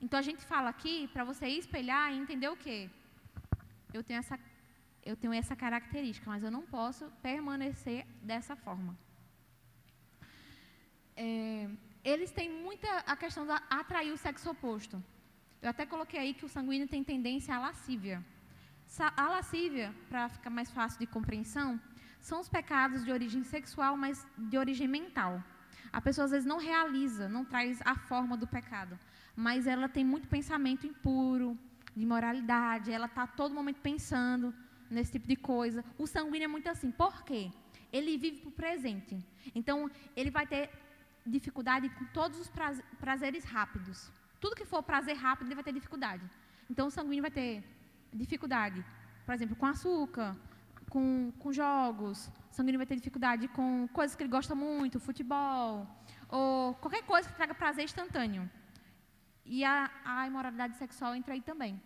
Então 0.00 0.18
a 0.18 0.26
gente 0.28 0.44
fala 0.44 0.68
aqui 0.68 1.08
para 1.08 1.24
você 1.24 1.46
espelhar 1.48 2.12
e 2.12 2.18
entender 2.18 2.48
o 2.48 2.56
quê? 2.64 2.90
Eu 3.92 4.02
tenho 4.04 4.18
essa 4.18 4.38
eu 5.10 5.16
tenho 5.16 5.34
essa 5.34 5.54
característica, 5.54 6.30
mas 6.30 6.42
eu 6.42 6.50
não 6.50 6.62
posso 6.62 7.10
permanecer 7.22 8.06
dessa 8.22 8.54
forma. 8.56 8.96
É, 11.14 11.68
eles 12.02 12.30
têm 12.30 12.50
muita 12.50 12.88
a 13.14 13.14
questão 13.14 13.44
de 13.46 13.52
atrair 13.80 14.12
o 14.12 14.16
sexo 14.16 14.50
oposto. 14.50 15.02
Eu 15.64 15.70
até 15.70 15.86
coloquei 15.86 16.20
aí 16.20 16.34
que 16.34 16.44
o 16.44 16.48
sanguíneo 16.54 16.86
tem 16.86 17.02
tendência 17.02 17.56
à 17.56 17.58
lascívia. 17.58 18.22
A 19.16 19.28
lascívia, 19.30 19.94
para 20.10 20.28
ficar 20.28 20.50
mais 20.50 20.70
fácil 20.70 20.98
de 20.98 21.06
compreensão, 21.06 21.80
são 22.20 22.38
os 22.38 22.50
pecados 22.50 23.02
de 23.02 23.10
origem 23.10 23.42
sexual, 23.42 23.96
mas 23.96 24.26
de 24.36 24.58
origem 24.58 24.86
mental. 24.86 25.42
A 25.90 26.02
pessoa 26.02 26.26
às 26.26 26.32
vezes 26.32 26.44
não 26.44 26.58
realiza, 26.58 27.30
não 27.30 27.46
traz 27.46 27.80
a 27.82 27.94
forma 27.96 28.36
do 28.36 28.46
pecado, 28.46 28.98
mas 29.34 29.66
ela 29.66 29.88
tem 29.88 30.04
muito 30.04 30.28
pensamento 30.28 30.86
impuro, 30.86 31.58
de 31.96 32.04
moralidade, 32.04 32.92
ela 32.92 33.06
está 33.06 33.26
todo 33.26 33.54
momento 33.54 33.80
pensando 33.80 34.52
nesse 34.90 35.12
tipo 35.12 35.26
de 35.26 35.36
coisa. 35.36 35.82
O 35.96 36.06
sanguíneo 36.06 36.44
é 36.44 36.48
muito 36.48 36.68
assim. 36.68 36.90
Por 36.90 37.22
quê? 37.22 37.50
Ele 37.90 38.18
vive 38.18 38.40
para 38.42 38.48
o 38.50 38.52
presente. 38.52 39.16
Então, 39.54 39.90
ele 40.14 40.30
vai 40.30 40.46
ter 40.46 40.68
dificuldade 41.24 41.88
com 41.88 42.04
todos 42.06 42.38
os 42.38 42.52
prazeres 43.00 43.44
rápidos. 43.44 44.12
Tudo 44.40 44.56
que 44.56 44.64
for 44.64 44.82
prazer 44.82 45.16
rápido, 45.16 45.48
ele 45.48 45.54
vai 45.54 45.64
ter 45.64 45.72
dificuldade. 45.72 46.24
Então, 46.70 46.88
o 46.88 46.90
sanguíneo 46.90 47.22
vai 47.22 47.30
ter 47.30 47.64
dificuldade, 48.12 48.84
por 49.24 49.34
exemplo, 49.34 49.56
com 49.56 49.66
açúcar, 49.66 50.36
com, 50.90 51.32
com 51.38 51.52
jogos. 51.52 52.30
Sanguíneo 52.50 52.78
vai 52.78 52.86
ter 52.86 52.96
dificuldade 52.96 53.48
com 53.48 53.88
coisas 53.88 54.14
que 54.16 54.22
ele 54.22 54.30
gosta 54.30 54.54
muito, 54.54 55.00
futebol, 55.00 55.86
ou 56.28 56.74
qualquer 56.74 57.02
coisa 57.04 57.28
que 57.28 57.34
traga 57.34 57.54
prazer 57.54 57.84
instantâneo. 57.84 58.48
E 59.44 59.64
a, 59.64 59.90
a 60.04 60.26
imoralidade 60.26 60.76
sexual 60.76 61.14
entra 61.14 61.34
aí 61.34 61.40
também. 61.40 61.80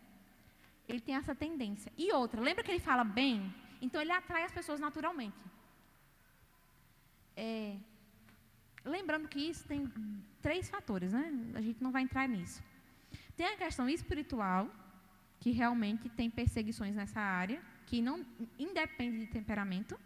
Ele 0.87 1.01
tem 1.01 1.17
essa 1.17 1.35
tendência. 1.35 1.93
E 1.97 2.13
outra, 2.13 2.41
lembra 2.41 2.63
que 2.63 2.71
ele 2.71 2.81
fala 2.81 3.05
bem? 3.05 3.55
Então 3.81 4.01
ele 4.01 4.13
atrai 4.13 4.45
as 4.45 4.53
pessoas 4.53 4.81
naturalmente. 4.81 5.37
É, 7.37 7.77
lembrando 8.89 9.29
que 9.29 9.41
isso 9.51 9.65
tem 9.67 9.91
três 10.41 10.69
fatores, 10.69 11.13
né? 11.13 11.33
A 11.55 11.61
gente 11.61 11.83
não 11.83 11.93
vai 11.93 12.03
entrar 12.03 12.29
nisso. 12.29 12.63
Tem 13.37 13.47
a 13.47 13.57
questão 13.57 13.89
espiritual, 13.89 14.71
que 15.41 15.51
realmente 15.51 16.09
tem 16.09 16.29
perseguições 16.29 16.95
nessa 16.95 17.21
área, 17.21 17.63
que 17.87 18.03
não 18.03 18.27
independe 18.59 19.21
de 19.21 19.27
temperamento. 19.27 19.99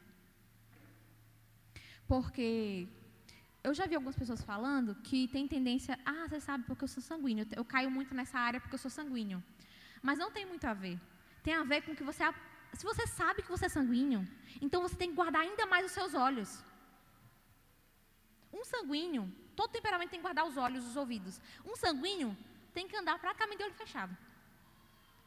Porque 2.06 2.86
eu 3.64 3.72
já 3.72 3.86
vi 3.86 3.94
algumas 3.94 4.16
pessoas 4.16 4.42
falando 4.42 4.94
que 4.96 5.28
tem 5.28 5.46
tendência, 5.48 5.98
ah, 6.04 6.26
você 6.28 6.40
sabe 6.40 6.64
porque 6.64 6.84
eu 6.84 6.88
sou 6.88 7.02
sanguíneo, 7.02 7.46
eu 7.56 7.64
caio 7.64 7.90
muito 7.90 8.14
nessa 8.14 8.38
área 8.38 8.60
porque 8.60 8.74
eu 8.74 8.78
sou 8.78 8.90
sanguíneo. 8.90 9.42
Mas 10.02 10.18
não 10.18 10.30
tem 10.30 10.44
muito 10.44 10.66
a 10.66 10.74
ver. 10.74 11.00
Tem 11.42 11.54
a 11.54 11.62
ver 11.62 11.82
com 11.82 11.94
que 11.94 12.02
você, 12.02 12.24
se 12.74 12.84
você 12.84 13.06
sabe 13.06 13.42
que 13.42 13.50
você 13.50 13.66
é 13.66 13.68
sanguíneo, 13.68 14.26
então 14.60 14.82
você 14.82 14.96
tem 14.96 15.10
que 15.10 15.16
guardar 15.16 15.42
ainda 15.42 15.64
mais 15.66 15.86
os 15.86 15.92
seus 15.92 16.14
olhos. 16.14 16.62
Um 18.52 18.64
sanguíneo, 18.64 19.32
todo 19.56 19.70
temperamento 19.70 20.10
tem 20.10 20.20
que 20.20 20.22
guardar 20.22 20.46
os 20.46 20.56
olhos, 20.56 20.86
os 20.86 20.96
ouvidos. 20.96 21.40
Um 21.64 21.76
sanguíneo 21.76 22.36
tem 22.74 22.86
que 22.88 22.96
andar 22.96 23.18
praticamente 23.18 23.58
de 23.58 23.64
olho 23.64 23.74
fechado. 23.74 24.16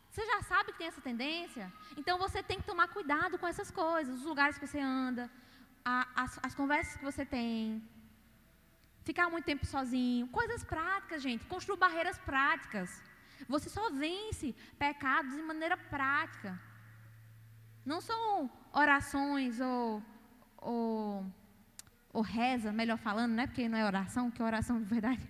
Você 0.10 0.26
já 0.26 0.42
sabe 0.44 0.72
que 0.72 0.78
tem 0.78 0.88
essa 0.88 1.02
tendência, 1.02 1.72
então 1.98 2.18
você 2.18 2.42
tem 2.42 2.60
que 2.60 2.66
tomar 2.66 2.88
cuidado 2.88 3.38
com 3.38 3.48
essas 3.48 3.70
coisas, 3.70 4.20
os 4.20 4.26
lugares 4.26 4.58
que 4.58 4.66
você 4.66 4.80
anda, 4.80 5.30
a, 5.84 6.08
as, 6.24 6.40
as 6.42 6.56
conversas 6.56 6.96
que 6.96 7.04
você 7.04 7.26
tem, 7.26 7.84
ficar 9.04 9.30
muito 9.30 9.46
tempo 9.46 9.66
sozinho, 9.66 10.28
coisas 10.28 10.64
práticas, 10.64 11.22
gente. 11.22 11.46
Construir 11.46 11.78
barreiras 11.78 12.18
práticas. 12.18 13.02
Você 13.48 13.70
só 13.70 13.90
vence 13.92 14.56
pecados 14.80 15.36
de 15.36 15.42
maneira 15.42 15.78
prática. 15.78 16.60
Não 17.86 18.02
são 18.02 18.50
orações 18.74 19.60
ou, 19.60 20.04
ou, 20.58 21.26
ou 22.16 22.22
reza, 22.22 22.72
melhor 22.72 22.98
falando, 22.98 23.34
né? 23.34 23.46
Porque 23.46 23.68
não 23.68 23.78
é 23.78 23.86
oração, 23.86 24.32
que 24.32 24.42
é 24.42 24.46
oração 24.46 24.82
de 24.82 24.86
verdade. 24.86 25.22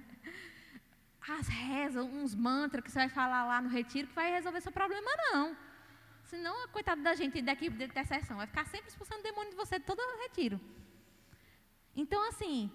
As 1.27 1.47
rezas, 1.47 2.05
uns 2.05 2.35
mantras 2.35 2.83
que 2.83 2.91
você 2.91 2.99
vai 2.99 3.09
falar 3.09 3.43
lá 3.43 3.59
no 3.59 3.69
retiro 3.69 4.07
que 4.07 4.13
vai 4.13 4.29
resolver 4.31 4.61
seu 4.61 4.71
problema, 4.71 5.09
não. 5.31 5.57
Senão, 6.25 6.67
coitado 6.67 7.01
da 7.01 7.15
gente 7.15 7.41
da 7.41 7.53
equipe 7.53 7.75
de 7.75 7.85
intercessão, 7.85 8.37
vai 8.37 8.45
ficar 8.45 8.65
sempre 8.67 8.89
expulsando 8.89 9.23
demônio 9.23 9.49
de 9.49 9.55
você 9.55 9.79
todo 9.79 9.97
o 9.99 10.21
retiro. 10.21 10.61
Então, 11.95 12.21
assim, 12.29 12.71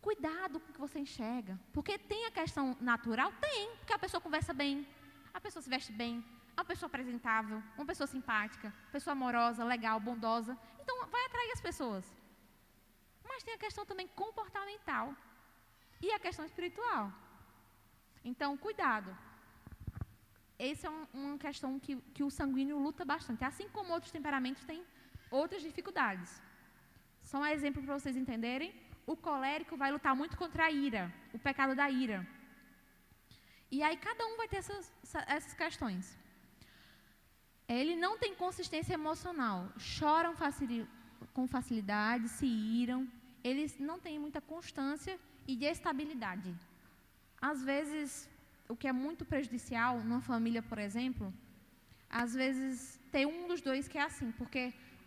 cuidado 0.00 0.58
com 0.58 0.70
o 0.70 0.72
que 0.72 0.80
você 0.80 0.98
enxerga. 0.98 1.60
Porque 1.74 1.98
tem 1.98 2.24
a 2.24 2.30
questão 2.30 2.74
natural? 2.80 3.30
Tem, 3.38 3.68
porque 3.80 3.92
a 3.92 3.98
pessoa 3.98 4.18
conversa 4.18 4.54
bem, 4.54 4.88
a 5.34 5.40
pessoa 5.42 5.62
se 5.62 5.68
veste 5.68 5.92
bem, 5.92 6.24
é 6.56 6.60
uma 6.60 6.64
pessoa 6.64 6.86
apresentável, 6.86 7.62
uma 7.76 7.84
pessoa 7.84 8.06
simpática, 8.06 8.72
pessoa 8.90 9.12
amorosa, 9.12 9.62
legal, 9.62 10.00
bondosa. 10.00 10.56
Então, 10.80 11.06
vai 11.06 11.26
atrair 11.26 11.52
as 11.52 11.60
pessoas. 11.60 12.17
Mas 13.28 13.42
tem 13.42 13.54
a 13.54 13.64
questão 13.66 13.84
também 13.90 14.08
comportamental 14.22 15.14
e 16.00 16.10
a 16.12 16.18
questão 16.18 16.44
espiritual. 16.44 17.12
Então, 18.24 18.56
cuidado. 18.56 19.10
Essa 20.58 20.88
é 20.88 20.90
um, 20.90 21.06
uma 21.14 21.38
questão 21.38 21.78
que, 21.78 21.96
que 22.14 22.24
o 22.24 22.30
sanguíneo 22.30 22.78
luta 22.78 23.04
bastante. 23.04 23.44
Assim 23.44 23.68
como 23.68 23.92
outros 23.92 24.10
temperamentos 24.10 24.64
têm 24.64 24.82
outras 25.30 25.62
dificuldades. 25.62 26.30
Só 27.22 27.38
um 27.38 27.46
exemplo 27.46 27.82
para 27.82 27.98
vocês 27.98 28.16
entenderem. 28.16 28.74
O 29.06 29.16
colérico 29.16 29.76
vai 29.76 29.90
lutar 29.90 30.14
muito 30.14 30.36
contra 30.36 30.64
a 30.64 30.70
ira, 30.70 31.12
o 31.32 31.38
pecado 31.38 31.74
da 31.74 31.88
ira. 31.90 32.26
E 33.70 33.82
aí 33.82 33.96
cada 33.96 34.26
um 34.26 34.36
vai 34.36 34.48
ter 34.48 34.58
essas, 34.58 34.92
essas 35.26 35.54
questões. 35.54 36.18
Ele 37.68 37.94
não 37.96 38.18
tem 38.18 38.34
consistência 38.34 38.94
emocional. 38.94 39.58
Choram 39.78 40.34
facil, 40.34 40.86
com 41.32 41.46
facilidade, 41.46 42.28
se 42.28 42.46
iram. 42.46 43.06
Eles 43.48 43.72
não 43.88 43.98
têm 44.06 44.18
muita 44.24 44.40
constância 44.52 45.14
e 45.50 45.54
de 45.60 45.66
estabilidade. 45.74 46.50
Às 47.50 47.58
vezes, 47.70 48.28
o 48.72 48.76
que 48.80 48.88
é 48.92 48.94
muito 49.06 49.24
prejudicial 49.32 49.94
numa 50.08 50.24
família, 50.32 50.62
por 50.70 50.78
exemplo, 50.86 51.26
às 52.22 52.34
vezes 52.40 53.00
tem 53.14 53.24
um 53.26 53.46
dos 53.50 53.60
dois 53.68 53.86
que 53.90 53.98
é 54.02 54.04
assim, 54.10 54.30
porque 54.40 54.62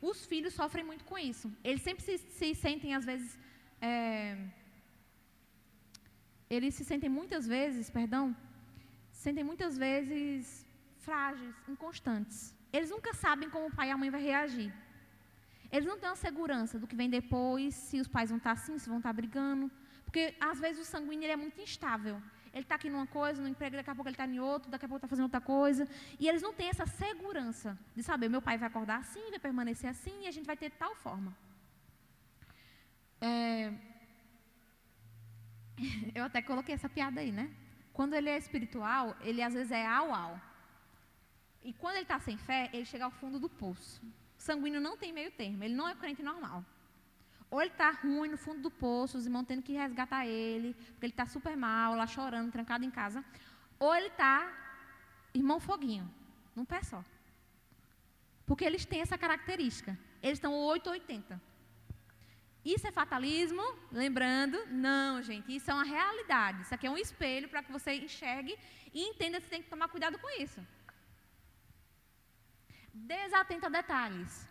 os 0.10 0.26
filhos 0.32 0.54
sofrem 0.62 0.86
muito 0.92 1.04
com 1.10 1.18
isso. 1.32 1.48
Eles 1.64 1.82
sempre 1.88 2.04
se, 2.08 2.18
se 2.38 2.48
sentem, 2.56 2.96
às 3.00 3.06
vezes, 3.12 3.38
é, 3.80 4.38
eles 6.50 6.74
se 6.78 6.84
sentem 6.92 7.10
muitas 7.20 7.46
vezes, 7.56 7.90
perdão, 8.00 8.26
sentem 9.12 9.44
muitas 9.44 9.78
vezes 9.78 10.66
frágeis, 11.06 11.56
inconstantes. 11.74 12.40
Eles 12.74 12.90
nunca 12.90 13.14
sabem 13.14 13.50
como 13.50 13.68
o 13.68 13.76
pai 13.78 13.90
e 13.90 13.92
a 13.92 13.98
mãe 13.98 14.10
vai 14.10 14.22
reagir. 14.22 14.72
Eles 15.72 15.86
não 15.86 15.98
têm 15.98 16.10
a 16.10 16.16
segurança 16.16 16.78
do 16.78 16.88
que 16.88 16.96
vem 16.96 17.10
depois, 17.10 17.74
se 17.74 18.00
os 18.00 18.08
pais 18.08 18.30
vão 18.30 18.38
estar 18.38 18.52
assim, 18.52 18.78
se 18.78 18.90
vão 18.90 18.98
estar 18.98 19.14
brigando. 19.14 19.72
Porque 20.04 20.36
às 20.40 20.60
vezes 20.60 20.82
o 20.82 20.86
sanguíneo 20.86 21.30
é 21.30 21.36
muito 21.36 21.60
instável. 21.62 22.22
Ele 22.54 22.64
está 22.64 22.76
aqui 22.76 22.90
numa 22.90 23.08
coisa, 23.08 23.42
no 23.42 23.48
emprego, 23.48 23.78
daqui 23.78 23.90
a 23.90 23.96
pouco 23.96 24.10
ele 24.10 24.16
está 24.16 24.28
em 24.28 24.40
outro, 24.40 24.70
daqui 24.70 24.86
a 24.86 24.90
pouco 24.90 24.98
está 24.98 25.08
fazendo 25.08 25.24
outra 25.24 25.40
coisa. 25.40 25.88
E 26.20 26.28
eles 26.28 26.42
não 26.42 26.54
têm 26.54 26.68
essa 26.68 26.86
segurança 26.86 27.80
de 27.96 28.04
saber, 28.04 28.28
meu 28.28 28.42
pai 28.42 28.58
vai 28.58 28.68
acordar 28.68 28.98
assim, 29.00 29.30
vai 29.30 29.40
permanecer 29.40 29.90
assim, 29.90 30.24
e 30.24 30.28
a 30.28 30.32
gente 30.32 30.46
vai 30.46 30.58
ter 30.58 30.70
tal 30.72 30.94
forma. 30.96 31.36
É... 33.22 33.74
Eu 36.14 36.26
até 36.26 36.42
coloquei 36.42 36.76
essa 36.76 36.90
piada 36.90 37.22
aí, 37.22 37.32
né? 37.32 37.50
Quando 37.94 38.14
ele 38.14 38.30
é 38.30 38.38
espiritual, 38.38 39.16
ele 39.22 39.42
às 39.42 39.54
vezes 39.54 39.72
é 39.72 39.86
au-au. 39.86 40.40
E 41.64 41.72
quando 41.74 41.96
ele 41.96 42.04
está 42.04 42.20
sem 42.20 42.38
fé, 42.38 42.70
ele 42.74 42.86
chega 42.86 43.06
ao 43.06 43.12
fundo 43.12 43.40
do 43.40 43.50
poço. 43.50 44.02
O 44.42 44.44
sanguíneo 44.44 44.82
não 44.82 44.98
tem 44.98 45.14
meio 45.14 45.30
termo, 45.30 45.64
ele 45.64 45.76
não 45.76 45.88
é 45.88 45.94
crente 45.94 46.24
normal. 46.24 46.66
Ou 47.52 47.62
ele 47.62 47.70
está 47.70 47.92
ruim 47.92 48.30
no 48.30 48.38
fundo 48.38 48.60
do 48.60 48.72
poço, 48.72 49.16
os 49.16 49.28
irmãos 49.28 49.46
tendo 49.46 49.62
que 49.62 49.74
resgatar 49.74 50.26
ele, 50.26 50.74
porque 50.74 51.06
ele 51.06 51.14
está 51.14 51.28
super 51.28 51.56
mal, 51.56 51.94
lá 51.94 52.08
chorando, 52.08 52.52
trancado 52.52 52.84
em 52.84 52.90
casa. 52.90 53.24
Ou 53.78 53.94
ele 53.94 54.08
está, 54.08 54.52
irmão 55.32 55.60
foguinho, 55.60 56.12
num 56.56 56.66
pé 56.66 56.82
só. 56.82 57.06
Porque 58.48 58.66
eles 58.66 58.84
têm 58.84 59.02
essa 59.02 59.16
característica. 59.16 59.96
Eles 60.24 60.40
estão 60.40 60.52
880. 60.56 61.40
Isso 62.66 62.88
é 62.88 62.92
fatalismo? 62.92 63.64
Lembrando, 63.92 64.58
não, 64.72 65.22
gente, 65.22 65.56
isso 65.56 65.70
é 65.70 65.74
uma 65.76 65.84
realidade. 65.84 66.64
Isso 66.64 66.74
aqui 66.74 66.88
é 66.88 66.90
um 66.90 66.98
espelho 66.98 67.48
para 67.48 67.62
que 67.62 67.72
você 67.72 67.94
enxergue 67.94 68.58
e 68.92 69.04
entenda 69.04 69.38
que 69.38 69.44
você 69.44 69.52
tem 69.52 69.62
que 69.62 69.70
tomar 69.70 69.88
cuidado 69.88 70.18
com 70.18 70.42
isso. 70.42 70.60
Desatento 72.94 73.66
a 73.66 73.70
detalhes. 73.70 74.48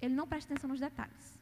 Ele 0.00 0.14
não 0.14 0.26
presta 0.26 0.52
atenção 0.52 0.68
nos 0.68 0.80
detalhes. 0.80 1.40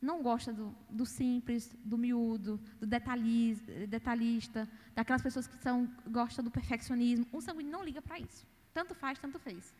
Não 0.00 0.22
gosta 0.22 0.52
do, 0.52 0.74
do 0.90 1.06
simples, 1.06 1.74
do 1.84 1.96
miúdo, 1.96 2.58
do 2.78 2.86
detalhista, 2.86 4.68
daquelas 4.94 5.22
pessoas 5.22 5.46
que 5.46 5.56
são, 5.58 5.90
gostam 6.06 6.44
do 6.44 6.50
perfeccionismo. 6.50 7.26
O 7.32 7.40
sanguíneo 7.40 7.72
não 7.72 7.82
liga 7.82 8.02
para 8.02 8.18
isso. 8.18 8.46
Tanto 8.72 8.94
faz, 8.94 9.18
tanto 9.18 9.38
fez. 9.38 9.74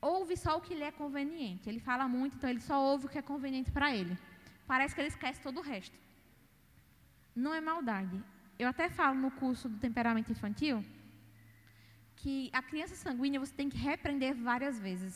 Ouve 0.00 0.36
só 0.36 0.56
o 0.56 0.60
que 0.60 0.74
lhe 0.74 0.84
é 0.84 0.92
conveniente. 0.92 1.68
Ele 1.68 1.80
fala 1.80 2.06
muito, 2.08 2.36
então 2.36 2.48
ele 2.48 2.60
só 2.60 2.80
ouve 2.80 3.06
o 3.06 3.08
que 3.08 3.18
é 3.18 3.22
conveniente 3.22 3.70
para 3.72 3.94
ele. 3.94 4.16
Parece 4.66 4.94
que 4.94 5.00
ele 5.00 5.08
esquece 5.08 5.40
todo 5.40 5.58
o 5.58 5.62
resto. 5.62 5.96
Não 7.34 7.52
é 7.52 7.60
maldade. 7.60 8.22
Eu 8.58 8.68
até 8.68 8.88
falo 8.88 9.18
no 9.18 9.30
curso 9.30 9.68
do 9.68 9.78
temperamento 9.78 10.30
infantil 10.30 10.84
que 12.20 12.50
a 12.52 12.62
criança 12.68 12.96
sanguínea 12.96 13.42
você 13.44 13.54
tem 13.60 13.68
que 13.72 13.78
repreender 13.90 14.34
várias 14.50 14.78
vezes. 14.86 15.14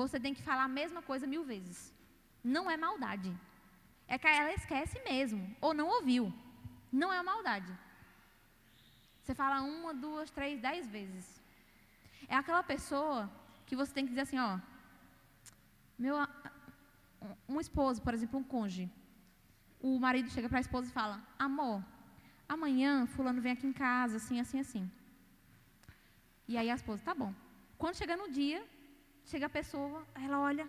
Você 0.00 0.18
tem 0.24 0.34
que 0.36 0.46
falar 0.48 0.64
a 0.64 0.76
mesma 0.80 1.00
coisa 1.10 1.26
mil 1.34 1.44
vezes. 1.52 1.78
Não 2.54 2.64
é 2.70 2.76
maldade. 2.76 3.30
É 4.06 4.18
que 4.18 4.26
ela 4.26 4.52
esquece 4.52 4.98
mesmo, 5.10 5.42
ou 5.60 5.72
não 5.72 5.88
ouviu. 5.96 6.24
Não 7.00 7.10
é 7.12 7.22
maldade. 7.22 7.72
Você 9.20 9.34
fala 9.34 9.62
uma, 9.62 9.92
duas, 9.94 10.30
três, 10.30 10.60
dez 10.60 10.86
vezes. 10.96 11.26
É 12.28 12.36
aquela 12.36 12.62
pessoa 12.62 13.30
que 13.66 13.76
você 13.80 13.92
tem 13.92 14.04
que 14.04 14.10
dizer 14.10 14.22
assim, 14.22 14.38
ó. 14.38 14.58
Meu, 15.98 16.16
um 17.48 17.60
esposo, 17.60 18.02
por 18.02 18.12
exemplo, 18.14 18.38
um 18.38 18.44
cônjuge. 18.44 18.90
O 19.80 19.98
marido 19.98 20.30
chega 20.30 20.48
para 20.48 20.58
a 20.58 20.66
esposa 20.66 20.88
e 20.88 20.92
fala: 20.92 21.16
Amor, 21.38 21.82
amanhã 22.48 23.06
fulano 23.06 23.40
vem 23.40 23.52
aqui 23.52 23.66
em 23.66 23.72
casa, 23.72 24.16
assim, 24.16 24.38
assim, 24.40 24.60
assim. 24.60 24.90
E 26.48 26.56
aí 26.56 26.70
a 26.70 26.74
esposa, 26.74 27.02
tá 27.02 27.14
bom. 27.14 27.32
Quando 27.78 27.96
chega 27.96 28.16
no 28.16 28.30
dia, 28.30 28.64
chega 29.24 29.46
a 29.46 29.56
pessoa, 29.58 30.06
ela 30.14 30.40
olha. 30.40 30.68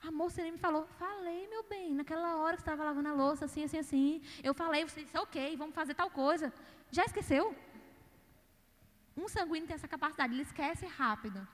A 0.00 0.10
moça 0.10 0.42
nem 0.42 0.52
me 0.52 0.58
falou, 0.58 0.86
falei, 0.98 1.48
meu 1.48 1.64
bem, 1.64 1.92
naquela 1.94 2.36
hora 2.36 2.56
que 2.56 2.62
você 2.62 2.68
estava 2.68 2.84
lavando 2.84 3.08
a 3.08 3.12
louça, 3.12 3.44
assim, 3.46 3.64
assim, 3.64 3.78
assim. 3.78 4.22
Eu 4.42 4.54
falei, 4.54 4.84
você 4.84 5.02
disse, 5.02 5.18
ok, 5.18 5.56
vamos 5.56 5.74
fazer 5.74 5.94
tal 5.94 6.10
coisa. 6.10 6.52
Já 6.90 7.04
esqueceu? 7.04 7.54
Um 9.16 9.28
sanguíneo 9.28 9.66
tem 9.66 9.74
essa 9.74 9.88
capacidade, 9.88 10.32
ele 10.32 10.42
esquece 10.42 10.86
rápido. 10.86 11.46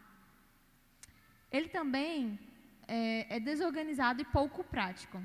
Ele 1.50 1.68
também 1.68 2.38
é, 2.86 3.36
é 3.36 3.40
desorganizado 3.40 4.20
e 4.20 4.24
pouco 4.24 4.62
prático. 4.62 5.22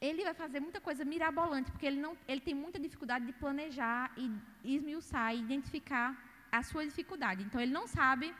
Ele 0.00 0.22
vai 0.28 0.34
fazer 0.34 0.60
muita 0.60 0.80
coisa 0.80 1.04
mirabolante, 1.04 1.70
porque 1.70 1.86
ele, 1.86 2.00
não, 2.00 2.16
ele 2.26 2.40
tem 2.40 2.54
muita 2.54 2.78
dificuldade 2.78 3.26
de 3.26 3.32
planejar 3.32 4.12
e 4.16 4.26
esmiuçar 4.76 5.34
e 5.34 5.40
identificar 5.40 6.08
a 6.50 6.62
sua 6.62 6.84
dificuldade. 6.90 7.42
Então, 7.44 7.60
ele 7.60 7.72
não 7.72 7.86
sabe 7.86 8.34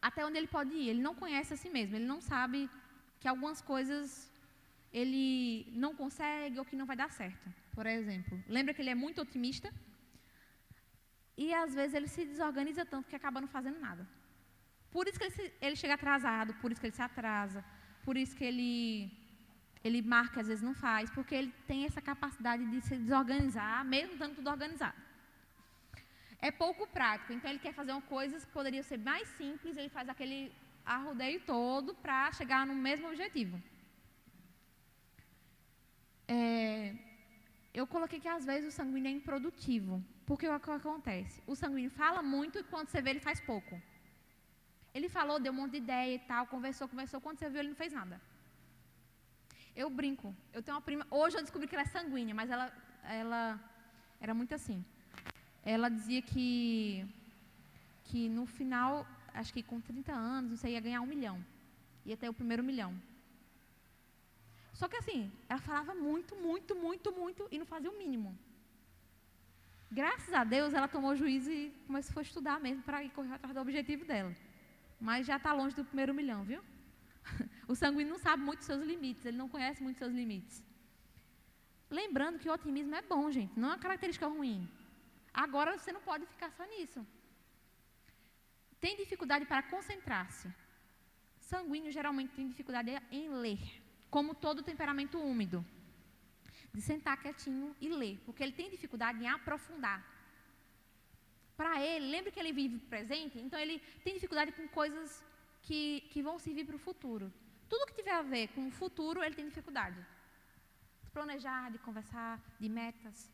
até 0.00 0.24
onde 0.26 0.38
ele 0.38 0.50
pode 0.56 0.72
ir. 0.74 0.88
Ele 0.88 1.02
não 1.08 1.14
conhece 1.14 1.54
a 1.54 1.56
si 1.56 1.68
mesmo. 1.68 1.96
Ele 1.96 2.06
não 2.06 2.20
sabe 2.20 2.68
que 3.20 3.28
algumas 3.28 3.60
coisas 3.60 4.30
ele 4.92 5.66
não 5.84 5.94
consegue 5.94 6.58
ou 6.58 6.64
que 6.64 6.76
não 6.76 6.86
vai 6.86 6.96
dar 6.96 7.10
certo. 7.10 7.52
Por 7.72 7.86
exemplo, 7.86 8.42
lembra 8.48 8.74
que 8.74 8.82
ele 8.82 8.90
é 8.90 8.94
muito 8.94 9.20
otimista? 9.20 9.72
E 11.36 11.54
às 11.54 11.74
vezes 11.74 11.94
ele 11.94 12.08
se 12.08 12.24
desorganiza 12.24 12.84
tanto 12.84 13.08
que 13.08 13.16
acaba 13.16 13.40
não 13.40 13.48
fazendo 13.48 13.78
nada. 13.78 14.04
Por 14.90 15.06
isso 15.06 15.18
que 15.18 15.24
ele, 15.26 15.34
se, 15.38 15.52
ele 15.60 15.76
chega 15.76 15.94
atrasado, 15.94 16.54
por 16.54 16.72
isso 16.72 16.80
que 16.80 16.86
ele 16.88 16.96
se 16.96 17.02
atrasa, 17.02 17.64
por 18.04 18.16
isso 18.16 18.34
que 18.34 18.44
ele, 18.44 19.12
ele 19.84 20.00
marca, 20.02 20.40
às 20.40 20.48
vezes 20.48 20.62
não 20.62 20.74
faz, 20.74 21.10
porque 21.10 21.34
ele 21.34 21.52
tem 21.66 21.84
essa 21.84 22.00
capacidade 22.00 22.64
de 22.66 22.80
se 22.80 22.96
desorganizar, 22.96 23.84
mesmo 23.84 24.12
estando 24.14 24.36
tudo 24.36 24.50
organizado 24.50 25.08
é 26.40 26.50
pouco 26.50 26.86
prático. 26.86 27.32
Então, 27.32 27.50
ele 27.50 27.58
quer 27.58 27.72
fazer 27.72 27.92
uma 27.92 28.02
coisa 28.02 28.38
que 28.38 28.46
poderia 28.46 28.82
ser 28.82 28.98
mais 28.98 29.26
simples, 29.40 29.76
ele 29.76 29.88
faz 29.88 30.08
aquele 30.08 30.52
arrodeio 30.84 31.40
todo 31.40 31.94
para 31.94 32.32
chegar 32.32 32.66
no 32.66 32.74
mesmo 32.74 33.08
objetivo. 33.08 33.60
É, 36.26 36.94
eu 37.74 37.86
coloquei 37.86 38.20
que 38.20 38.28
às 38.28 38.44
vezes 38.44 38.72
o 38.72 38.76
sanguíneo 38.76 39.08
é 39.08 39.12
improdutivo. 39.12 40.02
Porque 40.26 40.46
o 40.46 40.60
que 40.60 40.70
acontece? 40.70 41.42
O 41.46 41.54
sanguíneo 41.56 41.90
fala 41.90 42.22
muito 42.22 42.58
e 42.58 42.62
quando 42.62 42.88
você 42.88 43.00
vê 43.00 43.10
ele 43.10 43.20
faz 43.20 43.40
pouco. 43.40 43.80
Ele 44.94 45.08
falou, 45.08 45.38
deu 45.40 45.52
um 45.52 45.56
monte 45.56 45.72
de 45.72 45.78
ideia 45.78 46.14
e 46.14 46.18
tal, 46.18 46.46
conversou, 46.46 46.86
conversou. 46.88 47.20
Quando 47.20 47.38
você 47.38 47.48
viu, 47.48 47.60
ele 47.60 47.70
não 47.70 47.76
fez 47.76 47.92
nada. 47.92 48.20
Eu 49.82 49.88
brinco. 49.98 50.28
Eu 50.56 50.62
tenho 50.62 50.76
uma 50.76 50.86
prima. 50.88 51.04
Hoje 51.18 51.36
eu 51.36 51.42
descobri 51.46 51.66
que 51.68 51.76
ela 51.76 51.86
é 51.88 51.96
sanguínea, 51.96 52.34
mas 52.40 52.48
ela, 52.54 52.66
ela 53.20 53.42
era 54.20 54.34
muito 54.40 54.54
assim 54.60 54.78
ela 55.74 55.88
dizia 55.88 56.22
que, 56.22 57.06
que 58.04 58.28
no 58.28 58.46
final, 58.46 59.06
acho 59.34 59.52
que 59.52 59.62
com 59.62 59.80
30 59.80 60.12
anos, 60.12 60.58
você 60.58 60.70
ia 60.70 60.80
ganhar 60.80 61.02
um 61.02 61.06
milhão. 61.06 61.44
Ia 62.06 62.16
ter 62.16 62.28
o 62.28 62.32
primeiro 62.32 62.64
milhão. 62.64 62.92
Só 64.72 64.88
que 64.88 64.96
assim, 64.96 65.30
ela 65.48 65.60
falava 65.60 65.94
muito, 65.94 66.34
muito, 66.36 66.74
muito, 66.74 67.12
muito 67.12 67.46
e 67.50 67.58
não 67.58 67.66
fazia 67.66 67.90
o 67.90 67.98
mínimo. 67.98 68.36
Graças 69.90 70.32
a 70.32 70.42
Deus, 70.42 70.72
ela 70.72 70.88
tomou 70.88 71.14
juízo 71.14 71.50
e 71.50 71.70
começou 71.86 72.20
a 72.20 72.22
estudar 72.22 72.58
mesmo 72.60 72.82
para 72.82 73.02
ir 73.02 73.10
correr 73.10 73.34
atrás 73.34 73.54
do 73.54 73.60
objetivo 73.60 74.06
dela. 74.06 74.34
Mas 74.98 75.26
já 75.26 75.36
está 75.36 75.52
longe 75.52 75.76
do 75.76 75.84
primeiro 75.84 76.14
milhão, 76.14 76.44
viu? 76.44 76.62
O 77.72 77.74
sanguíneo 77.74 78.12
não 78.14 78.18
sabe 78.18 78.42
muito 78.42 78.64
seus 78.64 78.82
limites, 78.82 79.24
ele 79.26 79.36
não 79.36 79.48
conhece 79.54 79.82
muito 79.82 79.98
seus 79.98 80.12
limites. 80.20 80.64
Lembrando 81.90 82.38
que 82.38 82.48
o 82.48 82.52
otimismo 82.52 82.94
é 82.94 83.02
bom, 83.02 83.30
gente, 83.30 83.58
não 83.60 83.68
é 83.68 83.72
uma 83.72 83.84
característica 83.86 84.26
ruim. 84.26 84.66
Agora 85.32 85.76
você 85.76 85.92
não 85.92 86.00
pode 86.00 86.24
ficar 86.26 86.50
só 86.50 86.64
nisso. 86.64 87.06
Tem 88.80 88.96
dificuldade 88.96 89.44
para 89.44 89.62
concentrar-se. 89.62 90.48
Sanguíneo 91.38 91.92
geralmente 91.92 92.32
tem 92.34 92.48
dificuldade 92.48 92.90
em 93.10 93.28
ler, 93.44 93.60
como 94.10 94.34
todo 94.34 94.62
temperamento 94.62 95.18
úmido. 95.18 95.64
De 96.72 96.80
sentar 96.80 97.20
quietinho 97.22 97.74
e 97.80 97.88
ler, 97.88 98.18
porque 98.24 98.42
ele 98.42 98.52
tem 98.52 98.70
dificuldade 98.70 99.22
em 99.22 99.28
aprofundar. 99.28 100.00
Para 101.56 101.82
ele, 101.82 102.06
lembre 102.14 102.30
que 102.30 102.40
ele 102.40 102.52
vive 102.52 102.78
presente, 102.78 103.38
então 103.38 103.58
ele 103.58 103.78
tem 104.04 104.14
dificuldade 104.14 104.52
com 104.52 104.66
coisas 104.68 105.24
que, 105.62 106.02
que 106.10 106.22
vão 106.22 106.38
servir 106.38 106.64
para 106.64 106.76
o 106.76 106.78
futuro. 106.78 107.32
Tudo 107.68 107.86
que 107.86 107.94
tiver 107.94 108.14
a 108.14 108.22
ver 108.22 108.48
com 108.48 108.66
o 108.66 108.70
futuro, 108.70 109.22
ele 109.22 109.34
tem 109.34 109.46
dificuldade. 109.46 110.00
De 111.04 111.10
planejar, 111.10 111.70
de 111.70 111.78
conversar, 111.78 112.40
de 112.58 112.68
metas 112.68 113.30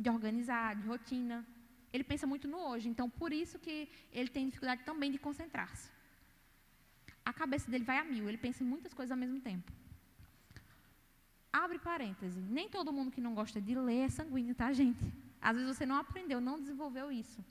de 0.00 0.08
organizar, 0.08 0.74
de 0.76 0.86
rotina. 0.86 1.46
Ele 1.92 2.04
pensa 2.04 2.26
muito 2.26 2.48
no 2.48 2.58
hoje, 2.68 2.88
então 2.88 3.08
por 3.10 3.32
isso 3.32 3.58
que 3.58 3.88
ele 4.12 4.28
tem 4.28 4.46
dificuldade 4.46 4.82
também 4.84 5.10
de 5.10 5.18
concentrar-se. 5.18 5.90
A 7.24 7.32
cabeça 7.32 7.70
dele 7.70 7.84
vai 7.84 7.98
a 7.98 8.04
mil, 8.04 8.28
ele 8.28 8.38
pensa 8.38 8.64
em 8.64 8.66
muitas 8.66 8.94
coisas 8.94 9.10
ao 9.10 9.18
mesmo 9.18 9.40
tempo. 9.40 9.70
Abre 11.52 11.78
parêntese. 11.78 12.40
Nem 12.40 12.68
todo 12.68 12.92
mundo 12.92 13.10
que 13.10 13.20
não 13.20 13.34
gosta 13.34 13.60
de 13.60 13.74
ler 13.74 14.06
é 14.06 14.08
sanguíneo, 14.08 14.54
tá, 14.54 14.72
gente? 14.72 15.04
Às 15.40 15.56
vezes 15.56 15.76
você 15.76 15.84
não 15.84 15.96
aprendeu, 15.96 16.40
não 16.40 16.60
desenvolveu 16.60 17.10
isso. 17.10 17.44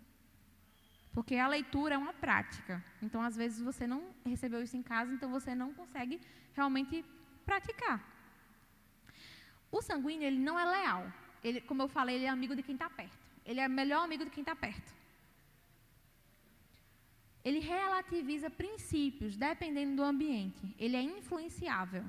Porque 1.14 1.36
a 1.36 1.48
leitura 1.48 1.96
é 1.96 1.98
uma 1.98 2.14
prática. 2.14 2.84
Então, 3.02 3.22
às 3.22 3.36
vezes, 3.36 3.60
você 3.62 3.88
não 3.88 4.04
recebeu 4.26 4.62
isso 4.62 4.78
em 4.78 4.84
casa, 4.84 5.14
então 5.14 5.30
você 5.30 5.56
não 5.56 5.74
consegue 5.74 6.22
realmente 6.54 7.04
praticar. 7.46 8.04
O 9.72 9.82
sanguíneo, 9.82 10.28
ele 10.28 10.40
não 10.40 10.58
é 10.60 10.66
leal. 10.66 11.12
Ele, 11.44 11.62
como 11.62 11.82
eu 11.82 11.88
falei, 11.88 12.16
ele 12.16 12.26
é 12.26 12.30
amigo 12.30 12.56
de 12.56 12.64
quem 12.64 12.76
está 12.76 12.90
perto. 12.90 13.18
Ele 13.46 13.60
é 13.60 13.68
melhor 13.68 14.04
amigo 14.04 14.24
de 14.26 14.32
quem 14.32 14.42
está 14.42 14.56
perto. 14.56 14.94
Ele 17.44 17.60
relativiza 17.60 18.50
princípios 18.50 19.36
dependendo 19.36 19.96
do 19.96 20.04
ambiente. 20.04 20.76
Ele 20.78 20.96
é 20.96 21.02
influenciável. 21.02 22.04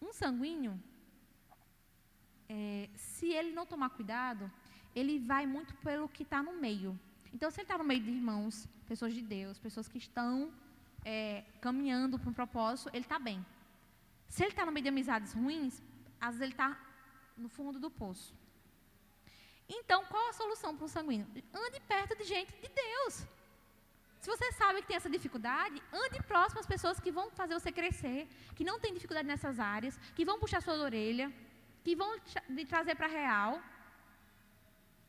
Um 0.00 0.12
sanguíneo, 0.12 0.80
é, 2.48 2.88
se 2.96 3.28
ele 3.28 3.52
não 3.52 3.66
tomar 3.66 3.90
cuidado, 3.90 4.50
ele 4.94 5.18
vai 5.18 5.46
muito 5.46 5.74
pelo 5.76 6.08
que 6.08 6.22
está 6.22 6.42
no 6.42 6.54
meio. 6.58 6.98
Então, 7.32 7.50
se 7.50 7.60
ele 7.60 7.64
está 7.64 7.78
no 7.78 7.84
meio 7.84 8.02
de 8.02 8.10
irmãos, 8.10 8.68
pessoas 8.86 9.14
de 9.14 9.22
Deus, 9.22 9.58
pessoas 9.58 9.86
que 9.88 9.98
estão 9.98 10.52
é, 11.04 11.44
caminhando 11.60 12.18
para 12.18 12.30
um 12.30 12.32
propósito, 12.32 12.90
ele 12.92 13.04
está 13.04 13.18
bem. 13.18 13.44
Se 14.28 14.42
ele 14.42 14.50
está 14.50 14.64
no 14.66 14.72
meio 14.72 14.84
de 14.84 14.88
amizades 14.88 15.32
ruins, 15.32 15.82
às 16.20 16.34
vezes 16.34 16.42
ele 16.42 16.52
está 16.52 16.78
no 17.36 17.48
fundo 17.48 17.78
do 17.78 17.90
poço. 17.90 18.34
Então, 19.68 20.04
qual 20.06 20.28
a 20.28 20.32
solução 20.32 20.76
para 20.76 20.84
um 20.84 20.88
sanguíneo? 20.88 21.26
Ande 21.64 21.80
perto 21.92 22.16
de 22.16 22.24
gente 22.24 22.52
de 22.64 22.68
Deus. 22.68 23.24
Se 24.20 24.28
você 24.28 24.52
sabe 24.52 24.82
que 24.82 24.88
tem 24.88 24.96
essa 24.96 25.08
dificuldade, 25.08 25.82
ande 25.92 26.22
próximo 26.30 26.60
às 26.60 26.66
pessoas 26.66 27.00
que 27.00 27.10
vão 27.10 27.30
fazer 27.30 27.54
você 27.54 27.72
crescer, 27.72 28.28
que 28.54 28.64
não 28.64 28.78
têm 28.78 28.92
dificuldade 28.92 29.26
nessas 29.26 29.58
áreas, 29.58 29.98
que 30.16 30.24
vão 30.24 30.38
puxar 30.38 30.60
sua 30.60 30.74
orelha, 30.74 31.32
que 31.84 31.94
vão 31.96 32.10
lhe 32.48 32.66
trazer 32.66 32.96
para 32.96 33.06
a 33.06 33.14
real. 33.20 33.62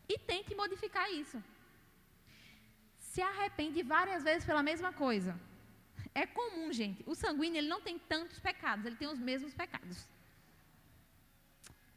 E 0.07 0.17
tente 0.17 0.55
modificar 0.55 1.11
isso. 1.11 1.37
Se 3.11 3.21
arrepende 3.21 3.83
várias 3.83 4.23
vezes 4.23 4.45
pela 4.49 4.63
mesma 4.63 4.91
coisa. 4.93 5.31
É 6.15 6.25
comum, 6.25 6.71
gente. 6.71 7.03
O 7.05 7.13
sanguíneo 7.13 7.57
ele 7.57 7.67
não 7.67 7.81
tem 7.87 7.99
tantos 7.99 8.39
pecados, 8.39 8.85
ele 8.85 8.95
tem 8.95 9.09
os 9.15 9.19
mesmos 9.19 9.53
pecados. 9.53 9.97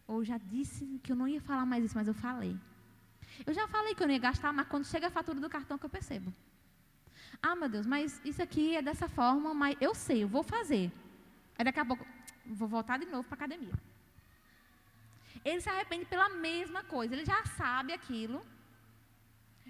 Ou 0.09 0.24
já 0.24 0.39
disse 0.39 0.85
que 1.05 1.12
eu 1.12 1.16
não 1.20 1.28
ia 1.28 1.41
falar 1.41 1.65
mais 1.65 1.85
isso, 1.85 1.97
mas 1.97 2.09
eu 2.09 2.15
falei. 2.15 2.57
Eu 3.47 3.55
já 3.55 3.66
falei 3.69 3.95
que 3.95 4.03
eu 4.03 4.09
não 4.09 4.15
ia 4.15 4.20
gastar, 4.28 4.53
mas 4.53 4.66
quando 4.66 4.86
chega 4.86 5.07
a 5.07 5.16
fatura 5.19 5.39
do 5.39 5.49
cartão 5.49 5.78
que 5.78 5.86
eu 5.86 5.91
percebo. 5.99 6.35
Ah, 7.41 7.55
meu 7.55 7.69
Deus, 7.69 7.86
mas 7.86 8.20
isso 8.24 8.43
aqui 8.43 8.77
é 8.77 8.82
dessa 8.82 9.09
forma, 9.09 9.55
mas 9.55 9.77
eu 9.81 9.95
sei, 9.95 10.24
eu 10.24 10.28
vou 10.28 10.43
fazer. 10.43 10.91
Aí 11.57 11.65
daqui 11.65 11.78
a 11.78 11.85
pouco, 11.85 12.05
vou 12.45 12.66
voltar 12.66 12.99
de 12.99 13.07
novo 13.07 13.23
para 13.28 13.36
a 13.36 13.41
academia. 13.41 13.74
Ele 15.45 15.61
se 15.61 15.69
arrepende 15.69 16.07
pela 16.07 16.28
mesma 16.28 16.82
coisa, 16.82 17.15
ele 17.15 17.24
já 17.24 17.45
sabe 17.45 17.93
aquilo, 17.93 18.45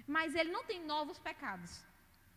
mas 0.07 0.35
ele 0.35 0.51
não 0.51 0.63
tem 0.63 0.83
novos 0.85 1.17
pecados, 1.19 1.83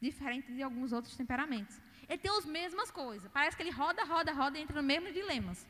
diferente 0.00 0.52
de 0.52 0.62
alguns 0.62 0.92
outros 0.92 1.16
temperamentos. 1.16 1.80
Ele 2.08 2.18
tem 2.18 2.30
as 2.30 2.46
mesmas 2.46 2.90
coisas, 2.90 3.30
parece 3.30 3.56
que 3.56 3.62
ele 3.62 3.70
roda, 3.70 4.04
roda, 4.04 4.32
roda 4.32 4.58
e 4.58 4.62
entra 4.62 4.76
no 4.80 4.86
mesmo 4.86 5.12
dilemas. 5.12 5.66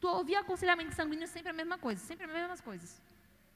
Tu 0.00 0.06
ouvir 0.06 0.36
aconselhamento 0.36 0.94
sanguíneo 0.94 1.24
é 1.24 1.26
sempre 1.26 1.50
a 1.50 1.52
mesma 1.52 1.78
coisa, 1.78 2.00
sempre 2.04 2.26
as 2.26 2.32
mesmas 2.32 2.60
coisas. 2.60 3.00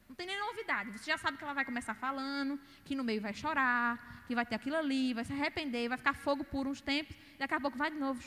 Não 0.08 0.16
tem 0.16 0.26
nem 0.26 0.38
novidade. 0.38 0.90
Você 0.92 1.10
já 1.10 1.16
sabe 1.16 1.38
que 1.38 1.44
ela 1.44 1.54
vai 1.54 1.64
começar 1.64 1.94
falando, 1.94 2.60
que 2.84 2.94
no 2.94 3.04
meio 3.04 3.20
vai 3.20 3.32
chorar, 3.32 4.24
que 4.26 4.34
vai 4.34 4.44
ter 4.44 4.56
aquilo 4.56 4.76
ali, 4.76 5.14
vai 5.14 5.24
se 5.24 5.32
arrepender, 5.32 5.88
vai 5.88 5.98
ficar 5.98 6.14
fogo 6.14 6.44
por 6.44 6.66
uns 6.66 6.80
tempos, 6.80 7.16
daqui 7.38 7.54
a 7.54 7.60
pouco 7.60 7.78
vai 7.78 7.90
de 7.90 7.98
novo. 7.98 8.20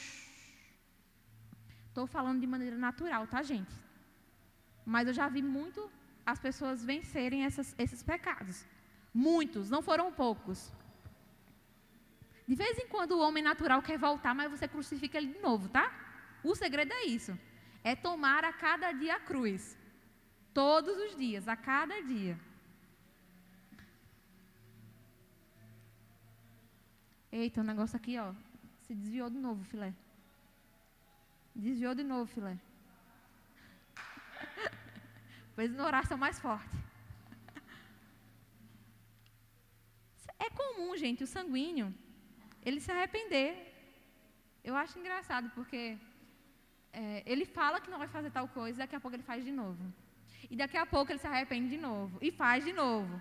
Estou 1.89 2.07
falando 2.07 2.39
de 2.39 2.47
maneira 2.47 2.77
natural, 2.77 3.27
tá, 3.27 3.41
gente? 3.41 3.73
Mas 4.85 5.07
eu 5.07 5.13
já 5.13 5.27
vi 5.27 5.41
muito 5.41 5.91
as 6.25 6.39
pessoas 6.39 6.83
vencerem 6.83 7.43
essas, 7.43 7.75
esses 7.77 8.01
pecados. 8.01 8.65
Muitos, 9.15 9.69
não 9.69 9.81
foram 9.81 10.11
poucos. 10.11 10.71
De 12.47 12.53
vez 12.53 12.77
em 12.77 12.87
quando 12.87 13.13
o 13.13 13.21
homem 13.25 13.43
natural 13.43 13.81
quer 13.81 13.97
voltar, 13.97 14.35
mas 14.35 14.51
você 14.51 14.67
crucifica 14.67 15.17
ele 15.17 15.33
de 15.33 15.39
novo, 15.39 15.69
tá? 15.69 15.85
O 16.43 16.53
segredo 16.53 16.93
é 16.93 17.05
isso 17.05 17.35
é 17.85 17.95
tomar 17.95 18.43
a 18.43 18.51
cada 18.51 18.91
dia 18.91 19.15
a 19.15 19.19
cruz. 19.19 19.77
Todos 20.51 20.97
os 20.97 21.15
dias, 21.15 21.47
a 21.47 21.55
cada 21.55 22.01
dia. 22.01 22.35
Eita, 27.31 27.61
o 27.61 27.63
negócio 27.63 27.95
aqui, 27.95 28.17
ó, 28.17 28.33
se 28.87 28.95
desviou 28.95 29.29
de 29.29 29.37
novo, 29.37 29.63
filé. 29.65 29.93
Desviou 31.53 31.93
de 31.93 32.03
novo, 32.03 32.25
filé. 32.25 32.57
pois 35.55 35.71
no 35.71 35.83
oração 35.83 36.17
mais 36.17 36.39
forte. 36.39 36.75
É 40.45 40.49
comum, 40.61 40.89
gente, 41.03 41.23
o 41.23 41.31
sanguíneo, 41.35 41.87
ele 42.67 42.79
se 42.85 42.91
arrepender. 42.91 43.51
Eu 44.63 44.75
acho 44.81 44.99
engraçado, 44.99 45.47
porque 45.57 45.97
é, 47.01 47.23
ele 47.25 47.45
fala 47.57 47.81
que 47.81 47.91
não 47.93 48.01
vai 48.03 48.07
fazer 48.15 48.31
tal 48.37 48.47
coisa, 48.59 48.79
daqui 48.83 48.95
a 48.95 48.99
pouco 49.03 49.15
ele 49.15 49.29
faz 49.31 49.43
de 49.43 49.53
novo. 49.61 49.83
E 50.49 50.55
daqui 50.61 50.77
a 50.77 50.85
pouco 50.85 51.11
ele 51.11 51.23
se 51.23 51.27
arrepende 51.27 51.69
de 51.75 51.77
novo. 51.77 52.17
E 52.21 52.31
faz 52.31 52.63
de 52.63 52.73
novo. 52.73 53.15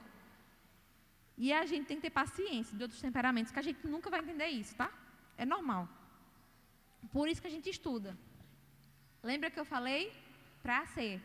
E 1.37 1.53
a 1.53 1.65
gente 1.71 1.87
tem 1.89 1.97
que 1.99 2.07
ter 2.09 2.11
paciência 2.23 2.77
de 2.77 2.83
outros 2.87 3.01
temperamentos, 3.01 3.53
que 3.53 3.59
a 3.59 3.69
gente 3.69 3.87
nunca 3.95 4.11
vai 4.11 4.21
entender 4.21 4.49
isso, 4.49 4.75
tá? 4.77 4.91
É 5.37 5.45
normal. 5.45 5.89
Por 7.13 7.29
isso 7.29 7.41
que 7.43 7.51
a 7.53 7.57
gente 7.57 7.69
estuda. 7.69 8.17
Lembra 9.23 9.51
que 9.51 9.61
eu 9.63 9.65
falei? 9.65 10.13
Para 10.63 10.87
ser 10.87 11.21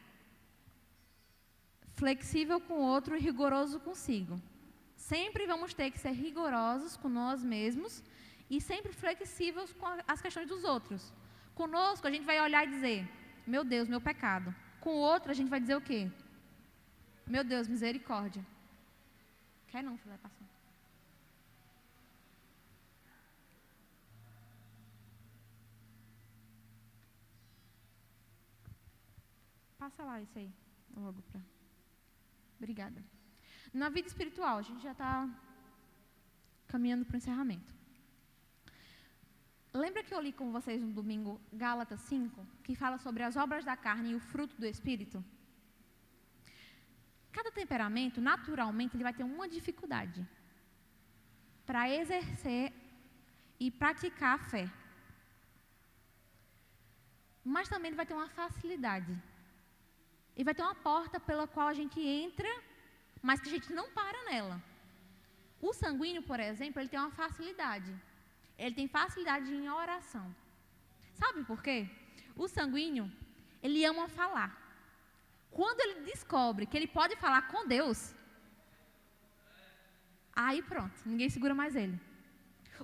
flexível 2.00 2.60
com 2.62 2.76
o 2.76 2.88
outro 2.94 3.16
e 3.16 3.20
rigoroso 3.20 3.80
consigo. 3.80 4.42
Sempre 5.10 5.48
vamos 5.48 5.74
ter 5.74 5.90
que 5.90 6.00
ser 6.04 6.12
rigorosos 6.12 6.96
com 6.96 7.10
nós 7.10 7.44
mesmos 7.44 8.04
e 8.48 8.62
sempre 8.62 8.92
flexíveis 8.94 9.74
com 9.74 9.88
as 10.08 10.22
questões 10.22 10.48
dos 10.48 10.64
outros. 10.64 11.12
Conosco, 11.56 12.06
a 12.08 12.12
gente 12.12 12.26
vai 12.32 12.40
olhar 12.40 12.64
e 12.66 12.70
dizer: 12.76 13.00
Meu 13.54 13.64
Deus, 13.64 13.88
meu 13.88 14.00
pecado. 14.00 14.54
Com 14.80 14.92
o 14.92 15.04
outro, 15.12 15.32
a 15.32 15.34
gente 15.34 15.50
vai 15.50 15.60
dizer 15.60 15.76
o 15.76 15.82
quê? 15.82 16.02
Meu 17.26 17.44
Deus, 17.44 17.68
misericórdia. 17.68 18.46
Quer 19.70 19.84
não, 19.84 19.98
filé, 19.98 20.18
passou. 20.18 20.48
Passa 29.80 30.04
lá 30.04 30.22
isso 30.22 30.38
aí, 30.38 30.52
logo. 30.96 31.24
Obrigada. 32.60 33.19
Na 33.74 33.90
vida 33.90 34.08
espiritual, 34.08 34.58
a 34.58 34.62
gente 34.62 34.82
já 34.82 34.92
está 34.92 35.30
caminhando 36.68 37.06
para 37.06 37.16
o 37.16 37.18
encerramento. 37.18 37.74
Lembra 39.74 40.04
que 40.04 40.14
eu 40.14 40.20
li 40.20 40.32
com 40.34 40.52
vocês 40.52 40.82
no 40.82 40.92
domingo 40.92 41.40
Gálatas 41.54 42.00
5, 42.02 42.46
que 42.64 42.76
fala 42.76 42.98
sobre 42.98 43.22
as 43.22 43.36
obras 43.36 43.64
da 43.64 43.78
carne 43.78 44.12
e 44.12 44.16
o 44.16 44.20
fruto 44.20 44.56
do 44.58 44.66
espírito? 44.66 45.24
Cada 47.32 47.52
temperamento, 47.52 48.20
naturalmente, 48.20 48.96
ele 48.96 49.04
vai 49.04 49.14
ter 49.14 49.24
uma 49.24 49.48
dificuldade 49.48 50.28
para 51.66 51.88
exercer 51.88 52.74
e 53.60 53.70
praticar 53.70 54.36
a 54.36 54.44
fé. 54.52 54.68
Mas 57.44 57.70
também 57.70 57.90
ele 57.90 57.96
vai 57.96 58.08
ter 58.08 58.16
uma 58.16 58.30
facilidade. 58.30 59.12
Ele 60.36 60.44
vai 60.44 60.56
ter 60.56 60.64
uma 60.64 60.74
porta 60.74 61.20
pela 61.20 61.48
qual 61.48 61.68
a 61.68 61.74
gente 61.74 62.00
entra, 62.00 62.50
mas 63.22 63.40
que 63.40 63.50
a 63.50 63.52
gente 63.52 63.72
não 63.74 63.90
para 63.92 64.24
nela. 64.26 64.62
O 65.62 65.74
sanguíneo, 65.74 66.24
por 66.24 66.40
exemplo, 66.40 66.82
ele 66.82 66.90
tem 66.90 67.00
uma 67.00 67.12
facilidade. 67.12 67.94
Ele 68.58 68.76
tem 68.76 68.88
facilidade 68.88 69.54
em 69.54 69.70
oração. 69.70 70.34
Sabe 71.14 71.44
por 71.44 71.62
quê? 71.62 71.90
O 72.36 72.48
sanguíneo, 72.48 73.12
ele 73.62 73.84
ama 73.86 74.08
falar. 74.08 74.52
Quando 75.52 75.82
ele 75.82 76.06
descobre 76.12 76.66
que 76.66 76.78
ele 76.78 76.88
pode 76.88 77.16
falar 77.18 77.44
com 77.44 77.68
Deus, 77.68 78.14
aí 80.34 80.62
pronto, 80.62 80.98
ninguém 81.06 81.30
segura 81.30 81.54
mais 81.54 81.76
ele. 81.76 82.00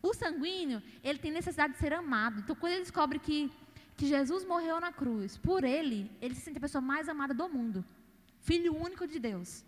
O 0.02 0.14
sanguíneo, 0.14 0.82
ele 1.04 1.20
tem 1.20 1.32
necessidade 1.32 1.74
de 1.74 1.80
ser 1.80 1.94
amado. 1.94 2.40
Então, 2.42 2.56
quando 2.56 2.74
ele 2.74 2.82
descobre 2.82 3.20
que, 3.20 3.52
que 3.96 4.06
Jesus 4.06 4.44
morreu 4.44 4.80
na 4.80 4.92
cruz, 4.92 5.38
por 5.38 5.64
ele, 5.64 6.12
ele 6.22 6.36
se 6.36 6.42
sente 6.42 6.58
a 6.58 6.62
pessoa 6.62 6.82
mais 6.82 7.08
amada 7.08 7.34
do 7.34 7.48
mundo. 7.48 7.86
Filho 8.42 8.76
único 8.76 9.08
de 9.08 9.20
Deus. 9.20 9.64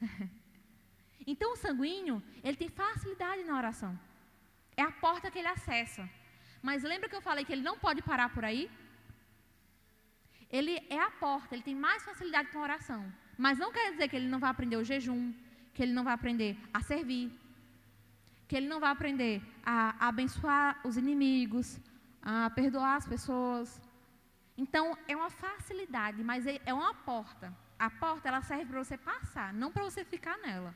então, 1.26 1.52
o 1.52 1.56
sanguíneo, 1.56 2.22
ele 2.42 2.56
tem 2.56 2.68
facilidade 2.68 3.42
na 3.44 3.56
oração. 3.56 3.98
É 4.76 4.82
a 4.82 4.90
porta 4.90 5.30
que 5.30 5.38
ele 5.38 5.48
acessa. 5.48 6.08
Mas 6.62 6.82
lembra 6.82 7.08
que 7.08 7.16
eu 7.16 7.22
falei 7.22 7.44
que 7.44 7.52
ele 7.52 7.62
não 7.62 7.78
pode 7.78 8.02
parar 8.02 8.28
por 8.34 8.44
aí? 8.44 8.70
Ele 10.50 10.74
é 10.90 11.00
a 11.00 11.10
porta, 11.10 11.54
ele 11.54 11.62
tem 11.62 11.74
mais 11.74 12.02
facilidade 12.02 12.50
com 12.50 12.58
a 12.58 12.62
oração. 12.62 13.02
Mas 13.38 13.58
não 13.58 13.72
quer 13.72 13.92
dizer 13.92 14.08
que 14.08 14.16
ele 14.16 14.28
não 14.28 14.38
vai 14.38 14.50
aprender 14.50 14.76
o 14.76 14.84
jejum, 14.84 15.32
que 15.72 15.82
ele 15.82 15.92
não 15.92 16.04
vai 16.04 16.14
aprender 16.14 16.58
a 16.74 16.80
servir, 16.82 17.30
que 18.48 18.56
ele 18.56 18.66
não 18.66 18.80
vai 18.80 18.90
aprender 18.90 19.40
a 19.64 20.08
abençoar 20.08 20.80
os 20.84 20.96
inimigos, 20.96 21.78
a 22.20 22.50
perdoar 22.50 22.96
as 22.96 23.06
pessoas. 23.06 23.80
Então, 24.56 24.98
é 25.06 25.14
uma 25.16 25.30
facilidade, 25.30 26.22
mas 26.22 26.46
é, 26.46 26.60
é 26.66 26.74
uma 26.74 26.92
porta. 26.92 27.56
A 27.86 27.88
porta, 28.02 28.28
ela 28.28 28.42
serve 28.48 28.66
para 28.70 28.82
você 28.84 28.96
passar, 29.10 29.48
não 29.60 29.70
para 29.74 29.84
você 29.88 30.02
ficar 30.14 30.36
nela. 30.46 30.72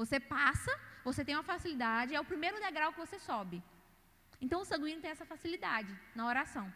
Você 0.00 0.18
passa, 0.20 0.72
você 1.08 1.24
tem 1.26 1.34
uma 1.36 1.50
facilidade, 1.52 2.14
é 2.14 2.20
o 2.20 2.30
primeiro 2.32 2.60
degrau 2.66 2.92
que 2.92 3.04
você 3.04 3.18
sobe. 3.28 3.58
Então, 4.44 4.60
o 4.60 4.68
sanguíneo 4.70 5.00
tem 5.04 5.10
essa 5.10 5.24
facilidade 5.32 5.92
na 6.18 6.26
oração. 6.32 6.66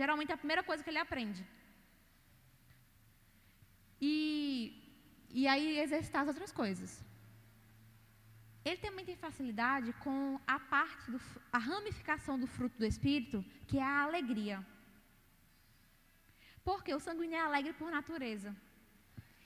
Geralmente 0.00 0.30
é 0.32 0.36
a 0.36 0.42
primeira 0.44 0.62
coisa 0.62 0.82
que 0.82 0.90
ele 0.92 1.04
aprende. 1.06 1.42
E, 4.00 4.14
e 5.40 5.46
aí 5.52 5.78
exercitar 5.78 6.22
as 6.22 6.28
outras 6.28 6.52
coisas. 6.62 7.04
Ele 8.64 8.80
também 8.86 9.04
tem 9.04 9.16
facilidade 9.16 9.92
com 10.04 10.40
a 10.46 10.58
parte, 10.58 11.10
do, 11.10 11.20
a 11.52 11.58
ramificação 11.58 12.38
do 12.38 12.46
fruto 12.46 12.78
do 12.78 12.86
Espírito, 12.86 13.44
que 13.68 13.78
é 13.78 13.82
a 13.82 14.04
alegria. 14.04 14.64
Porque 16.64 16.94
o 16.94 17.00
sanguíneo 17.00 17.36
é 17.36 17.40
alegre 17.40 17.72
por 17.72 17.90
natureza. 17.90 18.54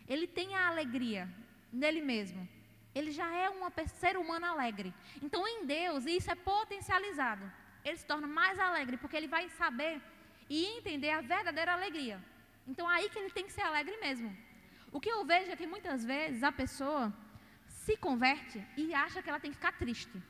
Ele 0.08 0.26
tem 0.26 0.54
a 0.54 0.68
alegria 0.68 1.28
nele 1.72 2.00
mesmo. 2.00 2.48
Ele 2.94 3.10
já 3.10 3.28
é 3.34 3.50
um 3.50 3.60
ser 3.86 4.16
humano 4.16 4.46
alegre. 4.46 4.94
Então, 5.22 5.46
em 5.46 5.66
Deus, 5.66 6.06
isso 6.06 6.30
é 6.30 6.34
potencializado. 6.34 7.50
Ele 7.84 7.96
se 7.96 8.06
torna 8.06 8.26
mais 8.26 8.58
alegre, 8.58 8.96
porque 8.96 9.16
ele 9.16 9.26
vai 9.26 9.48
saber 9.50 10.00
e 10.48 10.64
entender 10.78 11.10
a 11.10 11.20
verdadeira 11.20 11.72
alegria. 11.72 12.22
Então, 12.66 12.88
aí 12.88 13.08
que 13.10 13.18
ele 13.18 13.30
tem 13.30 13.46
que 13.46 13.52
ser 13.52 13.62
alegre 13.62 13.96
mesmo. 13.98 14.34
O 14.92 15.00
que 15.00 15.10
eu 15.10 15.24
vejo 15.24 15.50
é 15.50 15.56
que 15.56 15.66
muitas 15.66 16.04
vezes 16.04 16.42
a 16.42 16.52
pessoa 16.52 17.12
se 17.66 17.96
converte 17.96 18.64
e 18.76 18.94
acha 18.94 19.20
que 19.22 19.28
ela 19.28 19.40
tem 19.40 19.50
que 19.50 19.56
ficar 19.56 19.72
triste. 19.72 20.22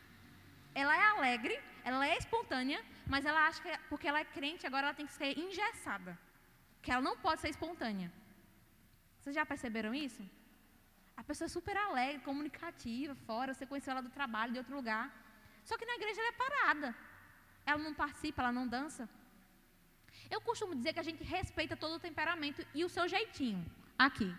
Ela 0.75 0.97
é 0.97 1.05
alegre, 1.11 1.61
ela 1.85 2.07
é 2.09 2.17
espontânea, 2.17 2.83
mas 3.07 3.25
ela 3.25 3.47
acha 3.47 3.63
que 3.63 3.79
porque 3.89 4.09
ela 4.09 4.21
é 4.21 4.25
crente, 4.25 4.67
agora 4.67 4.87
ela 4.87 4.95
tem 4.95 5.07
que 5.07 5.13
ser 5.13 5.39
engessada. 5.39 6.19
Que 6.85 6.93
ela 6.93 7.05
não 7.09 7.17
pode 7.27 7.41
ser 7.41 7.51
espontânea. 7.55 8.09
Vocês 9.19 9.35
já 9.39 9.45
perceberam 9.53 9.93
isso? 10.07 10.23
A 11.21 11.23
pessoa 11.29 11.47
é 11.47 11.55
super 11.57 11.77
alegre, 11.77 12.27
comunicativa, 12.29 13.15
fora, 13.27 13.55
você 13.55 13.67
conheceu 13.71 13.93
ela 13.93 14.03
do 14.09 14.11
trabalho, 14.19 14.53
de 14.53 14.59
outro 14.63 14.77
lugar. 14.81 15.05
Só 15.69 15.77
que 15.79 15.87
na 15.91 15.95
igreja 15.99 16.21
ela 16.21 16.33
é 16.33 16.43
parada. 16.45 16.89
Ela 17.65 17.83
não 17.87 17.95
participa, 18.03 18.43
ela 18.43 18.53
não 18.53 18.67
dança. 18.77 19.09
Eu 20.31 20.41
costumo 20.49 20.75
dizer 20.75 20.93
que 20.93 21.01
a 21.01 21.09
gente 21.09 21.23
respeita 21.37 21.77
todo 21.77 21.95
o 21.95 22.05
temperamento 22.09 22.67
e 22.75 22.85
o 22.85 22.89
seu 22.97 23.07
jeitinho 23.15 23.65
aqui. 24.07 24.31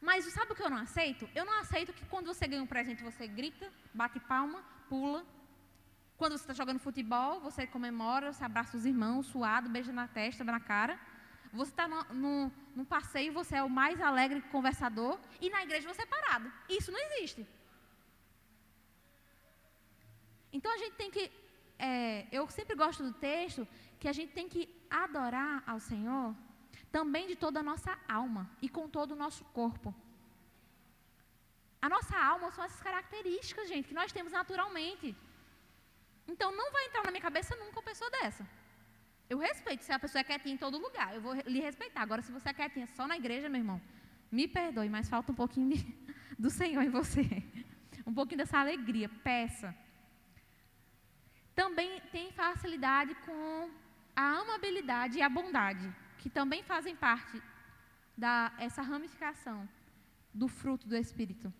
Mas 0.00 0.24
sabe 0.36 0.52
o 0.52 0.54
que 0.54 0.62
eu 0.62 0.70
não 0.70 0.78
aceito? 0.78 1.28
Eu 1.34 1.44
não 1.44 1.56
aceito 1.60 1.92
que 1.92 2.04
quando 2.06 2.26
você 2.26 2.46
ganha 2.46 2.62
um 2.62 2.72
presente 2.74 3.02
você 3.02 3.26
grita, 3.26 3.66
bate 3.92 4.18
palma, 4.20 4.62
pula. 4.88 5.24
Quando 6.16 6.32
você 6.32 6.44
está 6.44 6.54
jogando 6.54 6.78
futebol, 6.78 7.40
você 7.40 7.66
comemora, 7.66 8.32
você 8.32 8.44
abraça 8.44 8.76
os 8.76 8.84
irmãos, 8.84 9.26
suado, 9.26 9.68
beija 9.68 9.92
na 9.92 10.06
testa, 10.06 10.44
na 10.44 10.60
cara. 10.60 10.98
Você 11.52 11.70
está 11.72 11.88
num 11.88 12.84
passeio, 12.84 13.32
você 13.32 13.56
é 13.56 13.62
o 13.62 13.68
mais 13.68 14.00
alegre 14.00 14.40
conversador, 14.52 15.18
e 15.40 15.50
na 15.50 15.62
igreja 15.62 15.92
você 15.92 16.02
é 16.02 16.06
parado. 16.06 16.52
Isso 16.68 16.92
não 16.92 17.00
existe. 17.06 17.46
Então 20.52 20.72
a 20.72 20.78
gente 20.78 20.96
tem 20.96 21.10
que. 21.10 21.30
É, 21.78 22.26
eu 22.30 22.48
sempre 22.48 22.76
gosto 22.76 23.02
do 23.02 23.12
texto 23.12 23.66
que 23.98 24.08
a 24.08 24.12
gente 24.12 24.32
tem 24.32 24.48
que 24.48 24.68
adorar 24.90 25.62
ao 25.66 25.80
Senhor 25.80 26.34
também 26.92 27.26
de 27.26 27.36
toda 27.36 27.60
a 27.60 27.62
nossa 27.62 27.98
alma 28.08 28.50
e 28.60 28.68
com 28.68 28.88
todo 28.88 29.12
o 29.12 29.16
nosso 29.16 29.44
corpo. 29.46 29.94
A 31.80 31.88
nossa 31.88 32.16
alma 32.18 32.50
são 32.50 32.62
essas 32.64 32.82
características, 32.82 33.68
gente, 33.68 33.88
que 33.88 33.94
nós 33.94 34.12
temos 34.12 34.32
naturalmente. 34.32 35.16
Então 36.28 36.52
não 36.52 36.70
vai 36.70 36.86
entrar 36.86 37.04
na 37.04 37.10
minha 37.10 37.22
cabeça 37.22 37.56
nunca 37.56 37.78
uma 37.78 37.90
pessoa 37.90 38.10
dessa. 38.10 38.46
Eu 39.30 39.38
respeito 39.38 39.84
se 39.84 39.92
a 39.92 39.98
pessoa 40.04 40.20
é 40.20 40.24
quietinha 40.24 40.54
em 40.56 40.58
todo 40.58 40.76
lugar, 40.76 41.14
eu 41.14 41.20
vou 41.20 41.34
lhe 41.46 41.60
respeitar. 41.60 42.02
Agora, 42.02 42.20
se 42.20 42.32
você 42.32 42.48
é 42.48 42.52
quietinha 42.52 42.88
só 42.88 43.06
na 43.06 43.16
igreja, 43.16 43.48
meu 43.48 43.60
irmão, 43.60 43.80
me 44.30 44.48
perdoe, 44.48 44.88
mas 44.88 45.08
falta 45.08 45.30
um 45.30 45.34
pouquinho 45.36 45.76
de, 45.76 45.96
do 46.36 46.50
Senhor 46.50 46.82
em 46.82 46.90
você. 46.90 47.24
Um 48.06 48.14
pouquinho 48.14 48.38
dessa 48.38 48.58
alegria, 48.58 49.08
peça. 49.08 49.72
Também 51.54 52.00
tem 52.10 52.32
facilidade 52.32 53.14
com 53.26 53.70
a 54.16 54.38
amabilidade 54.40 55.18
e 55.18 55.22
a 55.22 55.28
bondade, 55.28 55.94
que 56.18 56.28
também 56.28 56.62
fazem 56.64 56.96
parte 56.96 57.40
da 58.16 58.52
essa 58.58 58.82
ramificação 58.82 59.68
do 60.34 60.48
fruto 60.48 60.88
do 60.88 60.96
Espírito. 60.96 61.52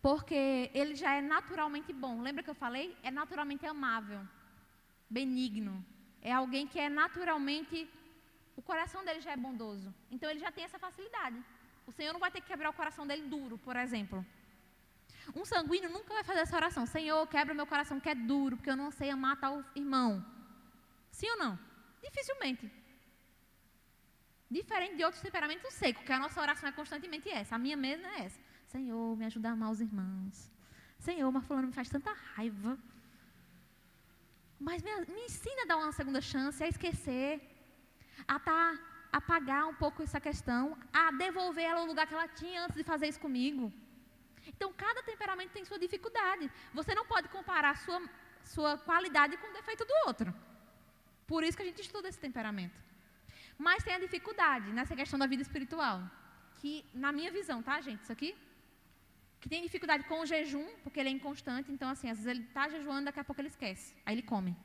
Porque 0.00 0.70
ele 0.74 0.96
já 0.96 1.14
é 1.14 1.20
naturalmente 1.20 1.92
bom. 1.92 2.20
Lembra 2.20 2.42
que 2.42 2.50
eu 2.50 2.54
falei? 2.54 2.96
É 3.02 3.10
naturalmente 3.10 3.64
amável, 3.66 4.26
benigno. 5.08 5.84
É 6.22 6.32
alguém 6.32 6.66
que 6.66 6.78
é 6.78 6.88
naturalmente. 6.88 7.88
O 8.56 8.62
coração 8.62 9.04
dele 9.04 9.20
já 9.20 9.32
é 9.32 9.36
bondoso. 9.36 9.94
Então 10.10 10.28
ele 10.28 10.40
já 10.40 10.50
tem 10.50 10.64
essa 10.64 10.78
facilidade. 10.78 11.42
O 11.86 11.92
Senhor 11.92 12.12
não 12.12 12.20
vai 12.20 12.30
ter 12.30 12.40
que 12.40 12.46
quebrar 12.46 12.70
o 12.70 12.72
coração 12.72 13.06
dele 13.06 13.22
duro, 13.22 13.56
por 13.58 13.76
exemplo. 13.76 14.24
Um 15.34 15.44
sanguíneo 15.44 15.90
nunca 15.90 16.12
vai 16.12 16.24
fazer 16.24 16.40
essa 16.40 16.56
oração. 16.56 16.84
Senhor, 16.86 17.26
quebra 17.26 17.54
meu 17.54 17.66
coração 17.66 18.00
que 18.00 18.08
é 18.08 18.14
duro, 18.14 18.56
porque 18.56 18.70
eu 18.70 18.76
não 18.76 18.90
sei 18.90 19.10
amar 19.10 19.36
tal 19.38 19.64
irmão. 19.74 20.24
Sim 21.10 21.30
ou 21.30 21.38
não? 21.38 21.58
Dificilmente. 22.02 22.70
Diferente 24.50 24.96
de 24.96 25.04
outros 25.04 25.22
temperamentos 25.22 25.74
secos, 25.74 26.04
que 26.04 26.12
a 26.12 26.18
nossa 26.18 26.40
oração 26.40 26.68
é 26.68 26.72
constantemente 26.72 27.28
essa. 27.28 27.54
A 27.54 27.58
minha 27.58 27.76
mesmo 27.76 28.06
é 28.06 28.24
essa. 28.24 28.40
Senhor, 28.66 29.16
me 29.16 29.26
ajuda 29.26 29.50
a 29.50 29.52
amar 29.52 29.70
os 29.70 29.80
irmãos. 29.80 30.50
Senhor, 30.98 31.30
mas 31.30 31.44
fulano 31.44 31.68
me 31.68 31.72
faz 31.72 31.88
tanta 31.88 32.12
raiva. 32.12 32.78
Mas 34.66 34.82
me, 34.82 34.92
me 35.14 35.22
ensina 35.26 35.62
a 35.62 35.66
dar 35.66 35.76
uma 35.76 35.92
segunda 35.92 36.20
chance, 36.20 36.62
a 36.62 36.68
esquecer, 36.68 37.40
a 38.26 38.38
tá, 38.38 38.78
apagar 39.12 39.66
um 39.68 39.74
pouco 39.74 40.02
essa 40.02 40.20
questão, 40.20 40.76
a 40.92 41.10
devolver 41.12 41.64
ela 41.64 41.80
ao 41.80 41.86
lugar 41.86 42.06
que 42.06 42.14
ela 42.14 42.28
tinha 42.28 42.64
antes 42.64 42.76
de 42.76 42.84
fazer 42.84 43.06
isso 43.08 43.20
comigo. 43.20 43.72
Então, 44.46 44.72
cada 44.72 45.02
temperamento 45.02 45.52
tem 45.52 45.64
sua 45.64 45.78
dificuldade. 45.78 46.50
Você 46.74 46.94
não 46.94 47.06
pode 47.06 47.28
comparar 47.28 47.76
sua, 47.76 48.00
sua 48.44 48.78
qualidade 48.78 49.36
com 49.36 49.48
o 49.48 49.52
defeito 49.52 49.84
do 49.84 49.94
outro. 50.06 50.34
Por 51.26 51.44
isso 51.44 51.56
que 51.56 51.62
a 51.62 51.66
gente 51.66 51.82
estuda 51.82 52.08
esse 52.08 52.18
temperamento. 52.18 52.78
Mas 53.58 53.84
tem 53.84 53.94
a 53.94 53.98
dificuldade 53.98 54.72
nessa 54.72 54.96
questão 54.96 55.18
da 55.18 55.26
vida 55.26 55.42
espiritual. 55.42 56.02
Que, 56.56 56.84
na 56.94 57.12
minha 57.12 57.30
visão, 57.30 57.62
tá, 57.62 57.80
gente? 57.80 58.02
Isso 58.02 58.12
aqui. 58.12 58.36
Que 59.40 59.48
tem 59.48 59.62
dificuldade 59.62 60.04
com 60.04 60.20
o 60.20 60.26
jejum, 60.26 60.66
porque 60.82 60.98
ele 61.00 61.10
é 61.10 61.12
inconstante. 61.12 61.70
Então, 61.70 61.88
assim, 61.88 62.10
às 62.10 62.18
vezes 62.18 62.26
ele 62.26 62.44
está 62.44 62.68
jejuando, 62.68 63.06
daqui 63.06 63.20
a 63.20 63.24
pouco 63.24 63.40
ele 63.40 63.48
esquece. 63.48 63.94
Aí 64.04 64.14
ele 64.14 64.22
come. 64.22 64.56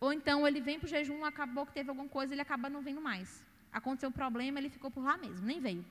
Ou 0.00 0.12
então 0.12 0.46
ele 0.46 0.60
vem 0.60 0.78
para 0.78 0.86
o 0.86 0.88
jejum, 0.88 1.24
acabou 1.24 1.66
que 1.66 1.72
teve 1.72 1.90
alguma 1.90 2.08
coisa, 2.08 2.32
ele 2.32 2.40
acaba 2.42 2.68
não 2.68 2.82
vindo 2.82 3.00
mais. 3.00 3.44
Aconteceu 3.72 4.08
um 4.08 4.12
problema, 4.12 4.58
ele 4.58 4.70
ficou 4.70 4.90
por 4.90 5.02
lá 5.02 5.16
mesmo, 5.16 5.44
nem 5.44 5.60
veio. 5.60 5.84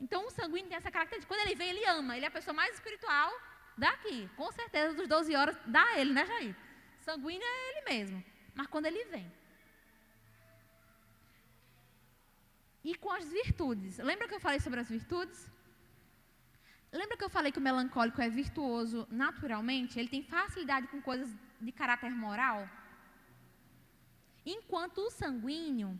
Então, 0.00 0.26
o 0.26 0.30
sanguíneo 0.30 0.68
tem 0.68 0.76
essa 0.76 0.90
característica. 0.90 1.34
Quando 1.34 1.46
ele 1.46 1.54
vem, 1.54 1.70
ele 1.70 1.84
ama. 1.86 2.16
Ele 2.16 2.26
é 2.26 2.28
a 2.28 2.30
pessoa 2.30 2.54
mais 2.54 2.74
espiritual 2.74 3.32
daqui. 3.76 4.28
Com 4.36 4.52
certeza, 4.52 4.94
dos 4.94 5.08
12 5.08 5.34
horas, 5.34 5.56
dá 5.66 5.98
ele, 5.98 6.12
né, 6.12 6.24
Jair? 6.26 6.54
Sanguíneo 7.00 7.42
é 7.42 7.70
ele 7.70 7.82
mesmo. 7.88 8.24
Mas 8.54 8.66
quando 8.66 8.86
ele 8.86 9.04
vem. 9.06 9.30
E 12.84 12.94
com 12.94 13.10
as 13.10 13.28
virtudes. 13.28 13.98
Lembra 13.98 14.28
que 14.28 14.34
eu 14.34 14.40
falei 14.40 14.60
sobre 14.60 14.80
as 14.80 14.88
virtudes? 14.88 15.50
Lembra 16.92 17.16
que 17.16 17.24
eu 17.24 17.28
falei 17.28 17.52
que 17.52 17.58
o 17.58 17.62
melancólico 17.62 18.20
é 18.20 18.28
virtuoso 18.28 19.06
naturalmente? 19.10 19.98
Ele 19.98 20.08
tem 20.08 20.22
facilidade 20.22 20.86
com 20.88 21.00
coisas 21.00 21.34
de 21.60 21.72
caráter 21.72 22.10
moral? 22.10 22.68
Enquanto 24.44 24.98
o 24.98 25.10
sanguíneo, 25.10 25.98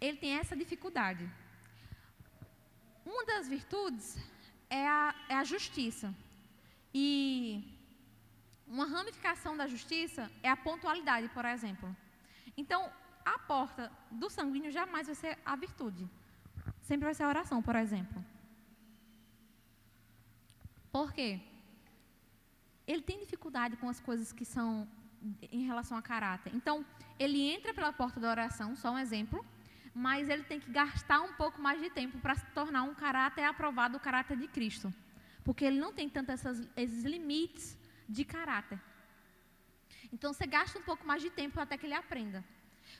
ele 0.00 0.16
tem 0.16 0.38
essa 0.38 0.56
dificuldade. 0.56 1.28
Uma 3.04 3.24
das 3.26 3.48
virtudes 3.48 4.16
é 4.70 4.86
a, 4.86 5.14
é 5.28 5.34
a 5.34 5.44
justiça. 5.44 6.14
E 6.92 7.74
uma 8.66 8.86
ramificação 8.86 9.56
da 9.56 9.66
justiça 9.66 10.30
é 10.42 10.48
a 10.48 10.56
pontualidade, 10.56 11.28
por 11.30 11.44
exemplo. 11.44 11.94
Então, 12.56 12.90
a 13.24 13.38
porta 13.38 13.90
do 14.10 14.30
sanguíneo 14.30 14.70
jamais 14.70 15.06
vai 15.06 15.16
ser 15.16 15.38
a 15.44 15.56
virtude. 15.56 16.08
Sempre 16.82 17.06
vai 17.06 17.14
ser 17.14 17.24
a 17.24 17.28
oração, 17.28 17.60
por 17.60 17.74
exemplo. 17.74 18.24
Por 20.94 21.12
quê? 21.12 21.40
Ele 22.86 23.02
tem 23.02 23.18
dificuldade 23.18 23.76
com 23.76 23.88
as 23.88 23.98
coisas 23.98 24.32
que 24.32 24.44
são 24.44 24.86
em 25.50 25.64
relação 25.66 25.96
a 25.98 26.02
caráter. 26.02 26.54
Então, 26.54 26.86
ele 27.18 27.40
entra 27.54 27.74
pela 27.74 27.92
porta 27.92 28.20
da 28.20 28.30
oração, 28.30 28.76
só 28.76 28.92
um 28.92 28.98
exemplo, 28.98 29.44
mas 29.92 30.28
ele 30.28 30.44
tem 30.44 30.60
que 30.60 30.70
gastar 30.70 31.20
um 31.20 31.32
pouco 31.32 31.60
mais 31.60 31.80
de 31.82 31.90
tempo 31.90 32.20
para 32.20 32.36
se 32.36 32.46
tornar 32.58 32.84
um 32.84 32.94
caráter 32.94 33.42
aprovado, 33.42 33.96
o 33.96 34.04
caráter 34.08 34.36
de 34.36 34.46
Cristo. 34.46 34.94
Porque 35.42 35.64
ele 35.64 35.80
não 35.80 35.92
tem 35.92 36.08
tanto 36.08 36.30
esses 36.76 37.02
limites 37.04 37.76
de 38.08 38.24
caráter. 38.24 38.80
Então 40.12 40.32
você 40.32 40.46
gasta 40.46 40.78
um 40.78 40.82
pouco 40.82 41.04
mais 41.04 41.20
de 41.20 41.30
tempo 41.30 41.58
até 41.58 41.76
que 41.76 41.86
ele 41.86 41.94
aprenda. 41.94 42.44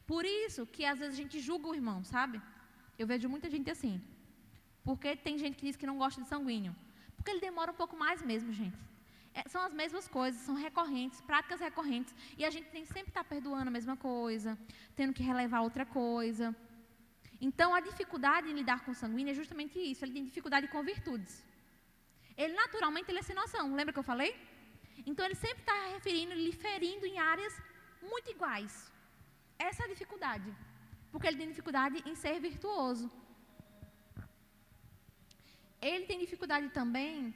Por 0.04 0.24
isso 0.24 0.66
que 0.66 0.84
às 0.84 0.98
vezes 0.98 1.14
a 1.14 1.22
gente 1.22 1.38
julga 1.38 1.68
o 1.68 1.76
irmão, 1.76 2.02
sabe? 2.02 2.42
Eu 2.98 3.06
vejo 3.06 3.28
muita 3.28 3.48
gente 3.48 3.70
assim. 3.70 4.02
Porque 4.82 5.14
tem 5.14 5.38
gente 5.38 5.56
que 5.58 5.66
diz 5.66 5.76
que 5.76 5.86
não 5.86 5.96
gosta 5.96 6.20
de 6.20 6.26
sanguíneo. 6.26 6.74
Porque 7.24 7.30
ele 7.36 7.40
demora 7.40 7.72
um 7.72 7.74
pouco 7.82 7.96
mais 7.96 8.20
mesmo, 8.20 8.52
gente. 8.52 8.78
É, 9.32 9.48
são 9.48 9.62
as 9.62 9.72
mesmas 9.72 10.06
coisas, 10.06 10.38
são 10.42 10.54
recorrentes, 10.54 11.22
práticas 11.22 11.58
recorrentes. 11.58 12.14
E 12.36 12.44
a 12.44 12.50
gente 12.50 12.68
tem 12.68 12.82
que 12.82 12.92
sempre 12.92 13.08
estar 13.08 13.24
tá 13.24 13.30
perdoando 13.30 13.68
a 13.68 13.70
mesma 13.70 13.96
coisa, 13.96 14.58
tendo 14.94 15.14
que 15.14 15.22
relevar 15.22 15.62
outra 15.62 15.86
coisa. 15.86 16.54
Então, 17.40 17.74
a 17.74 17.80
dificuldade 17.80 18.50
em 18.50 18.52
lidar 18.52 18.84
com 18.84 18.92
sanguíneo 18.92 19.30
é 19.30 19.34
justamente 19.34 19.78
isso. 19.78 20.04
Ele 20.04 20.12
tem 20.12 20.24
dificuldade 20.26 20.68
com 20.68 20.82
virtudes. 20.82 21.42
Ele, 22.36 22.52
naturalmente, 22.52 23.10
ele 23.10 23.20
é 23.20 23.22
sem 23.22 23.34
noção. 23.34 23.74
Lembra 23.74 23.94
que 23.94 23.98
eu 23.98 24.10
falei? 24.12 24.36
Então, 25.06 25.24
ele 25.24 25.34
sempre 25.34 25.60
está 25.60 25.78
referindo, 25.94 26.34
lhe 26.34 26.52
ferindo 26.52 27.06
em 27.06 27.18
áreas 27.18 27.54
muito 28.02 28.30
iguais. 28.30 28.92
Essa 29.58 29.84
é 29.84 29.86
a 29.86 29.88
dificuldade. 29.94 30.54
Porque 31.10 31.26
ele 31.26 31.38
tem 31.38 31.48
dificuldade 31.48 32.02
em 32.04 32.14
ser 32.14 32.38
virtuoso. 32.38 33.10
Ele 35.90 36.06
tem 36.10 36.18
dificuldade 36.18 36.68
também 36.70 37.34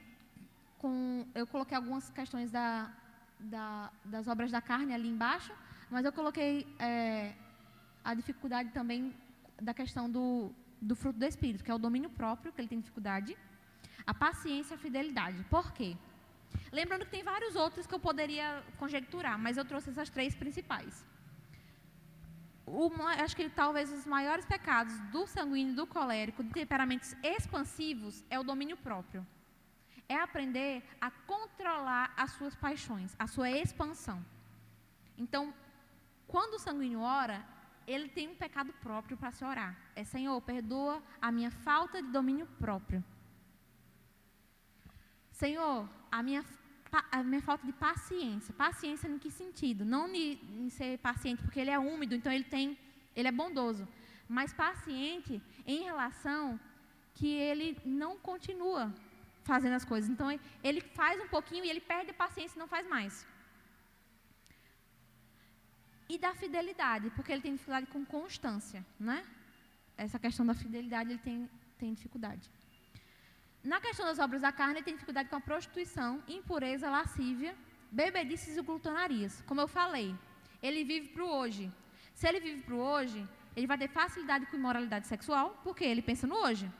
com. 0.78 0.92
Eu 1.34 1.46
coloquei 1.46 1.76
algumas 1.76 2.08
questões 2.18 2.50
da, 2.50 2.90
da, 3.38 3.90
das 4.12 4.26
obras 4.26 4.50
da 4.50 4.60
carne 4.70 4.94
ali 4.94 5.08
embaixo, 5.08 5.52
mas 5.90 6.04
eu 6.04 6.12
coloquei 6.18 6.66
é, 6.78 7.34
a 8.02 8.14
dificuldade 8.14 8.70
também 8.70 9.14
da 9.60 9.74
questão 9.74 10.10
do, 10.10 10.50
do 10.80 10.96
fruto 10.96 11.18
do 11.18 11.26
Espírito, 11.26 11.62
que 11.62 11.70
é 11.70 11.74
o 11.74 11.84
domínio 11.86 12.08
próprio, 12.08 12.50
que 12.52 12.60
ele 12.60 12.68
tem 12.68 12.80
dificuldade, 12.80 13.36
a 14.06 14.14
paciência 14.14 14.74
e 14.74 14.76
a 14.76 14.78
fidelidade. 14.78 15.44
Por 15.50 15.70
quê? 15.72 15.90
Lembrando 16.72 17.04
que 17.04 17.10
tem 17.10 17.22
vários 17.22 17.54
outros 17.54 17.86
que 17.86 17.94
eu 17.94 18.00
poderia 18.00 18.62
conjecturar, 18.78 19.38
mas 19.38 19.58
eu 19.58 19.64
trouxe 19.64 19.90
essas 19.90 20.08
três 20.08 20.34
principais. 20.34 21.04
O, 22.70 22.90
acho 23.24 23.34
que 23.34 23.48
talvez 23.48 23.90
os 23.92 24.06
maiores 24.06 24.44
pecados 24.44 24.98
do 25.10 25.26
sanguíneo, 25.26 25.74
do 25.74 25.86
colérico, 25.86 26.42
de 26.42 26.50
temperamentos 26.50 27.14
expansivos, 27.22 28.24
é 28.28 28.38
o 28.38 28.44
domínio 28.44 28.76
próprio. 28.76 29.26
É 30.08 30.16
aprender 30.16 30.82
a 31.00 31.10
controlar 31.10 32.12
as 32.16 32.32
suas 32.32 32.54
paixões, 32.54 33.14
a 33.18 33.26
sua 33.26 33.50
expansão. 33.50 34.24
Então, 35.16 35.52
quando 36.26 36.54
o 36.54 36.58
sanguíneo 36.58 37.00
ora, 37.00 37.44
ele 37.86 38.08
tem 38.08 38.28
um 38.28 38.34
pecado 38.34 38.72
próprio 38.82 39.16
para 39.16 39.30
se 39.30 39.44
orar. 39.44 39.76
É 39.96 40.04
Senhor, 40.04 40.40
perdoa 40.42 41.02
a 41.20 41.32
minha 41.32 41.50
falta 41.50 42.02
de 42.02 42.08
domínio 42.08 42.46
próprio. 42.58 43.02
Senhor, 45.32 45.88
a 46.10 46.22
minha, 46.22 46.44
a 46.90 47.22
minha 47.22 47.42
falta 47.42 47.66
de 47.66 47.72
paciência. 47.72 48.52
Paciência 48.54 49.08
em 49.08 49.18
que 49.18 49.30
sentido? 49.30 49.84
Não 49.84 50.08
em 50.14 50.68
ser 50.70 50.98
paciente 50.98 51.42
porque 51.42 51.60
ele 51.60 51.70
é 51.70 51.78
úmido, 51.78 52.14
então 52.14 52.32
ele 52.32 52.44
tem, 52.44 52.78
ele 53.14 53.28
é 53.28 53.32
bondoso. 53.32 53.86
Mas 54.28 54.52
paciente 54.52 55.40
em 55.66 55.84
relação 55.84 56.58
que 57.14 57.28
ele 57.28 57.76
não 57.84 58.16
continua 58.18 58.94
fazendo 59.44 59.74
as 59.74 59.84
coisas. 59.84 60.08
Então 60.10 60.28
ele 60.62 60.80
faz 60.80 61.20
um 61.20 61.28
pouquinho 61.28 61.64
e 61.64 61.70
ele 61.70 61.80
perde 61.80 62.10
a 62.10 62.14
paciência 62.14 62.56
e 62.56 62.58
não 62.58 62.68
faz 62.68 62.86
mais 62.88 63.26
e 66.08 66.16
da 66.16 66.34
fidelidade, 66.34 67.10
porque 67.10 67.30
ele 67.30 67.42
tem 67.42 67.52
dificuldade 67.52 67.86
com 67.86 68.04
constância, 68.04 68.84
né? 68.98 69.24
Essa 69.96 70.18
questão 70.18 70.46
da 70.46 70.54
fidelidade 70.54 71.10
ele 71.10 71.18
tem, 71.18 71.50
tem 71.78 71.92
dificuldade. 71.92 72.48
Na 73.62 73.80
questão 73.80 74.06
das 74.06 74.18
obras 74.18 74.42
da 74.42 74.52
carne, 74.52 74.76
ele 74.76 74.84
tem 74.84 74.94
dificuldade 74.94 75.28
com 75.28 75.36
a 75.36 75.40
prostituição, 75.40 76.22
impureza, 76.28 76.88
lascívia, 76.88 77.54
bebedices 77.90 78.56
e 78.56 78.62
glutonarias. 78.62 79.42
Como 79.46 79.60
eu 79.60 79.68
falei, 79.68 80.14
ele 80.62 80.84
vive 80.84 81.08
para 81.08 81.24
o 81.24 81.30
hoje. 81.30 81.72
Se 82.14 82.28
ele 82.28 82.40
vive 82.40 82.62
para 82.62 82.74
o 82.74 82.78
hoje, 82.78 83.26
ele 83.56 83.66
vai 83.66 83.76
ter 83.76 83.88
facilidade 83.88 84.46
com 84.46 84.56
imoralidade 84.56 85.06
sexual, 85.06 85.58
porque 85.64 85.84
ele 85.84 86.02
pensa 86.02 86.26
no 86.26 86.36
hoje. 86.36 86.70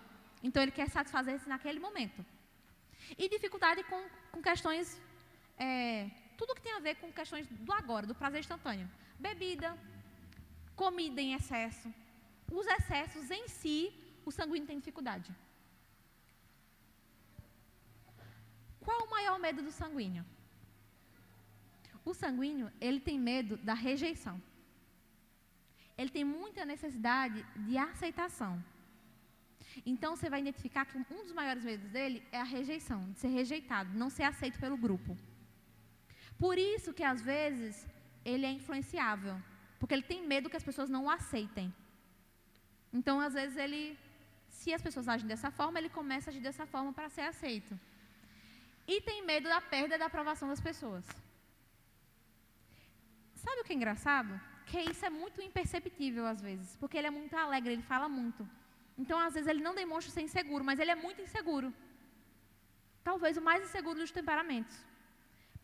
Então 0.43 0.63
ele 0.63 0.73
quer 0.73 0.89
satisfazer-se 0.89 1.49
naquele 1.49 1.81
momento. 1.81 2.25
E 3.17 3.29
dificuldade 3.29 3.83
com, 3.85 4.01
com 4.31 4.41
questões, 4.41 5.01
é, 5.59 6.09
tudo 6.37 6.55
que 6.55 6.63
tem 6.63 6.73
a 6.73 6.79
ver 6.79 6.97
com 6.97 7.11
questões 7.13 7.47
do 7.49 7.73
agora, 7.73 8.07
do 8.07 8.15
prazer 8.15 8.41
instantâneo 8.41 8.89
bebida, 9.19 9.77
comida 10.77 11.21
em 11.21 11.35
excesso. 11.35 11.93
Os 12.51 12.67
excessos 12.67 13.31
em 13.31 13.49
si, 13.49 13.93
o 14.25 14.31
sanguíneo 14.31 14.67
tem 14.67 14.79
dificuldade. 14.79 15.35
Qual 18.89 19.01
o 19.06 19.10
maior 19.16 19.39
medo 19.39 19.60
do 19.66 19.73
sanguíneo? 19.78 20.24
O 22.10 22.12
sanguíneo, 22.20 22.69
ele 22.86 23.01
tem 23.09 23.19
medo 23.31 23.55
da 23.69 23.74
rejeição. 23.86 24.36
Ele 25.98 26.12
tem 26.15 26.24
muita 26.24 26.65
necessidade 26.65 27.39
de 27.66 27.77
aceitação. 27.77 28.52
Então 29.85 30.16
você 30.16 30.31
vai 30.32 30.40
identificar 30.44 30.86
que 30.86 30.97
um 30.97 31.23
dos 31.27 31.35
maiores 31.40 31.65
medos 31.70 31.90
dele 31.97 32.19
é 32.32 32.40
a 32.40 32.51
rejeição, 32.56 33.01
de 33.10 33.19
ser 33.19 33.28
rejeitado, 33.40 33.98
não 34.02 34.09
ser 34.09 34.23
aceito 34.23 34.59
pelo 34.65 34.78
grupo. 34.86 35.12
Por 36.39 36.56
isso 36.56 36.94
que 36.94 37.05
às 37.12 37.20
vezes 37.20 37.86
ele 38.24 38.47
é 38.47 38.52
influenciável, 38.59 39.36
porque 39.78 39.93
ele 39.97 40.10
tem 40.12 40.27
medo 40.27 40.48
que 40.48 40.60
as 40.60 40.69
pessoas 40.70 40.89
não 40.89 41.05
o 41.05 41.10
aceitem. 41.10 41.69
Então, 42.90 43.20
às 43.20 43.35
vezes 43.35 43.59
ele, 43.59 43.82
se 44.48 44.73
as 44.73 44.81
pessoas 44.81 45.09
agem 45.09 45.28
dessa 45.32 45.51
forma, 45.51 45.78
ele 45.78 45.90
começa 46.01 46.31
a 46.31 46.32
agir 46.32 46.40
dessa 46.48 46.65
forma 46.65 46.90
para 46.90 47.10
ser 47.10 47.27
aceito. 47.35 47.78
E 48.93 48.97
tem 49.09 49.19
medo 49.31 49.47
da 49.55 49.60
perda 49.73 49.98
da 50.02 50.06
aprovação 50.06 50.48
das 50.52 50.62
pessoas. 50.69 51.05
Sabe 53.44 53.60
o 53.60 53.65
que 53.65 53.73
é 53.74 53.77
engraçado? 53.77 54.32
Que 54.70 54.81
isso 54.93 55.05
é 55.09 55.10
muito 55.23 55.39
imperceptível 55.48 56.24
às 56.27 56.40
vezes, 56.48 56.70
porque 56.81 56.97
ele 56.98 57.10
é 57.10 57.16
muito 57.19 57.35
alegre, 57.36 57.74
ele 57.74 57.90
fala 57.93 58.09
muito. 58.09 58.43
Então, 59.02 59.19
às 59.27 59.35
vezes, 59.35 59.48
ele 59.52 59.62
não 59.66 59.74
demonstra 59.82 60.10
ser 60.15 60.23
inseguro, 60.28 60.65
mas 60.69 60.81
ele 60.81 60.90
é 60.90 60.98
muito 61.06 61.20
inseguro. 61.27 61.69
Talvez 63.09 63.36
o 63.36 63.43
mais 63.48 63.62
inseguro 63.66 63.98
dos 64.01 64.10
temperamentos. 64.10 64.77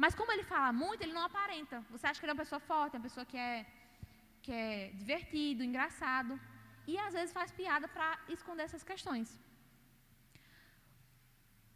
Mas 0.03 0.15
como 0.19 0.33
ele 0.35 0.45
fala 0.53 0.71
muito, 0.83 1.03
ele 1.03 1.17
não 1.19 1.25
aparenta. 1.31 1.77
Você 1.91 2.07
acha 2.07 2.19
que 2.19 2.27
ele 2.27 2.33
é 2.33 2.37
uma 2.37 2.45
pessoa 2.45 2.61
forte, 2.61 2.97
uma 2.97 3.07
pessoa 3.09 3.27
que 3.31 3.37
é, 3.37 3.67
que 4.43 4.53
é 4.53 4.91
divertido, 5.01 5.65
engraçado. 5.65 6.39
E 6.87 6.97
às 7.07 7.13
vezes 7.15 7.33
faz 7.39 7.51
piada 7.61 7.89
para 7.89 8.09
esconder 8.37 8.65
essas 8.65 8.85
questões. 8.93 9.29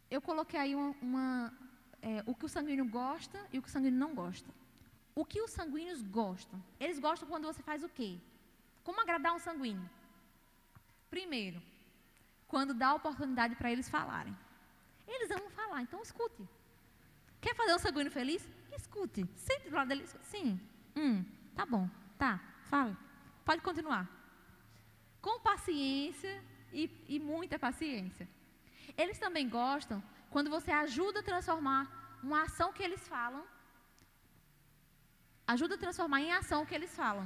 Eu 0.09 0.21
coloquei 0.21 0.59
aí 0.59 0.75
uma, 0.75 0.95
uma 1.01 1.53
é, 2.01 2.23
o 2.25 2.33
que 2.33 2.45
o 2.45 2.49
sanguíneo 2.49 2.85
gosta 2.85 3.39
e 3.51 3.59
o 3.59 3.61
que 3.61 3.67
o 3.67 3.71
sanguíneo 3.71 3.99
não 3.99 4.15
gosta. 4.15 4.49
O 5.15 5.25
que 5.25 5.41
os 5.41 5.51
sanguíneos 5.51 6.01
gostam? 6.01 6.61
Eles 6.79 6.99
gostam 6.99 7.27
quando 7.27 7.45
você 7.45 7.61
faz 7.61 7.83
o 7.83 7.89
quê? 7.89 8.17
Como 8.83 9.01
agradar 9.01 9.35
um 9.35 9.39
sanguíneo? 9.39 9.87
Primeiro, 11.09 11.61
quando 12.47 12.73
dá 12.73 12.93
oportunidade 12.93 13.55
para 13.55 13.71
eles 13.71 13.89
falarem. 13.89 14.35
Eles 15.07 15.29
amam 15.31 15.49
falar, 15.49 15.81
então 15.81 16.01
escute. 16.01 16.47
Quer 17.41 17.55
fazer 17.55 17.73
um 17.73 17.79
sanguíneo 17.79 18.11
feliz? 18.11 18.47
Escute. 18.71 19.25
Sente 19.35 19.69
do 19.69 19.75
lado 19.75 19.87
dele. 19.87 20.05
Sim. 20.23 20.59
Hum, 20.95 21.25
tá 21.55 21.65
bom. 21.65 21.89
Tá. 22.17 22.39
Fala. 22.63 22.97
Pode 23.43 23.61
continuar. 23.61 24.07
Com 25.21 25.39
paciência 25.39 26.43
e, 26.71 26.89
e 27.07 27.19
muita 27.19 27.57
paciência. 27.57 28.27
Eles 29.01 29.17
também 29.25 29.47
gostam 29.59 29.97
quando 30.33 30.49
você 30.55 30.71
ajuda 30.85 31.19
a 31.19 31.27
transformar 31.31 31.83
uma 32.27 32.39
ação 32.47 32.73
que 32.73 32.83
eles 32.87 33.03
falam. 33.13 33.43
Ajuda 35.53 35.75
a 35.75 35.83
transformar 35.85 36.19
em 36.21 36.33
ação 36.39 36.59
o 36.61 36.67
que 36.69 36.75
eles 36.79 36.93
falam. 37.01 37.25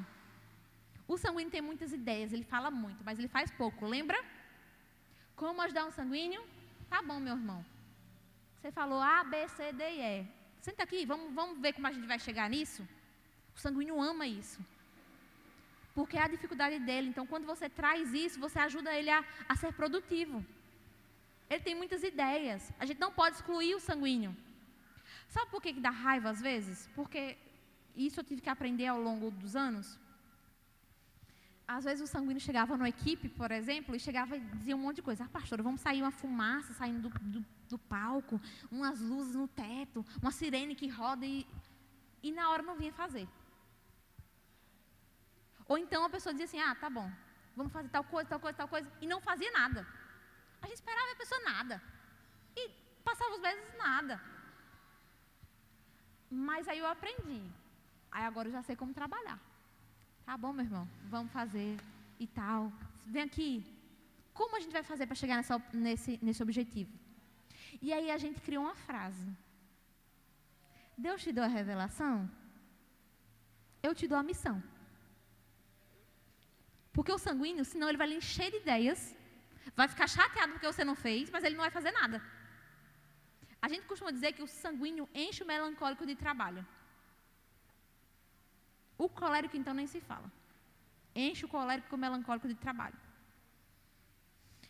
O 1.08 1.18
sanguíneo 1.24 1.54
tem 1.56 1.64
muitas 1.70 1.92
ideias, 2.00 2.32
ele 2.32 2.48
fala 2.54 2.70
muito, 2.84 3.04
mas 3.08 3.18
ele 3.20 3.28
faz 3.28 3.50
pouco. 3.62 3.86
Lembra? 3.96 4.20
Como 5.36 5.62
ajudar 5.64 5.86
um 5.86 5.96
sanguíneo? 6.00 6.44
Tá 6.92 7.02
bom, 7.02 7.20
meu 7.20 7.36
irmão. 7.40 7.62
Você 8.56 8.72
falou 8.72 9.02
A, 9.02 9.24
B, 9.24 9.48
C, 9.56 9.74
D 9.74 9.84
e 9.84 10.02
E. 10.14 10.28
Senta 10.62 10.84
aqui, 10.84 11.06
vamos, 11.06 11.34
vamos 11.34 11.60
ver 11.60 11.74
como 11.74 11.88
a 11.88 11.92
gente 11.92 12.08
vai 12.08 12.20
chegar 12.20 12.50
nisso. 12.50 12.88
O 13.56 13.60
sanguíneo 13.60 14.02
ama 14.02 14.26
isso. 14.26 14.60
Porque 15.96 16.18
é 16.18 16.24
a 16.24 16.34
dificuldade 16.36 16.80
dele. 16.88 17.10
Então, 17.10 17.26
quando 17.32 17.46
você 17.46 17.68
traz 17.68 18.14
isso, 18.14 18.40
você 18.40 18.60
ajuda 18.60 18.96
ele 19.00 19.10
a, 19.10 19.24
a 19.50 19.56
ser 19.56 19.74
produtivo. 19.74 20.44
Ele 21.54 21.64
tem 21.64 21.76
muitas 21.76 22.04
ideias. 22.04 22.72
A 22.80 22.86
gente 22.86 23.00
não 23.00 23.12
pode 23.12 23.36
excluir 23.38 23.74
o 23.76 23.80
sanguíneo. 23.80 24.36
Sabe 25.28 25.50
por 25.52 25.62
que, 25.62 25.74
que 25.74 25.82
dá 25.88 25.90
raiva 25.90 26.30
às 26.30 26.42
vezes? 26.42 26.90
Porque 26.96 27.38
isso 27.96 28.20
eu 28.20 28.24
tive 28.24 28.42
que 28.42 28.50
aprender 28.50 28.88
ao 28.88 29.00
longo 29.00 29.30
dos 29.32 29.56
anos 29.56 30.00
às 31.68 31.86
vezes 31.86 32.02
o 32.08 32.12
sanguíneo 32.12 32.40
chegava 32.40 32.78
numa 32.78 32.90
equipe, 32.90 33.30
por 33.30 33.52
exemplo, 33.52 33.96
e 33.96 34.00
chegava 34.00 34.36
e 34.36 34.40
dizia 34.40 34.76
um 34.76 34.80
monte 34.80 34.98
de 34.98 35.02
coisa. 35.02 35.24
Ah, 35.24 35.30
pastor, 35.30 35.62
vamos 35.62 35.82
sair 35.82 36.02
uma 36.02 36.12
fumaça 36.12 36.74
saindo 36.74 37.10
do, 37.10 37.20
do, 37.20 37.46
do, 37.70 37.78
palco, 37.78 38.40
umas 38.72 39.00
luzes 39.00 39.36
no 39.36 39.48
teto, 39.48 40.06
uma 40.22 40.32
sirene 40.32 40.76
que 40.76 40.88
roda 40.88 41.26
e, 41.26 41.48
e 42.22 42.32
na 42.32 42.50
hora 42.50 42.62
não 42.62 42.76
vinha 42.76 42.94
fazer. 42.94 43.28
Ou 45.68 45.78
então 45.78 46.04
a 46.04 46.10
pessoa 46.10 46.34
dizia 46.34 46.46
assim, 46.46 46.60
ah, 46.60 46.76
tá 46.76 46.90
bom, 46.90 47.10
vamos 47.56 47.72
fazer 47.72 47.90
tal 47.90 48.04
coisa, 48.04 48.30
tal 48.30 48.40
coisa, 48.40 48.58
tal 48.58 48.68
coisa, 48.68 48.92
e 49.02 49.08
não 49.08 49.22
fazia 49.22 49.52
nada. 49.52 49.88
A 50.64 50.68
gente 50.68 50.80
esperava 50.82 51.12
a 51.12 51.22
pessoa 51.24 51.42
nada. 51.42 51.76
E 52.56 52.70
passava 53.04 53.36
os 53.36 53.42
meses 53.42 53.78
nada. 53.78 54.16
Mas 56.50 56.68
aí 56.68 56.80
eu 56.80 56.88
aprendi. 56.88 57.42
Aí 58.12 58.24
agora 58.24 58.48
eu 58.48 58.54
já 58.58 58.64
sei 58.64 58.76
como 58.76 59.00
trabalhar. 59.02 59.40
Tá 60.26 60.36
bom, 60.38 60.54
meu 60.54 60.66
irmão, 60.66 60.88
vamos 61.14 61.32
fazer 61.32 61.78
e 62.20 62.28
tal. 62.40 62.72
Vem 63.06 63.24
aqui. 63.24 63.52
Como 64.34 64.56
a 64.56 64.60
gente 64.60 64.72
vai 64.72 64.84
fazer 64.92 65.06
para 65.06 65.22
chegar 65.22 65.36
nessa, 65.36 65.62
nesse, 65.74 66.20
nesse 66.22 66.42
objetivo? 66.42 66.92
E 67.82 67.92
aí 67.92 68.10
a 68.10 68.18
gente 68.18 68.40
criou 68.42 68.64
uma 68.64 68.76
frase. 68.76 69.28
Deus 70.98 71.22
te 71.24 71.32
deu 71.32 71.44
a 71.44 71.48
revelação, 71.48 72.30
eu 73.82 73.94
te 74.00 74.08
dou 74.08 74.18
a 74.18 74.24
missão. 74.24 74.62
Porque 76.94 77.12
o 77.12 77.18
sanguíneo, 77.18 77.66
senão 77.66 77.90
ele 77.90 77.98
vai 77.98 78.08
lhe 78.08 78.18
encher 78.22 78.50
de 78.52 78.58
ideias, 78.58 79.16
vai 79.76 79.88
ficar 79.88 80.08
chateado 80.08 80.54
porque 80.54 80.72
você 80.72 80.84
não 80.84 80.96
fez, 80.96 81.30
mas 81.30 81.44
ele 81.44 81.56
não 81.56 81.64
vai 81.64 81.72
fazer 81.72 81.92
nada. 81.92 82.22
A 83.62 83.70
gente 83.70 83.86
costuma 83.86 84.12
dizer 84.12 84.34
que 84.34 84.44
o 84.44 84.48
sanguíneo 84.48 85.08
enche 85.14 85.44
o 85.44 85.48
melancólico 85.48 86.06
de 86.06 86.16
trabalho. 86.16 86.66
O 88.98 89.08
colérico, 89.08 89.56
então, 89.56 89.74
nem 89.74 89.88
se 89.88 90.02
fala. 90.02 90.30
Enche 91.16 91.46
o 91.46 91.48
colérico 91.48 91.90
com 91.90 91.96
o 91.96 92.00
melancólico 92.00 92.48
de 92.48 92.56
trabalho. 92.56 92.98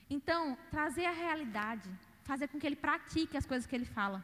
Então, 0.10 0.58
trazer 0.70 1.06
a 1.06 1.12
realidade, 1.12 1.90
fazer 2.24 2.48
com 2.48 2.60
que 2.60 2.68
ele 2.68 2.76
pratique 2.76 3.36
as 3.36 3.46
coisas 3.46 3.66
que 3.66 3.76
ele 3.76 3.86
fala. 3.86 4.24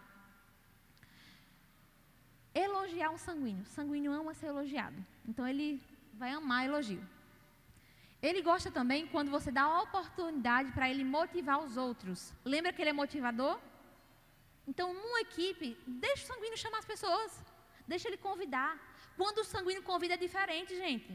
Elogiar 2.54 3.10
um 3.10 3.18
sanguíneo. 3.18 3.64
O 3.64 3.74
sanguíneo 3.78 4.12
ama 4.12 4.34
ser 4.34 4.48
elogiado. 4.48 5.04
Então, 5.28 5.48
ele 5.48 5.82
vai 6.14 6.32
amar 6.32 6.66
elogio. 6.66 7.04
Ele 8.22 8.42
gosta 8.42 8.70
também 8.70 9.08
quando 9.08 9.32
você 9.32 9.50
dá 9.50 9.64
a 9.64 9.82
oportunidade 9.82 10.72
para 10.74 10.90
ele 10.90 11.04
motivar 11.04 11.60
os 11.66 11.78
outros. 11.78 12.34
Lembra 12.44 12.74
que 12.74 12.82
ele 12.82 12.90
é 12.90 12.94
motivador? 12.94 13.60
Então, 14.68 14.94
numa 14.94 15.22
equipe, 15.22 15.78
deixa 15.88 16.24
o 16.24 16.28
sanguíneo 16.28 16.58
chamar 16.58 16.80
as 16.80 16.86
pessoas. 16.86 17.42
Deixa 17.88 18.08
ele 18.10 18.18
convidar. 18.18 18.72
Quando 19.16 19.40
o 19.40 19.44
sanguíneo 19.44 19.84
convida 19.84 20.16
é 20.16 20.18
diferente, 20.18 20.76
gente. 20.76 21.12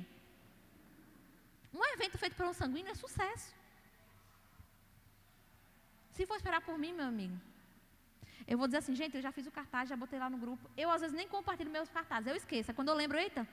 Um 1.72 1.85
evento 1.93 2.16
feito 2.16 2.36
por 2.36 2.47
um 2.47 2.52
sanguíneo 2.52 2.90
é 2.90 2.94
sucesso. 2.94 3.55
Se 6.12 6.24
for 6.24 6.36
esperar 6.36 6.60
por 6.62 6.78
mim, 6.78 6.93
meu 6.93 7.06
amigo, 7.06 7.36
eu 8.47 8.56
vou 8.56 8.66
dizer 8.66 8.78
assim, 8.78 8.94
gente, 8.94 9.16
eu 9.16 9.22
já 9.22 9.32
fiz 9.32 9.47
o 9.47 9.51
cartaz, 9.51 9.89
já 9.89 9.97
botei 9.97 10.18
lá 10.18 10.31
no 10.31 10.39
grupo. 10.39 10.70
Eu, 10.76 10.90
às 10.90 11.01
vezes, 11.02 11.16
nem 11.16 11.28
compartilho 11.28 11.70
meus 11.70 11.90
cartazes, 11.90 12.28
eu 12.28 12.36
esqueço. 12.36 12.70
É 12.70 12.74
quando 12.74 12.89
eu 12.89 12.94
lembro, 12.94 13.18
eita, 13.18 13.47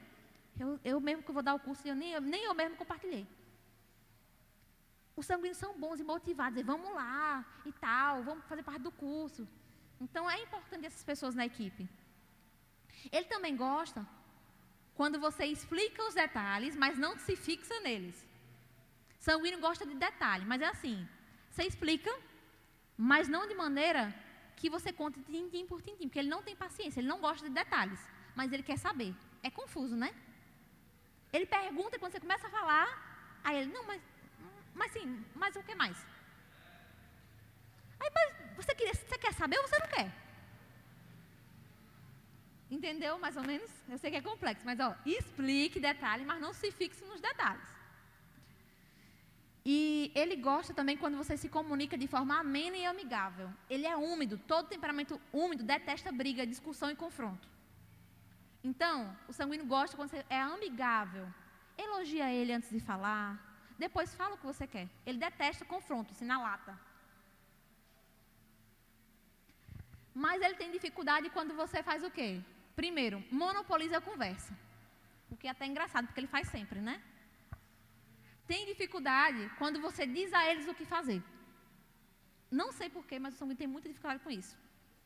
eu, 0.59 0.79
eu 0.83 0.99
mesmo 0.99 1.23
que 1.23 1.31
vou 1.31 1.43
dar 1.43 1.55
o 1.55 1.59
curso, 1.59 1.87
eu 1.87 1.95
nem, 1.95 2.11
eu, 2.11 2.21
nem 2.21 2.43
eu 2.43 2.53
mesmo 2.53 2.75
compartilhei. 2.75 3.25
Os 5.15 5.25
sanguíneos 5.25 5.57
são 5.57 5.77
bons 5.77 5.99
e 5.99 6.03
motivados, 6.03 6.59
e 6.59 6.63
vamos 6.63 6.93
lá 6.93 7.45
e 7.65 7.71
tal, 7.73 8.23
vamos 8.23 8.45
fazer 8.45 8.63
parte 8.63 8.81
do 8.81 8.91
curso. 8.91 9.47
Então 9.99 10.29
é 10.29 10.41
importante 10.41 10.85
essas 10.85 11.03
pessoas 11.03 11.35
na 11.35 11.45
equipe. 11.45 11.87
Ele 13.11 13.25
também 13.25 13.55
gosta 13.55 14.05
quando 14.95 15.19
você 15.19 15.45
explica 15.45 16.07
os 16.07 16.13
detalhes, 16.13 16.75
mas 16.75 16.97
não 16.97 17.17
se 17.17 17.35
fixa 17.35 17.79
neles. 17.81 18.27
Sanguíneo 19.19 19.59
gosta 19.59 19.85
de 19.85 19.95
detalhe, 19.95 20.45
mas 20.45 20.61
é 20.61 20.67
assim: 20.67 21.07
você 21.49 21.63
explica, 21.63 22.11
mas 22.97 23.27
não 23.27 23.47
de 23.47 23.53
maneira 23.53 24.13
que 24.55 24.69
você 24.69 24.91
conte 24.93 25.19
tintim 25.23 25.65
por 25.65 25.81
tintim, 25.81 26.07
porque 26.07 26.19
ele 26.19 26.29
não 26.29 26.43
tem 26.43 26.55
paciência, 26.55 26.99
ele 26.99 27.07
não 27.07 27.19
gosta 27.19 27.47
de 27.47 27.53
detalhes, 27.53 27.99
mas 28.35 28.51
ele 28.51 28.63
quer 28.63 28.77
saber. 28.77 29.13
É 29.43 29.49
confuso, 29.49 29.95
né? 29.95 30.13
Ele 31.33 31.45
pergunta 31.45 31.95
e 31.95 31.99
quando 31.99 32.11
você 32.11 32.19
começa 32.19 32.47
a 32.47 32.49
falar, 32.49 32.87
aí 33.43 33.57
ele, 33.59 33.71
não, 33.71 33.83
mas, 33.85 34.01
mas 34.73 34.91
sim, 34.91 35.23
mas 35.35 35.55
o 35.55 35.63
que 35.63 35.75
mais? 35.75 35.97
Aí, 37.99 38.09
você, 38.55 38.73
queria, 38.73 38.93
você 38.93 39.17
quer 39.17 39.33
saber 39.33 39.57
ou 39.59 39.67
você 39.67 39.79
não 39.79 39.87
quer? 39.87 40.11
Entendeu 42.69 43.19
mais 43.19 43.35
ou 43.35 43.43
menos? 43.43 43.69
Eu 43.89 43.97
sei 43.97 44.09
que 44.11 44.17
é 44.17 44.21
complexo, 44.21 44.65
mas 44.65 44.79
ó, 44.79 44.95
explique 45.05 45.79
detalhe, 45.79 46.23
mas 46.23 46.41
não 46.41 46.53
se 46.53 46.71
fixe 46.71 47.03
nos 47.03 47.19
detalhes. 47.19 47.67
E 49.65 50.11
ele 50.15 50.35
gosta 50.37 50.73
também 50.73 50.97
quando 50.97 51.17
você 51.17 51.37
se 51.37 51.49
comunica 51.49 51.97
de 51.97 52.07
forma 52.07 52.39
amena 52.39 52.77
e 52.77 52.85
amigável. 52.85 53.51
Ele 53.69 53.85
é 53.85 53.95
úmido, 53.95 54.37
todo 54.37 54.69
temperamento 54.69 55.21
úmido 55.31 55.63
detesta 55.63 56.11
briga, 56.11 56.47
discussão 56.47 56.89
e 56.89 56.95
confronto. 56.95 57.47
Então, 58.63 59.15
o 59.27 59.33
sanguíneo 59.33 59.65
gosta 59.65 59.95
quando 59.95 60.09
você 60.09 60.25
é 60.29 60.39
amigável. 60.39 61.27
Elogia 61.77 62.31
ele 62.31 62.53
antes 62.53 62.69
de 62.69 62.79
falar. 62.79 63.50
Depois 63.85 64.15
fala 64.19 64.35
o 64.35 64.39
que 64.39 64.51
você 64.51 64.65
quer. 64.73 64.87
Ele 65.05 65.19
detesta 65.27 65.65
confronto, 65.73 66.11
assim, 66.13 66.27
na 66.31 66.39
lata. 66.47 66.73
Mas 70.23 70.41
ele 70.45 70.59
tem 70.61 70.75
dificuldade 70.77 71.29
quando 71.35 71.53
você 71.61 71.79
faz 71.89 72.03
o 72.03 72.11
quê? 72.17 72.29
Primeiro, 72.81 73.17
monopoliza 73.43 73.97
a 73.97 74.07
conversa. 74.09 74.53
O 75.31 75.37
que 75.37 75.47
é 75.47 75.51
até 75.51 75.65
engraçado, 75.65 76.05
porque 76.07 76.19
ele 76.21 76.35
faz 76.35 76.47
sempre, 76.55 76.79
né? 76.89 76.97
tem 78.51 78.65
dificuldade 78.65 79.41
quando 79.59 79.77
você 79.85 80.05
diz 80.05 80.29
a 80.37 80.41
eles 80.49 80.67
o 80.67 80.73
que 80.77 80.85
fazer. 80.93 81.21
Não 82.59 82.69
sei 82.77 82.87
porquê, 82.95 83.17
mas 83.17 83.33
o 83.33 83.37
sanguíneo 83.37 83.61
tem 83.61 83.73
muita 83.75 83.87
dificuldade 83.87 84.21
com 84.25 84.31
isso. 84.39 84.57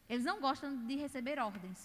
Eles 0.09 0.25
não 0.29 0.37
gostam 0.45 0.69
de 0.87 0.95
receber 0.95 1.37
ordens. 1.37 1.79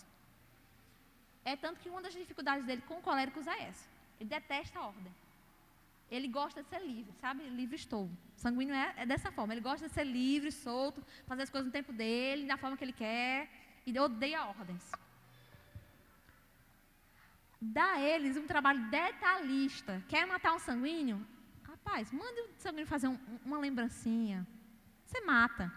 É 1.44 1.54
tanto 1.64 1.80
que 1.80 1.90
uma 1.90 2.00
das 2.00 2.14
dificuldades 2.14 2.64
dele 2.68 2.82
com 2.90 3.02
coléricos 3.08 3.46
é 3.46 3.58
essa. 3.68 3.86
Ele 4.18 4.30
detesta 4.36 4.78
a 4.78 4.86
ordem. 4.86 5.12
Ele 6.10 6.26
gosta 6.26 6.62
de 6.62 6.68
ser 6.68 6.82
livre, 6.82 7.12
sabe? 7.20 7.44
Livre 7.48 7.76
estou. 7.76 8.10
Sanguíneo 8.34 8.74
é, 8.74 8.94
é, 8.96 9.06
dessa 9.06 9.30
forma. 9.30 9.54
Ele 9.54 9.60
gosta 9.60 9.86
de 9.86 9.94
ser 9.94 10.04
livre, 10.04 10.50
solto, 10.50 11.04
fazer 11.26 11.42
as 11.42 11.50
coisas 11.50 11.66
no 11.66 11.72
tempo 11.72 11.92
dele, 11.92 12.46
da 12.46 12.56
forma 12.56 12.76
que 12.76 12.82
ele 12.82 12.92
quer, 12.92 13.48
e 13.86 13.96
odeia 13.98 14.44
ordens. 14.44 14.90
Dá 17.60 17.92
a 17.92 18.00
eles 18.00 18.36
um 18.36 18.46
trabalho 18.46 18.90
detalhista. 18.90 20.02
Quer 20.08 20.26
matar 20.26 20.54
um 20.54 20.58
sanguíneo? 20.58 21.24
Rapaz, 21.62 22.10
mande 22.10 22.40
o 22.40 22.48
sanguíneo 22.58 22.86
fazer 22.86 23.06
um, 23.06 23.18
uma 23.44 23.58
lembrancinha. 23.58 24.46
Você 25.04 25.20
mata. 25.20 25.72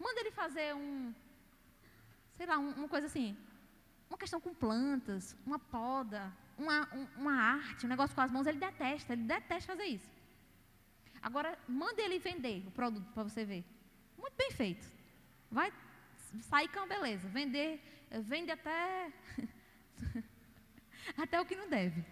Manda 0.00 0.20
ele 0.20 0.30
fazer 0.32 0.74
um, 0.74 1.14
sei 2.32 2.46
lá, 2.46 2.58
um, 2.58 2.70
uma 2.70 2.88
coisa 2.88 3.06
assim, 3.06 3.36
uma 4.08 4.18
questão 4.18 4.40
com 4.40 4.52
plantas, 4.52 5.36
uma 5.46 5.58
poda, 5.58 6.32
uma, 6.56 6.88
um, 6.94 7.06
uma 7.16 7.34
arte, 7.34 7.86
um 7.86 7.88
negócio 7.88 8.14
com 8.14 8.20
as 8.20 8.30
mãos, 8.30 8.46
ele 8.46 8.58
detesta, 8.58 9.12
ele 9.12 9.22
detesta 9.22 9.72
fazer 9.72 9.86
isso. 9.86 10.10
Agora, 11.22 11.58
manda 11.66 12.02
ele 12.02 12.18
vender 12.18 12.62
o 12.66 12.70
produto 12.70 13.10
para 13.12 13.22
você 13.22 13.44
ver. 13.44 13.64
Muito 14.18 14.34
bem 14.36 14.50
feito. 14.50 14.86
Vai 15.50 15.72
sair 16.42 16.68
com 16.68 16.86
beleza. 16.86 17.28
Vender, 17.28 17.80
vende 18.22 18.50
até, 18.50 19.12
até 21.16 21.40
o 21.40 21.46
que 21.46 21.56
não 21.56 21.68
deve. 21.68 22.04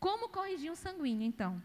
Como 0.00 0.28
corrigir 0.28 0.70
um 0.70 0.76
sanguíneo, 0.76 1.26
então? 1.26 1.62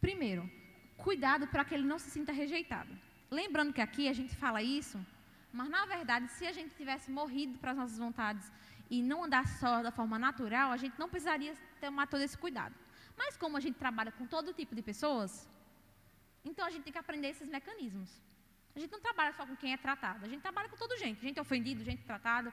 Primeiro, 0.00 0.50
cuidado 0.96 1.46
para 1.48 1.64
que 1.64 1.74
ele 1.74 1.86
não 1.86 1.98
se 1.98 2.10
sinta 2.10 2.32
rejeitado. 2.32 2.96
Lembrando 3.30 3.72
que 3.72 3.80
aqui 3.80 4.08
a 4.08 4.12
gente 4.12 4.34
fala 4.34 4.62
isso, 4.62 4.98
mas 5.52 5.68
na 5.68 5.84
verdade, 5.86 6.28
se 6.32 6.46
a 6.46 6.52
gente 6.52 6.74
tivesse 6.74 7.10
morrido 7.10 7.58
para 7.58 7.72
as 7.72 7.76
nossas 7.76 7.98
vontades 7.98 8.50
e 8.88 9.02
não 9.02 9.24
andar 9.24 9.46
só 9.46 9.82
da 9.82 9.90
forma 9.90 10.18
natural, 10.18 10.70
a 10.70 10.76
gente 10.76 10.98
não 10.98 11.08
precisaria 11.08 11.54
tomar 11.80 12.06
todo 12.06 12.22
esse 12.22 12.36
cuidado. 12.36 12.74
Mas 13.16 13.36
como 13.36 13.56
a 13.56 13.60
gente 13.60 13.78
trabalha 13.78 14.12
com 14.12 14.26
todo 14.26 14.52
tipo 14.52 14.74
de 14.74 14.82
pessoas, 14.82 15.48
então 16.44 16.66
a 16.66 16.70
gente 16.70 16.84
tem 16.84 16.92
que 16.92 16.98
aprender 16.98 17.28
esses 17.28 17.48
mecanismos. 17.48 18.10
A 18.74 18.78
gente 18.78 18.92
não 18.92 19.00
trabalha 19.00 19.32
só 19.32 19.44
com 19.44 19.56
quem 19.56 19.72
é 19.72 19.76
tratado, 19.76 20.24
a 20.24 20.28
gente 20.28 20.40
trabalha 20.40 20.68
com 20.68 20.76
todo 20.76 20.96
gente, 20.96 21.20
gente 21.20 21.40
ofendida, 21.40 21.82
gente 21.84 22.02
tratada, 22.04 22.52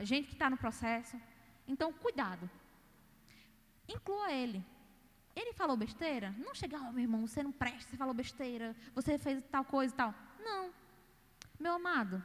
gente 0.00 0.28
que 0.28 0.32
está 0.32 0.48
no 0.48 0.56
processo. 0.56 1.20
Então, 1.66 1.92
cuidado. 1.92 2.50
Inclua 3.86 4.32
ele. 4.32 4.64
Ele 5.36 5.52
falou 5.52 5.76
besteira? 5.76 6.34
Não 6.38 6.54
chega, 6.54 6.78
oh, 6.78 6.92
meu 6.92 7.02
irmão, 7.02 7.26
você 7.26 7.42
não 7.42 7.52
presta, 7.52 7.90
você 7.90 7.96
falou 7.96 8.14
besteira, 8.14 8.74
você 8.94 9.18
fez 9.18 9.42
tal 9.44 9.64
coisa 9.64 9.92
e 9.94 9.96
tal. 9.96 10.14
Não. 10.40 10.72
Meu 11.60 11.74
amado, 11.74 12.22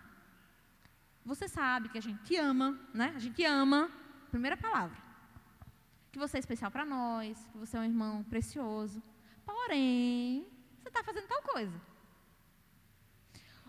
você 1.25 1.47
sabe 1.47 1.89
que 1.89 1.97
a 1.97 2.01
gente 2.01 2.21
te 2.23 2.35
ama, 2.35 2.79
né? 2.93 3.13
A 3.15 3.19
gente 3.19 3.43
ama, 3.45 3.89
primeira 4.29 4.57
palavra. 4.57 4.97
Que 6.11 6.19
você 6.19 6.37
é 6.37 6.39
especial 6.39 6.69
para 6.69 6.85
nós, 6.85 7.47
que 7.51 7.57
você 7.57 7.77
é 7.77 7.79
um 7.79 7.85
irmão 7.85 8.23
precioso. 8.23 9.01
Porém, 9.45 10.45
você 10.79 10.89
está 10.89 11.03
fazendo 11.03 11.27
tal 11.27 11.41
coisa. 11.41 11.81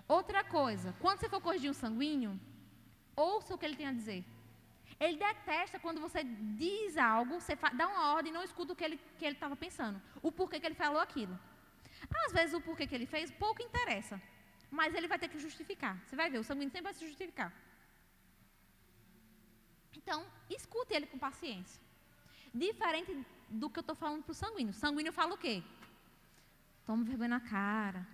Outra 0.06 0.44
coisa, 0.44 0.94
quando 1.00 1.20
você 1.20 1.28
for 1.28 1.40
corrigir 1.40 1.70
um 1.70 1.74
sanguíneo, 1.74 2.38
ouça 3.16 3.54
o 3.54 3.58
que 3.58 3.64
ele 3.64 3.76
tem 3.76 3.86
a 3.86 3.92
dizer. 3.92 4.24
Ele 5.00 5.16
detesta 5.16 5.78
quando 5.78 6.00
você 6.00 6.22
diz 6.22 6.96
algo, 6.96 7.40
você 7.40 7.56
dá 7.74 7.88
uma 7.88 8.14
ordem 8.14 8.30
e 8.30 8.34
não 8.34 8.44
escuta 8.44 8.72
o 8.72 8.76
que 8.76 8.84
ele 8.84 9.00
estava 9.20 9.56
pensando, 9.56 10.00
o 10.22 10.30
porquê 10.30 10.60
que 10.60 10.66
ele 10.66 10.74
falou 10.74 11.00
aquilo. 11.00 11.38
Às 12.26 12.32
vezes 12.32 12.54
o 12.54 12.60
porquê 12.60 12.86
que 12.86 12.94
ele 12.94 13.06
fez 13.06 13.30
pouco 13.30 13.62
interessa, 13.62 14.20
mas 14.78 14.94
ele 14.94 15.08
vai 15.12 15.18
ter 15.22 15.28
que 15.32 15.38
justificar. 15.38 15.94
Você 16.04 16.16
vai 16.20 16.28
ver, 16.28 16.38
o 16.38 16.44
sanguíneo 16.44 16.72
sempre 16.72 16.88
vai 16.88 16.94
se 16.94 17.06
justificar. 17.06 17.50
Então, 19.98 20.26
escute 20.50 20.92
ele 20.92 21.06
com 21.06 21.18
paciência. 21.18 21.80
Diferente 22.52 23.12
do 23.48 23.70
que 23.70 23.78
eu 23.78 23.86
estou 23.86 23.94
falando 23.94 24.24
para 24.24 24.32
o 24.32 24.40
sanguíneo. 24.42 24.72
O 24.72 24.80
sanguíneo 24.84 25.12
fala 25.12 25.34
o 25.34 25.38
quê? 25.38 25.62
Toma 26.84 27.04
vergonha 27.04 27.28
na 27.36 27.40
cara. 27.40 28.06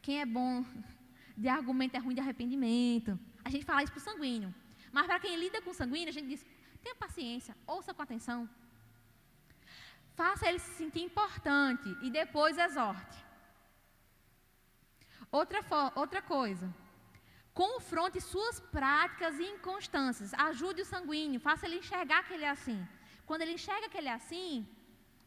Quem 0.00 0.20
é 0.20 0.26
bom 0.26 0.64
de 1.36 1.48
argumento 1.48 1.94
é 1.96 1.98
ruim 1.98 2.14
de 2.14 2.20
arrependimento. 2.20 3.18
A 3.44 3.50
gente 3.50 3.64
fala 3.64 3.82
isso 3.82 3.92
para 3.92 4.00
o 4.00 4.08
sanguíneo. 4.10 4.52
Mas 4.90 5.06
para 5.06 5.20
quem 5.20 5.36
lida 5.36 5.60
com 5.60 5.74
sanguíneo, 5.74 6.08
a 6.08 6.16
gente 6.18 6.28
diz: 6.28 6.46
tenha 6.82 6.94
paciência, 6.94 7.54
ouça 7.66 7.92
com 7.92 8.02
atenção. 8.02 8.48
Faça 10.14 10.48
ele 10.48 10.58
se 10.58 10.72
sentir 10.74 11.02
importante 11.02 11.88
e 12.00 12.10
depois 12.10 12.56
exorte. 12.56 13.23
Outra, 15.40 15.60
outra 16.02 16.22
coisa. 16.22 16.66
Confronte 17.62 18.20
suas 18.20 18.56
práticas 18.76 19.38
e 19.40 19.46
inconstâncias. 19.54 20.32
Ajude 20.48 20.82
o 20.82 20.90
sanguíneo, 20.92 21.40
faça 21.48 21.66
ele 21.66 21.78
enxergar 21.82 22.20
que 22.26 22.34
ele 22.34 22.46
é 22.50 22.52
assim. 22.58 22.80
Quando 23.26 23.42
ele 23.42 23.54
enxerga 23.58 23.88
que 23.88 23.98
ele 24.00 24.10
é 24.12 24.16
assim, 24.20 24.66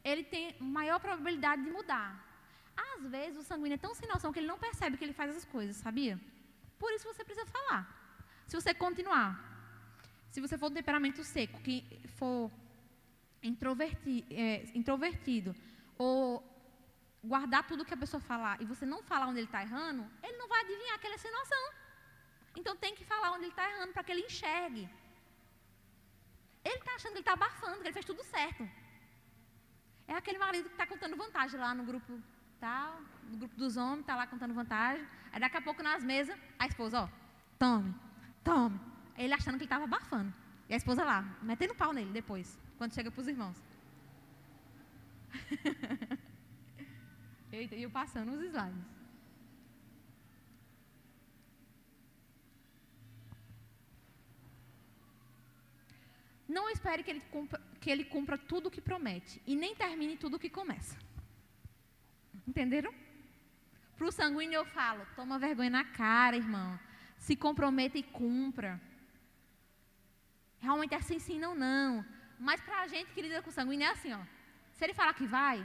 ele 0.09 0.23
tem 0.33 0.55
maior 0.77 0.99
probabilidade 1.05 1.61
de 1.65 1.71
mudar. 1.77 2.09
Às 2.89 3.01
vezes 3.15 3.37
o 3.41 3.47
sanguíneo 3.51 3.75
é 3.75 3.85
tão 3.85 3.93
sem 3.99 4.07
noção 4.07 4.31
que 4.31 4.39
ele 4.39 4.51
não 4.53 4.59
percebe 4.65 4.97
que 4.97 5.03
ele 5.03 5.19
faz 5.21 5.35
as 5.35 5.45
coisas, 5.55 5.75
sabia? 5.75 6.15
Por 6.79 6.89
isso 6.93 7.11
você 7.11 7.23
precisa 7.25 7.45
falar. 7.57 7.81
Se 8.47 8.55
você 8.59 8.73
continuar, 8.73 9.31
se 10.31 10.39
você 10.39 10.57
for 10.57 10.67
um 10.71 10.77
temperamento 10.79 11.21
seco, 11.21 11.59
que 11.67 11.77
for 12.19 12.49
introverti, 13.43 14.25
é, 14.31 14.53
introvertido, 14.73 15.53
ou 15.97 16.21
guardar 17.33 17.61
tudo 17.69 17.85
que 17.87 17.93
a 17.97 18.03
pessoa 18.03 18.21
falar 18.31 18.55
e 18.61 18.65
você 18.71 18.85
não 18.93 19.01
falar 19.11 19.27
onde 19.27 19.39
ele 19.39 19.47
está 19.51 19.61
errando, 19.67 20.03
ele 20.23 20.37
não 20.41 20.47
vai 20.47 20.61
adivinhar 20.61 20.97
que 20.99 21.07
ele 21.07 21.15
é 21.15 21.23
sem 21.25 21.31
noção. 21.39 21.65
Então 22.59 22.75
tem 22.83 22.95
que 22.95 23.05
falar 23.11 23.31
onde 23.33 23.43
ele 23.45 23.55
está 23.55 23.69
errando 23.71 23.93
para 23.93 24.03
que 24.03 24.11
ele 24.13 24.25
enxergue. 24.29 24.85
Ele 26.63 26.79
está 26.83 26.93
achando 26.95 27.11
que 27.13 27.19
ele 27.19 27.27
está 27.27 27.33
abafando, 27.33 27.77
que 27.81 27.87
ele 27.87 27.93
fez 27.93 28.05
tudo 28.05 28.23
certo. 28.23 28.63
É 30.07 30.13
aquele 30.15 30.39
marido 30.45 30.69
que 30.69 30.75
está 30.75 30.87
contando 30.87 31.15
vantagem 31.15 31.59
lá 31.59 31.73
no 31.75 31.83
grupo 31.83 32.11
tal, 32.59 32.99
no 33.29 33.37
grupo 33.37 33.55
dos 33.55 33.77
homens, 33.77 34.01
está 34.01 34.15
lá 34.15 34.25
contando 34.25 34.53
vantagem. 34.53 35.05
Aí 35.31 35.39
daqui 35.39 35.57
a 35.57 35.61
pouco 35.61 35.83
nas 35.83 36.03
mesas, 36.03 36.37
a 36.57 36.65
esposa, 36.65 37.01
ó, 37.01 37.09
tome, 37.59 37.93
tome, 38.43 38.79
ele 39.17 39.33
achando 39.33 39.55
que 39.57 39.63
ele 39.63 39.65
estava 39.65 39.83
abafando. 39.83 40.33
E 40.69 40.73
a 40.73 40.77
esposa 40.77 41.03
lá, 41.03 41.21
metendo 41.41 41.75
pau 41.75 41.93
nele 41.93 42.11
depois, 42.11 42.59
quando 42.77 42.93
chega 42.93 43.11
para 43.11 43.21
os 43.21 43.27
irmãos. 43.27 43.57
Eita, 47.57 47.75
e 47.75 47.83
eu 47.83 47.89
passando 47.89 48.31
os 48.33 48.41
slides. 48.51 48.85
Não 56.47 56.69
espere 56.69 57.03
que 57.03 57.11
ele, 57.13 57.23
cumpra, 57.35 57.59
que 57.81 57.89
ele 57.93 58.05
cumpra 58.05 58.37
tudo 58.37 58.67
o 58.67 58.71
que 58.71 58.79
promete 58.89 59.41
e 59.45 59.55
nem 59.55 59.73
termine 59.75 60.15
tudo 60.23 60.35
o 60.35 60.39
que 60.43 60.57
começa. 60.59 60.95
Entenderam? 62.47 62.93
Para 63.97 64.07
o 64.07 64.11
sanguíneo 64.11 64.59
eu 64.59 64.65
falo: 64.77 65.05
toma 65.15 65.39
vergonha 65.39 65.69
na 65.69 65.83
cara, 65.83 66.37
irmão. 66.37 66.79
Se 67.17 67.35
comprometa 67.35 67.97
e 67.97 68.03
cumpra. 68.03 68.79
Realmente 70.59 70.93
é 70.93 70.97
assim, 70.97 71.19
sim, 71.19 71.39
não, 71.39 71.53
não. 71.55 72.05
Mas 72.39 72.61
para 72.61 72.81
a 72.81 72.87
gente 72.87 73.11
que 73.13 73.21
lida 73.21 73.41
com 73.41 73.51
sanguíneo 73.51 73.87
é 73.87 73.91
assim, 73.91 74.13
ó. 74.13 74.23
Se 74.75 74.83
ele 74.85 74.93
falar 74.93 75.13
que 75.15 75.25
vai, 75.25 75.57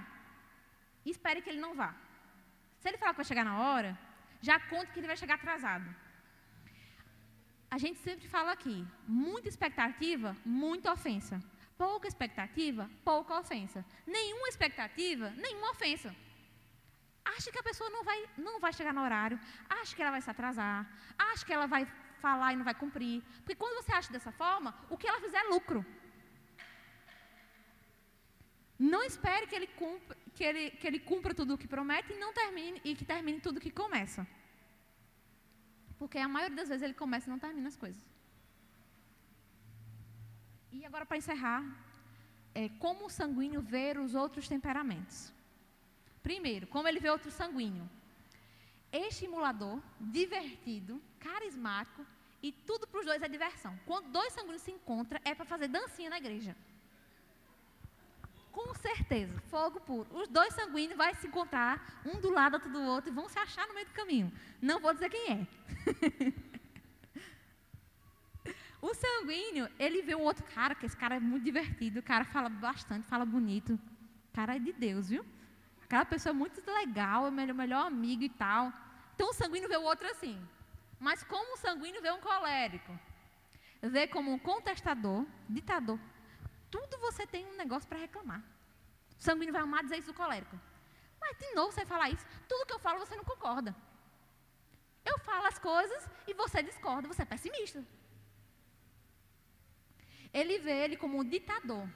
espere 1.10 1.42
que 1.42 1.50
ele 1.50 1.60
não 1.60 1.74
vá. 1.74 1.94
Se 2.80 2.88
ele 2.88 2.98
falar 2.98 3.12
que 3.12 3.18
vai 3.18 3.24
chegar 3.24 3.44
na 3.44 3.58
hora, 3.58 3.98
já 4.40 4.58
conte 4.60 4.92
que 4.92 4.98
ele 5.00 5.06
vai 5.06 5.16
chegar 5.16 5.34
atrasado. 5.34 5.88
A 7.70 7.78
gente 7.78 7.98
sempre 8.00 8.28
fala 8.28 8.52
aqui, 8.52 8.86
muita 9.06 9.48
expectativa, 9.48 10.36
muita 10.44 10.92
ofensa. 10.92 11.42
Pouca 11.78 12.06
expectativa, 12.06 12.90
pouca 13.04 13.38
ofensa. 13.38 13.84
Nenhuma 14.06 14.48
expectativa, 14.48 15.30
nenhuma 15.30 15.70
ofensa. 15.70 16.14
Acha 17.24 17.50
que 17.50 17.58
a 17.58 17.62
pessoa 17.62 17.88
não 17.88 18.04
vai, 18.04 18.28
não 18.36 18.60
vai 18.60 18.72
chegar 18.72 18.92
no 18.92 19.02
horário, 19.02 19.40
acha 19.68 19.94
que 19.94 20.02
ela 20.02 20.10
vai 20.10 20.20
se 20.20 20.30
atrasar, 20.30 20.86
acha 21.16 21.46
que 21.46 21.52
ela 21.52 21.66
vai 21.66 21.86
falar 22.20 22.52
e 22.52 22.56
não 22.56 22.64
vai 22.64 22.74
cumprir. 22.74 23.22
Porque 23.38 23.54
quando 23.54 23.76
você 23.80 23.92
acha 23.92 24.12
dessa 24.12 24.32
forma, 24.32 24.74
o 24.90 24.96
que 24.98 25.08
ela 25.08 25.20
fizer 25.20 25.38
é 25.38 25.48
lucro. 25.48 25.84
Não 28.82 29.04
espere 29.04 29.46
que 29.46 29.54
ele 29.54 29.68
cumpra, 29.68 30.16
que 30.34 30.42
ele, 30.42 30.70
que 30.70 30.86
ele 30.88 30.98
cumpra 30.98 31.32
tudo 31.32 31.54
o 31.54 31.58
que 31.58 31.68
promete 31.68 32.12
e 32.12 32.18
não 32.18 32.32
termine 32.32 32.80
e 32.84 32.96
que 32.96 33.04
termine 33.04 33.38
tudo 33.40 33.58
o 33.58 33.60
que 33.60 33.70
começa. 33.70 34.26
Porque 35.98 36.18
a 36.18 36.26
maioria 36.26 36.56
das 36.56 36.68
vezes 36.68 36.82
ele 36.82 36.94
começa 36.94 37.28
e 37.28 37.30
não 37.30 37.38
termina 37.38 37.68
as 37.68 37.76
coisas. 37.76 38.02
E 40.72 40.84
agora 40.84 41.06
para 41.06 41.16
encerrar, 41.16 41.62
é, 42.54 42.68
como 42.84 43.06
o 43.06 43.10
sanguíneo 43.10 43.60
vê 43.60 43.96
os 43.96 44.16
outros 44.16 44.48
temperamentos. 44.48 45.32
Primeiro, 46.20 46.66
como 46.66 46.88
ele 46.88 46.98
vê 46.98 47.08
outro 47.08 47.30
sanguíneo 47.30 47.88
estimulador, 48.92 49.80
divertido, 49.98 51.00
carismático 51.20 52.04
e 52.42 52.50
tudo 52.50 52.86
para 52.86 53.00
os 53.00 53.06
dois 53.06 53.22
é 53.22 53.28
diversão. 53.28 53.78
Quando 53.86 54.10
dois 54.10 54.32
sanguíneos 54.32 54.62
se 54.62 54.72
encontram, 54.72 55.20
é 55.24 55.34
para 55.34 55.44
fazer 55.44 55.68
dancinha 55.68 56.10
na 56.10 56.18
igreja. 56.18 56.54
Com 58.52 58.74
certeza, 58.74 59.40
fogo 59.48 59.80
puro. 59.80 60.06
Os 60.14 60.28
dois 60.28 60.52
sanguíneos 60.52 60.98
vão 60.98 61.14
se 61.14 61.26
encontrar, 61.26 62.02
um 62.04 62.20
do 62.20 62.30
lado, 62.30 62.54
outro 62.54 62.70
do 62.70 62.82
outro, 62.82 63.10
e 63.10 63.14
vão 63.14 63.28
se 63.28 63.38
achar 63.38 63.66
no 63.66 63.74
meio 63.74 63.86
do 63.86 63.92
caminho. 63.92 64.30
Não 64.60 64.78
vou 64.78 64.92
dizer 64.92 65.08
quem 65.08 65.32
é. 65.32 65.46
o 68.80 68.92
sanguíneo, 68.92 69.70
ele 69.78 70.02
vê 70.02 70.14
um 70.14 70.20
outro 70.20 70.44
cara, 70.54 70.74
que 70.74 70.84
esse 70.84 70.96
cara 70.96 71.16
é 71.16 71.20
muito 71.20 71.44
divertido, 71.44 72.00
o 72.00 72.02
cara 72.02 72.26
fala 72.26 72.50
bastante, 72.50 73.06
fala 73.06 73.24
bonito. 73.24 73.72
O 73.72 74.32
cara 74.34 74.56
é 74.56 74.58
de 74.58 74.72
Deus, 74.72 75.08
viu? 75.08 75.24
Aquela 75.82 76.04
pessoa 76.04 76.30
é 76.30 76.34
muito 76.34 76.62
legal, 76.70 77.26
é 77.26 77.30
o 77.30 77.32
melhor, 77.32 77.54
melhor 77.54 77.86
amigo 77.86 78.22
e 78.22 78.28
tal. 78.28 78.70
Então 79.14 79.30
o 79.30 79.32
sanguíneo 79.32 79.68
vê 79.68 79.78
o 79.78 79.82
outro 79.82 80.06
assim. 80.08 80.38
Mas 81.00 81.24
como 81.24 81.54
o 81.54 81.56
sanguíneo 81.56 82.02
vê 82.02 82.12
um 82.12 82.20
colérico? 82.20 82.92
Vê 83.80 84.06
como 84.06 84.30
um 84.30 84.38
contestador, 84.38 85.24
ditador. 85.48 85.98
Tudo 86.72 86.98
você 87.06 87.26
tem 87.26 87.46
um 87.46 87.56
negócio 87.62 87.88
para 87.88 87.98
reclamar. 88.06 88.42
O 89.18 89.22
sanguíneo 89.22 89.52
vai 89.52 89.62
amar 89.62 89.82
dizer 89.84 89.98
isso 89.98 90.12
do 90.12 90.20
colérico. 90.22 90.58
Mas 91.20 91.36
de 91.38 91.54
novo 91.54 91.70
você 91.70 91.84
falar 91.84 92.08
isso. 92.08 92.26
Tudo 92.48 92.66
que 92.66 92.72
eu 92.72 92.78
falo 92.86 92.98
você 92.98 93.14
não 93.14 93.24
concorda. 93.32 93.76
Eu 95.04 95.18
falo 95.18 95.46
as 95.46 95.58
coisas 95.58 96.08
e 96.26 96.32
você 96.32 96.62
discorda, 96.62 97.06
você 97.06 97.22
é 97.22 97.26
pessimista. 97.26 97.84
Ele 100.32 100.58
vê 100.58 100.76
ele 100.84 100.96
como 100.96 101.18
um 101.18 101.24
ditador. 101.24 101.86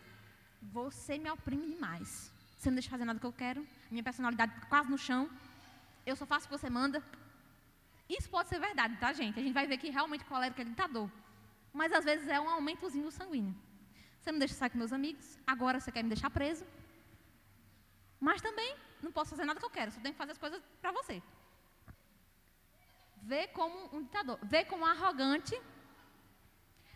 Você 0.78 1.16
me 1.16 1.30
oprime 1.30 1.74
demais. 1.74 2.30
Você 2.58 2.68
não 2.68 2.76
deixa 2.76 2.90
fazer 2.90 3.06
nada 3.06 3.18
que 3.18 3.26
eu 3.26 3.32
quero. 3.32 3.66
Minha 3.90 4.04
personalidade 4.04 4.52
fica 4.52 4.66
quase 4.66 4.90
no 4.90 4.98
chão. 4.98 5.30
Eu 6.04 6.16
só 6.16 6.26
faço 6.26 6.44
o 6.44 6.48
que 6.50 6.58
você 6.58 6.68
manda. 6.68 7.02
Isso 8.08 8.28
pode 8.28 8.50
ser 8.50 8.60
verdade, 8.60 8.96
tá, 8.98 9.12
gente? 9.12 9.38
A 9.38 9.42
gente 9.42 9.54
vai 9.54 9.66
ver 9.66 9.78
que 9.78 9.88
realmente 9.88 10.24
o 10.24 10.26
colérico 10.26 10.60
é 10.60 10.64
ditador. 10.64 11.10
Mas 11.72 11.92
às 11.92 12.04
vezes 12.04 12.28
é 12.28 12.38
um 12.38 12.48
aumentozinho 12.48 13.10
sanguíneo. 13.10 13.54
Você 14.26 14.32
não 14.32 14.40
deixa 14.40 14.54
sair 14.54 14.70
com 14.70 14.78
meus 14.78 14.92
amigos, 14.92 15.38
agora 15.46 15.78
você 15.78 15.92
quer 15.92 16.02
me 16.02 16.08
deixar 16.08 16.28
preso. 16.30 16.66
Mas 18.18 18.42
também 18.42 18.76
não 19.00 19.12
posso 19.12 19.30
fazer 19.30 19.44
nada 19.44 19.60
que 19.60 19.64
eu 19.64 19.70
quero, 19.70 19.92
só 19.92 20.00
tenho 20.00 20.14
que 20.14 20.18
fazer 20.18 20.32
as 20.32 20.38
coisas 20.44 20.60
para 20.82 20.90
você. 20.90 21.22
Vê 23.22 23.46
como 23.46 23.96
um 23.96 24.02
ditador, 24.02 24.36
vê 24.42 24.64
como 24.64 24.84
arrogante, 24.84 25.56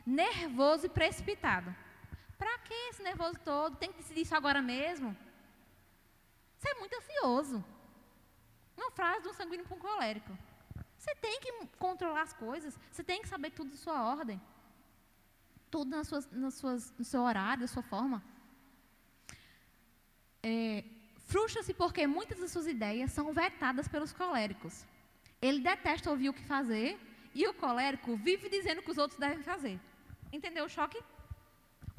nervoso 0.04 0.86
e 0.86 0.88
precipitado. 0.88 1.72
Para 2.36 2.58
que 2.66 2.74
esse 2.88 3.00
nervoso 3.00 3.38
todo? 3.44 3.76
Tem 3.76 3.92
que 3.92 3.98
decidir 3.98 4.22
isso 4.22 4.34
agora 4.34 4.60
mesmo? 4.60 5.16
Você 6.58 6.68
é 6.68 6.74
muito 6.80 6.96
ansioso. 6.96 7.64
Uma 8.76 8.90
frase 8.90 9.22
de 9.22 9.28
um 9.28 9.34
sanguíneo 9.34 9.64
para 9.64 9.76
um 9.76 9.78
colérico. 9.78 10.36
Você 10.98 11.14
tem 11.14 11.38
que 11.38 11.52
controlar 11.78 12.22
as 12.22 12.32
coisas, 12.32 12.76
você 12.90 13.04
tem 13.04 13.22
que 13.22 13.28
saber 13.28 13.50
tudo 13.50 13.70
de 13.70 13.76
sua 13.76 14.02
ordem. 14.02 14.42
Tudo 15.70 15.90
nas 15.90 16.08
suas, 16.08 16.30
nas 16.30 16.54
suas, 16.54 16.92
no 16.98 17.04
seu 17.04 17.22
horário, 17.22 17.62
da 17.62 17.68
sua 17.68 17.82
forma. 17.82 18.22
É, 20.42 20.84
Frustra-se 21.30 21.72
porque 21.72 22.08
muitas 22.08 22.40
das 22.40 22.50
suas 22.50 22.66
ideias 22.66 23.12
são 23.12 23.32
vetadas 23.32 23.86
pelos 23.86 24.12
coléricos. 24.12 24.84
Ele 25.40 25.60
detesta 25.60 26.10
ouvir 26.10 26.28
o 26.28 26.32
que 26.32 26.42
fazer 26.42 26.98
e 27.32 27.46
o 27.46 27.54
colérico 27.54 28.16
vive 28.16 28.48
dizendo 28.48 28.82
que 28.82 28.90
os 28.90 28.98
outros 28.98 29.20
devem 29.20 29.40
fazer. 29.40 29.78
Entendeu 30.32 30.64
o 30.64 30.68
choque? 30.68 31.00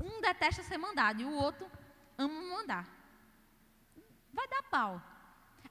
Um 0.03 0.19
detesta 0.19 0.61
ser 0.64 0.77
mandado 0.77 1.22
e 1.22 1.26
o 1.26 1.31
outro 1.31 1.65
ama 2.18 2.41
mandar. 2.57 2.85
Vai 4.34 4.48
dar 4.49 4.64
pau. 4.64 5.02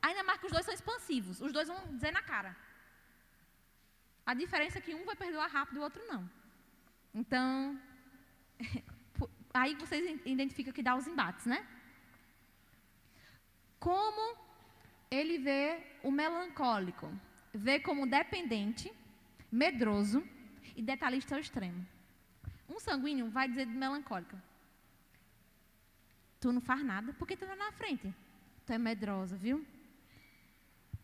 Ainda 0.01 0.23
mais 0.23 0.41
que 0.41 0.47
os 0.47 0.53
dois 0.53 0.65
são 0.65 0.73
expansivos. 0.73 1.43
Os 1.43 1.53
dois 1.53 1.69
vão 1.69 1.79
dizer 1.95 2.13
na 2.13 2.23
cara. 2.23 2.57
A 4.25 4.33
diferença 4.33 4.79
é 4.79 4.81
que 4.81 4.95
um 4.95 5.05
vai 5.05 5.17
perdoar 5.17 5.51
rápido 5.51 5.77
e 5.77 5.81
o 5.81 5.83
outro 5.83 6.03
não. 6.07 6.23
Então, 7.13 7.79
aí 9.55 9.75
vocês 9.75 10.21
identificam 10.25 10.73
que 10.73 10.83
dá 10.83 10.95
os 10.97 11.07
embates, 11.07 11.47
né? 11.47 11.67
Como 13.79 14.37
ele 15.11 15.39
vê 15.39 15.83
o 16.03 16.11
melancólico? 16.11 17.11
Vê 17.53 17.81
como 17.81 18.07
dependente, 18.07 18.93
medroso 19.51 20.23
e 20.77 20.83
detalhista 20.83 21.35
ao 21.35 21.41
extremo. 21.41 21.87
Um 22.69 22.79
sanguíneo 22.79 23.31
vai 23.31 23.49
dizer 23.49 23.67
de 23.67 23.73
melancólico: 23.73 24.37
Tu 26.41 26.53
não 26.53 26.61
faz 26.61 26.83
nada 26.85 27.13
porque 27.15 27.37
tu 27.37 27.45
está 27.45 27.57
na 27.57 27.73
frente. 27.73 28.15
Tu 28.65 28.73
é 28.73 28.79
medrosa, 28.79 29.37
viu? 29.37 29.67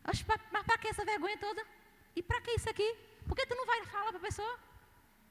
Mas 0.04 0.22
para 0.22 0.78
que 0.78 0.88
essa 0.88 1.04
vergonha 1.04 1.36
toda? 1.38 1.66
E 2.14 2.22
para 2.22 2.40
que 2.40 2.52
isso 2.52 2.70
aqui? 2.70 2.96
Por 3.26 3.34
que 3.36 3.46
tu 3.46 3.54
não 3.54 3.66
vai 3.66 3.84
falar 3.86 4.10
para 4.10 4.18
a 4.18 4.28
pessoa? 4.28 4.58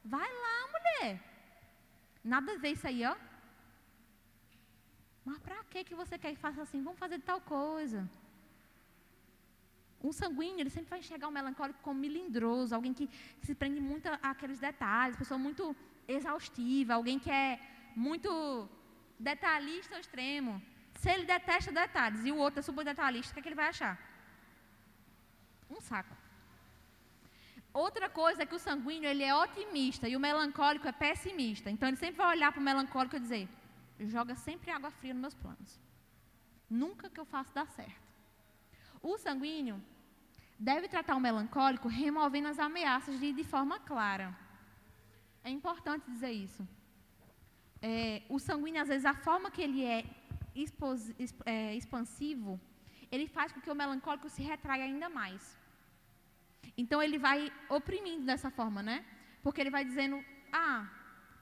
Vai 0.03 0.29
lá, 0.43 0.67
mulher. 0.73 1.34
Nada 2.33 2.53
a 2.53 2.57
ver 2.63 2.71
isso 2.75 2.87
aí, 2.91 3.01
ó. 3.05 3.15
Mas 5.23 5.37
para 5.45 5.63
que 5.71 5.83
que 5.87 5.95
você 6.01 6.15
quer 6.21 6.31
que 6.33 6.45
faça 6.45 6.61
assim? 6.63 6.81
Vamos 6.87 6.99
fazer 7.03 7.19
tal 7.19 7.39
coisa. 7.39 7.99
Um 10.07 10.11
sanguíneo, 10.21 10.61
ele 10.61 10.73
sempre 10.75 10.89
vai 10.93 10.99
enxergar 10.99 11.27
um 11.27 11.37
melancólico 11.39 11.79
como 11.87 11.99
melindroso, 12.05 12.73
alguém 12.73 12.93
que, 12.97 13.05
que 13.39 13.45
se 13.49 13.55
prende 13.61 13.79
muito 13.91 14.07
àqueles 14.31 14.59
detalhes, 14.59 15.21
pessoa 15.23 15.39
muito 15.47 15.75
exaustiva, 16.07 16.93
alguém 16.93 17.17
que 17.19 17.31
é 17.31 17.59
muito 17.95 18.31
detalhista 19.19 19.95
ao 19.95 20.01
extremo. 20.01 20.61
Se 21.01 21.09
ele 21.13 21.25
detesta 21.25 21.71
detalhes 21.71 22.23
e 22.25 22.31
o 22.31 22.37
outro 22.37 22.59
é 22.59 22.63
super 22.63 22.85
detalhista, 22.85 23.31
o 23.31 23.33
que, 23.33 23.39
é 23.39 23.43
que 23.43 23.49
ele 23.49 23.61
vai 23.63 23.69
achar? 23.69 23.95
Um 25.69 25.81
saco. 25.81 26.14
Outra 27.83 28.07
coisa 28.09 28.43
é 28.43 28.45
que 28.45 28.55
o 28.55 28.65
sanguíneo 28.67 29.09
ele 29.09 29.21
é 29.21 29.35
otimista 29.35 30.07
e 30.07 30.15
o 30.15 30.19
melancólico 30.27 30.87
é 30.87 30.93
pessimista. 30.93 31.69
Então 31.69 31.89
ele 31.89 31.97
sempre 31.97 32.15
vai 32.15 32.29
olhar 32.35 32.49
para 32.53 32.61
o 32.61 32.63
melancólico 32.63 33.17
e 33.17 33.19
dizer: 33.19 33.49
joga 33.99 34.33
sempre 34.33 34.71
água 34.71 34.91
fria 34.91 35.13
nos 35.13 35.21
meus 35.21 35.33
planos. 35.33 35.71
Nunca 36.69 37.09
que 37.09 37.19
eu 37.19 37.25
faço 37.25 37.53
dar 37.53 37.67
certo. 37.67 38.07
O 39.01 39.17
sanguíneo 39.17 39.77
deve 40.57 40.87
tratar 40.87 41.17
o 41.17 41.19
melancólico 41.19 41.89
removendo 41.89 42.47
as 42.47 42.59
ameaças 42.59 43.19
de, 43.19 43.33
de 43.33 43.43
forma 43.43 43.77
clara. 43.77 44.33
É 45.43 45.49
importante 45.49 46.09
dizer 46.09 46.31
isso. 46.31 46.65
É, 47.81 48.21
o 48.29 48.39
sanguíneo, 48.39 48.81
às 48.83 48.87
vezes, 48.87 49.05
a 49.05 49.13
forma 49.13 49.51
que 49.51 49.61
ele 49.61 49.83
é, 49.83 50.05
expos, 50.55 51.13
é 51.45 51.75
expansivo, 51.75 52.57
ele 53.11 53.27
faz 53.27 53.51
com 53.51 53.59
que 53.59 53.69
o 53.69 53.75
melancólico 53.75 54.29
se 54.29 54.41
retraia 54.41 54.85
ainda 54.85 55.09
mais. 55.09 55.64
Então 56.77 57.01
ele 57.01 57.17
vai 57.17 57.51
oprimindo 57.69 58.25
dessa 58.25 58.49
forma, 58.49 58.81
né? 58.81 59.05
Porque 59.43 59.61
ele 59.61 59.69
vai 59.69 59.83
dizendo, 59.85 60.23
ah, 60.51 60.87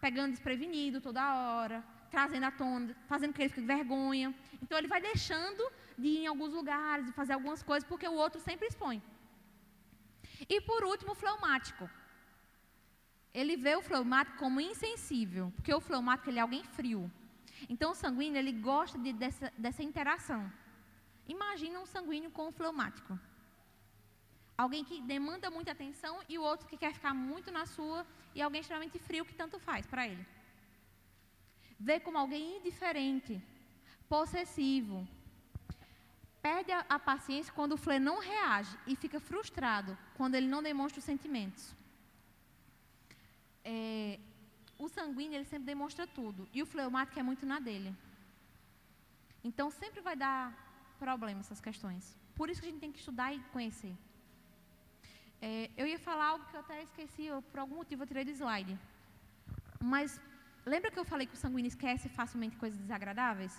pegando 0.01 0.31
desprevenido 0.31 0.99
toda 0.99 1.33
hora, 1.35 1.83
trazendo 2.11 2.45
à 2.45 2.51
tona, 2.51 2.95
fazendo 3.07 3.33
que 3.33 3.41
ele 3.41 3.49
fique 3.49 3.61
com 3.61 3.67
vergonha. 3.67 4.33
Então 4.61 4.77
ele 4.77 4.87
vai 4.87 5.01
deixando 5.01 5.63
de 5.97 6.07
ir 6.07 6.19
em 6.23 6.27
alguns 6.27 6.53
lugares, 6.53 7.05
de 7.05 7.11
fazer 7.11 7.33
algumas 7.33 7.63
coisas, 7.63 7.87
porque 7.87 8.07
o 8.07 8.13
outro 8.13 8.39
sempre 8.39 8.67
expõe. 8.67 9.01
E 10.47 10.59
por 10.61 10.83
último, 10.83 11.13
o 11.13 11.15
fleumático. 11.15 11.89
Ele 13.33 13.55
vê 13.65 13.75
o 13.75 13.81
fleumático 13.81 14.37
como 14.37 14.61
insensível, 14.61 15.51
porque 15.55 15.73
o 15.73 15.81
fleumático 15.81 16.29
ele 16.29 16.39
é 16.39 16.41
alguém 16.43 16.63
frio. 16.63 17.11
Então 17.67 17.91
o 17.91 17.95
sanguíneo 17.95 18.37
ele 18.37 18.51
gosta 18.51 18.97
de, 18.99 19.11
dessa, 19.13 19.51
dessa 19.57 19.81
interação. 19.81 20.41
Imagina 21.27 21.79
um 21.79 21.85
sanguíneo 21.85 22.29
com 22.29 22.47
um 22.49 22.51
fleumático. 22.51 23.17
Alguém 24.57 24.84
que 24.85 25.01
demanda 25.01 25.49
muita 25.49 25.71
atenção 25.71 26.19
e 26.30 26.38
o 26.38 26.43
outro 26.43 26.67
que 26.67 26.77
quer 26.77 26.93
ficar 26.93 27.13
muito 27.13 27.51
na 27.51 27.65
sua 27.65 28.05
e 28.35 28.41
alguém 28.41 28.61
extremamente 28.61 28.99
frio 28.99 29.25
que 29.25 29.34
tanto 29.34 29.59
faz 29.59 29.85
para 29.85 30.07
ele. 30.07 30.25
Vê 31.80 31.99
como 31.99 32.17
alguém 32.17 32.57
indiferente, 32.57 33.41
possessivo. 34.07 35.07
Perde 36.41 36.71
a, 36.71 36.85
a 36.88 36.99
paciência 36.99 37.51
quando 37.53 37.73
o 37.73 37.77
flê 37.77 37.97
não 37.99 38.19
reage 38.19 38.77
e 38.85 38.95
fica 38.95 39.19
frustrado 39.19 39.97
quando 40.15 40.35
ele 40.35 40.47
não 40.47 40.61
demonstra 40.61 40.99
os 40.99 41.05
sentimentos. 41.05 41.75
É, 43.63 44.19
o 44.77 44.88
sanguíneo 44.88 45.38
ele 45.38 45.45
sempre 45.45 45.65
demonstra 45.65 46.05
tudo 46.05 46.47
e 46.53 46.61
o 46.61 46.65
fleumático 46.65 47.19
é 47.19 47.23
muito 47.23 47.45
na 47.45 47.59
dele. 47.59 47.95
Então 49.43 49.71
sempre 49.71 50.01
vai 50.01 50.15
dar 50.15 50.41
problema 50.99 51.39
essas 51.39 51.59
questões. 51.59 52.15
Por 52.35 52.49
isso 52.49 52.61
que 52.61 52.67
a 52.67 52.71
gente 52.71 52.81
tem 52.81 52.91
que 52.91 52.99
estudar 52.99 53.34
e 53.34 53.39
conhecer. 53.51 53.95
É, 55.45 55.69
eu 55.75 55.85
ia 55.91 55.99
falar 55.99 56.27
algo 56.31 56.45
que 56.49 56.55
eu 56.55 56.61
até 56.65 56.81
esqueci, 56.87 57.23
eu, 57.25 57.41
por 57.41 57.59
algum 57.59 57.77
motivo 57.81 58.03
eu 58.03 58.07
tirei 58.07 58.23
do 58.23 58.31
slide. 58.31 58.73
Mas 59.93 60.21
lembra 60.73 60.89
que 60.89 60.99
eu 61.01 61.03
falei 61.03 61.25
que 61.27 61.37
o 61.37 61.41
sanguíneo 61.43 61.67
esquece 61.73 62.07
facilmente 62.19 62.55
coisas 62.55 62.79
desagradáveis? 62.79 63.53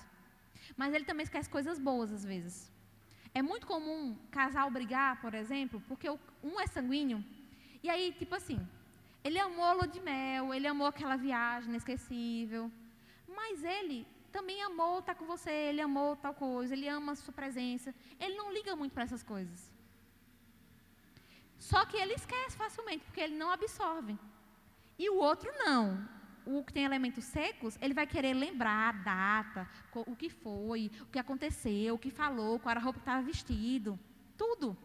Mas 0.79 0.95
ele 0.95 1.05
também 1.05 1.25
esquece 1.25 1.51
coisas 1.57 1.79
boas 1.79 2.11
às 2.11 2.25
vezes. 2.25 2.73
É 3.35 3.43
muito 3.43 3.67
comum 3.67 4.17
casal 4.31 4.71
brigar, 4.71 5.21
por 5.21 5.35
exemplo, 5.35 5.83
porque 5.87 6.09
um 6.51 6.59
é 6.65 6.67
sanguíneo, 6.67 7.23
e 7.83 7.91
aí, 7.91 8.13
tipo 8.13 8.35
assim, 8.35 8.59
ele 9.23 9.39
amou 9.39 9.67
a 9.67 9.75
lua 9.75 9.87
de 9.87 10.01
mel, 10.01 10.55
ele 10.55 10.67
amou 10.67 10.87
aquela 10.87 11.17
viagem 11.17 11.69
inesquecível, 11.69 12.73
mas 13.29 13.63
ele 13.63 14.07
também 14.33 14.63
amou 14.63 15.01
estar 15.01 15.17
com 15.17 15.27
você, 15.27 15.51
ele 15.51 15.83
amou 15.83 16.17
tal 16.17 16.33
coisa, 16.33 16.73
ele 16.73 16.89
ama 16.89 17.13
a 17.13 17.17
sua 17.17 17.35
presença, 17.35 17.95
ele 18.19 18.37
não 18.37 18.51
liga 18.51 18.75
muito 18.75 18.93
para 18.93 19.05
essas 19.05 19.23
coisas. 19.23 19.74
Só 21.71 21.81
que 21.87 21.97
ele 21.97 22.15
esquece 22.21 22.57
facilmente, 22.63 23.05
porque 23.07 23.23
ele 23.27 23.37
não 23.43 23.51
absorve. 23.51 24.19
E 25.03 25.09
o 25.09 25.17
outro 25.29 25.51
não. 25.65 25.85
o 26.47 26.63
que 26.63 26.75
tem 26.75 26.85
elementos 26.85 27.25
secos, 27.25 27.79
ele 27.81 27.95
vai 27.99 28.07
querer 28.07 28.35
lembrar 28.35 28.81
a 28.89 28.93
data, 28.93 29.63
o 30.13 30.15
que 30.15 30.29
foi, 30.29 30.91
o 31.01 31.07
que 31.07 31.19
aconteceu, 31.19 31.95
o 31.95 32.03
que 32.05 32.11
falou, 32.11 32.59
qual 32.59 32.73
era 32.73 32.81
a 32.81 32.83
roupa 32.83 32.99
que 32.99 33.07
estava 33.09 33.23
vestido, 33.23 33.99
tudo. 34.37 34.77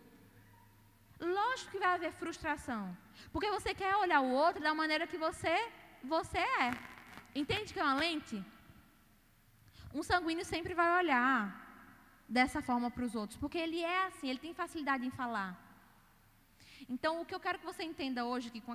Lógico 1.19 1.71
que 1.71 1.83
vai 1.85 1.91
haver 1.95 2.13
frustração, 2.13 2.83
porque 3.33 3.49
você 3.57 3.73
quer 3.81 3.93
olhar 3.97 4.21
o 4.21 4.31
outro 4.31 4.63
da 4.67 4.73
maneira 4.73 5.05
que 5.05 5.17
você, 5.17 5.55
você 6.01 6.37
é. 6.37 6.67
Entende 7.35 7.73
que 7.73 7.81
é 7.81 7.83
uma 7.83 8.01
lente? 8.05 8.41
Um 9.93 10.01
sanguíneo 10.01 10.45
sempre 10.45 10.73
vai 10.73 10.89
olhar 11.01 11.37
dessa 12.37 12.61
forma 12.61 12.89
para 12.89 13.03
os 13.03 13.15
outros, 13.15 13.37
porque 13.37 13.57
ele 13.57 13.81
é 13.83 14.05
assim, 14.07 14.29
ele 14.29 14.45
tem 14.45 14.53
facilidade 14.53 15.05
em 15.05 15.11
falar. 15.11 15.68
Então, 16.93 17.21
o 17.21 17.25
que 17.25 17.35
eu 17.35 17.39
quero 17.39 17.59
que 17.59 17.69
você 17.71 17.83
entenda 17.83 18.25
hoje 18.25 18.47
aqui 18.49 18.61
com 18.67 18.73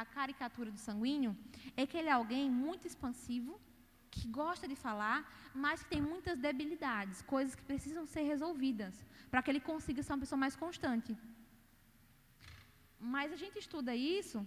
a, 0.00 0.04
caricatura 0.16 0.70
do 0.76 0.80
sanguíneo 0.86 1.32
é 1.76 1.86
que 1.86 1.96
ele 1.96 2.08
é 2.08 2.12
alguém 2.12 2.50
muito 2.50 2.88
expansivo, 2.90 3.60
que 4.10 4.26
gosta 4.26 4.66
de 4.66 4.74
falar, 4.74 5.18
mas 5.54 5.82
que 5.82 5.90
tem 5.90 6.02
muitas 6.02 6.36
debilidades, 6.38 7.22
coisas 7.22 7.54
que 7.54 7.62
precisam 7.62 8.04
ser 8.04 8.22
resolvidas, 8.22 8.94
para 9.30 9.42
que 9.42 9.50
ele 9.52 9.60
consiga 9.60 10.02
ser 10.02 10.12
uma 10.12 10.24
pessoa 10.24 10.38
mais 10.44 10.56
constante. 10.56 11.16
Mas 12.98 13.32
a 13.32 13.36
gente 13.36 13.58
estuda 13.64 13.94
isso 13.94 14.44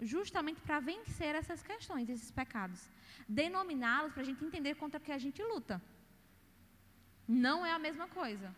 justamente 0.00 0.60
para 0.62 0.80
vencer 0.80 1.34
essas 1.36 1.62
questões, 1.62 2.08
esses 2.08 2.32
pecados. 2.32 2.80
Denominá-los 3.28 4.12
para 4.12 4.22
a 4.22 4.26
gente 4.30 4.44
entender 4.44 4.74
contra 4.74 4.98
o 4.98 5.04
que 5.06 5.12
a 5.12 5.18
gente 5.18 5.40
luta. 5.52 5.80
Não 7.28 7.64
é 7.64 7.72
a 7.72 7.78
mesma 7.78 8.08
coisa. 8.08 8.52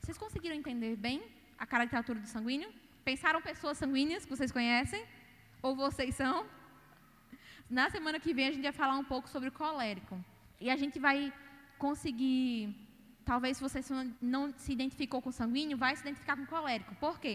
Vocês 0.00 0.18
conseguiram 0.18 0.56
entender 0.56 0.96
bem 0.96 1.22
a 1.56 1.66
caricatura 1.66 2.18
do 2.18 2.26
sanguíneo? 2.26 2.72
Pensaram 3.10 3.40
pessoas 3.40 3.78
sanguíneas 3.82 4.24
que 4.24 4.34
vocês 4.36 4.52
conhecem? 4.56 5.02
Ou 5.66 5.70
vocês 5.74 6.14
são? 6.14 6.36
Na 7.76 7.86
semana 7.94 8.18
que 8.24 8.34
vem 8.36 8.46
a 8.48 8.52
gente 8.54 8.66
vai 8.68 8.76
falar 8.80 8.96
um 9.02 9.06
pouco 9.12 9.26
sobre 9.34 9.50
colérico. 9.50 10.16
E 10.64 10.66
a 10.74 10.76
gente 10.82 10.98
vai 11.06 11.32
conseguir, 11.84 12.52
talvez 13.30 13.56
se 13.56 13.62
você 13.66 13.80
não 14.20 14.42
se 14.62 14.72
identificou 14.76 15.22
com 15.22 15.32
sanguíneo, 15.40 15.78
vai 15.84 15.92
se 15.96 16.02
identificar 16.02 16.36
com 16.36 16.44
colérico. 16.54 16.94
Por 16.96 17.14
quê? 17.22 17.34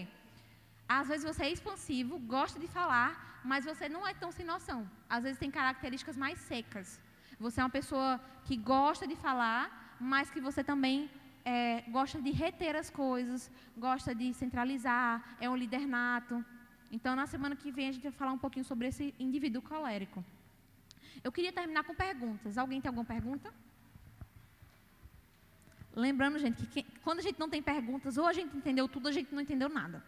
Às 0.97 1.07
vezes 1.07 1.25
você 1.29 1.41
é 1.45 1.51
expansivo, 1.57 2.19
gosta 2.37 2.59
de 2.63 2.67
falar, 2.77 3.41
mas 3.43 3.65
você 3.65 3.89
não 3.95 4.07
é 4.07 4.13
tão 4.13 4.31
sem 4.31 4.45
noção. 4.53 4.79
Às 5.09 5.23
vezes 5.23 5.39
tem 5.39 5.49
características 5.59 6.15
mais 6.25 6.37
secas. 6.51 7.01
Você 7.39 7.59
é 7.59 7.63
uma 7.63 7.77
pessoa 7.79 8.21
que 8.45 8.55
gosta 8.55 9.07
de 9.07 9.15
falar, 9.15 9.97
mas 9.99 10.29
que 10.29 10.39
você 10.49 10.63
também 10.63 11.09
é, 11.45 11.82
gosta 11.90 12.22
de 12.22 12.32
reter 12.32 12.76
as 12.76 12.90
coisas, 12.90 13.52
gosta 13.78 14.15
de 14.15 14.34
centralizar, 14.34 15.38
é 15.40 15.49
um 15.49 15.56
líder 15.56 15.86
nato. 15.86 16.44
Então, 16.91 17.15
na 17.15 17.26
semana 17.26 17.56
que 17.56 17.72
vem, 17.72 17.90
a 17.90 17.91
gente 17.91 18.03
vai 18.03 18.11
falar 18.11 18.32
um 18.32 18.38
pouquinho 18.38 18.65
sobre 18.65 18.88
esse 18.88 19.14
indivíduo 19.20 19.61
colérico. 19.61 20.24
Eu 21.24 21.32
queria 21.32 21.52
terminar 21.52 21.84
com 21.84 21.95
perguntas. 21.95 22.57
Alguém 22.57 22.80
tem 22.80 22.90
alguma 22.90 23.06
pergunta? 23.06 23.53
Lembrando, 25.95 26.40
gente, 26.40 26.65
que 26.68 26.84
quando 27.03 27.20
a 27.20 27.22
gente 27.22 27.40
não 27.40 27.49
tem 27.49 27.61
perguntas, 27.61 28.18
ou 28.18 28.26
a 28.26 28.34
gente 28.34 28.56
entendeu 28.56 28.88
tudo, 28.88 29.06
ou 29.06 29.10
a 29.10 29.14
gente 29.14 29.34
não 29.34 29.41
entendeu 29.41 29.70
nada. 29.70 30.03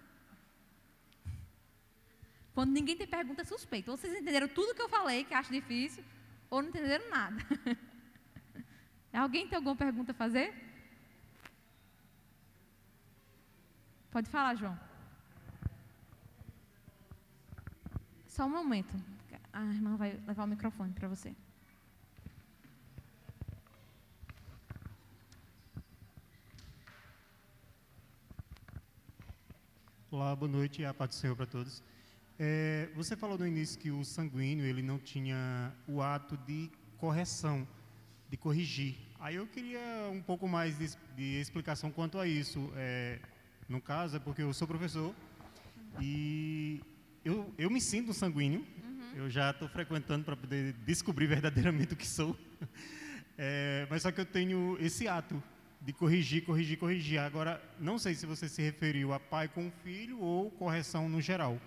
Quando 2.54 2.72
ninguém 2.72 2.96
tem 2.96 3.06
pergunta, 3.06 3.42
é 3.42 3.46
suspeito. 3.46 3.92
Ou 3.92 3.98
vocês 3.98 4.14
entenderam 4.14 4.48
tudo 4.48 4.74
que 4.74 4.82
eu 4.82 4.90
falei, 4.90 5.24
que 5.26 5.34
acho 5.34 5.52
difícil, 5.52 6.04
ou 6.50 6.62
não 6.62 6.70
entenderam 6.70 7.10
nada. 7.10 7.42
Alguém 9.14 9.48
tem 9.48 9.56
alguma 9.56 9.76
pergunta 9.76 10.12
a 10.12 10.16
fazer? 10.16 10.65
Pode 14.16 14.30
falar, 14.30 14.56
João. 14.56 14.80
Só 18.26 18.46
um 18.46 18.50
momento. 18.50 18.96
A 19.52 19.62
irmã 19.66 19.98
vai 19.98 20.18
levar 20.26 20.46
o 20.46 20.48
microfone 20.48 20.94
para 20.94 21.10
você. 21.10 21.36
Olá, 30.10 30.34
boa 30.34 30.50
noite 30.50 30.82
e 30.82 30.86
a 30.86 30.94
paz 30.94 31.10
do 31.10 31.16
Senhor 31.16 31.36
para 31.36 31.46
todos. 31.46 31.84
É, 32.40 32.90
você 32.96 33.18
falou 33.18 33.38
no 33.38 33.46
início 33.46 33.78
que 33.78 33.92
o 33.92 34.06
sanguíneo 34.06 34.66
ele 34.66 34.82
não 34.82 34.98
tinha 34.98 35.74
o 35.86 36.02
ato 36.02 36.38
de 36.38 36.72
correção, 36.98 37.68
de 38.30 38.38
corrigir. 38.38 38.96
Aí 39.20 39.36
eu 39.36 39.46
queria 39.46 40.10
um 40.10 40.22
pouco 40.22 40.48
mais 40.48 40.78
de, 40.78 40.88
de 41.18 41.42
explicação 41.42 41.92
quanto 41.92 42.18
a 42.18 42.26
isso. 42.26 42.72
É, 42.78 43.20
no 43.68 43.82
caso, 43.82 44.18
é 44.18 44.20
porque 44.20 44.42
eu 44.42 44.54
sou 44.54 44.68
professor 44.68 45.14
e 46.00 46.82
eu, 47.24 47.54
eu 47.58 47.70
me 47.70 47.82
sinto 47.82 48.14
sanguíneo. 48.14 48.66
Uhum. 48.84 49.12
Eu 49.16 49.30
já 49.30 49.52
estou 49.52 49.68
frequentando 49.68 50.24
para 50.24 50.36
poder 50.36 50.74
descobrir 50.86 51.28
verdadeiramente 51.28 51.94
o 51.94 51.98
que 51.98 52.08
sou. 52.08 52.38
É, 53.38 53.86
mas 53.90 54.02
só 54.02 54.14
que 54.14 54.22
eu 54.22 54.26
tenho 54.26 54.78
esse 54.80 55.10
ato 55.10 55.44
de 55.82 55.92
corrigir, 55.92 56.46
corrigir, 56.46 56.80
corrigir. 56.80 57.20
Agora, 57.20 57.62
não 57.78 58.00
sei 58.00 58.16
se 58.16 58.26
você 58.26 58.48
se 58.48 58.62
referiu 58.62 59.12
a 59.12 59.20
pai 59.20 59.50
com 59.50 59.70
filho 59.84 60.22
ou 60.22 60.50
correção 60.52 61.10
no 61.10 61.20
geral 61.20 61.60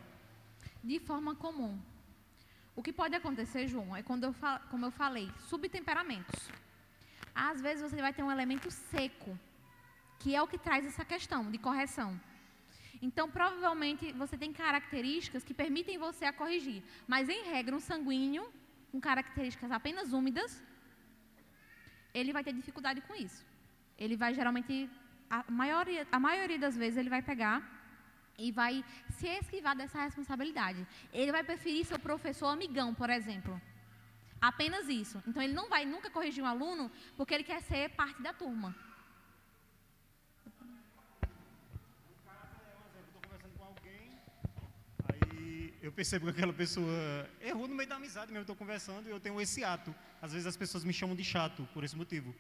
de 0.82 0.98
forma 1.00 1.34
comum. 1.34 1.78
O 2.74 2.82
que 2.82 2.92
pode 2.92 3.14
acontecer, 3.14 3.66
João, 3.66 3.94
é 3.94 4.02
quando 4.02 4.24
eu 4.24 4.34
como 4.70 4.86
eu 4.86 4.90
falei, 4.90 5.30
subtemperamentos. 5.48 6.48
Às 7.34 7.60
vezes 7.60 7.82
você 7.82 8.00
vai 8.00 8.12
ter 8.12 8.22
um 8.22 8.30
elemento 8.30 8.70
seco, 8.70 9.38
que 10.19 10.35
é 10.35 10.43
o 10.43 10.47
que 10.47 10.59
traz 10.59 10.85
essa 10.86 11.05
questão 11.05 11.51
de 11.51 11.59
correção. 11.59 12.19
Então, 13.01 13.31
provavelmente, 13.31 14.12
você 14.12 14.36
tem 14.36 14.53
características 14.53 15.45
que 15.45 15.55
permitem 15.55 15.99
você 15.99 16.24
a 16.24 16.32
corrigir. 16.32 16.82
Mas, 17.07 17.28
em 17.28 17.45
regra, 17.45 17.77
um 17.77 17.81
sanguíneo, 17.81 18.45
com 18.90 19.01
características 19.01 19.70
apenas 19.70 20.12
úmidas, 20.12 20.62
ele 22.12 22.32
vai 22.32 22.43
ter 22.43 22.53
dificuldade 22.53 23.01
com 23.03 23.15
isso. 23.15 23.45
Ele 23.97 24.16
vai, 24.16 24.35
geralmente, 24.35 24.90
a 25.31 25.45
maioria, 25.49 26.07
a 26.11 26.19
maioria 26.19 26.59
das 26.59 26.77
vezes, 26.77 26.99
ele 26.99 27.11
vai 27.11 27.23
pegar 27.23 27.62
e 28.39 28.51
vai 28.53 28.85
se 29.11 29.27
esquivar 29.27 29.77
dessa 29.77 30.03
responsabilidade. 30.03 30.86
Ele 31.12 31.32
vai 31.32 31.45
preferir 31.45 31.85
seu 31.85 31.99
professor 31.99 32.47
amigão, 32.47 32.95
por 32.95 33.11
exemplo. 33.11 33.61
Apenas 34.40 34.89
isso. 34.89 35.20
Então 35.27 35.43
ele 35.43 35.53
não 35.53 35.69
vai 35.69 35.85
nunca 35.85 36.09
corrigir 36.09 36.43
um 36.43 36.47
aluno 36.47 36.90
porque 37.16 37.35
ele 37.35 37.43
quer 37.43 37.61
ser 37.62 37.90
parte 37.90 38.23
da 38.23 38.32
turma. 38.32 38.74
Eu 45.80 45.92
percebo 45.92 46.26
que 46.26 46.30
aquela 46.32 46.52
pessoa 46.52 47.28
errou 47.40 47.68
no 47.68 47.74
meio 47.74 47.88
da 47.88 47.96
amizade 47.96 48.26
mesmo. 48.26 48.38
Eu 48.38 48.42
estou 48.42 48.56
conversando 48.56 49.09
e 49.09 49.10
eu 49.10 49.20
tenho 49.20 49.40
esse 49.40 49.62
ato. 49.62 49.94
Às 50.20 50.32
vezes 50.32 50.46
as 50.46 50.56
pessoas 50.56 50.84
me 50.84 50.92
chamam 50.92 51.14
de 51.14 51.24
chato 51.24 51.68
por 51.72 51.84
esse 51.84 51.96
motivo. 51.96 52.34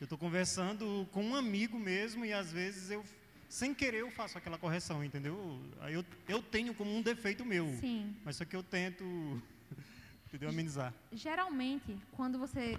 Eu 0.00 0.04
estou 0.04 0.18
conversando 0.18 1.08
com 1.10 1.24
um 1.24 1.34
amigo 1.34 1.78
mesmo 1.78 2.24
e 2.24 2.32
às 2.32 2.52
vezes 2.52 2.90
eu 2.90 3.04
sem 3.48 3.72
querer 3.72 4.00
eu 4.00 4.10
faço 4.10 4.36
aquela 4.36 4.58
correção, 4.58 5.04
entendeu? 5.04 5.60
Aí 5.80 5.94
eu, 5.94 6.04
eu 6.28 6.42
tenho 6.42 6.74
como 6.74 6.94
um 6.94 7.02
defeito 7.02 7.44
meu. 7.44 7.66
Sim. 7.80 8.14
Mas 8.24 8.36
só 8.36 8.44
que 8.44 8.54
eu 8.54 8.62
tento 8.62 9.04
entendeu, 10.26 10.48
amenizar. 10.48 10.92
Geralmente, 11.12 11.96
quando 12.12 12.38
você 12.38 12.78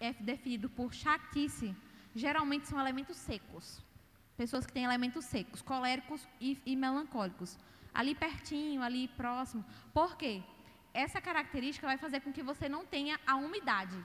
é 0.00 0.12
definido 0.14 0.68
por 0.70 0.94
chatice, 0.94 1.74
geralmente 2.14 2.68
são 2.68 2.78
elementos 2.80 3.16
secos. 3.16 3.82
Pessoas 4.36 4.66
que 4.66 4.72
têm 4.72 4.84
elementos 4.84 5.24
secos, 5.24 5.62
coléricos 5.62 6.26
e, 6.40 6.58
e 6.66 6.74
melancólicos. 6.74 7.56
Ali 7.94 8.14
pertinho, 8.14 8.82
ali 8.82 9.08
próximo. 9.08 9.64
Por 9.92 10.16
quê? 10.16 10.42
Essa 10.92 11.20
característica 11.20 11.86
vai 11.86 11.96
fazer 11.96 12.20
com 12.20 12.32
que 12.32 12.42
você 12.42 12.68
não 12.68 12.84
tenha 12.84 13.18
a 13.26 13.36
umidade. 13.36 13.96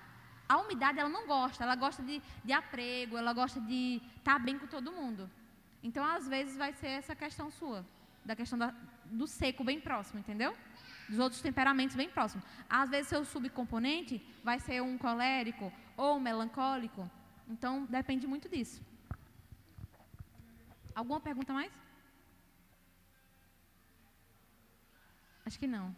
A 0.47 0.57
umidade 0.57 0.99
ela 0.99 1.09
não 1.09 1.27
gosta, 1.27 1.63
ela 1.63 1.75
gosta 1.75 2.01
de, 2.01 2.21
de 2.43 2.53
aprego, 2.53 3.17
ela 3.17 3.33
gosta 3.33 3.59
de 3.61 4.01
estar 4.17 4.33
tá 4.33 4.39
bem 4.39 4.57
com 4.57 4.65
todo 4.65 4.91
mundo. 4.91 5.29
Então, 5.83 6.03
às 6.03 6.27
vezes, 6.27 6.57
vai 6.57 6.73
ser 6.73 6.87
essa 6.87 7.15
questão 7.15 7.51
sua, 7.51 7.85
da 8.25 8.35
questão 8.35 8.57
da, 8.57 8.73
do 9.05 9.27
seco 9.27 9.63
bem 9.63 9.79
próximo, 9.79 10.19
entendeu? 10.19 10.55
Dos 11.07 11.19
outros 11.19 11.41
temperamentos 11.41 11.95
bem 11.95 12.09
próximo. 12.09 12.41
Às 12.69 12.89
vezes, 12.89 13.07
seu 13.07 13.23
subcomponente 13.23 14.21
vai 14.43 14.59
ser 14.59 14.81
um 14.81 14.97
colérico 14.97 15.71
ou 15.95 16.17
um 16.17 16.19
melancólico. 16.19 17.09
Então, 17.47 17.85
depende 17.85 18.27
muito 18.27 18.49
disso. 18.49 18.81
Alguma 20.93 21.19
pergunta 21.19 21.53
mais? 21.53 21.71
Acho 25.49 25.57
que 25.57 25.65
não. 25.65 25.95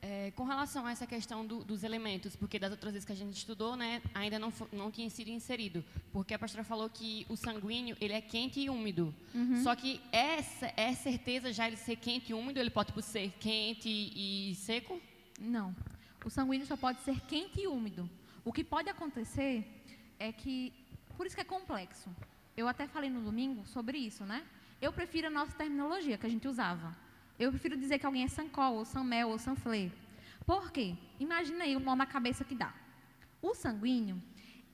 É, 0.00 0.32
com 0.32 0.42
relação 0.42 0.84
a 0.84 0.90
essa 0.90 1.06
questão 1.06 1.46
do, 1.46 1.62
dos 1.62 1.84
elementos, 1.84 2.34
porque 2.34 2.58
das 2.58 2.72
outras 2.72 2.92
vezes 2.92 3.06
que 3.06 3.12
a 3.12 3.14
gente 3.14 3.36
estudou, 3.36 3.76
né, 3.76 4.02
ainda 4.12 4.36
não, 4.36 4.52
não 4.72 4.90
tinha 4.90 5.08
sido 5.08 5.28
inserido, 5.28 5.84
porque 6.12 6.34
a 6.34 6.38
pastora 6.40 6.64
falou 6.64 6.90
que 6.90 7.24
o 7.28 7.36
sanguíneo 7.36 7.96
ele 8.00 8.14
é 8.14 8.20
quente 8.20 8.58
e 8.58 8.68
úmido. 8.68 9.14
Uhum. 9.32 9.62
Só 9.62 9.76
que 9.76 10.00
essa 10.10 10.72
é 10.76 10.92
certeza 10.92 11.52
já 11.52 11.68
ele 11.68 11.76
ser 11.76 11.94
quente 11.94 12.32
e 12.32 12.34
úmido, 12.34 12.58
ele 12.58 12.68
pode 12.68 12.88
tipo, 12.88 13.00
ser 13.00 13.30
quente 13.38 13.88
e 13.88 14.56
seco? 14.56 15.00
Não. 15.38 15.72
O 16.24 16.30
sanguíneo 16.30 16.66
só 16.66 16.76
pode 16.76 17.00
ser 17.02 17.20
quente 17.20 17.60
e 17.60 17.68
úmido. 17.68 18.10
O 18.44 18.52
que 18.52 18.64
pode 18.64 18.88
acontecer 18.90 19.64
é 20.18 20.32
que 20.32 20.72
Por 21.16 21.26
isso 21.26 21.36
que 21.36 21.42
é 21.42 21.44
complexo. 21.44 22.10
Eu 22.56 22.66
até 22.66 22.86
falei 22.86 23.10
no 23.10 23.20
domingo 23.20 23.66
sobre 23.66 23.98
isso, 23.98 24.24
né? 24.24 24.44
Eu 24.80 24.92
prefiro 24.92 25.28
a 25.28 25.30
nossa 25.30 25.52
terminologia 25.56 26.18
que 26.18 26.26
a 26.26 26.28
gente 26.28 26.48
usava. 26.48 26.96
Eu 27.38 27.50
prefiro 27.50 27.76
dizer 27.76 27.98
que 27.98 28.06
alguém 28.06 28.24
é 28.24 28.28
Sancol, 28.28 28.74
ou 28.76 28.84
Sanmel, 28.84 29.28
ou 29.28 29.38
Sanflé. 29.38 29.90
Por 30.44 30.70
quê? 30.70 30.96
Imagina 31.20 31.64
aí 31.64 31.76
o 31.76 31.80
nó 31.80 31.94
na 31.94 32.06
cabeça 32.06 32.44
que 32.44 32.54
dá. 32.54 32.74
O 33.40 33.54
sanguíneo, 33.54 34.20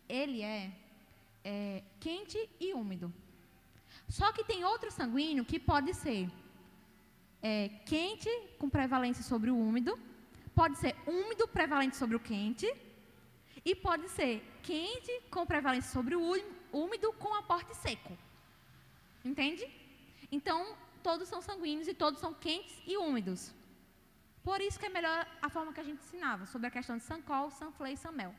ele 0.09 0.43
é, 0.43 0.73
é 1.45 1.83
quente 2.01 2.39
e 2.59 2.73
úmido. 2.73 3.13
Só 4.09 4.33
que 4.33 4.45
tem 4.45 4.65
outro 4.65 4.91
sanguíneo 4.91 5.45
que 5.45 5.59
pode 5.59 5.93
ser 5.95 6.31
é, 7.43 7.69
quente 7.85 8.31
com 8.59 8.69
prevalência 8.69 9.23
sobre 9.23 9.51
o 9.51 9.57
úmido, 9.57 9.99
pode 10.55 10.79
ser 10.79 10.97
úmido 11.07 11.47
prevalente 11.47 11.97
sobre 11.97 12.17
o 12.17 12.21
quente, 12.21 12.67
e 13.65 13.75
pode 13.75 14.09
ser 14.09 14.43
quente 14.63 15.13
com 15.31 15.47
prevalência 15.47 15.91
sobre 15.91 16.15
o 16.15 16.23
úmido 16.73 17.13
com 17.15 17.35
aporte 17.35 17.75
seco. 17.77 18.17
Entende? 19.25 19.69
Então, 20.31 20.77
todos 21.03 21.29
são 21.29 21.41
sanguíneos 21.41 21.89
e 21.89 21.95
todos 21.95 22.21
são 22.21 22.35
quentes 22.35 22.81
e 22.87 22.97
úmidos. 22.97 23.55
Por 24.43 24.61
isso 24.61 24.79
que 24.79 24.87
é 24.87 24.89
melhor 24.89 25.27
a 25.43 25.49
forma 25.49 25.73
que 25.73 25.81
a 25.81 25.85
gente 25.85 26.03
ensinava, 26.03 26.47
sobre 26.47 26.69
a 26.69 26.71
questão 26.71 26.97
de 26.97 27.03
Sancol, 27.03 27.51
Sanflé 27.51 27.93
e 27.93 27.97
Sanmel. 27.97 28.35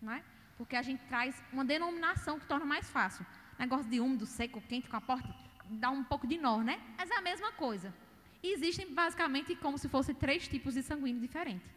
Não 0.00 0.12
é? 0.12 0.22
Porque 0.56 0.76
a 0.76 0.82
gente 0.82 1.02
traz 1.06 1.42
uma 1.52 1.64
denominação 1.64 2.38
que 2.38 2.46
torna 2.46 2.64
mais 2.64 2.88
fácil. 2.90 3.24
Negócio 3.58 3.90
de 3.90 4.00
úmido, 4.00 4.26
seco, 4.26 4.60
quente, 4.62 4.88
com 4.88 4.96
aporte, 4.96 5.28
dá 5.68 5.90
um 5.90 6.04
pouco 6.04 6.26
de 6.26 6.38
nó, 6.38 6.58
né? 6.58 6.80
Mas 6.96 7.10
é 7.10 7.16
a 7.16 7.22
mesma 7.22 7.52
coisa. 7.52 7.92
Existem 8.42 8.92
basicamente 8.92 9.54
como 9.56 9.78
se 9.78 9.88
fossem 9.88 10.14
três 10.14 10.46
tipos 10.46 10.74
de 10.74 10.82
sanguíneo 10.82 11.20
diferentes. 11.20 11.68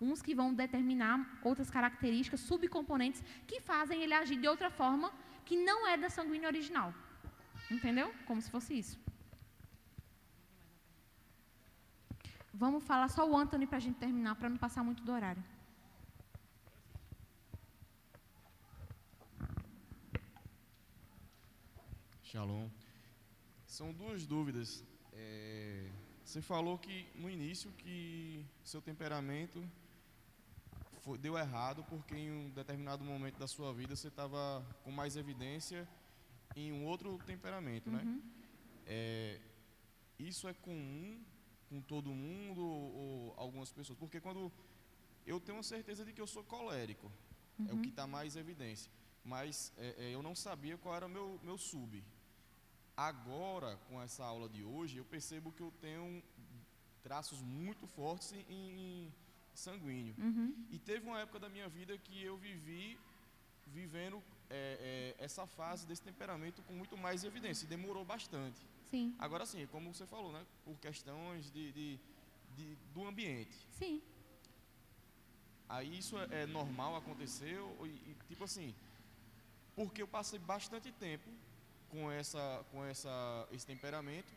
Uns 0.00 0.20
que 0.20 0.34
vão 0.34 0.52
determinar 0.52 1.40
outras 1.42 1.70
características, 1.70 2.40
subcomponentes, 2.40 3.22
que 3.46 3.60
fazem 3.60 4.02
ele 4.02 4.14
agir 4.14 4.38
de 4.38 4.48
outra 4.48 4.70
forma 4.70 5.12
que 5.44 5.56
não 5.56 5.86
é 5.86 5.96
da 5.96 6.10
sanguínea 6.10 6.48
original. 6.48 6.92
Entendeu? 7.70 8.12
Como 8.26 8.40
se 8.40 8.50
fosse 8.50 8.78
isso. 8.78 8.98
Vamos 12.52 12.84
falar 12.84 13.08
só 13.08 13.28
o 13.28 13.36
Anthony 13.36 13.66
para 13.66 13.78
a 13.78 13.80
gente 13.80 13.98
terminar, 13.98 14.34
para 14.36 14.48
não 14.48 14.56
passar 14.56 14.82
muito 14.82 15.02
do 15.02 15.12
horário. 15.12 15.42
Shalom. 22.22 22.68
São 23.66 23.92
duas 23.92 24.26
dúvidas. 24.26 24.84
É, 25.12 25.90
você 26.24 26.40
falou 26.42 26.78
que 26.78 27.06
no 27.14 27.28
início 27.30 27.70
que 27.72 28.44
seu 28.64 28.80
temperamento 28.80 29.62
foi, 31.06 31.16
deu 31.18 31.38
errado 31.38 31.84
porque 31.84 32.16
em 32.16 32.30
um 32.32 32.50
determinado 32.50 33.04
momento 33.04 33.38
da 33.38 33.46
sua 33.46 33.72
vida 33.72 33.94
você 33.94 34.08
estava 34.08 34.66
com 34.82 34.90
mais 34.90 35.16
evidência 35.16 35.88
em 36.56 36.72
um 36.72 36.84
outro 36.84 37.16
temperamento, 37.18 37.88
né? 37.88 38.02
Uhum. 38.02 38.20
É, 38.84 39.40
isso 40.18 40.48
é 40.48 40.52
comum 40.52 41.22
com 41.68 41.80
todo 41.80 42.12
mundo 42.12 42.60
ou, 42.60 42.96
ou, 42.96 43.34
algumas 43.36 43.70
pessoas? 43.70 43.96
Porque 43.96 44.20
quando 44.20 44.52
eu 45.24 45.38
tenho 45.38 45.62
certeza 45.62 46.04
de 46.04 46.12
que 46.12 46.20
eu 46.20 46.26
sou 46.26 46.42
colérico, 46.42 47.10
uhum. 47.56 47.68
é 47.68 47.72
o 47.72 47.80
que 47.82 47.90
está 47.90 48.04
mais 48.04 48.34
evidência. 48.34 48.90
Mas 49.22 49.72
é, 49.76 50.06
é, 50.06 50.14
eu 50.14 50.24
não 50.24 50.34
sabia 50.34 50.76
qual 50.76 50.96
era 50.96 51.06
o 51.06 51.08
meu, 51.08 51.38
meu 51.44 51.56
sub. 51.56 52.02
Agora, 52.96 53.76
com 53.88 54.02
essa 54.02 54.24
aula 54.24 54.48
de 54.48 54.64
hoje, 54.64 54.96
eu 54.96 55.04
percebo 55.04 55.52
que 55.52 55.62
eu 55.62 55.72
tenho 55.80 56.20
traços 57.00 57.40
muito 57.42 57.86
fortes 57.86 58.32
em, 58.32 58.44
em 58.48 59.14
sanguíneo. 59.58 60.14
Uhum. 60.18 60.54
E 60.70 60.78
teve 60.78 61.06
uma 61.06 61.20
época 61.20 61.38
da 61.38 61.48
minha 61.48 61.68
vida 61.68 61.96
que 61.98 62.22
eu 62.22 62.36
vivi 62.36 62.98
vivendo 63.68 64.22
é, 64.48 65.14
é, 65.18 65.24
essa 65.24 65.46
fase 65.46 65.86
desse 65.86 66.02
temperamento 66.02 66.62
com 66.62 66.72
muito 66.72 66.96
mais 66.96 67.24
evidência. 67.24 67.64
E 67.64 67.68
demorou 67.68 68.04
bastante. 68.04 68.60
Sim. 68.90 69.14
Agora 69.18 69.44
sim, 69.44 69.66
como 69.66 69.92
você 69.92 70.06
falou, 70.06 70.32
né? 70.32 70.44
Por 70.64 70.76
questões 70.78 71.50
de, 71.50 71.72
de, 71.72 72.00
de 72.56 72.76
do 72.94 73.06
ambiente. 73.06 73.56
Sim. 73.72 74.00
Aí 75.68 75.98
isso 75.98 76.16
é, 76.18 76.42
é 76.42 76.46
normal 76.46 76.94
acontecer 76.94 77.58
e, 77.82 77.86
e, 77.86 78.16
tipo 78.28 78.44
assim, 78.44 78.72
porque 79.74 80.00
eu 80.00 80.06
passei 80.06 80.38
bastante 80.38 80.92
tempo 80.92 81.28
com 81.90 82.10
essa 82.10 82.64
com 82.70 82.84
essa 82.84 83.48
esse 83.50 83.66
temperamento 83.66 84.32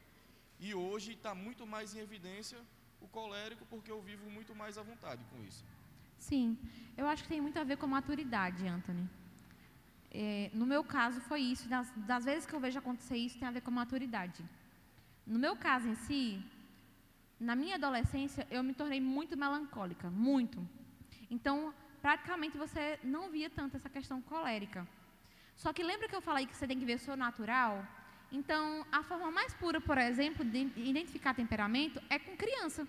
e 0.60 0.74
hoje 0.74 1.14
está 1.14 1.36
muito 1.36 1.68
mais 1.68 1.96
em 1.96 2.00
evidência 2.00 2.60
o 3.02 3.08
colérico 3.08 3.66
porque 3.66 3.92
eu 3.92 4.02
vivo 4.02 4.30
muito 4.30 4.56
mais 4.56 4.78
à 4.78 4.84
vontade 4.84 5.24
com 5.32 5.44
isso. 5.44 5.64
Sim, 6.18 6.58
eu 6.98 7.08
acho 7.08 7.24
que 7.24 7.30
tem 7.30 7.42
muito 7.42 7.58
a 7.58 7.64
ver 7.64 7.78
com 7.78 7.88
maturidade, 7.88 8.68
Anthony. 8.68 9.10
É, 10.12 10.50
no 10.54 10.66
meu 10.66 10.84
caso 10.84 11.22
foi 11.22 11.42
isso, 11.42 11.70
das, 11.70 11.92
das, 11.96 12.26
vezes 12.26 12.46
que 12.46 12.54
eu 12.54 12.60
vejo 12.60 12.80
acontecer 12.80 13.16
isso 13.16 13.38
tem 13.38 13.48
a 13.48 13.52
ver 13.52 13.62
com 13.62 13.72
maturidade. 13.72 14.44
No 15.26 15.38
meu 15.38 15.56
caso 15.56 15.88
em 15.88 15.96
si, 15.96 16.44
na 17.40 17.56
minha 17.56 17.76
adolescência 17.76 18.48
eu 18.50 18.64
me 18.64 18.74
tornei 18.74 19.00
muito 19.00 19.38
melancólica, 19.38 20.10
muito. 20.10 20.68
Então, 21.30 21.74
praticamente 22.02 22.58
você 22.58 23.00
não 23.04 23.30
via 23.30 23.50
tanto 23.50 23.78
essa 23.78 23.90
questão 23.90 24.22
colérica. 24.22 24.88
Só 25.56 25.72
que 25.72 25.84
lembra 25.84 26.08
que 26.10 26.16
eu 26.16 26.22
falei 26.22 26.46
que 26.46 26.56
você 26.56 26.66
tem 26.66 26.80
que 26.80 26.86
ver 26.86 26.96
o 26.96 27.00
seu 27.00 27.16
natural? 27.16 27.86
Então, 28.32 28.86
a 28.92 29.02
forma 29.04 29.32
mais 29.32 29.54
pura, 29.54 29.82
por 29.82 29.98
exemplo, 29.98 30.46
de 30.46 30.72
identificar 30.76 31.34
temperamento 31.34 32.02
é 32.10 32.20
com 32.20 32.38
criança. 32.38 32.88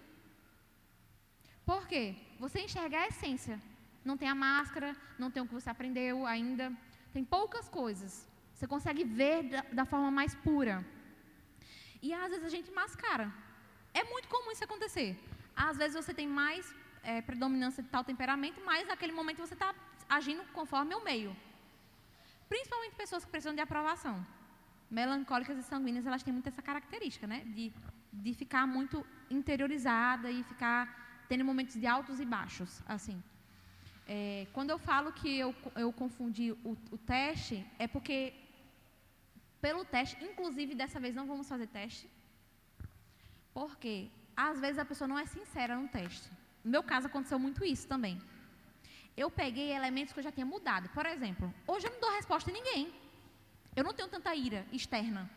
Por 1.64 1.86
quê? 1.86 2.14
Você 2.38 2.60
enxerga 2.60 2.98
a 2.98 3.06
essência. 3.06 3.60
Não 4.04 4.16
tem 4.16 4.28
a 4.28 4.34
máscara, 4.34 4.96
não 5.18 5.30
tem 5.30 5.42
o 5.42 5.46
que 5.46 5.54
você 5.54 5.70
aprendeu 5.70 6.26
ainda. 6.26 6.72
Tem 7.12 7.24
poucas 7.24 7.68
coisas. 7.68 8.26
Você 8.54 8.66
consegue 8.66 9.04
ver 9.04 9.44
da, 9.44 9.60
da 9.72 9.84
forma 9.84 10.10
mais 10.10 10.34
pura. 10.34 10.84
E 12.02 12.12
às 12.12 12.30
vezes 12.30 12.44
a 12.44 12.48
gente 12.48 12.70
mascara. 12.70 13.32
É 13.94 14.04
muito 14.04 14.28
comum 14.28 14.50
isso 14.52 14.64
acontecer. 14.64 15.18
Às 15.56 15.76
vezes 15.76 15.94
você 15.94 16.12
tem 16.12 16.28
mais 16.28 16.74
é, 17.02 17.22
predominância 17.22 17.82
de 17.82 17.88
tal 17.88 18.04
temperamento, 18.04 18.60
mas 18.64 18.86
naquele 18.86 19.12
momento 19.12 19.38
você 19.38 19.54
está 19.54 19.74
agindo 20.08 20.42
conforme 20.52 20.94
o 20.94 21.02
meio. 21.02 21.34
Principalmente 22.48 22.94
pessoas 22.94 23.24
que 23.24 23.30
precisam 23.30 23.54
de 23.54 23.60
aprovação. 23.60 24.26
Melancólicas 24.90 25.56
e 25.58 25.62
sanguíneas, 25.62 26.06
elas 26.06 26.22
têm 26.22 26.32
muito 26.32 26.48
essa 26.48 26.62
característica, 26.62 27.26
né? 27.26 27.42
De, 27.46 27.72
de 28.12 28.34
ficar 28.34 28.66
muito 28.66 29.06
interiorizada 29.30 30.30
e 30.30 30.42
ficar 30.42 31.24
tendo 31.28 31.44
momentos 31.44 31.76
de 31.76 31.86
altos 31.86 32.18
e 32.18 32.24
baixos, 32.24 32.82
assim. 32.86 33.22
É, 34.08 34.48
quando 34.52 34.70
eu 34.70 34.78
falo 34.78 35.12
que 35.12 35.38
eu, 35.38 35.54
eu 35.76 35.92
confundi 35.92 36.50
o, 36.50 36.76
o, 36.90 36.98
teste, 36.98 37.64
é 37.78 37.86
porque, 37.86 38.34
pelo 39.60 39.84
teste, 39.84 40.16
inclusive 40.24 40.74
dessa 40.74 40.98
vez 40.98 41.14
não 41.14 41.26
vamos 41.28 41.48
fazer 41.48 41.68
teste, 41.68 42.10
porque 43.54 44.10
às 44.36 44.58
vezes 44.58 44.78
a 44.80 44.84
pessoa 44.84 45.06
não 45.06 45.16
é 45.16 45.26
sincera 45.26 45.76
no 45.76 45.86
teste. 45.86 46.28
No 46.64 46.72
meu 46.72 46.82
caso 46.82 47.06
aconteceu 47.06 47.38
muito 47.38 47.64
isso 47.64 47.86
também. 47.86 48.20
Eu 49.16 49.30
peguei 49.30 49.70
elementos 49.72 50.12
que 50.12 50.18
eu 50.18 50.24
já 50.24 50.32
tinha 50.32 50.46
mudado. 50.46 50.88
Por 50.88 51.06
exemplo, 51.06 51.54
hoje 51.66 51.86
eu 51.86 51.92
não 51.92 52.00
dou 52.00 52.10
resposta 52.10 52.50
a 52.50 52.52
ninguém. 52.52 52.92
Eu 53.76 53.84
não 53.84 53.92
tenho 53.92 54.08
tanta 54.08 54.34
ira 54.34 54.66
externa. 54.72 55.30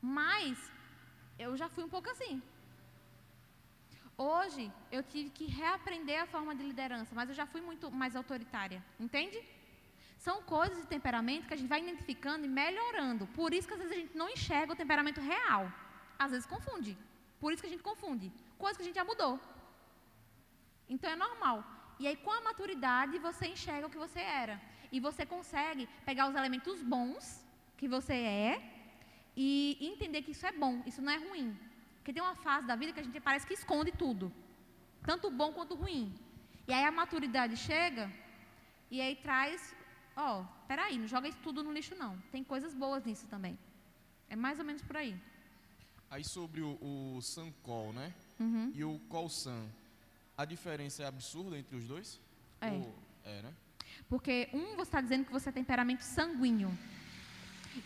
Mas 0.00 0.58
eu 1.38 1.56
já 1.56 1.68
fui 1.68 1.84
um 1.84 1.88
pouco 1.88 2.10
assim. 2.10 2.42
Hoje 4.16 4.72
eu 4.90 5.02
tive 5.02 5.30
que 5.30 5.46
reaprender 5.46 6.20
a 6.22 6.26
forma 6.26 6.54
de 6.54 6.64
liderança, 6.64 7.14
mas 7.14 7.28
eu 7.28 7.36
já 7.40 7.46
fui 7.46 7.60
muito 7.60 7.88
mais 7.90 8.16
autoritária, 8.16 8.84
entende? 8.98 9.40
São 10.18 10.42
coisas 10.42 10.78
de 10.80 10.86
temperamento 10.88 11.46
que 11.46 11.54
a 11.54 11.56
gente 11.56 11.68
vai 11.68 11.80
identificando 11.80 12.44
e 12.44 12.48
melhorando. 12.48 13.28
Por 13.28 13.54
isso 13.54 13.68
que 13.68 13.74
às 13.74 13.80
vezes 13.80 13.94
a 13.96 14.00
gente 14.00 14.16
não 14.16 14.28
enxerga 14.28 14.72
o 14.72 14.80
temperamento 14.82 15.20
real. 15.20 15.72
Às 16.18 16.32
vezes 16.32 16.46
confunde. 16.46 16.98
Por 17.38 17.52
isso 17.52 17.62
que 17.62 17.68
a 17.68 17.70
gente 17.70 17.84
confunde. 17.90 18.32
Coisa 18.58 18.76
que 18.76 18.82
a 18.82 18.88
gente 18.88 18.96
já 18.96 19.04
mudou. 19.04 19.38
Então 20.88 21.08
é 21.08 21.14
normal. 21.14 21.64
E 22.00 22.06
aí 22.08 22.16
com 22.16 22.32
a 22.32 22.40
maturidade 22.40 23.18
você 23.20 23.46
enxerga 23.46 23.86
o 23.86 23.90
que 23.90 24.04
você 24.06 24.18
era. 24.18 24.60
E 24.90 25.00
você 25.00 25.26
consegue 25.26 25.88
pegar 26.04 26.28
os 26.28 26.34
elementos 26.34 26.82
bons 26.82 27.44
que 27.76 27.86
você 27.86 28.14
é 28.14 28.78
e 29.36 29.76
entender 29.80 30.22
que 30.22 30.32
isso 30.32 30.46
é 30.46 30.52
bom, 30.52 30.82
isso 30.86 31.02
não 31.02 31.12
é 31.12 31.16
ruim. 31.16 31.56
Porque 31.96 32.12
tem 32.12 32.22
uma 32.22 32.34
fase 32.34 32.66
da 32.66 32.74
vida 32.74 32.92
que 32.92 33.00
a 33.00 33.02
gente 33.02 33.20
parece 33.20 33.46
que 33.46 33.54
esconde 33.54 33.92
tudo, 33.92 34.32
tanto 35.02 35.30
bom 35.30 35.52
quanto 35.52 35.74
ruim. 35.74 36.12
E 36.66 36.72
aí 36.72 36.84
a 36.84 36.90
maturidade 36.90 37.56
chega 37.56 38.10
e 38.90 39.00
aí 39.00 39.14
traz, 39.16 39.74
ó, 40.16 40.40
oh, 40.40 40.66
peraí, 40.66 40.98
não 40.98 41.06
joga 41.06 41.28
isso 41.28 41.38
tudo 41.42 41.62
no 41.62 41.72
lixo 41.72 41.94
não. 41.94 42.18
Tem 42.32 42.42
coisas 42.42 42.74
boas 42.74 43.04
nisso 43.04 43.26
também. 43.28 43.58
É 44.28 44.36
mais 44.36 44.58
ou 44.58 44.64
menos 44.64 44.82
por 44.82 44.96
aí. 44.96 45.14
Aí 46.10 46.24
sobre 46.24 46.62
o, 46.62 46.78
o 46.80 47.20
Sancol, 47.20 47.92
né? 47.92 48.14
Uhum. 48.40 48.72
E 48.74 48.82
o 48.82 48.98
Colsan, 49.08 49.66
a 50.36 50.44
diferença 50.44 51.02
é 51.02 51.06
absurda 51.06 51.58
entre 51.58 51.76
os 51.76 51.86
dois? 51.86 52.20
É. 52.60 52.70
Ou, 52.70 52.94
é, 53.24 53.42
né? 53.42 53.54
Porque 54.08 54.48
um 54.52 54.74
você 54.76 54.82
está 54.82 55.00
dizendo 55.00 55.24
que 55.26 55.32
você 55.32 55.48
é 55.50 55.52
temperamento 55.52 56.02
sanguíneo. 56.02 56.70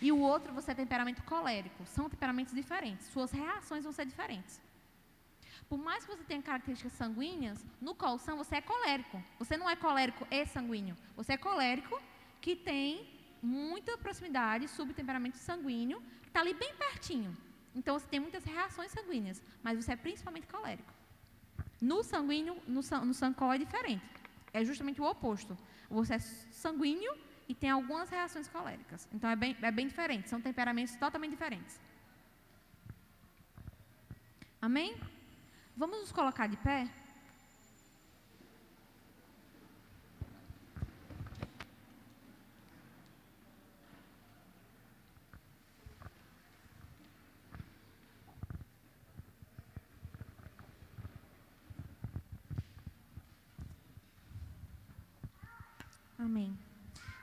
E 0.00 0.10
o 0.12 0.18
outro, 0.18 0.52
você 0.52 0.70
é 0.70 0.74
temperamento 0.74 1.22
colérico. 1.22 1.84
São 1.86 2.08
temperamentos 2.08 2.54
diferentes. 2.54 3.06
Suas 3.08 3.30
reações 3.32 3.84
vão 3.84 3.92
ser 3.92 4.06
diferentes. 4.06 4.60
por 5.68 5.78
mais 5.78 6.04
que 6.04 6.14
você 6.14 6.24
tenha 6.24 6.42
características 6.42 6.92
sanguíneas, 6.92 7.64
no 7.80 7.94
colção 7.94 8.36
você 8.36 8.56
é 8.56 8.60
colérico. 8.60 9.22
Você 9.38 9.56
não 9.56 9.68
é 9.70 9.74
colérico 9.74 10.26
e 10.30 10.44
sanguíneo. 10.44 10.96
Você 11.16 11.32
é 11.32 11.36
colérico 11.36 12.00
que 12.42 12.54
tem 12.54 13.08
muita 13.42 13.96
proximidade, 13.96 14.68
subtemperamento 14.68 15.38
sanguíneo, 15.38 16.02
que 16.22 16.28
está 16.28 16.40
ali 16.40 16.54
bem 16.54 16.74
pertinho. 16.76 17.34
Então 17.74 17.98
você 17.98 18.06
tem 18.06 18.20
muitas 18.20 18.44
reações 18.44 18.90
sanguíneas, 18.92 19.42
mas 19.62 19.82
você 19.82 19.92
é 19.92 19.96
principalmente 19.96 20.46
colérico. 20.46 20.92
No 21.80 22.02
sanguíneo, 22.02 22.56
no, 22.66 22.80
no 22.80 23.14
sancol 23.14 23.52
é 23.52 23.58
diferente. 23.58 24.04
É 24.52 24.64
justamente 24.64 25.00
o 25.00 25.04
oposto. 25.04 25.56
Você 25.92 26.14
é 26.14 26.18
sanguíneo 26.18 27.14
e 27.48 27.54
tem 27.54 27.70
algumas 27.70 28.08
reações 28.08 28.48
coléricas. 28.48 29.06
Então 29.12 29.28
é 29.28 29.36
bem, 29.36 29.56
é 29.60 29.70
bem 29.70 29.86
diferente. 29.86 30.28
São 30.28 30.40
temperamentos 30.40 30.96
totalmente 30.96 31.32
diferentes. 31.32 31.80
Amém? 34.60 34.96
Vamos 35.76 35.98
nos 36.00 36.12
colocar 36.12 36.46
de 36.46 36.56
pé? 36.56 36.88
Amém. 56.24 56.56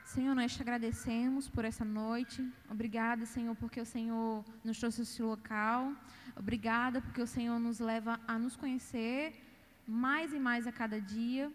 Senhor, 0.04 0.36
nós 0.36 0.54
te 0.54 0.62
agradecemos 0.62 1.48
por 1.48 1.64
essa 1.64 1.86
noite. 1.86 2.46
Obrigada, 2.70 3.26
Senhor, 3.26 3.56
porque 3.56 3.80
o 3.80 3.86
Senhor 3.86 4.44
nos 4.62 4.78
trouxe 4.78 5.04
esse 5.04 5.22
local. 5.22 5.94
Obrigada 6.36 7.02
porque 7.02 7.22
o 7.22 7.28
Senhor 7.36 7.58
nos 7.60 7.80
leva 7.80 8.20
a 8.28 8.38
nos 8.38 8.58
conhecer 8.58 9.42
mais 9.88 10.34
e 10.34 10.40
mais 10.48 10.68
a 10.68 10.74
cada 10.74 11.00
dia 11.00 11.50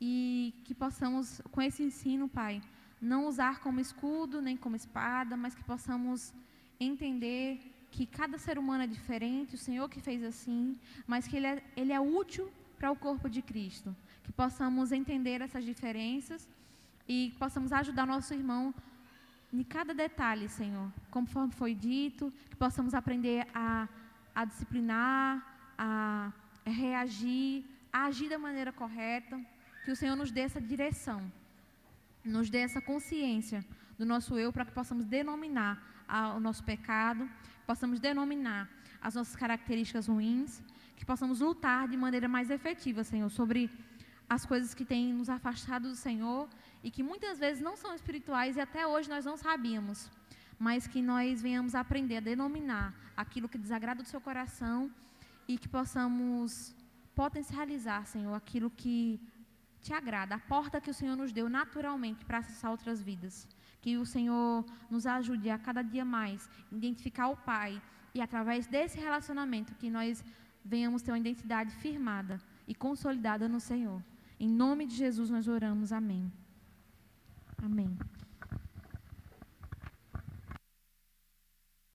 e 0.00 0.54
que 0.64 0.74
possamos, 0.76 1.40
com 1.50 1.60
esse 1.60 1.82
ensino, 1.82 2.28
Pai, 2.28 2.62
não 3.00 3.26
usar 3.26 3.58
como 3.58 3.80
escudo 3.80 4.40
nem 4.40 4.56
como 4.56 4.76
espada, 4.76 5.36
mas 5.36 5.56
que 5.56 5.64
possamos 5.64 6.32
entender 6.78 7.58
que 7.90 8.06
cada 8.06 8.38
ser 8.38 8.58
humano 8.58 8.84
é 8.84 8.86
diferente, 8.86 9.56
o 9.56 9.58
Senhor 9.58 9.88
que 9.88 10.00
fez 10.00 10.22
assim, 10.22 10.78
mas 11.04 11.26
que 11.26 11.36
ele 11.36 11.48
é, 11.48 11.64
ele 11.76 11.92
é 11.92 11.98
útil 11.98 12.48
para 12.78 12.92
o 12.92 12.96
corpo 12.96 13.28
de 13.28 13.42
Cristo. 13.42 13.90
Que 14.22 14.32
possamos 14.32 14.92
entender 14.92 15.40
essas 15.40 15.64
diferenças 15.64 16.48
e 17.08 17.34
possamos 17.38 17.72
ajudar 17.72 18.06
nosso 18.06 18.34
irmão 18.34 18.74
em 19.52 19.62
cada 19.62 19.94
detalhe, 19.94 20.48
Senhor. 20.48 20.90
Conforme 21.10 21.52
foi 21.52 21.74
dito, 21.74 22.32
que 22.50 22.56
possamos 22.56 22.94
aprender 22.94 23.46
a, 23.54 23.88
a 24.34 24.44
disciplinar, 24.44 25.74
a 25.78 26.32
reagir, 26.64 27.64
a 27.92 28.06
agir 28.06 28.28
da 28.28 28.38
maneira 28.38 28.72
correta. 28.72 29.40
Que 29.84 29.90
o 29.90 29.96
Senhor 29.96 30.16
nos 30.16 30.32
dê 30.32 30.40
essa 30.40 30.60
direção, 30.60 31.30
nos 32.24 32.50
dê 32.50 32.58
essa 32.58 32.80
consciência 32.80 33.64
do 33.96 34.04
nosso 34.04 34.36
eu, 34.36 34.52
para 34.52 34.64
que 34.64 34.72
possamos 34.72 35.06
denominar 35.06 35.80
a, 36.08 36.34
o 36.34 36.40
nosso 36.40 36.64
pecado, 36.64 37.28
possamos 37.66 38.00
denominar 38.00 38.68
as 39.00 39.14
nossas 39.14 39.36
características 39.36 40.08
ruins, 40.08 40.60
que 40.96 41.04
possamos 41.04 41.40
lutar 41.40 41.86
de 41.86 41.96
maneira 41.96 42.26
mais 42.26 42.50
efetiva, 42.50 43.04
Senhor, 43.04 43.30
sobre 43.30 43.70
as 44.28 44.44
coisas 44.44 44.74
que 44.74 44.84
têm 44.84 45.12
nos 45.12 45.28
afastado 45.28 45.88
do 45.88 45.94
Senhor 45.94 46.48
e 46.86 46.90
que 46.96 47.02
muitas 47.02 47.36
vezes 47.44 47.60
não 47.60 47.76
são 47.76 47.92
espirituais 47.96 48.56
e 48.56 48.60
até 48.60 48.86
hoje 48.86 49.08
nós 49.14 49.24
não 49.24 49.36
sabíamos, 49.36 50.08
mas 50.56 50.86
que 50.86 51.02
nós 51.02 51.42
venhamos 51.42 51.74
a 51.74 51.80
aprender 51.80 52.18
a 52.18 52.20
denominar 52.20 52.94
aquilo 53.16 53.48
que 53.48 53.58
desagrada 53.58 54.04
do 54.04 54.08
seu 54.08 54.20
coração 54.20 54.78
e 55.48 55.58
que 55.58 55.68
possamos 55.68 56.76
potencializar, 57.12 58.06
Senhor, 58.06 58.32
aquilo 58.34 58.70
que 58.70 59.20
te 59.80 59.92
agrada, 59.92 60.36
a 60.36 60.38
porta 60.38 60.80
que 60.80 60.88
o 60.88 60.94
Senhor 60.94 61.16
nos 61.16 61.32
deu 61.32 61.48
naturalmente 61.48 62.24
para 62.24 62.38
acessar 62.38 62.70
outras 62.70 63.02
vidas. 63.02 63.48
Que 63.80 63.96
o 63.96 64.06
Senhor 64.06 64.64
nos 64.88 65.06
ajude 65.06 65.50
a 65.50 65.58
cada 65.58 65.82
dia 65.82 66.04
mais 66.04 66.48
identificar 66.70 67.28
o 67.30 67.36
Pai 67.36 67.82
e 68.14 68.20
através 68.20 68.68
desse 68.68 68.96
relacionamento 69.00 69.74
que 69.74 69.90
nós 69.90 70.22
venhamos 70.64 71.02
ter 71.02 71.10
uma 71.10 71.18
identidade 71.18 71.74
firmada 71.84 72.40
e 72.64 72.76
consolidada 72.76 73.48
no 73.48 73.58
Senhor. 73.58 74.00
Em 74.38 74.48
nome 74.48 74.86
de 74.86 74.94
Jesus 74.94 75.30
nós 75.30 75.48
oramos. 75.48 75.90
Amém. 75.92 76.45
Amém. 77.62 77.98